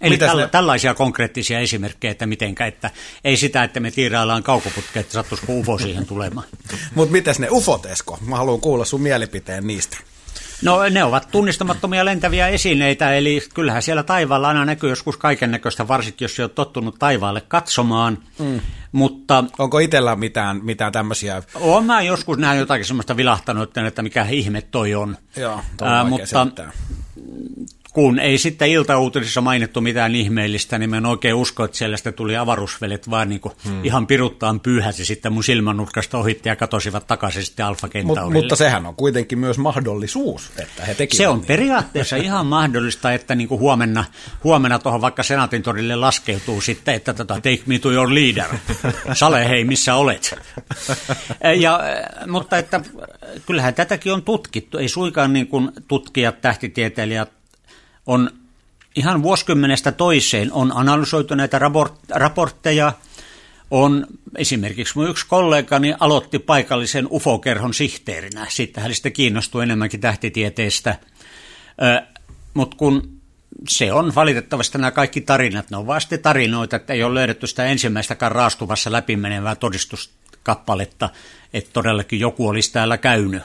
Eli 0.00 0.16
täl- 0.16 0.36
ne... 0.36 0.48
tällaisia 0.48 0.94
konkreettisia 0.94 1.60
esimerkkejä, 1.60 2.10
että 2.10 2.26
mitenkä, 2.26 2.66
että 2.66 2.90
ei 3.24 3.36
sitä, 3.36 3.64
että 3.64 3.80
me 3.80 3.90
tiiraillaan 3.90 4.42
kaukoputkeja, 4.42 5.00
että 5.00 5.12
sattuisiko 5.12 5.52
UFO 5.52 5.78
siihen 5.78 6.06
tulemaan. 6.06 6.46
Mutta 6.94 7.12
mitäs 7.12 7.38
ne 7.38 7.48
UFOt, 7.50 7.86
Esko? 7.86 8.18
Mä 8.26 8.36
haluan 8.36 8.60
kuulla 8.60 8.84
sun 8.84 9.00
mielipiteen 9.00 9.66
niistä. 9.66 9.96
No 10.62 10.88
ne 10.90 11.04
ovat 11.04 11.28
tunnistamattomia 11.30 12.04
lentäviä 12.04 12.48
esineitä, 12.48 13.14
eli 13.14 13.42
kyllähän 13.54 13.82
siellä 13.82 14.02
taivaalla 14.02 14.48
aina 14.48 14.64
näkyy 14.64 14.90
joskus 14.90 15.16
kaiken 15.16 15.50
näköistä, 15.50 15.88
varsinkin 15.88 16.24
jos 16.24 16.40
on 16.40 16.50
tottunut 16.50 16.98
taivaalle 16.98 17.40
katsomaan. 17.40 18.18
Mm. 18.38 18.60
Mutta, 18.92 19.44
Onko 19.58 19.78
itsellä 19.78 20.16
mitään, 20.16 20.60
mitään 20.64 20.92
tämmöisiä? 20.92 21.42
Olen 21.54 21.84
mä 21.84 22.02
joskus 22.02 22.38
nähnyt 22.38 22.60
jotakin 22.60 22.84
semmoista 22.84 23.16
vilahtanut, 23.16 23.76
että 23.76 24.02
mikä 24.02 24.26
ihme 24.30 24.62
toi 24.62 24.94
on. 24.94 25.16
Joo, 25.36 25.60
toi 25.76 26.00
on 26.00 26.08
mutta 26.08 26.26
selittää 26.26 26.72
kun 27.96 28.18
ei 28.18 28.38
sitten 28.38 28.68
iltauutisissa 28.68 29.40
mainittu 29.40 29.80
mitään 29.80 30.14
ihmeellistä, 30.14 30.78
niin 30.78 30.90
mä 30.90 30.96
en 30.96 31.06
oikein 31.06 31.34
usko, 31.34 31.64
että 31.64 31.76
siellä 31.76 31.96
sitten 31.96 32.14
tuli 32.14 32.36
avaruusvelet, 32.36 33.10
vaan 33.10 33.28
niin 33.28 33.40
hmm. 33.64 33.84
ihan 33.84 34.06
piruttaan 34.06 34.60
pyyhäsi 34.60 35.04
sitten 35.04 35.32
mun 35.32 35.44
silmänurkasta 35.44 36.18
ohitti 36.18 36.48
ja 36.48 36.56
katosivat 36.56 37.06
takaisin 37.06 37.42
sitten 37.42 37.66
Alfa 37.66 37.88
Mut, 38.04 38.18
Mutta 38.32 38.56
sehän 38.56 38.86
on 38.86 38.94
kuitenkin 38.94 39.38
myös 39.38 39.58
mahdollisuus, 39.58 40.50
että 40.58 40.84
he 40.84 40.94
tekivät. 40.94 41.18
Se 41.18 41.28
on 41.28 41.38
niin. 41.38 41.46
periaatteessa 41.46 42.16
ihan 42.16 42.46
mahdollista, 42.56 43.12
että 43.12 43.34
niin 43.34 43.48
kuin 43.48 43.60
huomenna, 43.60 44.04
huomenna 44.44 44.78
tuohon 44.78 45.00
vaikka 45.00 45.22
Senaatin 45.22 45.62
torille 45.62 45.96
laskeutuu 45.96 46.60
sitten, 46.60 46.94
että 46.94 47.14
tota, 47.14 47.34
take 47.34 47.62
me 47.66 47.78
to 47.78 47.90
your 47.90 48.14
leader. 48.14 48.48
Sale, 49.12 49.48
hei, 49.48 49.64
missä 49.64 49.94
olet? 49.94 50.34
Ja, 51.60 51.80
mutta 52.26 52.58
että 52.58 52.80
kyllähän 53.46 53.74
tätäkin 53.74 54.12
on 54.12 54.22
tutkittu. 54.22 54.78
Ei 54.78 54.88
suinkaan 54.88 55.32
niin 55.32 55.46
kuin 55.46 55.70
tutkijat, 55.88 56.40
tähtitieteilijät 56.40 57.36
on 58.06 58.30
ihan 58.96 59.22
vuosikymmenestä 59.22 59.92
toiseen 59.92 60.52
on 60.52 60.72
analysoitu 60.76 61.34
näitä 61.34 61.60
raportteja, 62.14 62.92
on 63.70 64.06
esimerkiksi 64.36 64.92
mun 64.96 65.08
yksi 65.08 65.26
kollegani 65.28 65.94
aloitti 66.00 66.38
paikallisen 66.38 67.08
UFO-kerhon 67.10 67.74
sihteerinä. 67.74 68.46
Sitten 68.48 68.82
hän 68.82 68.94
sitten 68.94 69.12
kiinnostui 69.12 69.62
enemmänkin 69.62 70.00
tähtitieteestä. 70.00 70.98
Mutta 72.54 72.76
kun 72.76 73.20
se 73.68 73.92
on 73.92 74.14
valitettavasti 74.14 74.78
nämä 74.78 74.90
kaikki 74.90 75.20
tarinat, 75.20 75.70
ne 75.70 75.76
on 75.76 75.86
vasta 75.86 76.18
tarinoita, 76.18 76.76
että 76.76 76.92
ei 76.92 77.04
ole 77.04 77.14
löydetty 77.14 77.46
sitä 77.46 77.64
ensimmäistäkään 77.64 78.32
raastuvassa 78.32 78.92
läpimenevää 78.92 79.54
todistuskappaletta, 79.54 81.10
että 81.54 81.70
todellakin 81.72 82.20
joku 82.20 82.48
olisi 82.48 82.72
täällä 82.72 82.98
käynyt 82.98 83.42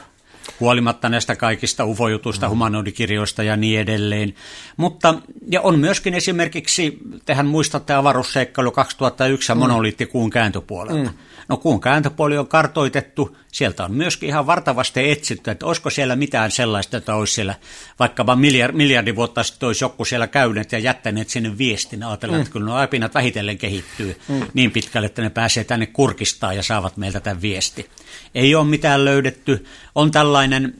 huolimatta 0.60 1.10
näistä 1.10 1.36
kaikista 1.36 1.86
ufojutuista, 1.86 2.46
mm. 2.46 2.50
humanoidikirjoista 2.50 3.44
ja 3.44 3.58
niin 3.58 3.80
edelleen. 3.80 4.34
Mutta, 4.78 5.16
ja 5.48 5.62
on 5.62 5.80
myöskin 5.80 6.14
esimerkiksi, 6.14 6.98
tehän 7.26 7.46
muistatte 7.46 7.94
avaruusseikkailu 7.94 8.72
2001 8.72 9.54
mm. 9.54 9.60
monoliittikuun 9.60 10.30
kääntöpuolelta. 10.30 11.12
Mm. 11.12 11.18
No 11.52 11.58
kuun 11.58 11.82
kääntöpuoli 11.82 12.38
on 12.38 12.48
kartoitettu, 12.48 13.38
sieltä 13.52 13.84
on 13.84 13.92
myöskin 13.92 14.30
ihan 14.30 14.48
vartavasti 14.48 15.12
etsitty, 15.12 15.52
että 15.52 15.66
olisiko 15.66 15.90
siellä 15.90 16.16
mitään 16.16 16.52
sellaista, 16.52 16.98
että 16.98 17.16
olisi 17.16 17.34
siellä 17.34 17.56
vaikkapa 18.00 18.36
miljard, 18.36 18.76
miljardi 18.76 19.16
vuotta 19.16 19.44
sitten 19.44 19.68
olisi 19.68 19.84
joku 19.84 20.06
siellä 20.06 20.28
käynyt 20.28 20.72
ja 20.72 20.80
jättäneet 20.80 21.30
sinne 21.30 21.58
viestin. 21.58 22.04
Ajatellaan, 22.04 22.40
mm. 22.40 22.42
että 22.42 22.54
kyllä 22.54 22.66
nuo 22.66 22.76
apinat 22.76 23.14
vähitellen 23.14 23.58
kehittyy 23.58 24.20
mm. 24.28 24.42
niin 24.54 24.72
pitkälle, 24.72 25.06
että 25.06 25.22
ne 25.22 25.30
pääsee 25.30 25.64
tänne 25.64 25.86
kurkistaa 25.86 26.54
ja 26.54 26.64
saavat 26.64 26.98
meiltä 26.98 27.20
tämän 27.20 27.42
viesti. 27.42 27.90
Ei 28.36 28.56
ole 28.56 28.68
mitään 28.68 29.06
löydetty. 29.06 29.66
On 29.96 30.12
tällainen 30.12 30.74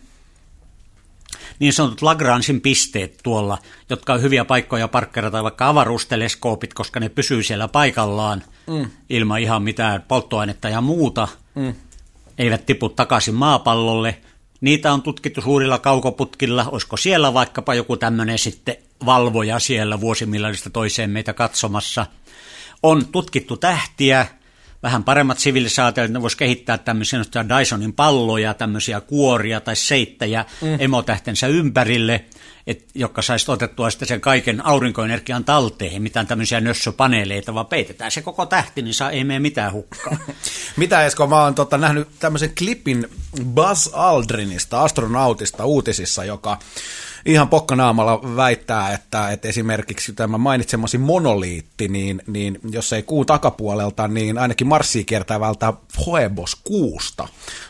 niin 1.62 1.74
sanotut 1.74 2.02
Lagrangein 2.02 2.62
pisteet 2.62 3.20
tuolla, 3.24 3.58
jotka 3.90 4.14
on 4.14 4.22
hyviä 4.22 4.46
paikkoja 4.46 4.88
parkkerata 4.88 5.44
vaikka 5.44 5.68
avaruusteleskoopit, 5.68 6.74
koska 6.74 7.00
ne 7.00 7.10
pysyy 7.10 7.44
siellä 7.44 7.68
paikallaan 7.68 8.44
mm. 8.68 8.92
ilman 9.10 9.40
ihan 9.40 9.64
mitään 9.64 10.02
polttoainetta 10.08 10.70
ja 10.70 10.82
muuta. 10.82 11.28
Mm. 11.56 11.74
Eivät 12.38 12.66
tipu 12.66 12.90
takaisin 12.90 13.36
maapallolle. 13.36 14.18
Niitä 14.62 14.94
on 14.94 15.02
tutkittu 15.02 15.42
suurilla 15.42 15.80
kaukoputkilla. 15.80 16.66
Olisiko 16.72 16.98
siellä 16.98 17.34
vaikkapa 17.34 17.74
joku 17.74 17.98
tämmöinen 17.98 18.38
sitten 18.38 18.76
valvoja 19.06 19.60
siellä 19.60 20.02
vuosimillarista 20.02 20.70
toiseen 20.70 21.10
meitä 21.10 21.34
katsomassa. 21.34 22.06
On 22.84 23.06
tutkittu 23.08 23.58
tähtiä, 23.58 24.28
vähän 24.84 25.04
paremmat 25.04 25.40
sivilisaatiot, 25.40 26.12
ne 26.12 26.22
voisi 26.22 26.38
kehittää 26.38 26.78
tämmöisiä 26.78 27.20
Dysonin 27.60 27.94
palloja, 27.94 28.54
tämmöisiä 28.54 29.02
kuoria 29.02 29.62
tai 29.62 29.76
seittäjä 29.76 30.46
mm. 30.62 30.78
emotähtensä 30.80 31.48
ympärille, 31.48 32.26
et, 32.68 32.86
jotka 32.96 33.22
saisi 33.22 33.52
otettua 33.52 33.90
sitten 33.90 34.08
sen 34.08 34.22
kaiken 34.22 34.66
aurinkoenergian 34.66 35.44
talteen, 35.44 36.02
mitään 36.02 36.28
tämmöisiä 36.28 36.62
nössöpaneeleita, 36.62 37.54
vaan 37.54 37.66
peitetään 37.66 38.12
se 38.12 38.22
koko 38.22 38.46
tähti, 38.46 38.82
niin 38.82 38.94
saa, 38.94 39.12
ei 39.12 39.24
mene 39.24 39.40
mitään 39.40 39.72
hukkaa. 39.72 40.18
Mitä 40.78 41.06
Esko, 41.06 41.28
mä 41.28 41.44
oon 41.44 41.56
tota, 41.56 41.78
nähnyt 41.78 42.08
tämmöisen 42.20 42.56
klipin 42.58 43.08
Buzz 43.46 43.90
Aldrinista, 43.94 44.82
astronautista 44.82 45.66
uutisissa, 45.66 46.24
joka 46.24 46.60
ihan 47.26 47.50
pokkanaamalla 47.50 48.36
väittää, 48.36 48.94
että, 48.94 49.32
että 49.32 49.48
esimerkiksi 49.48 50.14
tämä 50.14 50.38
mainitsemasi 50.38 50.98
monoliitti, 50.98 51.88
niin, 51.88 52.22
niin 52.28 52.60
jos 52.72 52.94
ei 52.94 53.04
kuun 53.04 53.26
takapuolelta, 53.26 54.08
niin 54.08 54.38
ainakin 54.38 54.68
Marsia 54.68 55.04
kiertävältä 55.04 55.74
Phoebos 55.96 56.56
kuusta 56.56 57.28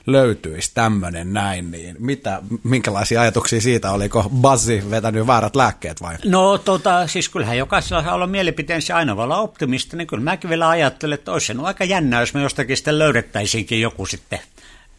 löytyisi 0.07 0.72
tämmöinen 0.73 1.34
näin, 1.34 1.72
niin 1.72 1.95
mitä, 1.99 2.41
minkälaisia 2.64 3.22
ajatuksia 3.22 3.61
siitä, 3.61 3.91
oliko 3.91 4.32
Buzzi 4.41 4.84
vetänyt 4.90 5.28
väärät 5.28 5.56
lääkkeet 5.56 6.02
vai? 6.02 6.15
No 6.26 6.57
tota, 6.57 7.07
siis 7.07 7.30
kyllähän 7.30 7.57
jokaisella 7.57 8.03
saa 8.03 8.14
olla 8.14 8.28
mielipiteensä 8.28 8.95
aina 8.95 9.14
olla 9.14 9.38
optimista, 9.38 9.98
niin 9.98 10.07
kyllä 10.07 10.23
mäkin 10.23 10.49
vielä 10.49 10.69
ajattelen, 10.69 11.14
että 11.14 11.32
olisi 11.32 11.53
aika 11.64 11.84
jännä, 11.84 12.19
jos 12.19 12.34
me 12.34 12.41
jostakin 12.41 12.78
sitten 12.78 12.99
löydettäisiinkin 12.99 13.82
joku 13.82 14.06
sitten 14.06 14.40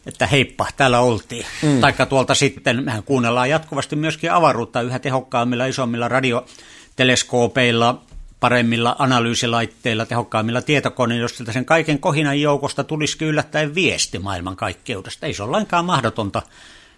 että 0.05 0.27
heippa, 0.27 0.67
täällä 0.77 0.99
oltiin. 0.99 1.45
Mm. 1.61 1.81
Taikka 1.81 2.05
tuolta 2.05 2.35
sitten, 2.35 2.83
mehän 2.83 3.03
kuunnellaan 3.03 3.49
jatkuvasti 3.49 3.95
myöskin 3.95 4.31
avaruutta 4.31 4.81
yhä 4.81 4.99
tehokkaammilla, 4.99 5.65
isommilla 5.65 6.07
radioteleskoopeilla, 6.07 8.01
paremmilla 8.39 8.95
analyysilaitteilla, 8.99 10.05
tehokkaammilla 10.05 10.61
tietokoneilla, 10.61 11.23
jos 11.23 11.43
sen 11.53 11.65
kaiken 11.65 11.99
kohinan 11.99 12.41
joukosta 12.41 12.83
tulisi 12.83 13.25
yllättäen 13.25 13.75
viesti 13.75 14.19
maailmankaikkeudesta. 14.19 15.25
Ei 15.25 15.33
se 15.33 15.43
ole 15.43 15.51
lainkaan 15.51 15.85
mahdotonta. 15.85 16.41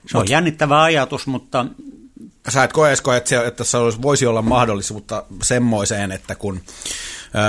Se 0.08 0.18
on 0.18 0.22
Mut, 0.22 0.30
jännittävä 0.30 0.84
ajatus, 0.84 1.28
mutta... 1.28 1.66
Sä 2.50 2.64
et 2.64 2.74
koe, 2.74 2.92
että, 2.92 3.30
se, 3.30 3.48
että 3.48 3.64
se 3.64 3.78
voisi 4.02 4.26
olla 4.26 4.42
mahdollisuutta 4.42 5.24
semmoiseen, 5.44 6.12
että 6.12 6.36
kun 6.36 6.62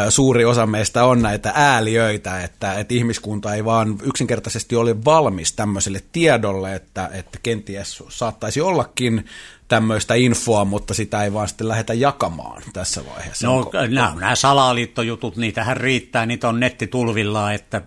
suuri 0.08 0.44
osa 0.44 0.66
meistä 0.66 1.04
on 1.04 1.22
näitä 1.22 1.52
ääliöitä, 1.54 2.40
että, 2.40 2.74
että 2.74 2.94
ihmiskunta 2.94 3.54
ei 3.54 3.64
vaan 3.64 3.98
yksinkertaisesti 4.02 4.76
ole 4.76 5.04
valmis 5.04 5.52
tämmöiselle 5.52 6.02
tiedolle, 6.12 6.74
että, 6.74 7.10
että 7.12 7.38
kenties 7.42 8.02
saattaisi 8.08 8.60
ollakin 8.60 9.26
tämmöistä 9.68 10.14
infoa, 10.14 10.64
mutta 10.64 10.94
sitä 10.94 11.24
ei 11.24 11.32
vaan 11.32 11.48
sitten 11.48 11.68
lähdetä 11.68 11.94
jakamaan 11.94 12.62
tässä 12.72 13.02
vaiheessa. 13.14 13.46
No 13.46 13.70
nämä, 13.88 14.14
nämä 14.20 14.34
salaliittojutut, 14.34 15.36
niitähän 15.36 15.76
riittää, 15.76 16.26
niitä 16.26 16.48
on 16.48 16.60
nettitulvilla, 16.60 17.52
että 17.52 17.82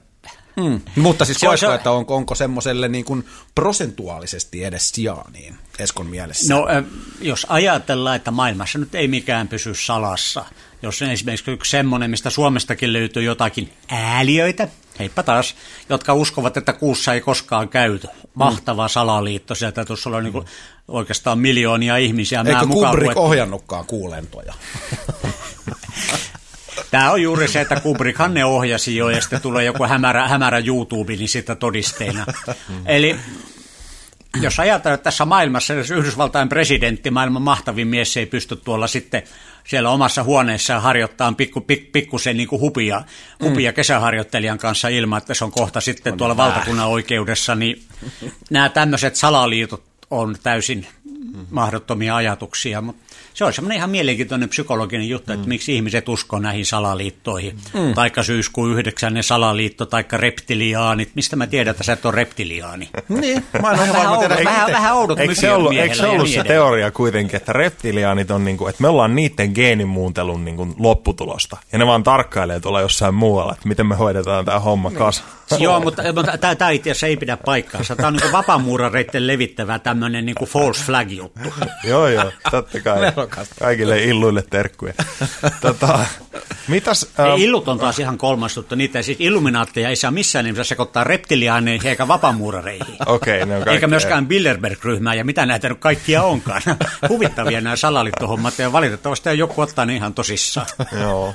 Hmm. 0.61 0.81
Mutta 0.95 1.25
siis 1.25 1.37
koetko, 1.37 1.57
se, 1.57 1.73
että 1.73 1.91
onko, 1.91 2.15
onko 2.15 2.35
semmoiselle 2.35 2.87
niin 2.87 3.05
kuin 3.05 3.25
prosentuaalisesti 3.55 4.63
edes 4.63 4.89
sijaa 4.89 5.29
niin 5.33 5.57
Eskon 5.79 6.07
mielessä? 6.07 6.53
No 6.53 6.67
jos 7.21 7.45
ajatellaan, 7.49 8.15
että 8.15 8.31
maailmassa 8.31 8.79
nyt 8.79 8.95
ei 8.95 9.07
mikään 9.07 9.47
pysy 9.47 9.75
salassa, 9.75 10.45
jos 10.81 11.01
esimerkiksi 11.01 11.51
yksi 11.51 11.71
semmoinen, 11.71 12.09
mistä 12.09 12.29
Suomestakin 12.29 12.93
löytyy 12.93 13.23
jotakin 13.23 13.73
ääliöitä, 13.87 14.67
heippa 14.99 15.23
taas, 15.23 15.55
jotka 15.89 16.13
uskovat, 16.13 16.57
että 16.57 16.73
kuussa 16.73 17.13
ei 17.13 17.21
koskaan 17.21 17.69
käyty. 17.69 18.07
Mahtava 18.33 18.87
mm. 18.87 18.89
salaliitto, 18.89 19.55
sieltä 19.55 19.85
tuossa 19.85 20.09
on 20.09 20.23
niin 20.23 20.45
oikeastaan 20.87 21.39
miljoonia 21.39 21.97
ihmisiä. 21.97 22.43
Eikö 22.47 22.67
Kubrick 22.67 23.17
ohjannutkaan 23.17 23.85
kuulentoja? 23.85 24.53
Tämä 26.91 27.11
on 27.11 27.21
juuri 27.21 27.47
se, 27.47 27.61
että 27.61 27.79
Kubrickhan 27.79 28.33
ne 28.33 28.45
ohjasi 28.45 28.95
jo, 28.95 29.09
ja 29.09 29.21
sitten 29.21 29.41
tulee 29.41 29.65
joku 29.65 29.83
hämärä, 29.83 30.27
hämärä 30.27 30.57
YouTube, 30.57 31.15
niin 31.15 31.29
sitä 31.29 31.55
todisteena. 31.55 32.25
Eli 32.85 33.15
jos 34.41 34.59
ajatellaan, 34.59 34.95
että 34.95 35.03
tässä 35.03 35.25
maailmassa, 35.25 35.73
jos 35.73 35.91
Yhdysvaltain 35.91 36.49
presidentti, 36.49 37.11
maailman 37.11 37.41
mahtavin 37.41 37.87
mies, 37.87 38.17
ei 38.17 38.25
pysty 38.25 38.55
tuolla 38.55 38.87
sitten 38.87 39.23
siellä 39.67 39.89
omassa 39.89 40.23
huoneessaan 40.23 40.81
harjoittaa 40.81 41.31
pikku, 41.31 41.61
pik, 41.61 41.91
pikkusen 41.91 42.37
niin 42.37 42.49
kuin 42.49 42.61
hupia, 42.61 43.03
hupia 43.43 43.71
mm. 43.71 43.75
kesäharjoittelijan 43.75 44.57
kanssa 44.57 44.87
ilman, 44.87 45.17
että 45.17 45.33
se 45.33 45.43
on 45.45 45.51
kohta 45.51 45.81
sitten 45.81 46.13
on 46.13 46.17
tuolla 46.17 46.37
väär. 46.37 46.49
valtakunnan 46.49 46.87
oikeudessa, 46.87 47.55
niin 47.55 47.83
nämä 48.49 48.69
tämmöiset 48.69 49.15
salaliitot 49.15 49.83
on 50.09 50.35
täysin 50.43 50.87
mm-hmm. 51.39 51.55
mahdottomia 51.55 52.15
ajatuksia, 52.15 52.81
mutta 52.81 53.03
se 53.33 53.45
on 53.45 53.53
semmoinen 53.53 53.77
ihan 53.77 53.89
mielenkiintoinen 53.89 54.49
psykologinen 54.49 55.09
juttu, 55.09 55.33
että 55.33 55.45
mm. 55.45 55.49
miksi 55.49 55.75
ihmiset 55.75 56.09
uskoo 56.09 56.39
näihin 56.39 56.65
salaliittoihin. 56.65 57.55
Mm. 57.73 57.93
Taikka 57.93 58.23
syyskuun 58.23 58.71
yhdeksännen 58.71 59.23
salaliitto, 59.23 59.85
taikka 59.85 60.17
reptiliaanit. 60.17 61.11
Mistä 61.15 61.35
mä 61.35 61.47
tiedän, 61.47 61.71
että 61.71 61.83
sä 61.83 61.93
et 61.93 62.05
ole 62.05 62.15
reptiliaani? 62.15 62.89
niin, 63.21 63.45
mä 63.61 63.71
en 63.71 63.79
ole 63.79 63.93
vähän, 63.93 64.11
oudot, 64.11 64.45
vähän, 64.45 64.71
vähän 64.71 64.95
oudot 64.95 65.19
eikö 65.19 65.35
se 65.35 65.51
ollut, 65.51 65.73
eikö 65.73 65.95
se, 65.95 66.07
ollut 66.07 66.27
niin 66.27 66.33
se 66.33 66.43
teoria 66.43 66.91
kuitenkin, 66.91 67.35
että 67.35 67.53
reptiliaanit 67.53 68.31
on, 68.31 68.45
niin 68.45 68.57
kuin, 68.57 68.69
että 68.69 68.81
me 68.81 68.87
ollaan 68.87 69.15
niiden 69.15 69.51
geenimuuntelun 69.55 70.45
niin 70.45 70.57
kuin, 70.57 70.73
lopputulosta. 70.77 71.57
Ja 71.71 71.79
ne 71.79 71.87
vaan 71.87 72.03
tarkkailee 72.03 72.59
tuolla 72.59 72.81
jossain 72.81 73.15
muualla, 73.15 73.53
että 73.53 73.67
miten 73.67 73.85
me 73.85 73.95
hoidetaan 73.95 74.45
tämä 74.45 74.59
homma 74.59 74.89
niin. 74.89 74.99
Joo, 75.59 75.79
mutta, 75.79 76.03
mutta 76.13 76.55
tämä 76.55 76.71
itse 76.71 76.91
asiassa 76.91 77.07
ei 77.07 77.17
pidä 77.17 77.37
paikkaansa. 77.37 77.95
Tämä 77.95 78.07
on 78.07 78.13
niin 78.13 78.31
vapaamuurareiden 78.31 79.27
levittävä 79.27 79.79
tämmöinen 79.79 80.25
niin 80.25 80.35
false 80.45 80.83
flag 80.83 81.11
juttu. 81.11 81.39
joo, 81.89 82.07
joo, 82.07 82.31
totta 82.51 82.79
kai. 82.79 82.99
Kaikille 83.59 84.03
illuille 84.03 84.43
terkkuja. 84.49 84.93
tota, 85.61 85.99
mitäs, 86.67 87.07
äh... 87.19 87.25
Ei, 87.25 87.43
illut 87.43 87.67
on 87.67 87.79
taas 87.79 87.99
ihan 87.99 88.17
kolmas 88.17 88.55
juttu. 88.55 88.75
Niitä 88.75 89.01
siis 89.01 89.17
illuminaatteja 89.21 89.89
ei 89.89 89.95
saa 89.95 90.11
missään 90.11 90.45
nimessä 90.45 90.63
sekoittaa 90.63 91.03
reptiliaaneihin 91.03 91.87
eikä 91.87 92.07
vapaamuurareihin. 92.07 92.95
Okei, 93.05 93.43
okay, 93.43 93.73
Eikä 93.73 93.87
myöskään 93.87 94.27
Bilderberg-ryhmää 94.27 95.13
ja 95.13 95.25
mitä 95.25 95.45
näitä 95.45 95.69
nyt 95.69 95.79
kaikkia 95.79 96.23
onkaan. 96.23 96.61
Huvittavia 97.09 97.61
nämä 97.61 97.75
salaliittohommat 97.75 98.59
ja 98.59 98.71
valitettavasti 98.71 99.37
joku 99.37 99.61
ottaa 99.61 99.85
ne 99.85 99.95
ihan 99.95 100.13
tosissaan. 100.13 100.67
Joo. 101.01 101.33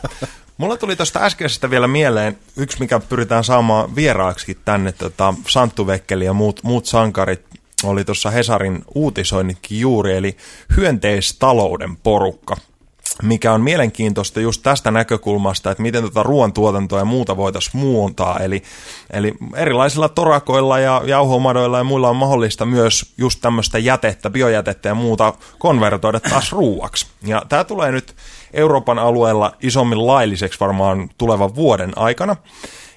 Mulla 0.59 0.77
tuli 0.77 0.97
tuosta 0.97 1.21
äskeisestä 1.21 1.71
vielä 1.71 1.89
mieleen 1.89 2.39
yksi, 2.57 2.81
mikä 2.81 3.01
pyritään 3.01 3.45
saamaan 3.45 3.97
vieraaksi 3.97 4.59
tänne, 4.65 4.93
tota, 4.93 5.35
Santtu 5.49 5.87
Vekkeli 5.87 6.25
ja 6.25 6.33
muut, 6.33 6.61
muut 6.63 6.87
sankarit. 6.87 7.41
Oli 7.85 8.05
tuossa 8.05 8.31
Hesarin 8.31 8.85
uutisoinnitkin 8.95 9.81
juuri, 9.81 10.17
eli 10.17 10.37
hyönteistalouden 10.77 11.97
porukka 11.97 12.57
mikä 13.23 13.53
on 13.53 13.61
mielenkiintoista 13.61 14.41
just 14.41 14.63
tästä 14.63 14.91
näkökulmasta, 14.91 15.71
että 15.71 15.83
miten 15.83 16.03
tuota 16.03 16.23
ruoantuotantoa 16.23 16.99
ja 16.99 17.05
muuta 17.05 17.37
voitaisiin 17.37 17.77
muuntaa. 17.77 18.39
Eli, 18.39 18.63
eli 19.13 19.35
erilaisilla 19.55 20.09
torakoilla 20.09 20.79
ja 20.79 21.03
jauhomadoilla 21.05 21.79
ja 21.79 21.85
muilla 21.85 22.09
on 22.09 22.17
mahdollista 22.17 22.67
myös 22.67 23.13
just 23.19 23.39
tämmöistä 23.41 23.79
jätettä, 23.79 24.31
biojätettä 24.31 24.89
ja 24.89 24.95
muuta 24.95 25.33
konvertoida 25.59 26.21
taas 26.21 26.53
ruuaksi. 26.53 27.07
Ja 27.27 27.43
tämä 27.49 27.65
tulee 27.65 27.93
nyt 27.93 28.17
Euroopan 28.53 28.99
alueella 28.99 29.53
isommin 29.63 30.07
lailliseksi 30.07 30.61
varmaan 30.61 31.09
tulevan 31.19 31.55
vuoden 31.55 31.93
aikana. 31.99 32.37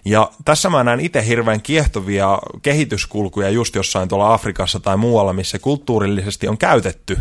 Ja 0.05 0.31
tässä 0.45 0.69
mä 0.69 0.83
näen 0.83 0.99
itse 0.99 1.25
hirveän 1.27 1.61
kiehtovia 1.61 2.39
kehityskulkuja 2.61 3.49
just 3.49 3.75
jossain 3.75 4.09
tuolla 4.09 4.33
Afrikassa 4.33 4.79
tai 4.79 4.97
muualla, 4.97 5.33
missä 5.33 5.59
kulttuurillisesti 5.59 6.47
on 6.47 6.57
käytetty 6.57 7.17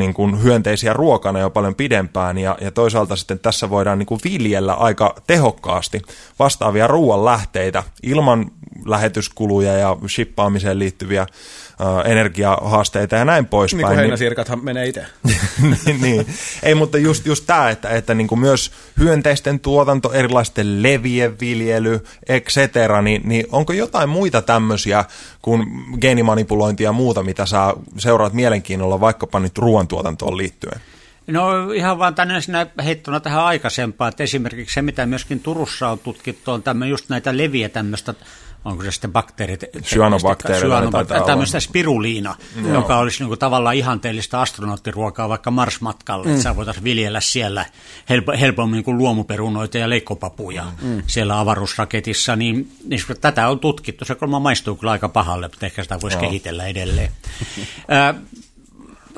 niin 0.00 0.14
kuin 0.14 0.42
hyönteisiä 0.42 0.92
ruokana 0.92 1.38
jo 1.38 1.50
paljon 1.50 1.74
pidempään 1.74 2.38
ja, 2.38 2.58
ja 2.60 2.70
toisaalta 2.70 3.16
sitten 3.16 3.38
tässä 3.38 3.70
voidaan 3.70 3.98
niin 3.98 4.06
kuin 4.06 4.20
viljellä 4.24 4.74
aika 4.74 5.14
tehokkaasti 5.26 6.02
vastaavia 6.38 6.86
ruoanlähteitä 6.86 7.82
ilman 8.02 8.50
lähetyskuluja 8.84 9.72
ja 9.72 9.96
shippaamiseen 10.08 10.78
liittyviä 10.78 11.26
energiahaasteita 12.04 13.16
ja 13.16 13.24
näin 13.24 13.46
poispäin. 13.46 13.78
Niin 13.78 13.86
kuin 13.86 13.98
heinäsirkathan 13.98 14.64
menee 14.64 14.86
itse. 14.86 15.06
niin, 15.86 16.00
niin. 16.00 16.26
Ei, 16.62 16.74
mutta 16.74 16.98
just, 16.98 17.26
just 17.26 17.44
tämä, 17.46 17.70
että, 17.70 17.88
että 17.88 18.14
niin 18.14 18.26
kuin 18.26 18.38
myös 18.38 18.72
hyönteisten 18.98 19.60
tuotanto, 19.60 20.12
erilaisten 20.12 20.82
levien 20.82 21.40
viljely, 21.40 22.04
et 22.28 22.46
cetera, 22.46 23.02
niin, 23.02 23.22
niin 23.24 23.46
onko 23.52 23.72
jotain 23.72 24.08
muita 24.08 24.42
tämmöisiä 24.42 25.04
kuin 25.42 25.66
geenimanipulointia 26.00 26.88
ja 26.88 26.92
muuta, 26.92 27.22
mitä 27.22 27.46
sä 27.46 27.74
seuraat 27.98 28.32
mielenkiinnolla 28.32 29.00
vaikkapa 29.00 29.40
nyt 29.40 29.58
ruoantuotantoon 29.58 30.36
liittyen? 30.36 30.80
No 31.26 31.72
ihan 31.72 31.98
vaan 31.98 32.14
tänne 32.14 32.34
heittona 32.84 33.20
tähän 33.20 33.44
aikaisempaan, 33.44 34.08
että 34.08 34.22
esimerkiksi 34.22 34.74
se, 34.74 34.82
mitä 34.82 35.06
myöskin 35.06 35.40
Turussa 35.40 35.88
on 35.88 35.98
tutkittu, 35.98 36.50
on 36.50 36.62
tämmöinen 36.62 36.90
just 36.90 37.08
näitä 37.08 37.36
leviä 37.36 37.68
tämmöistä 37.68 38.14
onko 38.64 38.84
se 38.84 38.90
sitten 38.90 39.12
bakteerit? 39.12 39.64
Syanobakteereita. 39.82 41.20
Tämmöistä 41.26 41.60
spiruliina, 41.60 42.36
mm. 42.56 42.74
joka 42.74 42.98
olisi 42.98 43.24
niin 43.24 43.38
tavallaan 43.38 43.76
ihanteellista 43.76 44.42
astronauttiruokaa 44.42 45.28
vaikka 45.28 45.50
Mars-matkalle, 45.50 46.26
mm. 46.26 46.30
että 46.30 46.42
sä 46.42 46.56
voitaisiin 46.56 46.84
viljellä 46.84 47.20
siellä 47.20 47.66
help- 48.10 48.36
helpommin 48.36 48.84
kuin 48.84 48.98
luomuperunoita 48.98 49.78
ja 49.78 49.90
leikkopapuja 49.90 50.64
mm. 50.82 51.02
siellä 51.06 51.40
avaruusraketissa, 51.40 52.36
niin, 52.36 52.72
niin 52.84 53.00
tätä 53.20 53.48
on 53.48 53.58
tutkittu. 53.58 54.04
Se 54.04 54.14
kolma 54.14 54.38
maistuu 54.40 54.76
kyllä 54.76 54.92
aika 54.92 55.08
pahalle, 55.08 55.48
mutta 55.48 55.66
ehkä 55.66 55.82
sitä 55.82 55.98
voisi 56.02 56.16
no. 56.16 56.20
kehitellä 56.20 56.66
edelleen. 56.66 57.12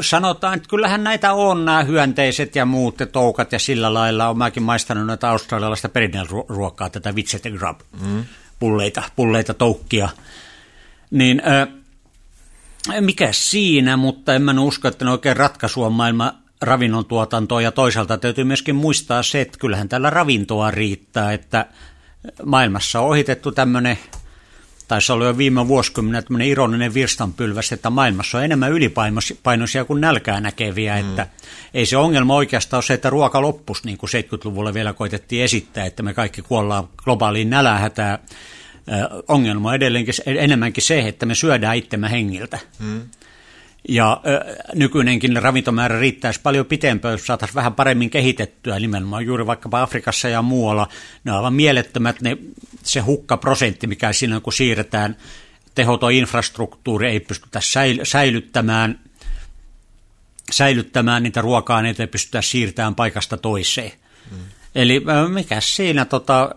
sanotaan, 0.01 0.55
että 0.55 0.69
kyllähän 0.69 1.05
näitä 1.05 1.32
on, 1.32 1.64
nämä 1.64 1.82
hyönteiset 1.82 2.56
ja 2.56 2.66
muut 2.66 3.01
ja 3.01 3.06
toukat 3.06 3.52
ja 3.52 3.59
sillä 3.59 3.94
lailla. 3.94 4.27
Olen 4.27 4.39
mäkin 4.39 4.62
maistanut 4.62 5.06
näitä 5.06 5.31
australialaista 5.31 5.89
perinnelruokaa, 5.89 6.90
tätä 6.90 7.14
vitset 7.14 7.43
grub. 7.59 7.81
Mm 8.01 8.24
pulleita, 8.62 9.02
pulleita 9.16 9.55
toukkia. 9.55 10.09
Niin 11.10 11.43
ää, 11.44 11.66
mikä 13.01 13.28
siinä, 13.32 13.97
mutta 13.97 14.34
en 14.34 14.43
mä 14.43 14.60
usko, 14.60 14.89
että 14.89 15.05
ne 15.05 15.10
oikein 15.10 15.36
ratkaisua 15.36 15.90
maailman 15.90 16.32
ravinnon 16.60 17.05
tuotantoa 17.05 17.62
ja 17.62 17.72
toisaalta 17.72 18.18
täytyy 18.18 18.44
myöskin 18.44 18.76
muistaa 18.76 19.22
se, 19.22 19.40
että 19.40 19.59
kyllähän 19.59 19.89
täällä 19.89 20.10
ravintoa 20.10 20.70
riittää, 20.70 21.32
että 21.32 21.66
maailmassa 22.44 23.01
on 23.01 23.09
ohitettu 23.09 23.52
tämmöinen 23.52 23.98
taisi 24.88 25.12
olla 25.12 25.24
jo 25.24 25.38
viime 25.38 25.68
vuosikymmenä 25.68 26.22
tämmöinen 26.22 26.48
ironinen 26.48 26.94
virstanpylväs, 26.94 27.72
että 27.72 27.90
maailmassa 27.90 28.38
on 28.38 28.44
enemmän 28.44 28.72
ylipainoisia 28.72 29.84
kuin 29.84 30.00
nälkää 30.00 30.40
näkeviä, 30.40 30.94
mm. 30.94 31.00
että 31.00 31.26
ei 31.74 31.86
se 31.86 31.96
ongelma 31.96 32.34
oikeastaan 32.34 32.78
ole 32.78 32.82
se, 32.82 32.94
että 32.94 33.10
ruoka 33.10 33.42
loppus, 33.42 33.84
niin 33.84 33.98
kuin 33.98 34.10
70-luvulla 34.10 34.74
vielä 34.74 34.92
koitettiin 34.92 35.44
esittää, 35.44 35.84
että 35.84 36.02
me 36.02 36.14
kaikki 36.14 36.42
kuollaan 36.42 36.88
globaaliin 36.96 37.50
nälähätään. 37.50 38.18
Ongelma 39.28 39.68
on 39.68 39.74
edelleenkin 39.74 40.14
enemmänkin 40.26 40.84
se, 40.84 41.09
että 41.09 41.26
me 41.26 41.34
syödään 41.34 41.76
itsemme 41.76 42.10
hengiltä. 42.10 42.59
Mm. 42.78 43.02
Ja 43.88 44.20
ö, 44.26 44.54
nykyinenkin 44.74 45.42
ravintomäärä 45.42 46.00
riittäisi 46.00 46.40
paljon 46.40 46.66
pitempään, 46.66 47.12
jos 47.12 47.26
saataisiin 47.26 47.54
vähän 47.54 47.74
paremmin 47.74 48.10
kehitettyä 48.10 48.78
nimenomaan 48.78 49.26
juuri 49.26 49.46
vaikkapa 49.46 49.82
Afrikassa 49.82 50.28
ja 50.28 50.42
muualla. 50.42 50.88
Ne 51.24 51.32
on 51.32 51.36
aivan 51.36 51.54
mielettömät 51.54 52.20
ne, 52.20 52.38
se 52.82 53.00
hukkaprosentti, 53.00 53.86
mikä 53.86 54.12
siinä 54.12 54.40
kun 54.40 54.52
siirretään 54.52 55.16
tehoton 55.74 56.12
infrastruktuuri, 56.12 57.09
ei 57.09 57.20
pystytä 57.20 57.60
säilyttämään, 58.02 59.00
säilyttämään 60.52 61.22
niitä 61.22 61.40
ruoka-aineita, 61.40 62.02
ei 62.02 62.06
pystytä 62.06 62.42
siirtämään 62.42 62.94
paikasta 62.94 63.36
toiseen. 63.36 63.92
Mm. 64.30 64.38
Eli 64.74 65.02
mikä 65.28 65.60
siinä 65.60 66.04
tota, 66.04 66.54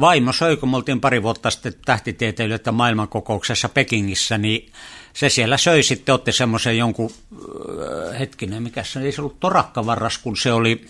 vaimo 0.00 0.32
söi, 0.32 0.56
kun 0.56 0.70
me 0.70 0.76
oltiin 0.76 1.00
pari 1.00 1.22
vuotta 1.22 1.50
sitten 1.50 1.74
tähtitieteilijöitä 1.84 2.72
maailmankokouksessa 2.72 3.68
Pekingissä, 3.68 4.38
niin 4.38 4.72
se 5.14 5.28
siellä 5.28 5.56
söi 5.56 5.82
sitten, 5.82 6.14
otti 6.14 6.32
semmoisen 6.32 6.78
jonkun, 6.78 7.10
äh, 7.12 8.18
hetkinen, 8.18 8.62
mikä 8.62 8.84
se 8.84 9.00
ei 9.00 9.12
se 9.12 9.20
ollut 9.20 9.40
torakkavarras, 9.40 10.18
kun 10.18 10.36
se 10.36 10.52
oli, 10.52 10.86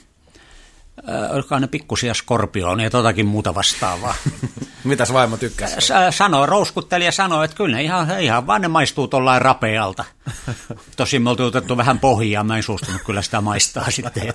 olikohan 1.30 1.62
ne 1.62 1.68
pikkusia 1.68 2.14
skorpioon 2.14 2.80
ja 2.80 2.90
totakin 2.90 3.26
muuta 3.26 3.54
vastaavaa. 3.54 4.14
Mitäs 4.84 5.12
vaimo 5.12 5.36
tykkää? 5.36 5.68
Sanoi, 6.10 6.46
rouskutteli 6.46 7.04
ja 7.04 7.12
sanoi, 7.12 7.44
että 7.44 7.56
kyllä 7.56 7.76
ne 7.76 7.82
ihan, 7.82 8.20
ihan 8.20 8.46
vaan 8.46 8.60
ne 8.60 8.68
maistuu 8.68 9.08
tuollain 9.08 9.42
rapealta. 9.42 10.04
Tosin 10.96 11.22
me 11.22 11.30
oltiin 11.30 11.46
otettu 11.46 11.76
vähän 11.76 11.98
pohjaa, 11.98 12.44
mä 12.44 12.56
en 12.56 12.62
suostunut 12.62 13.02
kyllä 13.06 13.22
sitä 13.22 13.40
maistaa 13.40 13.90
sitten. 13.90 14.34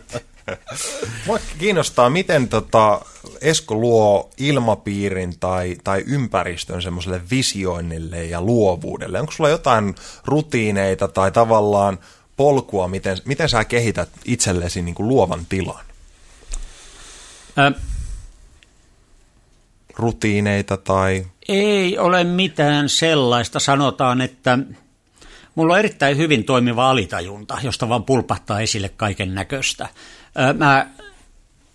Mua 1.26 1.40
kiinnostaa, 1.58 2.10
miten 2.10 2.50
tota 2.50 3.02
Esko 3.42 3.76
luo 3.76 4.30
ilmapiirin 4.38 5.40
tai, 5.40 5.78
tai 5.84 6.04
ympäristön 6.08 6.82
semmoiselle 6.82 7.22
visioinnille 7.32 8.26
ja 8.26 8.42
luovuudelle. 8.42 9.20
Onko 9.20 9.32
sulla 9.32 9.50
jotain 9.50 9.96
rutiineita 10.26 11.08
tai 11.08 11.32
tavallaan 11.32 12.00
polkua, 12.38 12.88
miten, 12.88 13.18
miten 13.26 13.50
sä 13.50 13.66
kehität 13.66 14.10
itsellesi 14.26 14.82
niin 14.82 14.96
kuin 14.96 15.08
luovan 15.08 15.46
tilan? 15.50 15.89
Ä- 17.60 17.72
Rutiineita 19.96 20.78
tai... 20.78 21.26
Ei 21.48 21.98
ole 21.98 22.24
mitään 22.24 22.90
sellaista. 22.90 23.60
Sanotaan, 23.60 24.22
että 24.22 24.60
mulla 25.56 25.74
on 25.74 25.80
erittäin 25.80 26.18
hyvin 26.18 26.44
toimiva 26.44 26.90
alitajunta, 26.90 27.58
josta 27.64 27.90
vaan 27.90 28.04
pulpahtaa 28.04 28.60
esille 28.60 28.90
kaiken 28.90 29.36
näköistä. 29.36 29.88
Mä, 30.58 30.88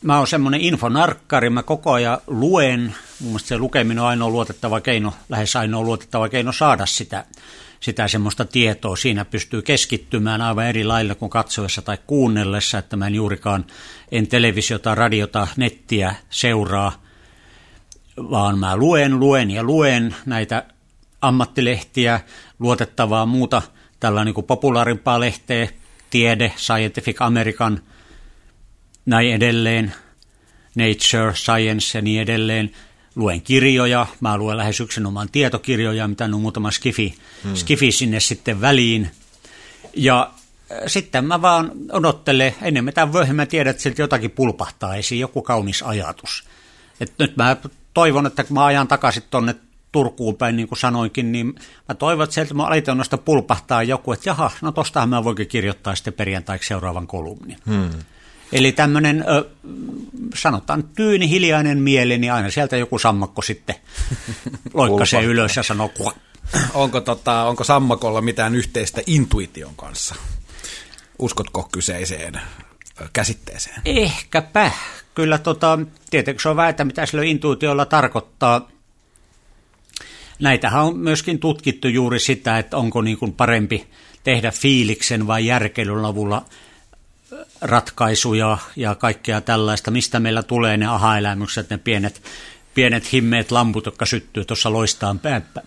mä 0.03 0.19
oon 0.19 0.27
semmoinen 0.27 0.61
infonarkkari, 0.61 1.51
mä 1.51 1.63
koko 1.63 1.93
ajan 1.93 2.19
luen, 2.27 2.95
mun 3.21 3.31
mielestä 3.31 3.49
se 3.49 3.59
lukeminen 3.59 4.03
on 4.03 4.09
ainoa 4.09 4.31
luotettava 4.31 4.81
keino, 4.81 5.15
lähes 5.29 5.57
ainoa 5.57 5.83
luotettava 5.83 6.29
keino 6.29 6.53
saada 6.53 6.87
sitä, 6.87 7.25
sitä 7.81 8.09
semmoista 8.09 8.45
tietoa. 8.45 8.97
Siinä 8.97 9.25
pystyy 9.25 9.63
keskittymään 9.63 10.43
aivan 10.43 10.67
eri 10.67 10.85
lailla 10.85 11.15
kuin 11.15 11.31
katsoessa 11.31 11.83
tai 11.83 11.99
kuunnellessa, 12.07 12.79
että 12.79 12.97
mä 12.97 13.07
en 13.07 13.15
juurikaan 13.15 13.65
en 14.13 14.27
televisiota, 14.27 14.95
radiota, 14.95 15.49
nettiä 15.57 16.15
seuraa, 16.31 17.03
vaan 18.17 18.59
mä 18.59 18.77
luen, 18.77 19.21
luen 19.21 19.51
ja 19.51 19.63
luen 19.63 20.15
näitä 20.27 20.65
ammattilehtiä, 21.21 22.21
luotettavaa 22.59 23.27
muuta 23.27 23.63
tällainen 24.01 24.27
niin 24.27 24.35
kuin 24.35 24.47
populaarimpaa 24.47 25.21
lehteä, 25.21 25.69
tiede, 26.11 26.53
Scientific 26.57 27.17
American– 27.23 27.81
näin 29.07 29.33
edelleen, 29.33 29.95
Nature, 30.75 31.35
Science 31.35 31.99
ja 31.99 32.03
niin 32.03 32.23
edelleen. 32.23 32.71
Luen 33.17 33.43
kirjoja, 33.43 34.07
mä 34.21 34.39
luen 34.39 34.57
lähes 34.57 34.81
yksinomaan 34.81 35.29
tietokirjoja, 35.33 36.09
mitä 36.09 36.25
on 36.25 36.41
muutama 36.41 36.71
skifi, 36.71 37.15
hmm. 37.45 37.55
skifi 37.55 37.93
sinne 37.93 38.21
sitten 38.21 38.61
väliin. 38.61 39.11
Ja 39.97 40.31
äh, 40.73 40.79
sitten 40.87 41.25
mä 41.25 41.43
vaan 41.43 41.73
odottelen, 41.93 42.55
enemmän 42.63 42.95
tai 42.95 43.07
myöhemmin 43.07 43.49
tiedän, 43.49 43.71
että 43.71 43.83
sieltä 43.83 44.03
jotakin 44.03 44.31
pulpahtaa 44.31 44.97
esiin, 44.97 45.21
joku 45.21 45.43
kaunis 45.43 45.83
ajatus. 45.83 46.45
Et 47.01 47.13
nyt 47.19 47.37
mä 47.37 47.57
toivon, 47.95 48.27
että 48.27 48.45
kun 48.45 48.55
mä 48.55 48.65
ajan 48.65 48.89
takaisin 48.89 49.23
tuonne 49.31 49.55
Turkuun 49.93 50.37
päin, 50.37 50.57
niin 50.57 50.69
kuin 50.69 50.79
sanoinkin, 50.79 51.33
niin 51.33 51.55
mä 51.89 51.95
toivon, 51.95 52.25
että 52.25 52.35
sieltä 52.35 52.55
alitunnosta 52.59 53.19
pulpahtaa 53.19 53.83
joku, 53.83 54.13
että 54.13 54.29
jaha, 54.29 54.51
no 54.63 54.73
tostahan 54.73 55.09
mä 55.09 55.25
voinkin 55.25 55.49
kirjoittaa 55.49 55.95
sitten 55.95 56.13
perjantaiksi 56.13 56.69
seuraavan 56.69 57.07
kolumnin. 57.07 57.57
Hmm. 57.67 57.91
Eli 58.55 58.73
tämmöinen, 58.73 59.25
sanotaan 60.35 60.85
tyyni, 60.97 61.29
hiljainen 61.29 61.79
mieli, 61.79 62.19
niin 62.19 62.33
aina 62.33 62.51
sieltä 62.51 62.77
joku 62.77 62.99
sammakko 62.99 63.43
sitten 63.43 63.75
loikkasee 64.75 65.25
ylös 65.25 65.57
ja 65.57 65.63
sanoo 65.63 65.89
kuak. 65.89 66.17
Onko, 66.75 67.01
tota, 67.01 67.45
onko 67.45 67.65
sammakolla 67.65 68.21
mitään 68.21 68.55
yhteistä 68.55 69.03
intuition 69.07 69.77
kanssa? 69.77 70.15
Uskotko 71.19 71.69
kyseiseen 71.73 72.41
käsitteeseen? 73.13 73.81
Ehkäpä. 73.85 74.71
Kyllä 75.15 75.39
tota, 75.39 75.79
tietenkin 76.11 76.43
se 76.43 76.49
on 76.49 76.57
väitä, 76.57 76.85
mitä 76.85 77.07
sillä 77.07 77.25
intuitiolla 77.25 77.87
tarkoittaa. 77.87 78.69
Näitähän 80.39 80.85
on 80.85 80.97
myöskin 80.97 81.39
tutkittu 81.39 81.89
juuri 81.89 82.21
sitä, 82.21 82.59
että 82.59 82.77
onko 82.77 83.03
niin 83.03 83.19
kuin 83.19 83.33
parempi 83.33 83.87
tehdä 84.25 84.51
fiiliksen 84.51 85.27
vai 85.27 85.47
järkeilyn 85.47 86.05
avulla– 86.05 86.45
ratkaisuja 87.65 88.59
ja 88.77 88.95
kaikkea 88.95 89.41
tällaista, 89.41 89.91
mistä 89.91 90.21
meillä 90.21 90.43
tulee 90.43 90.77
ne 90.77 90.87
aha-elämykset, 90.87 91.71
ne 91.71 91.79
pienet, 91.79 92.23
pienet 92.75 93.13
himmeet 93.13 93.51
lamput, 93.51 93.87
jotka 93.87 94.07
syttyy 94.07 94.45
tuossa 94.45 94.73
loistaan 94.73 95.21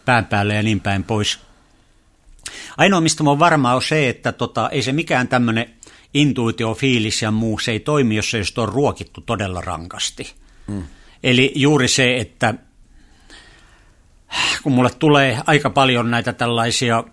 pään 0.06 0.26
päälle 0.26 0.53
ja 0.53 0.64
niin 0.64 0.80
päin 0.80 1.03
pois. 1.03 1.40
Ainoa, 2.78 3.02
mistä 3.02 3.24
mä 3.24 3.40
varma 3.40 3.74
on 3.74 3.82
se, 3.82 4.10
että 4.10 4.32
tota, 4.32 4.69
ei 4.69 4.82
se 4.82 4.91
mikään 4.91 5.28
tämmöinen 5.28 5.74
intuitio, 6.14 6.74
fiilis 6.74 7.22
ja 7.22 7.32
muu, 7.32 7.60
se 7.60 7.72
ei 7.72 7.80
toimi, 7.80 8.15
jos 8.15 8.32
se 8.32 8.41
on 8.57 8.69
ruokittu 8.69 9.22
todella 9.22 9.61
rankasti. 9.61 10.34
Mm. 10.68 10.84
Eli 11.24 11.52
juuri 11.56 11.88
se, 11.88 12.18
että 12.18 12.53
kun 14.64 14.72
mulle 14.72 14.90
tulee 14.99 15.41
aika 15.48 15.69
paljon 15.69 16.11
näitä 16.11 16.34
tällaisia 16.34 17.03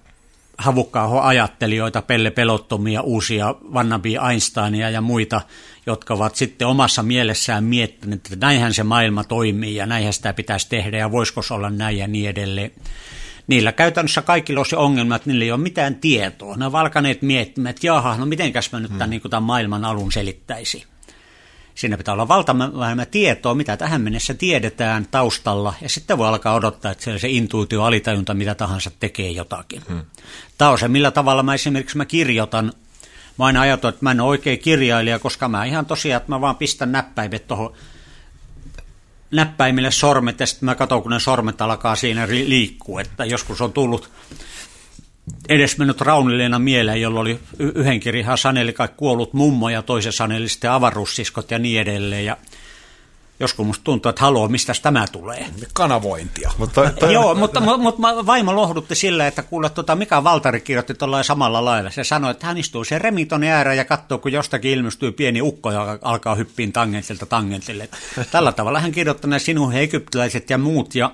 havukkaa 0.59 1.29
ajattelijoita, 1.29 2.03
Pelle 2.03 2.31
Pelottomia, 2.31 3.03
uusia 3.03 3.55
Vannabi 3.75 4.17
Einsteinia 4.31 4.91
ja 4.91 5.01
muita, 5.01 5.41
jotka 5.87 6.15
ovat 6.15 6.37
sitten 6.37 6.69
omassa 6.69 7.03
mielessään 7.03 7.65
miettineet, 7.65 8.21
että 8.33 8.47
näinhän 8.47 8.75
se 8.75 8.83
maailma 8.83 9.25
toimii 9.25 9.77
ja 9.77 9.87
näinhän 9.87 10.13
sitä 10.13 10.33
pitäisi 10.33 10.69
tehdä 10.69 10.99
ja 10.99 11.11
voisiko 11.11 11.43
se 11.43 11.55
olla 11.55 11.71
näin 11.71 11.99
ja 11.99 12.07
niin 12.07 12.29
edelleen. 12.29 12.71
Niillä 13.47 13.73
käytännössä 13.73 14.23
kaikilla 14.23 14.61
on 14.61 14.67
se 14.67 14.77
ongelma, 14.77 15.17
että 15.17 15.31
niillä 15.31 15.45
ei 15.45 15.53
ole 15.53 15.61
mitään 15.61 15.95
tietoa. 15.95 16.57
Ne 16.57 16.67
ovat 16.67 16.81
alkaneet 16.81 17.23
miettimään, 17.23 17.71
että 17.71 17.87
jaha, 17.87 18.17
no 18.17 18.27
mitenkäs 18.27 18.73
mä 18.73 18.81
nyt 18.81 18.91
tämän, 18.91 19.05
hmm. 19.05 19.11
niin 19.11 19.31
tämän 19.31 19.43
maailman 19.43 19.85
alun 19.85 20.13
selittäisi. 20.13 20.85
Siinä 21.75 21.97
pitää 21.97 22.15
olla 22.15 22.29
valtavähemmän 22.29 23.07
tietoa, 23.11 23.55
mitä 23.55 23.77
tähän 23.77 24.01
mennessä 24.01 24.35
tiedetään 24.35 25.07
taustalla, 25.11 25.75
ja 25.81 25.89
sitten 25.89 26.19
voi 26.19 26.29
alkaa 26.29 26.55
odottaa, 26.55 26.93
että 26.93 27.05
siellä 27.05 27.19
se 27.19 27.29
intuitio, 27.29 27.83
alitajunta, 27.83 28.35
mitä 28.35 28.55
tahansa 28.55 28.91
tekee 29.01 29.31
jotakin. 29.31 29.83
Hmm. 29.89 30.03
Tämä 30.59 30.71
on 30.71 30.79
se, 30.79 30.89
millä 30.89 31.11
tavalla 31.11 31.43
mä 31.43 31.55
esimerkiksi 31.55 31.97
mä 31.97 32.05
kirjoitan. 32.05 32.73
Mä 33.39 33.45
aina 33.45 33.61
ajattelin, 33.61 33.95
että 33.95 34.05
mä 34.05 34.11
en 34.11 34.21
ole 34.21 34.29
oikein 34.29 34.59
kirjailija, 34.59 35.19
koska 35.19 35.49
mä 35.49 35.65
ihan 35.65 35.87
tosiaan, 35.87 36.17
että 36.21 36.33
mä 36.33 36.41
vaan 36.41 36.57
pistän 36.57 36.93
näppäimet 36.93 37.47
tuohon 37.47 37.75
näppäimille 39.31 39.91
sormet, 39.91 40.41
ja 40.41 40.47
sitten 40.47 40.67
mä 40.67 40.75
katson, 40.75 41.03
kun 41.03 41.11
ne 41.11 41.21
sormet 41.21 41.63
alkaa 41.63 41.97
siinä 41.97 42.29
liikkua, 42.29 43.01
että 43.01 43.25
joskus 43.25 43.61
on 43.61 43.73
tullut 43.73 44.11
edes 45.49 45.79
mennyt 45.79 46.01
Raunileena 46.01 46.59
mieleen, 46.59 47.01
jolla 47.01 47.21
oli 47.21 47.41
yhden 47.59 48.01
kirjan 48.01 48.39
saneli 48.39 48.73
kai 48.73 48.89
kuollut 48.97 49.33
mummo 49.33 49.69
ja 49.69 49.83
toisen 49.83 50.13
saneli 50.13 50.49
sitten 50.49 50.71
avaruussiskot 50.71 51.51
ja 51.51 51.59
niin 51.59 51.81
edelleen. 51.81 52.25
Ja 52.25 52.37
joskus 53.41 53.67
musta 53.67 53.85
tuntuu, 53.85 54.11
että 54.11 54.23
haloo, 54.23 54.49
mistä 54.49 54.73
tämä 54.83 55.07
tulee. 55.13 55.47
Kanavointia. 55.73 56.53
Mutta, 56.59 56.91
toi... 56.91 57.13
Joo, 57.13 57.35
mutta, 57.35 57.61
mutta, 57.61 57.79
mutta 57.79 58.27
vaimo 58.27 58.57
lohdutti 58.57 58.95
sillä, 58.95 59.27
että 59.27 59.43
kuule, 59.43 59.71
tuota, 59.71 59.97
Mika 59.97 60.25
Valtari 60.25 60.61
kirjoitti 60.61 60.95
tuolla 60.95 61.23
samalla 61.23 61.65
lailla. 61.65 61.91
Se 61.91 62.05
sanoi, 62.05 62.31
että 62.31 62.47
hän 62.47 62.59
istuu 62.59 62.85
sen 62.85 63.01
remitonin 63.01 63.51
ääreen 63.51 63.77
ja 63.77 63.85
katsoo, 63.85 64.19
kun 64.19 64.33
jostakin 64.33 64.71
ilmestyy 64.71 65.13
pieni 65.13 65.43
ukko, 65.43 65.73
joka 65.73 65.99
alkaa 66.03 66.35
hyppiin 66.35 66.73
tangentilta 66.73 67.27
tangentille. 67.27 67.89
Tällä 68.31 68.53
tavalla 68.53 68.81
hän 68.81 68.93
kirjoittaa 68.93 69.39
sinun 69.39 69.75
egyptiläiset 69.75 70.51
ja 70.51 70.59
muut. 70.59 70.95
Ja 70.95 71.11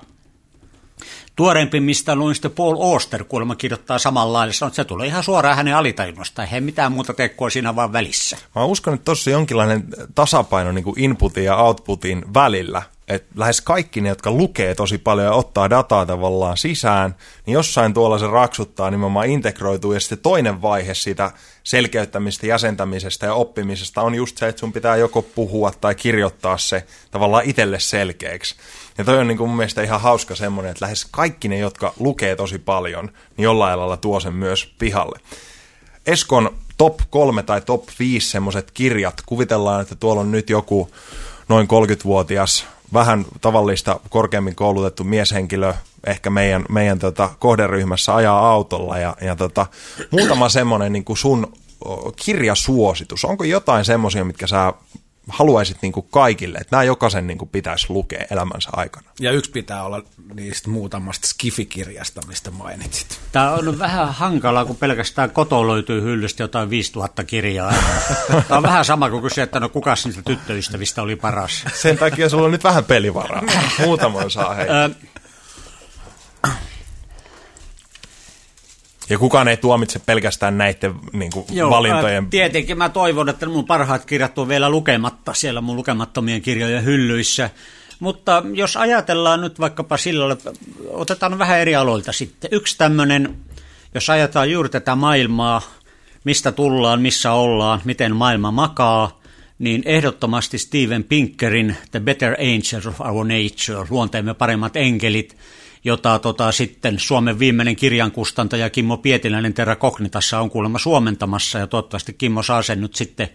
Tuoreempi, 1.41 1.81
mistä 1.81 2.15
luin 2.15 2.35
sitten 2.35 2.51
Paul 2.51 2.77
Oster 2.79 3.25
kuulemma 3.25 3.57
kirjoittaa 3.57 3.99
samalla 3.99 4.33
lailla, 4.33 4.53
sanoo, 4.53 4.69
että 4.69 4.77
se 4.77 4.85
tulee 4.85 5.07
ihan 5.07 5.25
suoraan 5.25 5.57
hänen 5.57 5.77
alitajunnosta, 5.77 6.45
ei 6.45 6.61
mitään 6.61 6.93
muuta 6.93 7.15
tekoa 7.15 7.51
siinä 7.51 7.77
vaan 7.77 7.93
välissä. 7.93 8.37
Mä 8.55 8.65
uskon, 8.65 8.95
että 8.95 9.05
tuossa 9.05 9.31
jonkinlainen 9.31 9.85
tasapaino 10.15 10.73
niin 10.73 10.85
kuin 10.85 11.01
inputin 11.01 11.45
ja 11.45 11.57
outputin 11.57 12.25
välillä, 12.35 12.83
että 13.09 13.29
lähes 13.37 13.61
kaikki 13.61 14.01
ne, 14.01 14.09
jotka 14.09 14.31
lukee 14.31 14.75
tosi 14.75 14.99
paljon 14.99 15.27
ja 15.27 15.33
ottaa 15.33 15.71
dataa 15.71 16.07
tavallaan 16.07 16.57
sisään, 16.57 17.17
niin 17.47 17.55
jossain 17.55 17.95
tuolla 17.95 18.19
se 18.19 18.27
raksuttaa 18.27 18.91
nimenomaan 18.91 19.31
integroituu, 19.31 19.93
ja 19.93 20.01
sitten 20.01 20.19
toinen 20.19 20.63
vaihe 20.63 20.95
siitä 20.95 21.31
selkeyttämistä, 21.65 22.47
jäsentämisestä 22.47 23.27
ja 23.27 23.35
oppimisesta 23.35 24.03
on 24.03 24.15
just 24.15 24.39
se, 24.39 24.49
että 24.49 24.61
sun 24.61 24.73
pitää 24.73 24.97
joko 24.97 25.23
puhua 25.23 25.73
tai 25.81 25.95
kirjoittaa 25.95 26.59
se 26.59 26.87
tavallaan 27.11 27.45
itselle 27.45 27.81
selkeäksi. 27.81 28.55
Ja 29.01 29.05
toi 29.05 29.19
on 29.19 29.29
niin 29.29 29.39
kuin 29.39 29.49
mun 29.49 29.57
mielestä 29.57 29.83
ihan 29.83 30.01
hauska 30.01 30.35
semmoinen, 30.35 30.71
että 30.71 30.85
lähes 30.85 31.07
kaikki 31.11 31.49
ne, 31.49 31.59
jotka 31.59 31.93
lukee 31.99 32.37
tosi 32.37 32.59
paljon, 32.59 33.11
niin 33.37 33.45
jollain 33.45 33.79
lailla 33.79 33.97
tuo 33.97 34.21
sen 34.21 34.35
myös 34.35 34.75
pihalle. 34.79 35.19
Eskon 36.07 36.51
top 36.77 37.01
3 37.11 37.43
tai 37.43 37.61
top 37.61 37.85
5 37.99 38.31
semmoiset 38.31 38.71
kirjat, 38.71 39.23
kuvitellaan, 39.27 39.83
että 39.83 39.95
tuolla 39.95 40.21
on 40.21 40.31
nyt 40.31 40.51
joku 40.51 40.91
noin 41.49 41.69
30-vuotias, 41.69 42.67
vähän 42.93 43.25
tavallista 43.41 44.01
korkeammin 44.11 44.55
koulutettu 44.55 45.05
mieshenkilö, 45.05 45.75
ehkä 46.07 46.31
meidän, 46.31 46.65
meidän 46.69 46.99
tota, 46.99 47.31
kohderyhmässä 47.39 48.15
ajaa 48.15 48.51
autolla 48.51 48.99
ja, 48.99 49.17
ja 49.21 49.37
tota, 49.37 49.67
muutama 50.11 50.49
semmoinen 50.49 50.93
niin 50.93 51.05
sun 51.15 51.53
kirjasuositus. 52.17 53.25
Onko 53.25 53.45
jotain 53.45 53.85
semmoisia, 53.85 54.25
mitkä 54.25 54.47
sä 54.47 54.73
haluaisit 55.29 55.77
niin 55.83 55.93
kuin 55.93 56.07
kaikille, 56.11 56.59
että 56.59 56.77
nämä 56.77 56.85
jokaisen 56.85 57.27
niin 57.27 57.39
kuin 57.39 57.49
pitäisi 57.49 57.87
lukea 57.89 58.25
elämänsä 58.31 58.71
aikana. 58.73 59.11
Ja 59.21 59.33
yksi 59.33 59.51
pitää 59.51 59.85
olla 59.85 60.03
niistä 60.35 60.71
muutamasta 60.71 61.27
skifikirjasta, 61.27 62.21
mistä 62.27 62.51
mainitsit. 62.51 63.21
Tämä 63.33 63.51
on 63.51 63.79
vähän 63.79 64.15
hankalaa, 64.15 64.65
kun 64.65 64.77
pelkästään 64.77 65.31
koto 65.31 65.69
löytyy 65.69 66.03
hyllystä 66.03 66.43
jotain 66.43 66.71
5000 66.71 67.25
kirjaa. 67.25 67.75
Tämä 68.29 68.57
on 68.57 68.63
vähän 68.63 68.85
sama 68.85 69.11
kuin 69.11 69.23
kysyä, 69.23 69.45
että 69.45 69.61
no 69.61 69.69
kuka 69.69 69.95
niistä 70.05 70.23
tyttöystävistä 70.23 71.03
oli 71.03 71.17
paras. 71.17 71.65
Sen 71.75 71.99
takia 71.99 72.29
sulla 72.29 72.45
on 72.45 72.51
nyt 72.51 72.65
vähän 72.65 72.85
pelivaraa. 72.85 73.43
Muutaman 73.85 74.31
saa 74.31 74.55
hei. 74.55 74.67
Ja 79.11 79.19
kukaan 79.19 79.49
ei 79.49 79.57
tuomitse 79.57 79.99
pelkästään 79.99 80.59
näiden 80.59 80.95
niin 81.13 81.33
kuin, 81.33 81.47
Joo, 81.51 81.71
valintojen... 81.71 82.25
Ää, 82.25 82.31
tietenkin 82.31 82.79
mä 82.79 82.89
toivon, 82.89 83.29
että 83.29 83.47
mun 83.47 83.65
parhaat 83.65 84.05
kirjat 84.05 84.39
on 84.39 84.49
vielä 84.49 84.71
lukematta 84.71 85.35
siellä 85.35 85.61
mun 85.61 85.77
lukemattomien 85.77 86.43
kirjojen 86.43 86.85
hyllyissä. 86.85 87.51
Mutta 88.01 88.43
jos 88.55 88.77
ajatellaan 88.77 89.41
nyt 89.41 89.61
vaikkapa 89.61 89.97
sillä 89.97 90.37
otetaan 90.89 91.39
vähän 91.39 91.59
eri 91.59 91.77
aloilta 91.77 92.13
sitten. 92.13 92.51
Yksi 92.53 92.79
tämmöinen, 92.79 93.37
jos 93.95 94.11
ajatellaan 94.11 94.51
juuri 94.51 94.69
tätä 94.69 94.95
maailmaa, 94.95 95.63
mistä 96.25 96.53
tullaan, 96.53 97.03
missä 97.03 97.33
ollaan, 97.33 97.81
miten 97.85 98.17
maailma 98.17 98.51
makaa, 98.51 99.21
niin 99.59 99.83
ehdottomasti 99.85 100.59
Steven 100.59 101.05
Pinkerin 101.05 101.77
The 101.91 102.01
Better 102.01 102.37
Angels 102.41 102.87
of 102.87 103.01
Our 103.01 103.27
Nature, 103.27 103.87
luonteemme 103.91 104.35
paremmat 104.35 104.77
enkelit, 104.77 105.37
jota 105.85 106.19
tota, 106.19 106.53
sitten 106.53 106.99
Suomen 106.99 107.39
viimeinen 107.39 107.77
kirjankustantaja 107.77 108.71
Kimmo 108.71 108.97
Pietiläinen 108.97 109.55
Terra 109.55 109.77
Kognitassa 109.77 110.41
on 110.41 110.51
kuulemma 110.51 110.79
suomentamassa 110.79 111.59
ja 111.59 111.67
toivottavasti 111.67 112.13
Kimmo 112.13 112.43
saa 112.43 112.63
sen 112.63 112.81
nyt 112.81 112.95
sitten, 112.95 113.29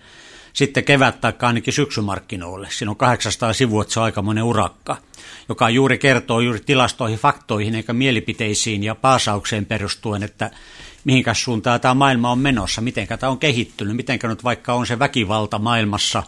sitten 0.53 0.83
kevät 0.83 1.21
tai 1.21 1.33
ainakin 1.41 1.73
syksymarkkinoille. 1.73 2.67
Siinä 2.71 2.91
on 2.91 2.97
800 2.97 3.53
sivua, 3.53 3.81
että 3.81 3.93
se 3.93 3.99
on 3.99 4.03
aikamoinen 4.03 4.43
urakka, 4.43 4.97
joka 5.49 5.69
juuri 5.69 5.97
kertoo 5.97 6.39
juuri 6.39 6.59
tilastoihin, 6.59 7.19
faktoihin 7.19 7.75
eikä 7.75 7.93
mielipiteisiin 7.93 8.83
ja 8.83 8.95
paasaukseen 8.95 9.65
perustuen, 9.65 10.23
että 10.23 10.51
mihinkä 11.03 11.33
suuntaan 11.33 11.81
tämä 11.81 11.93
maailma 11.93 12.31
on 12.31 12.39
menossa, 12.39 12.81
miten 12.81 13.07
tämä 13.07 13.31
on 13.31 13.39
kehittynyt, 13.39 13.95
miten 13.95 14.19
nyt 14.23 14.43
vaikka 14.43 14.73
on 14.73 14.87
se 14.87 14.99
väkivalta 14.99 15.59
maailmassa, 15.59 16.23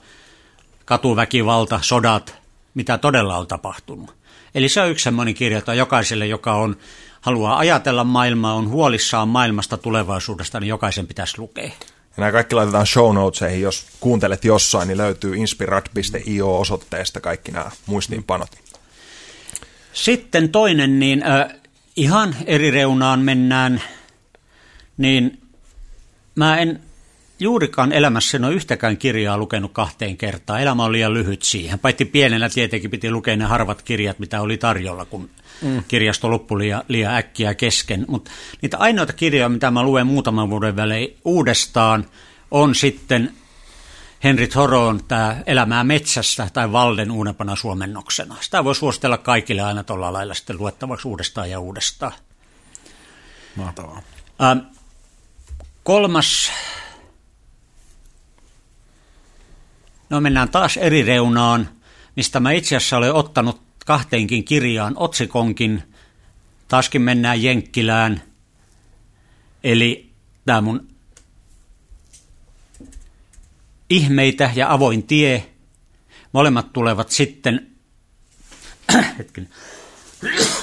katuväkivalta, 0.85 1.79
sodat, 1.81 2.35
mitä 2.73 2.97
todella 2.97 3.37
on 3.37 3.47
tapahtunut. 3.47 4.16
Eli 4.57 4.69
se 4.69 4.81
on 4.81 4.89
yksi 4.89 5.03
semmoinen 5.03 5.33
kirja, 5.33 5.57
jota 5.57 5.73
jokaiselle, 5.73 6.27
joka 6.27 6.53
on, 6.53 6.77
haluaa 7.21 7.57
ajatella 7.57 8.03
maailmaa, 8.03 8.53
on 8.53 8.69
huolissaan 8.69 9.27
maailmasta 9.27 9.77
tulevaisuudesta, 9.77 10.59
niin 10.59 10.67
jokaisen 10.67 11.07
pitäisi 11.07 11.39
lukea. 11.39 11.63
Ja 11.63 11.71
nämä 12.17 12.31
kaikki 12.31 12.55
laitetaan 12.55 12.87
show 12.87 13.15
notesihin, 13.15 13.61
jos 13.61 13.85
kuuntelet 13.99 14.45
jossain, 14.45 14.87
niin 14.87 14.97
löytyy 14.97 15.35
inspirat.io 15.35 16.59
osoitteesta 16.59 17.19
kaikki 17.19 17.51
nämä 17.51 17.71
muistiinpanot. 17.85 18.49
Sitten 19.93 20.49
toinen, 20.49 20.99
niin 20.99 21.23
äh, 21.23 21.47
ihan 21.95 22.35
eri 22.45 22.71
reunaan 22.71 23.19
mennään, 23.19 23.81
niin 24.97 25.41
mä 26.35 26.57
en 26.57 26.81
juurikaan 27.39 27.91
elämässä 27.91 28.37
en 28.37 28.45
ole 28.45 28.53
yhtäkään 28.53 28.97
kirjaa 28.97 29.37
lukenut 29.37 29.71
kahteen 29.73 30.17
kertaan. 30.17 30.61
Elämä 30.61 30.83
on 30.83 30.91
liian 30.91 31.13
lyhyt 31.13 31.43
siihen. 31.43 31.79
Paitsi 31.79 32.05
pienenä 32.05 32.49
tietenkin 32.49 32.91
piti 32.91 33.11
lukea 33.11 33.37
ne 33.37 33.45
harvat 33.45 33.81
kirjat, 33.81 34.19
mitä 34.19 34.41
oli 34.41 34.57
tarjolla, 34.57 35.05
kun 35.05 35.29
mm. 35.61 35.83
kirjasto 35.87 36.31
loppui 36.31 36.59
liian, 36.59 36.83
liian 36.87 37.15
äkkiä 37.15 37.53
kesken. 37.53 38.05
Mutta 38.07 38.31
niitä 38.61 38.77
ainoita 38.77 39.13
kirjoja, 39.13 39.49
mitä 39.49 39.71
mä 39.71 39.83
luen 39.83 40.07
muutaman 40.07 40.49
vuoden 40.49 40.75
välein 40.75 41.17
uudestaan, 41.25 42.05
on 42.51 42.75
sitten 42.75 43.33
Henry 44.23 44.47
Thoron 44.47 45.03
tämä 45.07 45.37
Elämää 45.45 45.83
metsässä 45.83 46.49
tai 46.53 46.71
Valden 46.71 47.11
uudempana 47.11 47.55
suomennoksena. 47.55 48.35
Sitä 48.41 48.63
voi 48.63 48.75
suositella 48.75 49.17
kaikille 49.17 49.61
aina 49.61 49.83
tuolla 49.83 50.13
lailla 50.13 50.33
sitten 50.33 50.57
luettavaksi 50.57 51.07
uudestaan 51.07 51.49
ja 51.49 51.59
uudestaan. 51.59 52.13
Mahtavaa. 53.55 54.01
Ähm, 54.41 54.59
kolmas 55.83 56.51
No 60.09 60.21
mennään 60.21 60.49
taas 60.49 60.77
eri 60.77 61.03
reunaan, 61.03 61.69
mistä 62.15 62.39
mä 62.39 62.51
itse 62.51 62.75
asiassa 62.75 62.97
olen 62.97 63.13
ottanut 63.13 63.61
kahteenkin 63.85 64.43
kirjaan 64.43 64.93
otsikonkin. 64.97 65.83
Taaskin 66.67 67.01
mennään 67.01 67.43
Jenkkilään. 67.43 68.21
Eli 69.63 70.11
tämä 70.45 70.61
mun 70.61 70.87
ihmeitä 73.89 74.51
ja 74.55 74.73
avoin 74.73 75.03
tie. 75.03 75.49
Molemmat 76.31 76.73
tulevat 76.73 77.11
sitten, 77.11 77.67
hetken, 79.17 79.49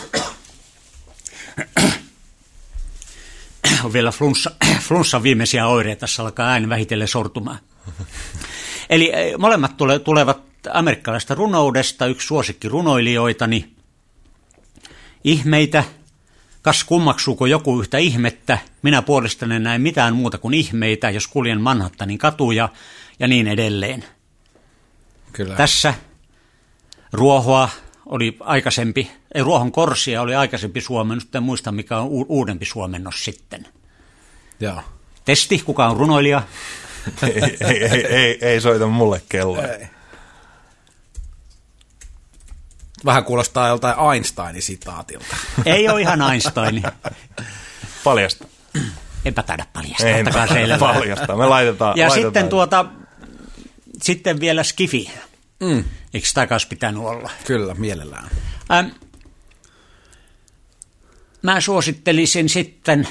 on 3.84 3.92
vielä 3.92 4.10
flunssa, 4.10 4.50
flunssa 4.88 5.22
viimeisiä 5.22 5.66
oireita, 5.66 6.00
tässä 6.00 6.22
alkaa 6.22 6.48
ääni 6.48 6.68
vähitellen 6.68 7.08
sortumaan. 7.08 7.58
Eli 8.90 9.10
eh, 9.14 9.38
molemmat 9.38 9.76
tule, 9.76 9.98
tulevat 9.98 10.40
amerikkalaista 10.72 11.34
runoudesta, 11.34 12.06
yksi 12.06 12.26
suosikki 12.26 12.68
runoilijoitani. 12.68 13.74
Ihmeitä, 15.24 15.84
Kas 16.64 16.84
kummaksuuko 16.84 17.46
joku 17.46 17.80
yhtä 17.80 17.98
ihmettä, 17.98 18.58
minä 18.82 19.02
puolestani 19.02 19.58
näin 19.58 19.80
mitään 19.80 20.16
muuta 20.16 20.38
kuin 20.38 20.54
ihmeitä, 20.54 21.10
jos 21.10 21.26
kuljen 21.26 21.60
Manhattanin 21.60 22.18
katuja 22.18 22.68
ja 23.18 23.28
niin 23.28 23.48
edelleen. 23.48 24.04
Kyllä. 25.32 25.54
Tässä 25.54 25.94
ruohoa 27.12 27.68
oli 28.06 28.36
aikaisempi, 28.40 29.10
ei 29.34 29.42
ruohon 29.42 29.72
korsia 29.72 30.22
oli 30.22 30.34
aikaisempi 30.34 30.80
suomennos, 30.80 31.28
en 31.34 31.42
muista 31.42 31.72
mikä 31.72 31.98
on 31.98 32.08
uudempi 32.08 32.64
suomennos 32.64 33.24
sitten. 33.24 33.68
Joo. 34.60 34.82
Testi, 35.24 35.58
kuka 35.58 35.86
on 35.86 35.96
runoilija? 35.96 36.42
Ei, 37.22 37.42
ei, 37.60 37.84
ei, 37.84 38.06
ei, 38.06 38.38
ei 38.40 38.60
soita 38.60 38.86
mulle 38.86 39.22
kelloa. 39.28 39.66
Ei. 39.66 39.86
Vähän 43.04 43.24
kuulostaa 43.24 43.68
joltain 43.68 43.94
Einsteinin 44.14 44.62
sitaatilta. 44.62 45.36
Ei 45.64 45.88
ole 45.88 46.00
ihan 46.00 46.22
Einstein. 46.32 46.82
Paljasta. 48.04 48.44
Enpä 49.24 49.42
taida 49.42 49.66
paljastaa, 49.72 50.06
Ei 50.08 50.20
ottakaa 50.20 50.46
selvää. 50.46 50.78
paljasta. 50.78 51.36
Me 51.36 51.46
laitetaan, 51.46 51.96
Ja 51.98 52.08
laitetaan. 52.08 52.32
sitten 52.32 52.48
tuota, 52.48 52.84
sitten 54.02 54.40
vielä 54.40 54.62
Skifi. 54.62 55.10
Mm. 55.60 55.84
Eikö 56.14 56.26
sitä 56.28 56.46
kanssa 56.46 56.68
pitänyt 56.68 57.02
olla? 57.02 57.30
Kyllä, 57.46 57.74
mielellään. 57.74 58.30
Ähm, 58.72 58.86
mä 61.42 61.60
suosittelisin 61.60 62.48
sitten 62.48 63.08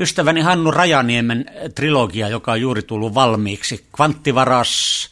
ystäväni 0.00 0.40
Hannu 0.40 0.70
Rajaniemen 0.70 1.46
trilogia, 1.74 2.28
joka 2.28 2.52
on 2.52 2.60
juuri 2.60 2.82
tullut 2.82 3.14
valmiiksi. 3.14 3.86
Kvanttivaras, 3.96 5.10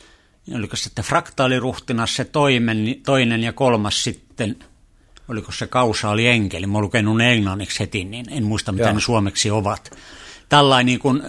oliko 0.55 0.77
se 0.77 0.83
sitten 0.83 1.05
fraktaaliruhtinas 1.05 2.17
se 2.17 2.25
toimen, 2.25 2.97
toinen 3.07 3.43
ja 3.43 3.53
kolmas 3.53 4.05
sitten, 4.05 4.57
oliko 5.29 5.53
se 5.53 5.67
kausaali 5.67 6.27
enkeli. 6.27 6.67
Mä 6.67 6.75
oon 6.75 6.85
lukenut 6.85 7.17
ne 7.17 7.33
englanniksi 7.33 7.81
heti, 7.81 8.05
niin 8.05 8.27
en 8.31 8.45
muista 8.45 8.73
mitä 8.73 8.85
Joo. 8.85 8.95
ne 8.95 9.01
suomeksi 9.01 9.51
ovat. 9.51 9.99
Tällainen 10.49 10.87
niin 10.87 10.99
kuin 10.99 11.23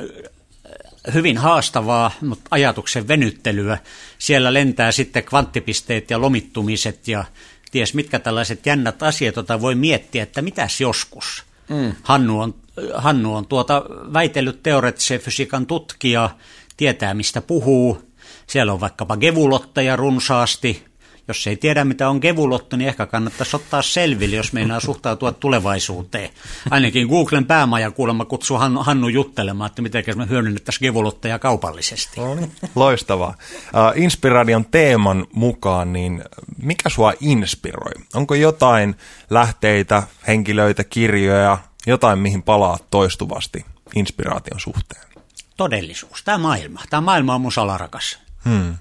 hyvin 1.13 1.37
haastavaa, 1.37 2.11
mutta 2.21 2.47
ajatuksen 2.51 3.07
venyttelyä. 3.07 3.77
Siellä 4.17 4.53
lentää 4.53 4.91
sitten 4.91 5.23
kvanttipisteet 5.23 6.09
ja 6.09 6.21
lomittumiset 6.21 7.07
ja 7.07 7.23
ties 7.71 7.93
mitkä 7.93 8.19
tällaiset 8.19 8.65
jännät 8.65 9.03
asiat, 9.03 9.35
joita 9.35 9.61
voi 9.61 9.75
miettiä, 9.75 10.23
että 10.23 10.41
mitäs 10.41 10.81
joskus. 10.81 11.43
Mm. 11.69 11.95
Hannu, 12.03 12.39
on, 12.39 12.55
Hannu 12.93 13.35
on 13.35 13.47
tuota 13.47 13.83
väitellyt 14.13 14.63
teoreettisen 14.63 15.19
fysiikan 15.19 15.65
tutkija, 15.65 16.29
tietää 16.77 17.13
mistä 17.13 17.41
puhuu. 17.41 18.01
Siellä 18.47 18.73
on 18.73 18.79
vaikkapa 18.79 19.17
gevulotteja 19.17 19.95
runsaasti. 19.95 20.89
Jos 21.27 21.47
ei 21.47 21.57
tiedä, 21.57 21.85
mitä 21.85 22.09
on 22.09 22.19
gevulotto, 22.21 22.77
niin 22.77 22.87
ehkä 22.87 23.05
kannattaisi 23.05 23.55
ottaa 23.55 23.81
selville, 23.81 24.35
jos 24.35 24.53
meinaa 24.53 24.79
suhtautua 24.79 25.31
tulevaisuuteen. 25.31 26.29
Ainakin 26.69 27.07
Googlen 27.07 27.45
päämaja 27.45 27.91
kuulemma 27.91 28.25
kutsuu 28.25 28.57
Hannu, 28.57 29.07
juttelemaan, 29.07 29.67
että 29.67 29.81
miten 29.81 30.03
me 30.15 30.29
hyödynnettäisiin 30.29 30.87
gevulotteja 30.87 31.39
kaupallisesti. 31.39 32.21
No 32.21 32.35
niin, 32.35 32.51
loistavaa. 32.75 33.35
Inspiradion 33.95 34.65
teeman 34.65 35.27
mukaan, 35.33 35.93
niin 35.93 36.23
mikä 36.61 36.89
sua 36.89 37.13
inspiroi? 37.19 37.91
Onko 38.13 38.35
jotain 38.35 38.95
lähteitä, 39.29 40.03
henkilöitä, 40.27 40.83
kirjoja, 40.83 41.57
jotain 41.89 42.19
mihin 42.19 42.43
palaat 42.43 42.85
toistuvasti 42.91 43.65
inspiraation 43.95 44.59
suhteen? 44.59 45.01
Todellisuus, 45.57 46.23
tämä 46.23 46.37
maailma. 46.37 46.81
Tämä 46.89 47.01
maailma 47.01 47.35
on 47.35 47.41
mun 47.41 47.51
salarakas. 47.51 48.19
Hmm. 48.45 48.77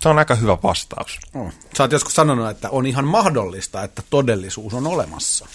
Se 0.00 0.08
on 0.08 0.18
aika 0.18 0.34
hyvä 0.34 0.58
vastaus. 0.62 1.18
Oh. 1.34 1.52
Sä 1.76 1.82
oot 1.82 1.92
joskus 1.92 2.14
sanonut, 2.14 2.50
että 2.50 2.70
on 2.70 2.86
ihan 2.86 3.04
mahdollista, 3.04 3.82
että 3.82 4.02
todellisuus 4.10 4.74
on 4.74 4.86
olemassa. 4.86 5.46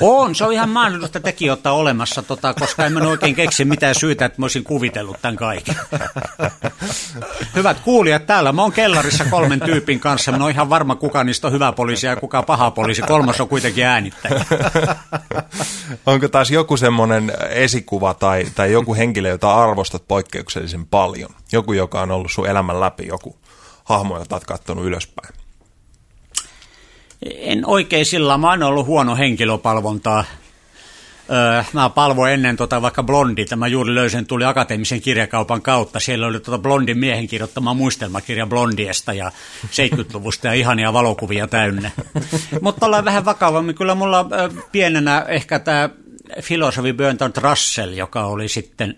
On, 0.00 0.34
se 0.34 0.44
on 0.44 0.52
ihan 0.52 0.68
mahdollista 0.68 1.20
tekin 1.20 1.52
ottaa 1.52 1.72
olemassa, 1.72 2.22
tota, 2.22 2.54
koska 2.54 2.86
en 2.86 3.02
oikein 3.02 3.34
keksi 3.34 3.64
mitään 3.64 3.94
syytä, 3.94 4.24
että 4.24 4.40
mä 4.40 4.44
olisin 4.44 4.64
kuvitellut 4.64 5.16
tämän 5.22 5.36
kaiken. 5.36 5.76
Hyvät 7.56 7.80
kuulijat, 7.80 8.26
täällä 8.26 8.52
mä 8.52 8.62
oon 8.62 8.72
kellarissa 8.72 9.24
kolmen 9.24 9.60
tyypin 9.60 10.00
kanssa. 10.00 10.32
Mä 10.32 10.44
oon 10.44 10.50
ihan 10.50 10.70
varma, 10.70 10.94
kuka 10.94 11.24
niistä 11.24 11.46
on 11.46 11.52
hyvä 11.52 11.72
poliisi 11.72 12.06
ja 12.06 12.16
kuka 12.16 12.42
paha 12.42 12.70
poliisi. 12.70 13.02
Kolmas 13.02 13.40
on 13.40 13.48
kuitenkin 13.48 13.86
äänittäjä. 13.86 14.44
Onko 16.06 16.28
taas 16.28 16.50
joku 16.50 16.76
semmoinen 16.76 17.32
esikuva 17.50 18.14
tai, 18.14 18.46
tai 18.54 18.72
joku 18.72 18.94
henkilö, 18.94 19.28
jota 19.28 19.54
arvostat 19.54 20.08
poikkeuksellisen 20.08 20.86
paljon? 20.86 21.30
Joku, 21.52 21.72
joka 21.72 22.00
on 22.00 22.10
ollut 22.10 22.32
sun 22.32 22.46
elämän 22.46 22.80
läpi, 22.80 23.06
joku 23.06 23.36
hahmo, 23.84 24.18
jota 24.18 24.36
oot 24.36 24.44
katsonut 24.44 24.84
ylöspäin? 24.84 25.45
En 27.38 27.66
oikein 27.66 28.06
sillä, 28.06 28.38
mä 28.38 28.50
oon 28.50 28.62
ollut 28.62 28.86
huono 28.86 29.16
henkilöpalvontaa. 29.16 30.24
Öö, 31.30 31.62
mä 31.72 31.90
palvoin 31.90 32.32
ennen 32.32 32.56
tota 32.56 32.82
vaikka 32.82 33.02
Blondi, 33.02 33.44
mä 33.56 33.66
juuri 33.66 33.94
löysin, 33.94 34.26
tuli 34.26 34.44
akateemisen 34.44 35.00
kirjakaupan 35.00 35.62
kautta. 35.62 36.00
Siellä 36.00 36.26
oli 36.26 36.40
tota 36.40 36.58
Blondin 36.58 36.98
miehen 36.98 37.26
kirjoittama 37.26 37.74
muistelmakirja 37.74 38.46
Blondiesta 38.46 39.12
ja 39.12 39.32
70-luvusta 39.64 40.46
ja 40.46 40.52
ihania 40.52 40.92
valokuvia 40.92 41.46
täynnä. 41.46 41.90
Mutta 42.60 42.86
ollaan 42.86 43.04
vähän 43.04 43.24
vakavammin. 43.24 43.74
Kyllä 43.74 43.94
mulla 43.94 44.26
pienenä 44.72 45.24
ehkä 45.28 45.58
tämä 45.58 45.90
filosofi 46.40 46.92
Bertrand 46.92 47.36
Russell, 47.36 47.92
joka 47.92 48.24
oli 48.24 48.48
sitten... 48.48 48.96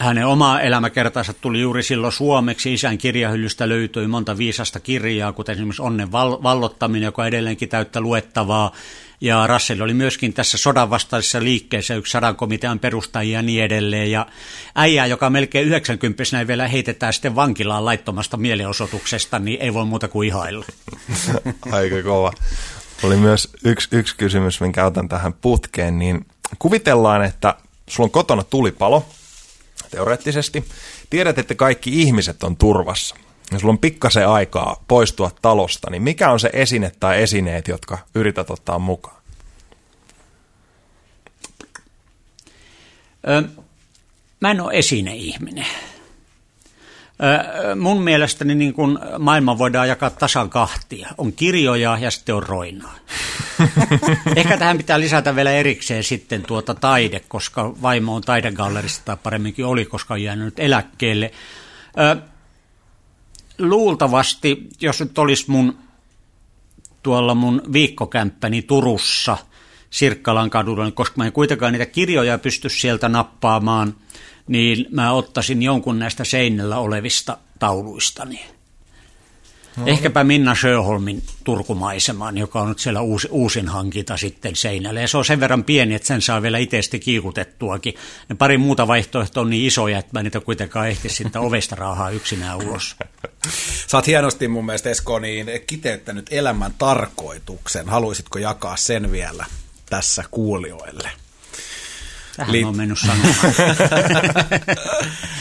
hänen 0.00 0.26
oma 0.26 0.60
elämäkertansa 0.60 1.32
tuli 1.32 1.60
juuri 1.60 1.82
silloin 1.82 2.12
suomeksi. 2.12 2.74
Isän 2.74 2.98
kirjahyllystä 2.98 3.68
löytyi 3.68 4.06
monta 4.06 4.38
viisasta 4.38 4.80
kirjaa, 4.80 5.32
kuten 5.32 5.52
esimerkiksi 5.52 5.82
Onnen 5.82 6.12
val- 6.12 6.42
vallottaminen, 6.42 7.06
joka 7.06 7.22
on 7.22 7.28
edelleenkin 7.28 7.68
täyttä 7.68 8.00
luettavaa. 8.00 8.72
Ja 9.20 9.46
Russell 9.46 9.80
oli 9.80 9.94
myöskin 9.94 10.32
tässä 10.32 10.58
sodan 10.58 10.90
vastaisessa 10.90 11.44
liikkeessä 11.44 11.94
yksi 11.94 12.10
sadan 12.10 12.36
komitean 12.36 12.78
perustajia 12.78 13.38
ja 13.38 13.42
niin 13.42 13.64
edelleen. 13.64 14.10
Ja 14.10 14.26
äijä, 14.74 15.06
joka 15.06 15.30
melkein 15.30 15.66
90 15.66 16.22
näin 16.32 16.46
vielä 16.46 16.68
heitetään 16.68 17.12
sitten 17.12 17.36
vankilaan 17.36 17.84
laittomasta 17.84 18.36
mielenosoituksesta, 18.36 19.38
niin 19.38 19.60
ei 19.60 19.74
voi 19.74 19.84
muuta 19.84 20.08
kuin 20.08 20.28
ihailla. 20.28 20.64
Aika 21.72 22.02
kova. 22.02 22.32
Oli 23.02 23.16
myös 23.16 23.48
yksi, 23.64 23.88
yksi 23.92 24.16
kysymys, 24.16 24.60
minkä 24.60 24.86
otan 24.86 25.08
tähän 25.08 25.32
putkeen, 25.32 25.98
niin 25.98 26.26
kuvitellaan, 26.58 27.24
että 27.24 27.54
sulla 27.88 28.06
on 28.06 28.10
kotona 28.10 28.44
tulipalo, 28.44 29.06
teoreettisesti. 29.90 30.64
Tiedät, 31.10 31.38
että 31.38 31.54
kaikki 31.54 32.02
ihmiset 32.02 32.42
on 32.42 32.56
turvassa. 32.56 33.16
Ja 33.52 33.58
sulla 33.58 33.72
on 33.72 33.78
pikkasen 33.78 34.28
aikaa 34.28 34.84
poistua 34.88 35.30
talosta, 35.42 35.90
niin 35.90 36.02
mikä 36.02 36.30
on 36.30 36.40
se 36.40 36.50
esine 36.52 36.92
tai 37.00 37.22
esineet, 37.22 37.68
jotka 37.68 37.98
yrität 38.14 38.50
ottaa 38.50 38.78
mukaan? 38.78 39.16
Ö, 43.28 43.42
mä 44.40 44.50
en 44.50 44.60
ole 44.60 44.72
esineihminen. 44.74 45.66
Mun 47.76 48.02
mielestäni 48.02 48.54
niin 48.54 48.72
kun 48.72 48.98
maailma 49.18 49.58
voidaan 49.58 49.88
jakaa 49.88 50.10
tasan 50.10 50.50
kahtia. 50.50 51.08
On 51.18 51.32
kirjoja 51.32 51.98
ja 51.98 52.10
sitten 52.10 52.34
on 52.34 52.42
roinaa. 52.42 52.94
Ehkä 54.36 54.56
tähän 54.56 54.76
pitää 54.76 55.00
lisätä 55.00 55.36
vielä 55.36 55.50
erikseen 55.50 56.04
sitten 56.04 56.42
tuota 56.42 56.74
taide, 56.74 57.20
koska 57.20 57.74
vaimo 57.82 58.14
on 58.14 58.22
taidegallerista 58.22 59.04
tai 59.04 59.16
paremminkin 59.22 59.64
oli, 59.64 59.84
koska 59.84 60.14
on 60.14 60.22
jäänyt 60.22 60.58
eläkkeelle. 60.58 61.30
Luultavasti, 63.58 64.68
jos 64.80 65.00
nyt 65.00 65.18
olisi 65.18 65.50
mun 65.50 65.78
tuolla 67.02 67.34
mun 67.34 67.62
viikkokämppäni 67.72 68.62
Turussa 68.62 69.36
Sirkkalan 69.90 70.50
kadulla, 70.50 70.84
niin 70.84 70.92
koska 70.92 71.14
mä 71.16 71.26
en 71.26 71.32
kuitenkaan 71.32 71.72
niitä 71.72 71.86
kirjoja 71.86 72.38
pysty 72.38 72.68
sieltä 72.68 73.08
nappaamaan, 73.08 73.94
niin 74.50 74.86
mä 74.90 75.12
ottaisin 75.12 75.62
jonkun 75.62 75.98
näistä 75.98 76.24
seinällä 76.24 76.78
olevista 76.78 77.38
tauluistani. 77.58 78.40
No. 79.76 79.86
Ehkäpä 79.86 80.24
Minna 80.24 80.54
Sjöholmin 80.54 81.22
Turkumaisemaan, 81.44 82.38
joka 82.38 82.60
on 82.60 82.68
nyt 82.68 82.78
siellä 82.78 83.00
uusi, 83.00 83.28
uusin 83.30 83.68
hankinta 83.68 84.16
sitten 84.16 84.56
seinällä. 84.56 85.00
Ja 85.00 85.08
se 85.08 85.18
on 85.18 85.24
sen 85.24 85.40
verran 85.40 85.64
pieni, 85.64 85.94
että 85.94 86.08
sen 86.08 86.22
saa 86.22 86.42
vielä 86.42 86.58
itse 86.58 86.82
sitten 86.82 87.00
kiikutettuakin. 87.00 87.94
Ne 88.28 88.34
pari 88.34 88.58
muuta 88.58 88.88
vaihtoehtoa 88.88 89.40
on 89.40 89.50
niin 89.50 89.66
isoja, 89.66 89.98
että 89.98 90.10
mä 90.12 90.22
niitä 90.22 90.40
kuitenkaan 90.40 90.88
ehtisi 90.88 91.14
sitten 91.14 91.42
ovesta 91.48 91.76
raahaa 91.76 92.10
yksinään 92.10 92.58
ulos. 92.58 92.96
Sä 93.86 93.96
oot 93.96 94.06
hienosti 94.06 94.48
mun 94.48 94.66
mielestä 94.66 94.90
Esko 94.90 95.18
niin 95.18 95.46
kiteyttänyt 95.66 96.26
elämän 96.30 96.74
tarkoituksen. 96.78 97.88
Haluaisitko 97.88 98.38
jakaa 98.38 98.76
sen 98.76 99.12
vielä 99.12 99.44
tässä 99.90 100.24
kuulijoille? 100.30 101.10
Tähän 102.36 102.54
Liit- 102.54 102.66
on 102.66 102.76
mennyt 102.76 102.98
sanomaan. 102.98 103.34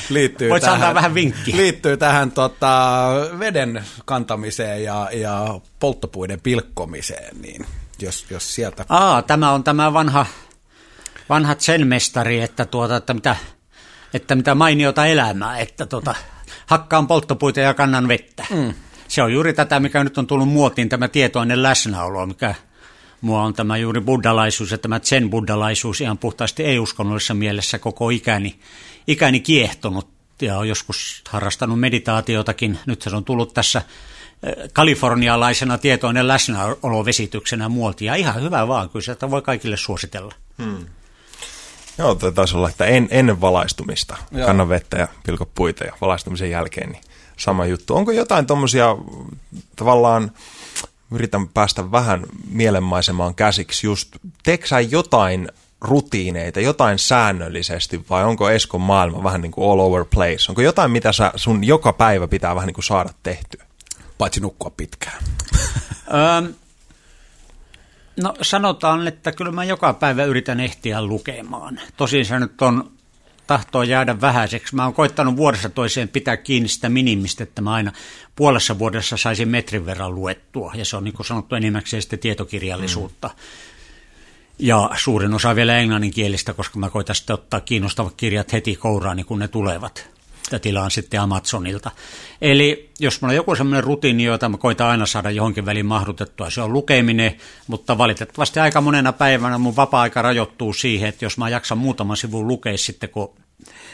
liittyy 0.10 0.50
Voit 0.50 0.62
tähän, 0.62 0.76
antaa 0.76 0.94
vähän 0.94 1.14
vinkki. 1.14 1.58
Liittyy 1.58 1.98
tähän 1.98 2.32
tota, 2.32 3.08
veden 3.40 3.84
kantamiseen 4.06 4.84
ja, 4.84 5.10
ja 5.14 5.60
polttopuiden 5.80 6.42
pilkkomiseen, 6.42 7.42
niin 7.42 7.66
jos, 8.02 8.26
jos 8.30 8.56
sieltä... 8.56 8.86
Aa, 8.90 9.22
tämä 9.22 9.52
on 9.52 9.64
tämä 9.64 9.94
vanha, 9.94 10.26
vanha 11.30 11.56
zen-mestari, 11.56 12.42
että, 12.42 12.66
tuota, 12.66 12.96
että, 12.96 13.14
mitä, 13.14 13.36
että 14.14 14.36
mitä 14.36 14.56
mainiota 14.56 15.06
elämää, 15.06 15.60
että 15.60 15.86
tuota, 15.86 16.16
hakkaan 16.66 17.08
polttopuita 17.08 17.60
ja 17.60 17.74
kannan 17.74 18.08
vettä. 18.08 18.46
Mm. 18.50 18.74
Se 19.08 19.24
on 19.24 19.34
juuri 19.34 19.54
tätä, 19.54 19.80
mikä 19.80 20.04
nyt 20.04 20.18
on 20.18 20.28
tullut 20.28 20.50
muotiin, 20.50 20.90
tämä 20.90 21.08
tietoinen 21.08 21.64
läsnäolo, 21.64 22.26
mikä 22.26 22.56
Mua 23.22 23.44
on 23.44 23.54
tämä 23.54 23.78
juuri 23.78 24.02
buddhalaisuus 24.02 24.72
ja 24.72 24.78
tämä 24.78 25.00
zen-buddhalaisuus 25.00 26.02
ihan 26.02 26.18
puhtaasti 26.18 26.64
ei-uskonnollisessa 26.64 27.34
mielessä 27.34 27.80
koko 27.80 28.10
ikäni, 28.10 28.60
ikäni 29.08 29.40
kiehtonut 29.40 30.08
ja 30.42 30.58
on 30.58 30.68
joskus 30.68 31.22
harrastanut 31.30 31.80
meditaatiotakin. 31.80 32.80
Nyt 32.86 33.02
se 33.02 33.16
on 33.16 33.26
tullut 33.26 33.54
tässä 33.54 33.82
eh, 34.44 34.54
kalifornialaisena 34.74 35.78
tietoinen 35.78 36.28
läsnäolovesityksenä 36.28 37.70
muotia. 37.70 38.16
Ihan 38.16 38.42
hyvä 38.42 38.68
vaan, 38.68 38.90
kyllä 38.90 39.06
sitä 39.06 39.32
voi 39.32 39.42
kaikille 39.42 39.78
suositella. 39.78 40.34
Hmm. 40.64 40.86
Joo, 41.98 42.16
taisi 42.16 42.58
olla, 42.58 42.70
että 42.70 42.86
en, 42.86 43.08
ennen 43.12 43.42
valaistumista 43.42 44.18
Joo. 44.32 44.48
kanna 44.48 44.70
vettä 44.70 44.98
ja 44.98 45.08
pilko 45.26 45.46
puita 45.56 45.84
ja 45.84 45.94
valaistumisen 46.02 46.52
jälkeen 46.52 46.90
niin 46.90 47.04
sama 47.38 47.66
juttu. 47.66 47.96
Onko 47.96 48.12
jotain 48.12 48.46
tuommoisia 48.46 48.96
tavallaan, 49.76 50.32
yritän 51.12 51.48
päästä 51.48 51.92
vähän 51.92 52.24
mielenmaisemaan 52.52 53.36
käsiksi, 53.36 53.88
just 53.88 54.16
teksä 54.44 54.80
jotain 54.80 55.48
rutiineita, 55.82 56.60
jotain 56.60 57.00
säännöllisesti 57.00 58.06
vai 58.10 58.24
onko 58.24 58.50
Eskon 58.50 58.82
maailma 58.82 59.24
vähän 59.24 59.42
niin 59.42 59.52
kuin 59.52 59.72
all 59.72 59.80
over 59.80 60.06
place? 60.06 60.46
Onko 60.50 60.62
jotain, 60.62 60.92
mitä 60.92 61.12
sä, 61.12 61.32
sun 61.36 61.64
joka 61.64 61.94
päivä 61.94 62.28
pitää 62.28 62.56
vähän 62.56 62.68
niin 62.68 62.74
kuin 62.74 62.86
saada 62.86 63.10
tehtyä? 63.24 63.66
Paitsi 64.18 64.40
nukkua 64.40 64.72
pitkään. 64.78 65.24
no 68.24 68.34
sanotaan, 68.42 69.08
että 69.08 69.32
kyllä 69.32 69.52
mä 69.52 69.64
joka 69.64 69.94
päivä 69.94 70.24
yritän 70.24 70.60
ehtiä 70.60 71.02
lukemaan. 71.02 71.80
Tosin 71.98 72.26
se 72.26 72.40
nyt 72.40 72.62
on 72.62 72.92
tahtoo 73.50 73.84
jäädä 73.84 74.22
vähäiseksi. 74.22 74.76
Mä 74.76 74.84
oon 74.84 74.94
koittanut 74.94 75.38
vuodessa 75.38 75.70
toiseen 75.70 76.10
pitää 76.10 76.38
kiinni 76.38 76.70
sitä 76.70 76.90
minimistä, 76.90 77.44
että 77.44 77.62
mä 77.62 77.74
aina 77.74 77.92
puolessa 78.36 78.80
vuodessa 78.80 79.18
saisin 79.18 79.48
metrin 79.48 79.86
verran 79.86 80.16
luettua. 80.16 80.72
Ja 80.76 80.86
se 80.86 80.98
on 80.98 81.04
niin 81.04 81.14
kuin 81.14 81.28
sanottu 81.28 81.56
enimmäkseen 81.56 82.02
sitten 82.02 82.20
tietokirjallisuutta. 82.20 83.28
Mm. 83.28 83.34
Ja 84.60 84.90
suurin 84.98 85.34
osa 85.34 85.56
vielä 85.56 85.78
englanninkielistä, 85.78 86.54
koska 86.54 86.80
mä 86.80 86.90
koitan 86.90 87.16
sitten 87.16 87.34
ottaa 87.34 87.60
kiinnostavat 87.60 88.14
kirjat 88.18 88.54
heti 88.54 88.76
kouraani, 88.76 89.24
kun 89.24 89.40
ne 89.40 89.48
tulevat. 89.48 90.19
Ja 90.52 90.60
tilaan 90.60 90.92
sitten 90.92 91.22
Amazonilta. 91.22 91.92
Eli 92.42 92.90
jos 93.00 93.22
mulla 93.22 93.32
on 93.32 93.36
joku 93.36 93.56
sellainen 93.56 93.84
rutiini, 93.84 94.24
jota 94.24 94.50
mä 94.50 94.58
koitan 94.58 94.88
aina 94.88 95.06
saada 95.06 95.32
johonkin 95.32 95.66
väliin 95.66 95.86
mahdutettua, 95.86 96.50
se 96.50 96.62
on 96.62 96.74
lukeminen, 96.74 97.38
mutta 97.68 97.98
valitettavasti 97.98 98.60
aika 98.60 98.82
monena 98.82 99.14
päivänä 99.14 99.58
mun 99.58 99.76
vapaa-aika 99.76 100.22
rajoittuu 100.22 100.74
siihen, 100.74 101.10
että 101.10 101.26
jos 101.26 101.38
mä 101.38 101.50
jaksan 101.50 101.78
muutaman 101.78 102.18
sivun 102.18 102.48
lukea 102.48 102.78
sitten, 102.78 103.10
kun 103.10 103.36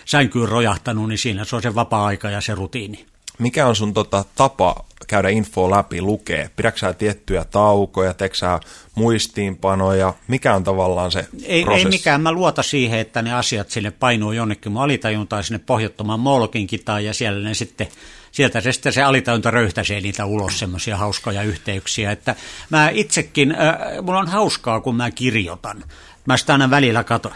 sänkyyn 0.06 0.50
rojahtanut, 0.50 1.10
niin 1.10 1.18
siinä 1.18 1.46
se 1.46 1.56
on 1.56 1.62
se 1.62 1.76
vapaa-aika 1.76 2.30
ja 2.30 2.42
se 2.42 2.56
rutiini. 2.56 3.06
Mikä 3.40 3.68
on 3.68 3.76
sun 3.76 3.94
tota, 3.94 4.26
tapa 4.36 4.86
käydä 5.08 5.30
info 5.30 5.72
läpi, 5.72 6.02
lukee? 6.02 6.50
Pidätkö 6.56 6.80
sä 6.80 6.94
tiettyjä 6.94 7.46
taukoja, 7.46 8.14
teekö 8.14 8.36
sä 8.36 8.60
muistiinpanoja? 8.96 10.14
Mikä 10.28 10.56
on 10.56 10.64
tavallaan 10.64 11.12
se 11.12 11.28
ei, 11.44 11.64
prosessi? 11.64 11.88
Ei 11.88 11.92
mikään. 11.92 12.22
Mä 12.22 12.32
luota 12.32 12.64
siihen, 12.64 13.00
että 13.00 13.22
ne 13.22 13.34
asiat 13.34 13.70
sinne 13.70 13.92
painuu 13.92 14.32
jonnekin 14.32 14.72
mun 14.72 14.82
alitajuntaan 14.82 15.44
sinne 15.44 15.60
pohjattomaan 15.60 16.20
Molkin 16.20 16.68
kitaan 16.68 17.06
ja 17.06 17.14
siellä 17.14 17.50
ne 17.50 17.54
sitten 17.54 17.88
sieltä 18.32 18.62
se 18.62 18.72
sitten 18.72 18.94
se 18.94 19.04
alitajunta 19.04 19.52
röyhtäisee 19.52 20.02
niitä 20.02 20.26
ulos 20.26 20.60
semmoisia 20.60 20.98
hauskoja 20.98 21.44
yhteyksiä. 21.44 22.12
Että 22.12 22.36
mä 22.70 22.90
itsekin, 22.90 23.52
äh, 23.52 23.78
mulla 24.02 24.20
on 24.20 24.28
hauskaa, 24.28 24.82
kun 24.82 24.96
mä 24.96 25.12
kirjoitan. 25.12 25.84
Mä 26.26 26.38
sitä 26.38 26.54
aina 26.54 26.70
välillä 26.70 27.04
katon 27.04 27.32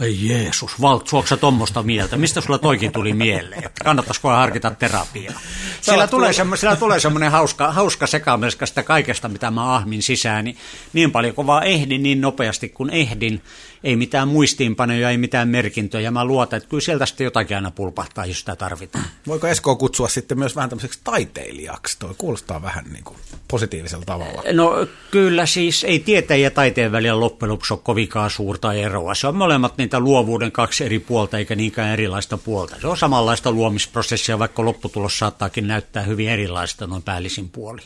ei 0.00 0.28
Jeesus, 0.28 0.80
Valt, 0.80 1.08
suoksa 1.08 1.36
tuommoista 1.36 1.82
mieltä? 1.82 2.16
Mistä 2.16 2.40
sulla 2.40 2.58
toikin 2.58 2.92
tuli 2.92 3.12
mieleen? 3.12 3.70
Kannattaisiko 3.84 4.28
harkita 4.28 4.70
terapiaa? 4.70 5.40
Sillä 5.80 6.06
tulee, 6.06 6.32
semmo, 6.32 6.56
sillä 6.56 6.76
tulee 6.76 7.00
semmoinen 7.00 7.30
hauska, 7.30 7.72
hauska 7.72 8.06
sekamelska 8.06 8.66
sitä 8.66 8.82
kaikesta, 8.82 9.28
mitä 9.28 9.50
mä 9.50 9.74
ahmin 9.74 10.02
sisään. 10.02 10.44
Niin, 10.44 10.56
niin 10.92 11.12
paljon 11.12 11.34
kuin 11.34 11.46
vaan 11.46 11.66
ehdin, 11.66 12.02
niin 12.02 12.20
nopeasti 12.20 12.68
kuin 12.68 12.90
ehdin. 12.90 13.42
Ei 13.84 13.96
mitään 13.96 14.28
muistiinpanoja, 14.28 15.10
ei 15.10 15.18
mitään 15.18 15.48
merkintöjä. 15.48 16.10
Mä 16.10 16.24
luotan, 16.24 16.56
että 16.56 16.68
kyllä 16.68 16.80
sieltä 16.80 17.06
sitten 17.06 17.24
jotakin 17.24 17.56
aina 17.56 17.70
pulpahtaa, 17.70 18.26
jos 18.26 18.38
sitä 18.38 18.56
tarvitaan. 18.56 19.04
Voiko 19.26 19.46
Esko 19.46 19.76
kutsua 19.76 20.08
sitten 20.08 20.38
myös 20.38 20.56
vähän 20.56 20.70
tämmöiseksi 20.70 21.00
taiteilijaksi? 21.04 21.98
Toi 21.98 22.14
kuulostaa 22.18 22.62
vähän 22.62 22.84
niin 22.92 23.04
kuin 23.04 23.16
positiivisella 23.48 24.04
tavalla. 24.04 24.42
No 24.52 24.86
kyllä 25.10 25.46
siis 25.46 25.84
ei 25.84 25.98
tieteen 25.98 26.42
ja 26.42 26.50
taiteen 26.50 26.92
välillä 26.92 27.20
loppujen 27.20 27.50
lopuksi 27.50 27.74
ole 27.74 27.80
kovinkaan 27.84 28.30
suurta 28.30 28.72
eroa. 28.72 29.14
Se 29.14 29.26
on 29.26 29.36
molemmat 29.36 29.78
niitä 29.78 30.00
luovuuden 30.00 30.52
kaksi 30.52 30.84
eri 30.84 30.98
puolta 30.98 31.38
eikä 31.38 31.54
niinkään 31.54 31.92
erilaista 31.92 32.38
puolta. 32.38 32.76
Se 32.80 32.86
on 32.86 32.96
samanlaista 32.96 33.52
luomisprosessia, 33.52 34.38
vaikka 34.38 34.64
lopputulos 34.64 35.18
saattaakin 35.18 35.66
näyttää 35.66 36.02
hyvin 36.02 36.28
erilaista 36.28 36.86
noin 36.86 37.02
päällisin 37.02 37.48
puoli. 37.48 37.80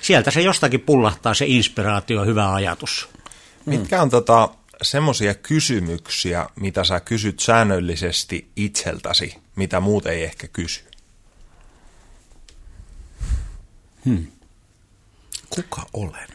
Sieltä 0.00 0.30
se 0.30 0.40
jostakin 0.40 0.80
pullahtaa 0.80 1.34
se 1.34 1.46
inspiraatio, 1.46 2.24
hyvä 2.24 2.54
ajatus. 2.54 3.08
Mitkä 3.66 4.02
on 4.02 4.10
tota, 4.10 4.48
semmoisia 4.82 5.34
kysymyksiä, 5.34 6.46
mitä 6.60 6.84
sä 6.84 7.00
kysyt 7.00 7.40
säännöllisesti 7.40 8.50
itseltäsi, 8.56 9.36
mitä 9.56 9.80
muut 9.80 10.06
ei 10.06 10.24
ehkä 10.24 10.48
kysy? 10.48 10.80
Hmm. 14.04 14.26
Kuka 15.50 15.82
olen? 15.92 16.28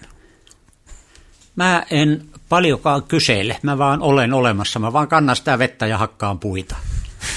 Mä 1.56 1.86
en 1.92 2.30
paljonkaan 2.50 3.04
kysele, 3.04 3.60
mä 3.62 3.78
vaan 3.78 4.02
olen 4.02 4.34
olemassa, 4.34 4.80
mä 4.80 4.94
vaan 4.94 5.08
kannan 5.08 5.36
sitä 5.36 5.60
vettä 5.60 5.88
ja 5.88 5.98
hakkaan 5.98 6.40
puita. 6.40 6.76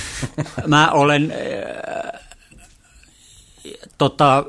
mä 0.66 0.90
olen, 0.90 1.32
äh, 1.32 2.20
tota, 3.98 4.44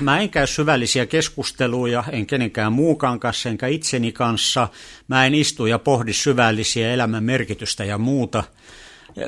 mä 0.00 0.20
en 0.20 0.30
käy 0.30 0.46
syvällisiä 0.46 1.06
keskusteluja, 1.06 2.04
en 2.10 2.26
kenenkään 2.26 2.72
muukaan 2.72 3.20
kanssa, 3.20 3.48
enkä 3.48 3.66
itseni 3.66 4.12
kanssa. 4.12 4.68
Mä 5.08 5.26
en 5.26 5.34
istu 5.34 5.66
ja 5.66 5.78
pohdi 5.78 6.12
syvällisiä 6.12 6.90
elämän 6.92 7.24
merkitystä 7.24 7.84
ja 7.84 7.98
muuta– 7.98 8.44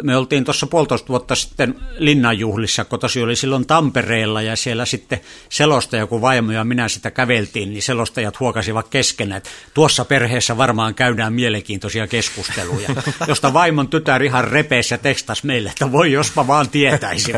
me 0.03 0.17
oltiin 0.17 0.45
tuossa 0.45 0.67
puolitoista 0.67 1.09
vuotta 1.09 1.35
sitten 1.35 1.75
linnanjuhlissa, 1.99 2.85
kun 2.85 3.01
tosi 3.01 3.23
oli 3.23 3.37
silloin 3.37 3.67
Tampereella 3.67 4.43
ja 4.43 4.57
siellä 4.57 4.87
sitten 4.87 5.21
selostaja, 5.49 6.07
kun 6.07 6.21
vaimo 6.21 6.53
ja 6.53 6.65
minä 6.65 6.89
sitä 6.89 7.11
käveltiin, 7.11 7.71
niin 7.71 7.83
selostajat 7.83 8.41
huokasivat 8.41 8.89
keskenään, 8.89 9.37
että 9.37 9.51
tuossa 9.75 10.05
perheessä 10.05 10.57
varmaan 10.57 10.95
käydään 10.95 11.33
mielenkiintoisia 11.33 12.07
keskusteluja, 12.07 12.89
josta 13.29 13.53
vaimon 13.53 13.89
tytär 13.89 14.23
ihan 14.23 14.45
repeessä 14.45 14.99
tekstas 14.99 15.45
meille, 15.45 15.69
että 15.69 15.93
voi 15.93 16.13
jospa 16.13 16.47
vaan 16.47 16.69
tietäisi, 16.69 17.33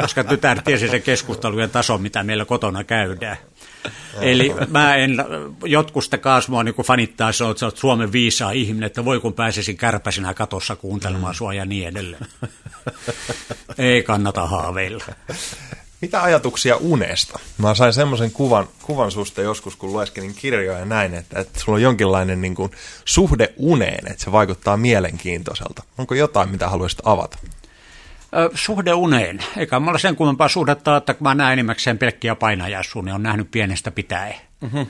koska 0.00 0.24
tytär 0.24 0.62
tiesi 0.62 0.88
se 0.88 1.00
keskustelujen 1.00 1.70
taso, 1.70 1.98
mitä 1.98 2.22
meillä 2.22 2.44
kotona 2.44 2.84
käydään. 2.84 3.36
Eli 4.20 4.54
mä 4.68 4.96
en, 4.96 5.16
jotkut 5.64 6.04
sitä 6.04 6.18
kaasmoa 6.18 6.64
niin 6.64 6.74
fanittaa, 6.84 7.32
se 7.32 7.44
on, 7.44 7.50
että 7.50 7.60
sä 7.60 7.66
oot 7.66 7.78
Suomen 7.78 8.12
viisaa 8.12 8.50
ihminen, 8.50 8.86
että 8.86 9.04
voi 9.04 9.20
kun 9.20 9.32
pääsisin 9.32 9.76
kärpäisenä 9.76 10.34
katossa 10.34 10.76
kuuntelemaan 10.76 11.34
sua 11.34 11.54
ja 11.54 11.64
niin 11.64 11.88
edelleen. 11.88 12.26
Ei 13.78 14.02
kannata 14.02 14.46
haaveilla. 14.46 15.04
Mitä 16.00 16.22
ajatuksia 16.22 16.76
unesta? 16.76 17.38
Mä 17.58 17.74
sain 17.74 17.92
semmoisen 17.92 18.30
kuvan, 18.30 18.68
kuvan 18.82 19.10
susta 19.10 19.42
joskus, 19.42 19.76
kun 19.76 19.92
lueskelin 19.92 20.34
kirjoja 20.34 20.78
ja 20.78 20.84
näin, 20.84 21.14
että, 21.14 21.40
että 21.40 21.60
sulla 21.60 21.76
on 21.76 21.82
jonkinlainen 21.82 22.40
niin 22.40 22.54
kuin, 22.54 22.72
suhde 23.04 23.52
uneen, 23.56 24.10
että 24.10 24.24
se 24.24 24.32
vaikuttaa 24.32 24.76
mielenkiintoiselta. 24.76 25.82
Onko 25.98 26.14
jotain, 26.14 26.50
mitä 26.50 26.68
haluaisit 26.68 27.00
avata? 27.04 27.38
Suhde 28.54 28.92
uneen. 28.92 29.38
Eikä 29.56 29.80
mulla 29.80 29.98
sen 29.98 30.16
kummempaa 30.16 30.48
suhdetta, 30.48 30.96
että 30.96 31.14
kun 31.14 31.24
mä 31.24 31.34
näen 31.34 31.52
enimmäkseen 31.52 31.98
pelkkiä 31.98 32.34
painajaisuun, 32.34 33.04
niin 33.04 33.14
on 33.14 33.22
nähnyt 33.22 33.50
pienestä 33.50 33.90
pitäen. 33.90 34.34
Mm-hmm. 34.60 34.86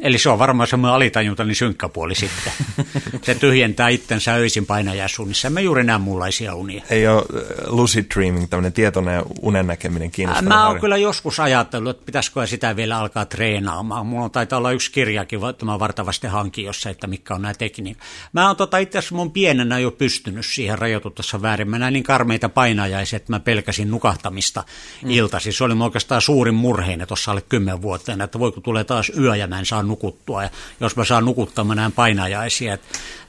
Eli 0.00 0.18
se 0.18 0.30
on 0.30 0.38
varmaan 0.38 0.66
semmoinen 0.66 0.94
alitajuntainen 0.94 1.54
synkkä 1.54 1.88
puoli 1.88 2.14
sitten. 2.14 2.52
Se 3.22 3.34
tyhjentää 3.34 3.88
itsensä 3.88 4.34
öisin 4.34 4.66
painajaisuunnissa. 4.66 5.50
Me 5.50 5.62
juuri 5.62 5.84
näe 5.84 5.98
muunlaisia 5.98 6.54
unia. 6.54 6.84
Ei 6.90 7.08
ole 7.08 7.24
lucid 7.66 8.04
dreaming, 8.14 8.50
tämmöinen 8.50 8.72
tietoinen 8.72 9.22
unen 9.42 9.66
näkeminen 9.66 10.10
kiinnostava 10.10 10.48
Mä 10.48 10.68
oon 10.68 10.80
kyllä 10.80 10.96
joskus 10.96 11.40
ajatellut, 11.40 11.90
että 11.90 12.06
pitäisikö 12.06 12.46
sitä 12.46 12.76
vielä 12.76 12.98
alkaa 12.98 13.24
treenaamaan. 13.24 14.06
Mulla 14.06 14.24
on 14.24 14.30
taitaa 14.30 14.58
olla 14.58 14.72
yksi 14.72 14.92
kirjakin, 14.92 15.40
että 15.50 15.64
mä 15.64 15.78
vartavasti 15.78 16.26
hankin 16.26 16.64
jossa, 16.64 16.90
että 16.90 17.06
mikä 17.06 17.34
on 17.34 17.42
nämä 17.42 17.54
tekniikat. 17.54 18.02
Mä 18.32 18.46
oon 18.46 18.56
tota, 18.56 18.78
itse 18.78 18.98
asiassa 18.98 19.14
mun 19.14 19.32
pienenä 19.32 19.78
jo 19.78 19.90
pystynyt 19.90 20.46
siihen 20.46 20.78
rajoituttassa 20.78 21.42
väärin. 21.42 21.70
Mä 21.70 21.78
näin 21.78 21.92
niin 21.92 22.04
karmeita 22.04 22.48
painajaisia, 22.48 23.16
että 23.16 23.32
mä 23.32 23.40
pelkäsin 23.40 23.90
nukahtamista 23.90 24.64
mm. 25.02 25.10
iltasi. 25.10 25.52
Se 25.52 25.64
oli 25.64 25.74
oikeastaan 25.82 26.20
suurin 26.20 26.54
murheinen 26.54 27.08
tuossa 27.08 27.30
alle 27.30 27.42
kymmenvuotiaana, 27.48 28.24
että 28.24 28.38
voiko 28.38 28.60
tulee 28.60 28.84
taas 28.84 29.12
yö 29.18 29.36
ja 29.36 29.46
mä 29.46 29.58
en 29.58 29.66
saa 29.74 29.82
nukuttua. 29.82 30.42
Ja 30.42 30.50
jos 30.80 30.96
mä 30.96 31.04
saan 31.04 31.24
nukuttaa, 31.24 31.64
mä 31.64 31.74
näen 31.74 31.92
painajaisia. 31.92 32.78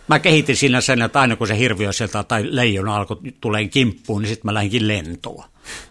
Mä 0.08 0.20
kehitin 0.20 0.58
siinä 0.58 0.82
sen, 0.82 1.02
että 1.02 1.20
aina 1.20 1.36
kun 1.36 1.48
se 1.48 1.58
hirviö 1.58 1.94
sieltä 1.94 2.24
tai 2.24 2.44
leijona 2.50 2.96
alkoi 2.96 3.18
tulee 3.42 3.68
kimppuun, 3.68 4.22
niin 4.22 4.30
sitten 4.30 4.48
mä 4.48 4.54
lähdinkin 4.54 4.88
lentoa. 4.88 5.46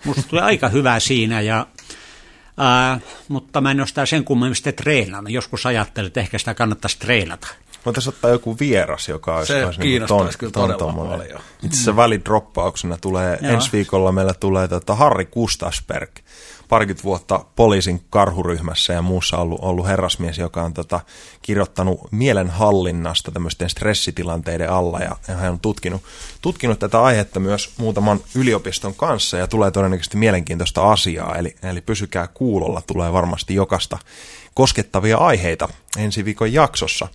Musta 0.04 0.22
tuli 0.22 0.40
aika 0.40 0.68
hyvä 0.68 1.00
siinä, 1.00 1.40
ja, 1.40 1.66
ää, 2.56 3.00
mutta 3.28 3.60
mä 3.60 3.70
en 3.70 3.80
ole 3.80 3.86
sitä 3.86 4.06
sen 4.06 4.24
kummemmin 4.24 4.54
sitten 4.54 4.74
treenannut. 4.74 5.32
Joskus 5.32 5.66
ajattelin, 5.66 6.06
että 6.06 6.20
ehkä 6.20 6.38
sitä 6.38 6.54
kannattaisi 6.54 6.98
treenata. 6.98 7.48
Voitaisiin 7.84 8.14
ottaa 8.14 8.30
joku 8.30 8.56
vieras, 8.60 9.08
joka 9.08 9.36
olisi, 9.36 9.52
se 9.52 9.66
olisi 9.66 9.80
niin 9.80 10.06
ton, 10.06 10.30
kyllä 10.38 10.52
ton, 10.52 10.70
todella 10.70 10.92
paljon. 10.92 11.40
Itse 11.62 11.76
asiassa 11.76 11.96
välidroppauksena 11.96 12.96
tulee, 13.00 13.38
Joo. 13.42 13.52
ensi 13.52 13.72
viikolla 13.72 14.12
meillä 14.12 14.34
tulee 14.34 14.68
tota 14.68 14.94
Harri 14.94 15.24
Kustasberg, 15.24 16.10
parikymmentä 16.68 17.04
vuotta 17.04 17.44
poliisin 17.56 18.04
karhuryhmässä 18.10 18.92
ja 18.92 19.02
muussa 19.02 19.38
ollut, 19.38 19.58
ollut 19.62 19.86
herrasmies, 19.86 20.38
joka 20.38 20.62
on 20.62 20.74
tota, 20.74 21.00
kirjoittanut 21.42 22.00
mielenhallinnasta 22.10 23.30
tämmöisten 23.32 23.70
stressitilanteiden 23.70 24.70
alla 24.70 24.98
ja, 24.98 25.16
ja 25.28 25.34
hän 25.34 25.52
on 25.52 25.60
tutkinut, 25.60 26.02
tutkinut 26.42 26.78
tätä 26.78 27.02
aihetta 27.02 27.40
myös 27.40 27.70
muutaman 27.76 28.20
yliopiston 28.34 28.94
kanssa 28.94 29.36
ja 29.36 29.46
tulee 29.46 29.70
todennäköisesti 29.70 30.16
mielenkiintoista 30.16 30.92
asiaa, 30.92 31.34
eli, 31.34 31.56
eli 31.62 31.80
pysykää 31.80 32.26
kuulolla, 32.26 32.82
tulee 32.86 33.12
varmasti 33.12 33.54
jokasta 33.54 33.98
koskettavia 34.54 35.16
aiheita 35.16 35.68
ensi 35.98 36.24
viikon 36.24 36.52
jaksossa. 36.52 37.08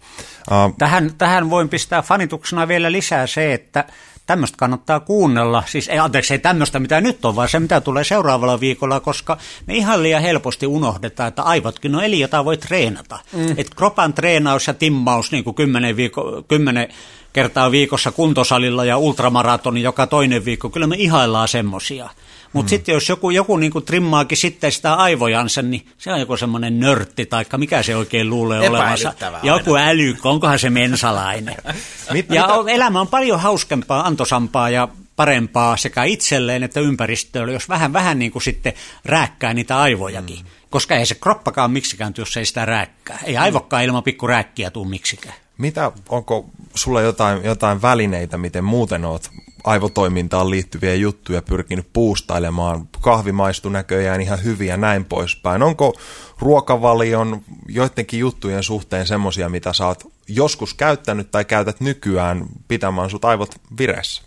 Tähän, 0.78 1.12
tähän 1.18 1.50
voin 1.50 1.70
pistää 1.70 2.02
fanituksena 2.02 2.68
vielä 2.68 2.92
lisää 2.92 3.28
se, 3.28 3.54
että 3.54 3.86
tämmöistä 4.26 4.58
kannattaa 4.58 5.00
kuunnella. 5.00 5.64
Siis 5.68 5.88
ei, 5.88 6.00
anteeksi, 6.00 6.34
ei 6.34 6.40
tämmöistä 6.40 6.80
mitä 6.80 7.02
nyt 7.02 7.26
on, 7.26 7.36
vaan 7.36 7.50
se 7.50 7.60
mitä 7.60 7.82
tulee 7.82 8.04
seuraavalla 8.04 8.60
viikolla, 8.60 9.00
koska 9.00 9.38
me 9.68 9.74
ihan 9.74 10.04
liian 10.04 10.22
helposti 10.22 10.68
unohdetaan, 10.68 11.28
että 11.28 11.44
aivotkin 11.44 11.96
on 11.96 12.04
eli, 12.04 12.20
jota 12.20 12.46
voi 12.46 12.58
treenata. 12.58 13.20
Mm. 13.34 13.54
Et 13.58 13.76
kropan 13.76 14.14
treenaus 14.14 14.68
ja 14.68 14.74
timmaus 14.74 15.32
niin 15.32 15.44
kuin 15.44 15.56
10, 15.56 15.96
viikko, 15.96 16.44
10 16.48 16.90
kertaa 17.34 17.72
viikossa 17.72 18.12
kuntosalilla 18.12 18.86
ja 18.86 18.98
ultramaratoni 18.98 19.82
joka 19.82 20.08
toinen 20.08 20.46
viikko, 20.46 20.70
kyllä 20.70 20.88
me 20.88 20.96
ihaillaan 20.96 21.48
semmosia. 21.48 22.10
Mutta 22.54 22.68
mm. 22.68 22.70
sitten 22.70 22.94
jos 22.94 23.10
joku, 23.10 23.30
joku 23.30 23.58
niinku 23.58 23.82
trimmaakin 23.82 24.38
sitten 24.38 24.72
sitä 24.72 24.94
aivojansa, 24.94 25.62
niin 25.62 25.86
se 25.98 26.14
on 26.14 26.20
joku 26.20 26.38
semmoinen 26.38 26.80
nörtti, 26.80 27.26
tai 27.26 27.46
mikä 27.58 27.84
se 27.84 27.96
oikein 27.96 28.30
luulee 28.30 28.70
olevansa. 28.70 29.14
Joku 29.44 29.76
äly, 29.76 30.16
onkohan 30.24 30.60
se 30.60 30.70
mensalainen. 30.70 31.56
Mit, 32.14 32.30
ja 32.30 32.48
mitä? 32.48 32.72
elämä 32.72 33.02
on 33.02 33.08
paljon 33.08 33.40
hauskempaa, 33.40 34.08
antosampaa 34.08 34.70
ja 34.70 34.88
parempaa 35.16 35.78
sekä 35.78 36.04
itselleen 36.04 36.64
että 36.64 36.80
ympäristölle, 36.80 37.54
jos 37.54 37.70
vähän 37.70 37.94
vähän 37.94 38.20
niin 38.20 38.32
kuin 38.32 38.44
sitten 38.44 38.74
rääkkää 39.06 39.54
niitä 39.54 39.80
aivojakin. 39.80 40.40
Mm. 40.40 40.46
Koska 40.70 40.96
ei 40.96 41.06
se 41.06 41.16
kroppakaan 41.16 41.72
miksikään, 41.72 42.14
jos 42.18 42.38
ei 42.38 42.46
sitä 42.46 42.66
rääkkää. 42.66 43.20
Ei 43.24 43.38
aivokkaan 43.38 43.84
ilman 43.84 44.04
pikku 44.04 44.28
rääkkiä 44.28 44.72
tuu 44.72 44.86
miksikään. 44.86 45.36
Mitä, 45.58 45.92
onko 46.10 46.50
sulla 46.76 47.02
jotain, 47.02 47.44
jotain 47.44 47.82
välineitä, 47.82 48.38
miten 48.38 48.64
muuten 48.64 49.06
oot 49.06 49.32
aivotoimintaan 49.64 50.50
liittyviä 50.50 50.96
juttuja 50.96 51.42
pyrkinyt 51.42 51.88
puustailemaan. 51.94 52.90
Kahvi 53.02 53.32
näköjään 53.72 54.22
ihan 54.22 54.44
hyviä 54.44 54.78
näin 54.78 55.06
poispäin. 55.06 55.64
Onko 55.64 55.94
ruokavalion 56.40 57.42
joidenkin 57.68 58.20
juttujen 58.20 58.64
suhteen 58.64 59.08
semmoisia, 59.08 59.50
mitä 59.50 59.74
sä 59.74 59.88
oot 59.88 60.14
joskus 60.28 60.74
käyttänyt 60.74 61.32
tai 61.32 61.46
käytät 61.46 61.80
nykyään 61.80 62.46
pitämään 62.68 63.10
sut 63.10 63.26
aivot 63.26 63.56
vireessä? 63.78 64.22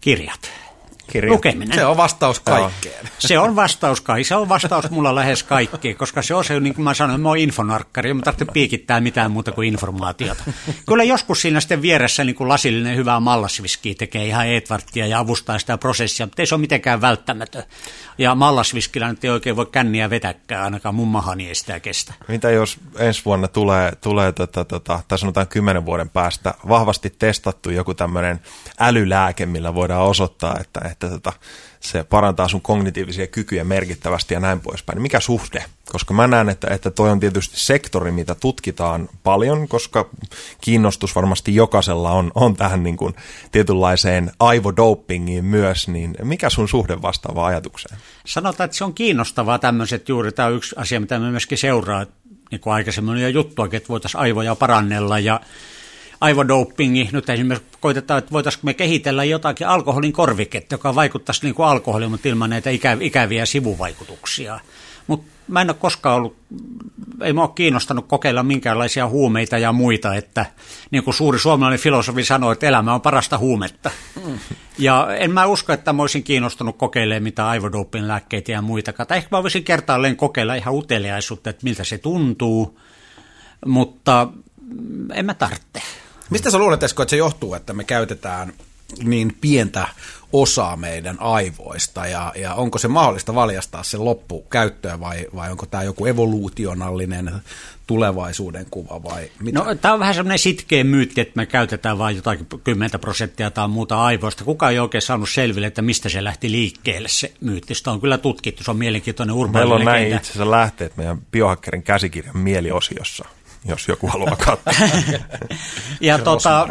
Kirjat 0.00 0.50
kirja. 1.10 1.32
Lukeminen. 1.32 1.74
Se 1.74 1.84
on 1.84 1.96
vastaus 1.96 2.40
kaikkeen. 2.40 3.08
Se 3.18 3.38
on 3.38 3.56
vastaus 3.56 4.00
kai. 4.00 4.24
Se 4.24 4.36
on 4.36 4.48
vastaus 4.48 4.90
mulla 4.90 5.14
lähes 5.14 5.42
kaikkeen, 5.42 5.96
koska 5.96 6.22
se 6.22 6.34
on 6.34 6.44
se, 6.44 6.60
niin 6.60 6.74
kuin 6.74 6.84
mä 6.84 6.94
sanoin, 6.94 7.20
mä 7.20 7.28
oon 7.28 7.38
infonarkkari, 7.38 8.14
mä 8.14 8.22
tarvitse 8.22 8.52
piikittää 8.52 9.00
mitään 9.00 9.30
muuta 9.30 9.52
kuin 9.52 9.68
informaatiota. 9.68 10.44
Kyllä 10.88 11.04
joskus 11.04 11.42
siinä 11.42 11.60
sitten 11.60 11.82
vieressä 11.82 12.24
niin 12.24 12.34
kuin 12.34 12.48
lasillinen 12.48 12.96
hyvää 12.96 13.20
mallasviskiä 13.20 13.94
tekee 13.98 14.26
ihan 14.26 14.46
Edwardtia 14.46 15.06
ja 15.06 15.18
avustaa 15.18 15.58
sitä 15.58 15.78
prosessia, 15.78 16.26
mutta 16.26 16.42
ei 16.42 16.46
se 16.46 16.54
ole 16.54 16.60
mitenkään 16.60 17.00
välttämätön. 17.00 17.62
Ja 18.18 18.34
mallasviskillä 18.34 19.08
nyt 19.08 19.24
ei 19.24 19.30
oikein 19.30 19.56
voi 19.56 19.66
känniä 19.66 20.10
vetäkään, 20.10 20.64
ainakaan 20.64 20.94
mun 20.94 21.08
mahani 21.08 21.48
ei 21.48 21.54
sitä 21.54 21.80
kestä. 21.80 22.14
Mitä 22.28 22.50
jos 22.50 22.78
ensi 22.98 23.24
vuonna 23.24 23.48
tulee, 23.48 23.92
tulee 24.00 24.32
tota, 24.32 24.64
tota, 24.64 25.00
tai 25.08 25.18
sanotaan 25.18 25.46
kymmenen 25.48 25.86
vuoden 25.86 26.08
päästä 26.08 26.54
vahvasti 26.68 27.10
testattu 27.18 27.70
joku 27.70 27.94
tämmöinen 27.94 28.40
älylääke, 28.80 29.46
millä 29.46 29.74
voidaan 29.74 30.02
osoittaa, 30.02 30.56
että, 30.60 30.80
että 30.90 30.99
tota, 31.08 31.32
se 31.80 32.04
parantaa 32.04 32.48
sun 32.48 32.60
kognitiivisia 32.60 33.26
kykyjä 33.26 33.64
merkittävästi 33.64 34.34
ja 34.34 34.40
näin 34.40 34.60
poispäin. 34.60 35.02
Mikä 35.02 35.20
suhde? 35.20 35.64
Koska 35.92 36.14
mä 36.14 36.26
näen, 36.26 36.48
että, 36.48 36.74
että 36.74 36.90
toi 36.90 37.10
on 37.10 37.20
tietysti 37.20 37.60
sektori, 37.60 38.12
mitä 38.12 38.34
tutkitaan 38.34 39.08
paljon, 39.22 39.68
koska 39.68 40.10
kiinnostus 40.60 41.14
varmasti 41.14 41.54
jokaisella 41.54 42.10
on, 42.10 42.32
on 42.34 42.56
tähän 42.56 42.82
niin 42.82 42.96
kuin 42.96 43.14
tietynlaiseen 43.52 44.32
aivodopingiin 44.40 45.44
myös, 45.44 45.88
niin 45.88 46.14
mikä 46.22 46.50
sun 46.50 46.68
suhde 46.68 47.02
vastaava 47.02 47.46
ajatukseen? 47.46 47.98
Sanotaan, 48.26 48.64
että 48.64 48.76
se 48.76 48.84
on 48.84 48.94
kiinnostavaa 48.94 49.58
tämmöiset 49.58 50.08
juuri, 50.08 50.32
tämä 50.32 50.48
on 50.48 50.54
yksi 50.54 50.74
asia, 50.78 51.00
mitä 51.00 51.18
me 51.18 51.30
myöskin 51.30 51.58
seuraa, 51.58 52.06
niin 52.50 52.60
kuin 52.60 52.74
aikaisemmin 52.74 53.18
jo 53.18 53.28
juttua, 53.28 53.68
että 53.72 53.88
voitaisiin 53.88 54.20
aivoja 54.20 54.54
parannella 54.54 55.18
ja 55.18 55.40
aivodopingi. 56.20 57.08
Nyt 57.12 57.30
esimerkiksi 57.30 57.78
koitetaan, 57.80 58.18
että 58.18 58.32
voitaisiinko 58.32 58.64
me 58.64 58.74
kehitellä 58.74 59.24
jotakin 59.24 59.66
alkoholin 59.66 60.12
korviketta, 60.12 60.74
joka 60.74 60.94
vaikuttaisi 60.94 61.42
niin 61.42 61.54
kuin 61.54 61.66
alkoholi, 61.66 62.08
mutta 62.08 62.28
ilman 62.28 62.50
näitä 62.50 62.70
ikäviä 63.00 63.46
sivuvaikutuksia. 63.46 64.60
Mutta 65.06 65.26
mä 65.48 65.60
en 65.60 65.70
ole 65.70 65.76
koskaan 65.80 66.16
ollut, 66.16 66.36
ei 67.22 67.32
mä 67.32 67.42
ole 67.42 67.50
kiinnostanut 67.54 68.06
kokeilla 68.08 68.42
minkäänlaisia 68.42 69.08
huumeita 69.08 69.58
ja 69.58 69.72
muita, 69.72 70.14
että 70.14 70.46
niin 70.90 71.04
kuin 71.04 71.14
suuri 71.14 71.38
suomalainen 71.38 71.80
filosofi 71.80 72.24
sanoi, 72.24 72.52
että 72.52 72.66
elämä 72.66 72.94
on 72.94 73.00
parasta 73.00 73.38
huumetta. 73.38 73.90
Mm. 74.26 74.38
Ja 74.78 75.08
en 75.16 75.30
mä 75.30 75.46
usko, 75.46 75.72
että 75.72 75.92
mä 75.92 76.02
olisin 76.02 76.22
kiinnostunut 76.22 76.76
kokeilemaan 76.76 77.22
mitä 77.22 77.48
aivodopin 77.48 78.08
lääkkeitä 78.08 78.52
ja 78.52 78.62
muita. 78.62 78.92
Tai 78.92 79.18
ehkä 79.18 79.36
mä 79.36 79.42
voisin 79.42 79.64
kertaalleen 79.64 80.16
kokeilla 80.16 80.54
ihan 80.54 80.74
uteliaisuutta, 80.74 81.50
että 81.50 81.64
miltä 81.64 81.84
se 81.84 81.98
tuntuu, 81.98 82.80
mutta 83.66 84.28
en 85.14 85.26
mä 85.26 85.34
tarvitse. 85.34 85.82
Mistä 86.30 86.50
sä 86.50 86.58
luulet, 86.58 86.82
Esko, 86.82 87.02
että 87.02 87.10
se 87.10 87.16
johtuu, 87.16 87.54
että 87.54 87.72
me 87.72 87.84
käytetään 87.84 88.52
niin 89.04 89.36
pientä 89.40 89.88
osaa 90.32 90.76
meidän 90.76 91.16
aivoista 91.20 92.06
ja, 92.06 92.32
ja 92.36 92.54
onko 92.54 92.78
se 92.78 92.88
mahdollista 92.88 93.34
valjastaa 93.34 93.82
sen 93.82 94.04
loppukäyttöä 94.04 95.00
vai, 95.00 95.26
vai 95.34 95.50
onko 95.50 95.66
tämä 95.66 95.82
joku 95.82 96.06
evoluutionallinen 96.06 97.32
tulevaisuuden 97.86 98.66
kuva 98.70 99.02
vai 99.02 99.30
mitä? 99.40 99.58
No 99.58 99.74
tämä 99.74 99.94
on 99.94 100.00
vähän 100.00 100.14
semmoinen 100.14 100.38
sitkeä 100.38 100.84
myytti, 100.84 101.20
että 101.20 101.36
me 101.36 101.46
käytetään 101.46 101.98
vain 101.98 102.16
jotakin 102.16 102.46
10 102.64 103.00
prosenttia 103.00 103.50
tai 103.50 103.68
muuta 103.68 104.04
aivoista. 104.04 104.44
Kukaan 104.44 104.72
ei 104.72 104.78
oikein 104.78 105.02
saanut 105.02 105.28
selville, 105.28 105.66
että 105.66 105.82
mistä 105.82 106.08
se 106.08 106.24
lähti 106.24 106.50
liikkeelle 106.50 107.08
se 107.08 107.32
myytti. 107.40 107.74
Sitä 107.74 107.90
on 107.90 108.00
kyllä 108.00 108.18
tutkittu, 108.18 108.64
se 108.64 108.70
on 108.70 108.76
mielenkiintoinen 108.76 109.36
urbaani 109.36 109.66
Meillä 109.66 109.74
on 109.74 109.84
näin 109.84 110.16
itse 110.16 110.32
asiassa 110.32 110.50
lähteet 110.50 110.96
meidän 110.96 111.18
biohakkerin 111.32 111.82
käsikirjan 111.82 112.38
mieliosiossa 112.38 113.24
jos 113.64 113.88
joku 113.88 114.06
haluaa 114.06 114.36
katsoa. 114.36 114.88
ja 116.00 116.18
tota, 116.18 116.68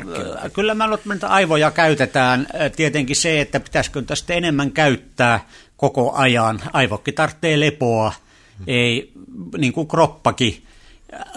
kyllä 0.53 0.73
mä 0.73 0.87
luulen, 0.87 1.11
että 1.11 1.27
aivoja 1.27 1.71
käytetään. 1.71 2.47
Tietenkin 2.75 3.15
se, 3.15 3.41
että 3.41 3.59
pitäisikö 3.59 4.01
tästä 4.01 4.33
enemmän 4.33 4.71
käyttää 4.71 5.45
koko 5.77 6.13
ajan. 6.13 6.61
Aivokki 6.73 7.11
tarvitsee 7.11 7.59
lepoa, 7.59 8.13
ei 8.67 9.11
niin 9.57 9.73
kuin 9.73 9.87
kroppakin. 9.87 10.65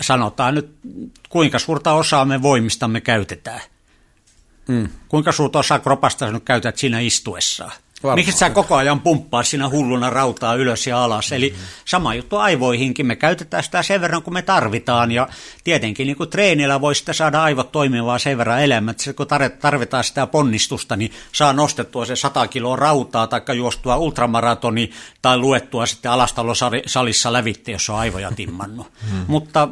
Sanotaan 0.01 0.55
nyt, 0.55 0.71
kuinka 1.29 1.59
suurta 1.59 1.93
osaa 1.93 2.25
me 2.25 2.43
voimistamme 2.43 3.01
käytetään. 3.01 3.61
Mm. 4.69 4.89
Kuinka 5.09 5.33
suurta 5.33 5.59
osaa 5.59 5.79
kropasta 5.79 6.33
nyt 6.33 6.45
käytät 6.45 6.79
siinä 6.79 7.01
istuessaan? 7.01 7.73
Varmaan. 8.03 8.19
Miksi 8.27 8.39
sä 8.39 8.51
koko 8.51 8.77
ajan 8.77 9.01
pumppaa 9.01 9.43
siinä 9.43 9.69
hulluna 9.69 10.11
rautaa 10.11 10.55
ylös 10.55 10.87
ja 10.87 11.05
alas? 11.05 11.33
Eli 11.33 11.51
mm-hmm. 11.51 11.65
sama 11.85 12.15
juttu 12.15 12.37
aivoihinkin. 12.37 13.07
Me 13.07 13.17
käytetään 13.17 13.63
sitä 13.63 13.83
sen 13.83 14.01
verran, 14.01 14.23
kun 14.23 14.33
me 14.33 14.43
tarvitaan. 14.43 15.13
Ja 15.13 15.29
tietenkin 15.65 16.07
niin 16.07 16.31
treenillä 16.31 16.81
voi 16.81 16.95
sitä 16.95 17.13
saada 17.13 17.43
aivot 17.43 17.73
toimivaa 17.73 18.19
sen 18.19 18.39
verran 18.39 18.63
elämät. 18.63 18.99
Kun 19.17 19.27
tarvitaan 19.61 20.05
sitä 20.05 20.27
ponnistusta, 20.27 20.97
niin 20.97 21.13
saa 21.33 21.53
nostettua 21.53 22.07
se 22.07 22.17
100 22.17 22.47
kiloa 22.47 22.77
rautaa 22.77 23.27
tai 23.27 23.57
juostua 23.57 23.97
ultramaratoni 23.97 24.91
tai 25.23 25.39
luettua 25.39 25.87
sitten 25.87 26.11
alastalosalissa 26.11 27.33
lävitte, 27.33 27.73
jos 27.73 27.91
on 27.91 27.99
aivoja 27.99 28.31
timmannut. 28.31 28.87
Mm-hmm. 29.03 29.25
Mutta 29.29 29.69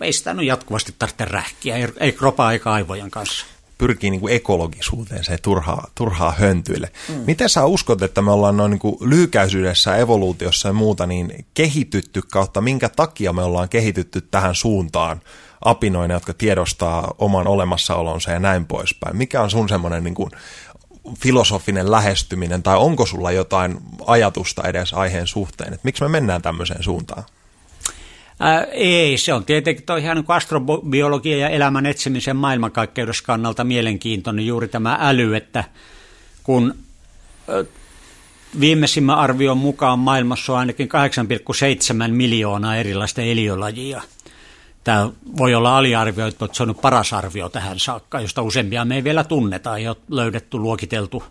ei 0.00 0.12
sitä 0.12 0.34
nyt 0.34 0.46
jatkuvasti 0.46 0.94
tarvitse 0.98 1.24
rähkiä, 1.24 1.76
ei, 1.76 1.88
ei 2.00 2.12
kropa 2.12 2.52
eikä 2.52 2.70
aivojen 2.70 3.10
kanssa 3.10 3.46
pyrkii 3.78 4.10
niin 4.10 4.20
kuin 4.20 4.34
ekologisuuteen, 4.34 5.24
se 5.24 5.38
turhaa, 5.38 5.90
turhaa 5.94 6.34
höntyille. 6.38 6.90
Mm. 7.08 7.14
Miten 7.26 7.48
sä 7.48 7.64
uskot, 7.64 8.02
että 8.02 8.22
me 8.22 8.30
ollaan 8.30 8.56
noin 8.56 8.70
niin 8.70 8.78
kuin 8.78 8.96
lyhykäisyydessä, 9.00 9.96
evoluutiossa 9.96 10.68
ja 10.68 10.72
muuta 10.72 11.06
niin 11.06 11.46
kehitytty 11.54 12.22
kautta, 12.32 12.60
minkä 12.60 12.88
takia 12.88 13.32
me 13.32 13.42
ollaan 13.42 13.68
kehitytty 13.68 14.20
tähän 14.20 14.54
suuntaan 14.54 15.20
apinoina, 15.64 16.14
jotka 16.14 16.34
tiedostaa 16.34 17.14
oman 17.18 17.46
olemassaolonsa 17.46 18.30
ja 18.30 18.38
näin 18.38 18.66
poispäin? 18.66 19.16
Mikä 19.16 19.42
on 19.42 19.50
sun 19.50 19.68
semmoinen 19.68 20.04
niin 20.04 20.14
filosofinen 21.18 21.90
lähestyminen, 21.90 22.62
tai 22.62 22.76
onko 22.76 23.06
sulla 23.06 23.32
jotain 23.32 23.78
ajatusta 24.06 24.62
edes 24.68 24.92
aiheen 24.92 25.26
suhteen, 25.26 25.72
että 25.72 25.84
miksi 25.84 26.02
me 26.02 26.08
mennään 26.08 26.42
tämmöiseen 26.42 26.82
suuntaan? 26.82 27.24
Ää, 28.40 28.64
ei, 28.64 29.18
se 29.18 29.34
on 29.34 29.44
tietenkin 29.44 29.84
toi 29.84 30.00
ihan 30.00 30.16
niin 30.16 30.24
astrobiologia 30.28 31.36
ja 31.36 31.48
elämän 31.48 31.86
etsimisen 31.86 32.36
maailmankaikkeudessa 32.36 33.24
kannalta 33.24 33.64
mielenkiintoinen 33.64 34.46
juuri 34.46 34.68
tämä 34.68 34.98
äly, 35.00 35.36
että 35.36 35.64
kun 36.42 36.74
viimeisimmän 38.60 39.18
arvion 39.18 39.58
mukaan 39.58 39.98
maailmassa 39.98 40.52
on 40.52 40.58
ainakin 40.58 40.88
8,7 42.06 42.12
miljoonaa 42.12 42.76
erilaista 42.76 43.22
eliölajia. 43.22 44.02
Tämä 44.84 45.10
voi 45.38 45.54
olla 45.54 45.78
aliarvioitu, 45.78 46.36
mutta 46.40 46.56
se 46.56 46.62
on 46.62 46.74
paras 46.74 47.12
arvio 47.12 47.48
tähän 47.48 47.78
saakka, 47.78 48.20
josta 48.20 48.42
useampia 48.42 48.84
me 48.84 48.94
ei 48.94 49.04
vielä 49.04 49.24
tunneta, 49.24 49.76
ei 49.76 49.88
ole 49.88 49.96
löydetty, 50.10 50.58
luokiteltu. 50.58 51.24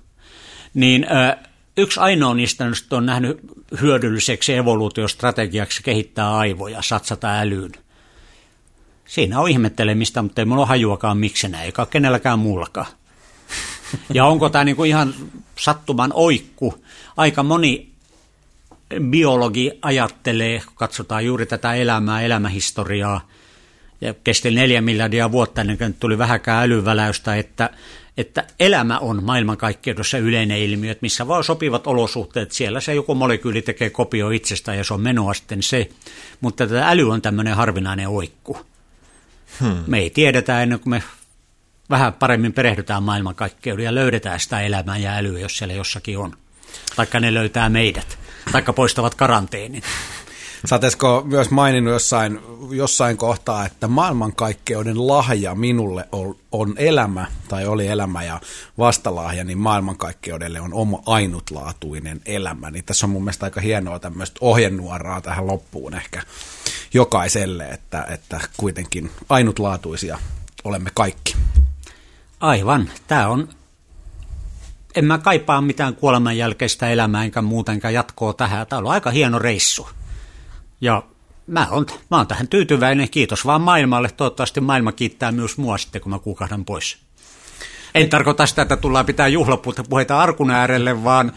Niin 0.73 1.07
yksi 1.77 1.99
ainoa 1.99 2.33
niistä 2.33 2.65
on 2.91 3.05
nähnyt 3.05 3.39
hyödylliseksi 3.81 4.53
evoluutiostrategiaksi 4.53 5.83
kehittää 5.83 6.37
aivoja, 6.37 6.81
satsata 6.81 7.39
älyyn. 7.39 7.71
Siinä 9.05 9.39
on 9.39 9.49
ihmettelemistä, 9.49 10.21
mutta 10.21 10.41
ei 10.41 10.45
mulla 10.45 10.61
ole 10.61 10.67
hajuakaan 10.67 11.17
miksi 11.17 11.47
näin, 11.47 11.65
eikä 11.65 11.85
kenelläkään 11.85 12.39
muullakaan. 12.39 12.87
Ja 14.13 14.25
onko 14.25 14.49
tämä 14.49 14.63
niinku 14.63 14.83
ihan 14.83 15.13
sattuman 15.55 16.11
oikku? 16.13 16.85
Aika 17.17 17.43
moni 17.43 17.89
biologi 19.09 19.71
ajattelee, 19.81 20.61
kun 20.65 20.75
katsotaan 20.75 21.25
juuri 21.25 21.45
tätä 21.45 21.73
elämää, 21.73 22.21
elämähistoriaa, 22.21 23.27
ja 24.01 24.13
kesti 24.23 24.51
neljä 24.51 24.81
miljardia 24.81 25.31
vuotta 25.31 25.61
ennen 25.61 25.77
kuin 25.77 25.93
tuli 25.93 26.17
vähäkään 26.17 26.63
älyväläystä, 26.63 27.35
että, 27.35 27.69
että 28.17 28.47
elämä 28.59 28.99
on 28.99 29.23
maailmankaikkeudessa 29.23 30.17
yleinen 30.17 30.57
ilmiö, 30.57 30.91
että 30.91 31.01
missä 31.01 31.27
vaan 31.27 31.43
sopivat 31.43 31.87
olosuhteet, 31.87 32.51
siellä 32.51 32.79
se 32.79 32.93
joku 32.93 33.15
molekyyli 33.15 33.61
tekee 33.61 33.89
kopio 33.89 34.29
itsestään 34.29 34.77
ja 34.77 34.83
se 34.83 34.93
on 34.93 35.01
menoa 35.01 35.33
sitten 35.33 35.63
se, 35.63 35.89
mutta 36.41 36.67
tämä 36.67 36.89
äly 36.89 37.11
on 37.11 37.21
tämmöinen 37.21 37.55
harvinainen 37.55 38.09
oikku. 38.09 38.57
Hmm. 39.59 39.83
Me 39.87 39.99
ei 39.99 40.09
tiedetä 40.09 40.61
ennen 40.61 40.79
kuin 40.79 40.89
me 40.89 41.03
vähän 41.89 42.13
paremmin 42.13 42.53
perehdytään 42.53 43.03
maailmankaikkeuden 43.03 43.85
ja 43.85 43.95
löydetään 43.95 44.39
sitä 44.39 44.61
elämää 44.61 44.97
ja 44.97 45.13
älyä, 45.13 45.39
jos 45.39 45.57
siellä 45.57 45.73
jossakin 45.73 46.17
on. 46.17 46.37
Taikka 46.95 47.19
ne 47.19 47.33
löytää 47.33 47.69
meidät, 47.69 48.19
taikka 48.51 48.73
poistavat 48.73 49.15
karanteenin. 49.15 49.83
Sä 50.65 50.79
myös 51.23 51.49
maininnut 51.49 51.93
jossain, 51.93 52.39
jossain 52.69 53.17
kohtaa, 53.17 53.65
että 53.65 53.87
maailmankaikkeuden 53.87 55.07
lahja 55.07 55.55
minulle 55.55 56.07
on, 56.11 56.35
on 56.51 56.73
elämä, 56.77 57.27
tai 57.47 57.65
oli 57.65 57.87
elämä 57.87 58.23
ja 58.23 58.41
vastalahja, 58.77 59.43
niin 59.43 59.57
maailmankaikkeudelle 59.57 60.61
on 60.61 60.73
oma 60.73 61.01
ainutlaatuinen 61.05 62.21
elämä. 62.25 62.71
Niin 62.71 62.85
tässä 62.85 63.05
on 63.05 63.09
mun 63.09 63.23
mielestä 63.23 63.45
aika 63.45 63.61
hienoa 63.61 63.99
tämmöistä 63.99 64.37
ohjenuoraa 64.41 65.21
tähän 65.21 65.47
loppuun 65.47 65.93
ehkä 65.93 66.23
jokaiselle, 66.93 67.69
että, 67.69 68.07
että 68.09 68.39
kuitenkin 68.57 69.11
ainutlaatuisia 69.29 70.19
olemme 70.63 70.89
kaikki. 70.93 71.35
Aivan. 72.39 72.89
Tämä 73.07 73.27
on, 73.27 73.49
en 74.95 75.05
mä 75.05 75.17
kaipaa 75.17 75.61
mitään 75.61 75.95
kuoleman 75.95 76.37
jälkeistä 76.37 76.89
elämää 76.89 77.23
enkä 77.23 77.41
muutenkaan 77.41 77.93
jatkoa 77.93 78.33
tähän. 78.33 78.67
Tämä 78.67 78.79
on 78.79 78.87
aika 78.87 79.11
hieno 79.11 79.39
reissu. 79.39 79.89
Ja 80.85 81.03
mä 81.47 81.67
oon, 81.71 81.85
mä 82.11 82.17
oon 82.17 82.27
tähän 82.27 82.47
tyytyväinen. 82.47 83.09
Kiitos 83.09 83.45
vaan 83.45 83.61
maailmalle. 83.61 84.09
Toivottavasti 84.17 84.61
maailma 84.61 84.91
kiittää 84.91 85.31
myös 85.31 85.57
mua 85.57 85.77
sitten, 85.77 86.01
kun 86.01 86.09
mä 86.09 86.19
kuukahdan 86.19 86.65
pois. 86.65 86.97
En 87.95 88.09
tarkoita 88.09 88.45
sitä, 88.45 88.61
että 88.61 88.77
tullaan 88.77 89.05
pitää 89.05 89.27
juhlapuheita 89.27 90.19
arkun 90.19 90.51
äärelle, 90.51 91.03
vaan 91.03 91.31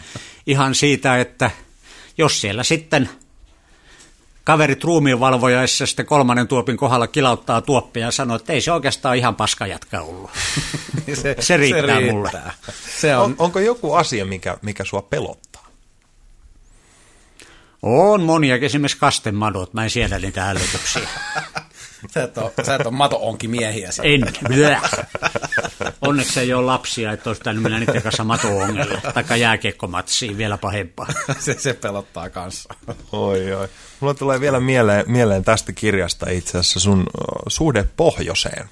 ihan 0.47 0.75
siitä, 0.75 1.19
että 1.19 1.51
jos 2.17 2.41
siellä 2.41 2.63
sitten 2.63 3.09
kaverit 4.43 4.83
ruumiinvalvojaissa 4.83 5.85
sitten 5.85 6.05
kolmannen 6.05 6.47
tuopin 6.47 6.77
kohdalla 6.77 7.07
kilauttaa 7.07 7.61
tuoppia 7.61 8.05
ja 8.05 8.11
sanoo, 8.11 8.35
että 8.35 8.53
ei 8.53 8.61
se 8.61 8.71
oikeastaan 8.71 9.17
ihan 9.17 9.35
paska 9.35 9.67
jatka 9.67 10.01
ollut. 10.01 10.31
se, 11.13 11.35
se, 11.39 11.57
riittää 11.57 11.81
se 11.81 11.97
riittää 11.97 12.01
mulle. 12.01 12.31
Se 12.99 13.17
on... 13.17 13.23
On, 13.23 13.35
onko 13.37 13.59
joku 13.59 13.93
asia, 13.93 14.25
mikä, 14.25 14.57
mikä 14.61 14.83
sua 14.83 15.01
pelottaa? 15.01 15.48
On 17.81 18.23
monia, 18.23 18.55
esimerkiksi 18.55 18.97
kastemadot, 18.97 19.73
mä 19.73 19.83
en 19.83 19.89
siedä 19.89 20.19
niitä 20.19 20.49
älytyksiä. 20.49 21.09
sä, 22.13 22.23
et 22.23 22.37
ole, 22.37 22.51
sä 22.63 22.75
et 22.75 22.85
ole 22.85 22.95
mato 22.95 23.19
onki 23.21 23.47
miehiä. 23.47 23.89
En, 24.03 24.21
Blä. 24.47 24.81
Onneksi 26.01 26.39
ei 26.39 26.53
ole 26.53 26.65
lapsia, 26.65 27.11
että 27.11 27.29
olisi 27.29 27.39
pitänyt 27.39 27.63
mennä 27.63 27.79
niiden 27.79 28.01
kanssa 28.01 28.23
mato-ongelle. 28.23 29.01
Taikka 29.13 29.35
jääkiekkomatsiin, 29.35 30.37
vielä 30.37 30.57
pahempaa. 30.57 31.07
se, 31.39 31.53
se 31.59 31.73
pelottaa 31.73 32.29
kanssa. 32.29 32.73
Oi, 33.11 33.53
oi. 33.53 33.67
Mulla 33.99 34.13
tulee 34.13 34.39
vielä 34.39 34.59
mieleen, 34.59 35.05
mieleen 35.07 35.43
tästä 35.43 35.73
kirjasta 35.73 36.29
itse 36.29 36.57
asiassa 36.57 36.79
sun 36.79 37.07
suhde 37.47 37.85
pohjoiseen. 37.97 38.69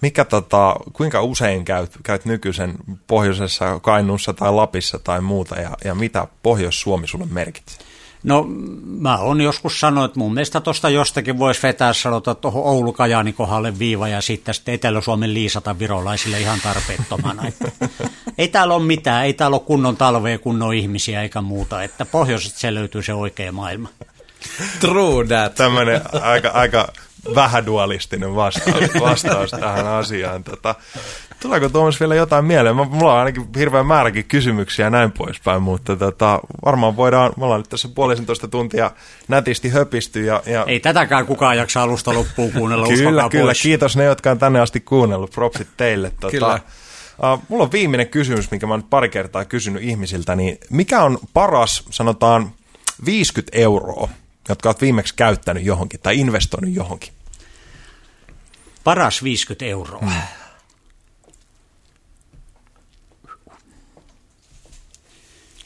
Mikä 0.00 0.24
tota, 0.24 0.76
kuinka 0.92 1.22
usein 1.22 1.64
käyt, 1.64 1.98
käyt 2.02 2.24
nykyisen 2.24 2.74
pohjoisessa 3.06 3.80
Kainuussa 3.80 4.32
tai 4.32 4.52
Lapissa 4.52 4.98
tai 4.98 5.20
muuta 5.20 5.60
ja, 5.60 5.70
ja 5.84 5.94
mitä 5.94 6.26
Pohjois-Suomi 6.42 7.06
sulle 7.06 7.26
merkitsee? 7.26 7.91
No 8.22 8.46
mä 8.84 9.18
oon 9.18 9.40
joskus 9.40 9.80
sanonut, 9.80 10.10
että 10.10 10.18
mun 10.18 10.34
mielestä 10.34 10.60
tuosta 10.60 10.88
jostakin 10.88 11.38
voisi 11.38 11.62
vetää 11.62 11.92
sanotaan 11.92 12.36
tuohon 12.36 12.64
oulu 12.64 12.94
kohdalle 13.36 13.78
viiva 13.78 14.08
ja 14.08 14.20
sitten 14.20 14.54
sitten 14.54 14.74
Etelä-Suomen 14.74 15.34
liisata 15.34 15.78
virolaisille 15.78 16.40
ihan 16.40 16.60
tarpeettomana. 16.62 17.46
Että 17.46 17.70
ei 18.38 18.48
täällä 18.48 18.74
ole 18.74 18.84
mitään, 18.84 19.24
ei 19.24 19.32
täällä 19.32 19.54
ole 19.54 19.64
kunnon 19.66 19.96
talvea, 19.96 20.38
kunnon 20.38 20.74
ihmisiä 20.74 21.22
eikä 21.22 21.40
muuta, 21.40 21.82
että 21.82 22.06
pohjoisesta 22.06 22.58
se 22.58 22.74
löytyy 22.74 23.02
se 23.02 23.14
oikea 23.14 23.52
maailma. 23.52 23.88
True 24.80 25.26
that. 25.26 25.54
Tämmöinen 25.54 26.00
aika, 26.22 26.48
aika 26.48 26.92
vähädualistinen 27.34 28.34
vastaus, 28.34 28.84
vastaus 29.00 29.50
tähän 29.50 29.86
asiaan. 29.86 30.44
Tota, 30.44 30.74
tuleeko 31.40 31.68
Tuomas 31.68 32.00
vielä 32.00 32.14
jotain 32.14 32.44
mieleen? 32.44 32.76
Mulla 32.76 33.12
on 33.12 33.18
ainakin 33.18 33.46
hirveän 33.56 33.86
määräkin 33.86 34.24
kysymyksiä 34.24 34.86
ja 34.86 34.90
näin 34.90 35.12
poispäin, 35.12 35.62
mutta 35.62 35.96
tota, 35.96 36.40
varmaan 36.64 36.96
voidaan, 36.96 37.32
me 37.36 37.44
ollaan 37.44 37.60
nyt 37.60 37.68
tässä 37.68 37.88
puolisentoista 37.94 38.48
tuntia 38.48 38.90
nätisti 39.28 39.68
höpisty. 39.68 40.24
Ja, 40.24 40.42
ja... 40.46 40.64
Ei 40.66 40.80
tätäkään 40.80 41.26
kukaan 41.26 41.56
jaksa 41.56 41.82
alusta 41.82 42.14
loppuun 42.14 42.52
kuunnella, 42.52 42.86
Kyllä, 42.86 43.28
kyllä. 43.30 43.44
Pois. 43.44 43.62
Kiitos 43.62 43.96
ne, 43.96 44.04
jotka 44.04 44.30
on 44.30 44.38
tänne 44.38 44.60
asti 44.60 44.80
kuunnellut. 44.80 45.30
Propsit 45.30 45.68
teille. 45.76 46.12
Tota, 46.20 46.30
kyllä. 46.30 46.60
Uh, 47.34 47.42
mulla 47.48 47.64
on 47.64 47.72
viimeinen 47.72 48.08
kysymys, 48.08 48.50
mikä 48.50 48.66
mä 48.66 48.74
oon 48.74 48.82
pari 48.82 49.08
kertaa 49.08 49.44
kysynyt 49.44 49.82
ihmisiltä, 49.82 50.36
niin 50.36 50.58
mikä 50.70 51.02
on 51.02 51.18
paras, 51.32 51.84
sanotaan, 51.90 52.52
50 53.06 53.58
euroa, 53.58 54.08
jotka 54.48 54.68
olet 54.68 54.80
viimeksi 54.80 55.14
käyttänyt 55.14 55.64
johonkin 55.64 56.00
tai 56.00 56.18
investoinut 56.18 56.74
johonkin? 56.74 57.12
Paras 58.84 59.22
50 59.22 59.64
euroa. 59.64 60.00
Hmm. 60.00 60.12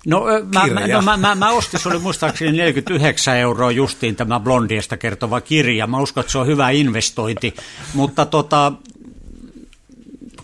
No, 0.06 0.24
mä, 0.54 0.66
mä, 0.66 0.86
no 0.86 1.02
mä, 1.02 1.16
mä, 1.16 1.34
mä 1.34 1.50
ostin, 1.50 1.80
se 1.80 1.88
oli 1.88 1.98
muistaakseni 1.98 2.52
49 2.52 3.36
euroa 3.36 3.70
justiin 3.70 4.16
tämä 4.16 4.40
Blondiesta 4.40 4.96
kertova 4.96 5.40
kirja. 5.40 5.86
Mä 5.86 6.00
uskon, 6.00 6.20
että 6.20 6.32
se 6.32 6.38
on 6.38 6.46
hyvä 6.46 6.70
investointi, 6.70 7.54
mutta 7.94 8.26
tota, 8.26 8.72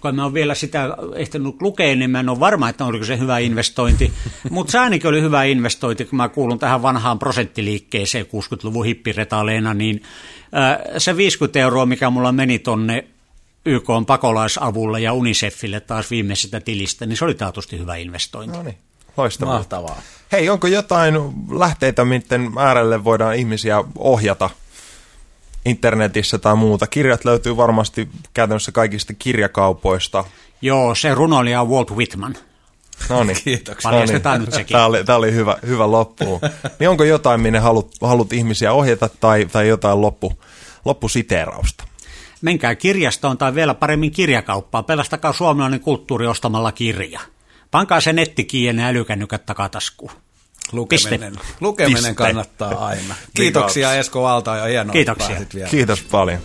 kun 0.02 0.14
mä 0.14 0.22
oon 0.22 0.34
vielä 0.34 0.54
sitä 0.54 0.96
ehtinyt 1.14 1.62
lukea, 1.62 1.96
niin 1.96 2.10
mä 2.10 2.20
en 2.20 2.28
ole 2.28 2.40
varma, 2.40 2.68
että 2.68 2.84
oliko 2.84 3.04
se 3.04 3.18
hyvä 3.18 3.38
investointi. 3.38 4.12
Mutta 4.50 4.70
se 4.70 4.78
ainakin 4.78 5.08
oli 5.08 5.22
hyvä 5.22 5.44
investointi, 5.44 6.04
kun 6.04 6.16
mä 6.16 6.28
kuulun 6.28 6.58
tähän 6.58 6.82
vanhaan 6.82 7.18
prosenttiliikkeeseen 7.18 8.26
60-luvun 8.26 8.84
hippiretaleena, 8.84 9.74
niin 9.74 10.02
se 10.98 11.16
50 11.16 11.58
euroa, 11.58 11.86
mikä 11.86 12.10
mulla 12.10 12.32
meni 12.32 12.58
tonne 12.58 13.04
YK 13.64 13.90
on 13.90 14.06
pakolaisavulle 14.06 15.00
ja 15.00 15.12
Unicefille 15.12 15.80
taas 15.80 16.10
viimeisestä 16.10 16.60
tilistä, 16.60 17.06
niin 17.06 17.16
se 17.16 17.24
oli 17.24 17.34
taatusti 17.34 17.78
hyvä 17.78 17.96
investointi. 17.96 18.56
No 18.56 18.62
niin, 18.62 18.78
loistavaa. 19.16 19.54
Mahtavaa. 19.54 20.02
Hei, 20.32 20.48
onko 20.48 20.66
jotain 20.66 21.14
lähteitä, 21.50 22.04
miten 22.04 22.50
äärelle 22.58 23.04
voidaan 23.04 23.36
ihmisiä 23.36 23.84
ohjata 23.98 24.50
internetissä 25.64 26.38
tai 26.38 26.56
muuta. 26.56 26.86
Kirjat 26.86 27.24
löytyy 27.24 27.56
varmasti 27.56 28.08
käytännössä 28.34 28.72
kaikista 28.72 29.14
kirjakaupoista. 29.14 30.24
Joo, 30.62 30.94
se 30.94 31.14
runoilija 31.14 31.60
on 31.60 31.68
Walt 31.70 31.90
Whitman. 31.90 32.36
No 33.08 33.24
niin. 33.24 33.36
Kiitoksia. 33.44 33.90
Paljastetaan 33.90 34.40
nyt 34.40 34.52
sekin. 34.52 34.74
Tämä 34.74 34.86
oli, 34.86 35.04
tämä 35.04 35.18
oli 35.18 35.32
hyvä, 35.32 35.56
hyvä 35.66 35.90
loppu. 35.90 36.40
niin 36.78 36.88
onko 36.88 37.04
jotain, 37.04 37.40
minne 37.40 37.58
halut, 37.58 37.94
halut 38.00 38.32
ihmisiä 38.32 38.72
ohjata 38.72 39.08
tai, 39.20 39.46
tai 39.52 39.68
jotain 39.68 40.00
loppu, 40.00 40.32
loppusiteerausta? 40.84 41.84
Menkää 42.40 42.74
kirjastoon 42.74 43.38
tai 43.38 43.54
vielä 43.54 43.74
paremmin 43.74 44.10
kirjakauppaan. 44.10 44.84
Pelastakaa 44.84 45.32
suomalainen 45.32 45.80
kulttuuri 45.80 46.26
ostamalla 46.26 46.72
kirja. 46.72 47.20
Pankaa 47.70 48.00
se 48.00 48.12
nettikiin 48.12 48.78
ja 48.78 48.86
älykännykät 48.86 49.46
takataskuun. 49.46 50.12
Lukeminen, 50.72 51.34
lukeminen 51.60 52.14
kannattaa 52.14 52.86
aina. 52.86 53.14
Kiitoksia 53.34 53.94
Esko 53.94 54.22
Valta 54.22 54.56
ja 54.56 54.64
hienoa, 54.64 54.92
Kiitoksia. 54.92 55.36
Kiitos 55.70 56.02
paljon. 56.02 56.38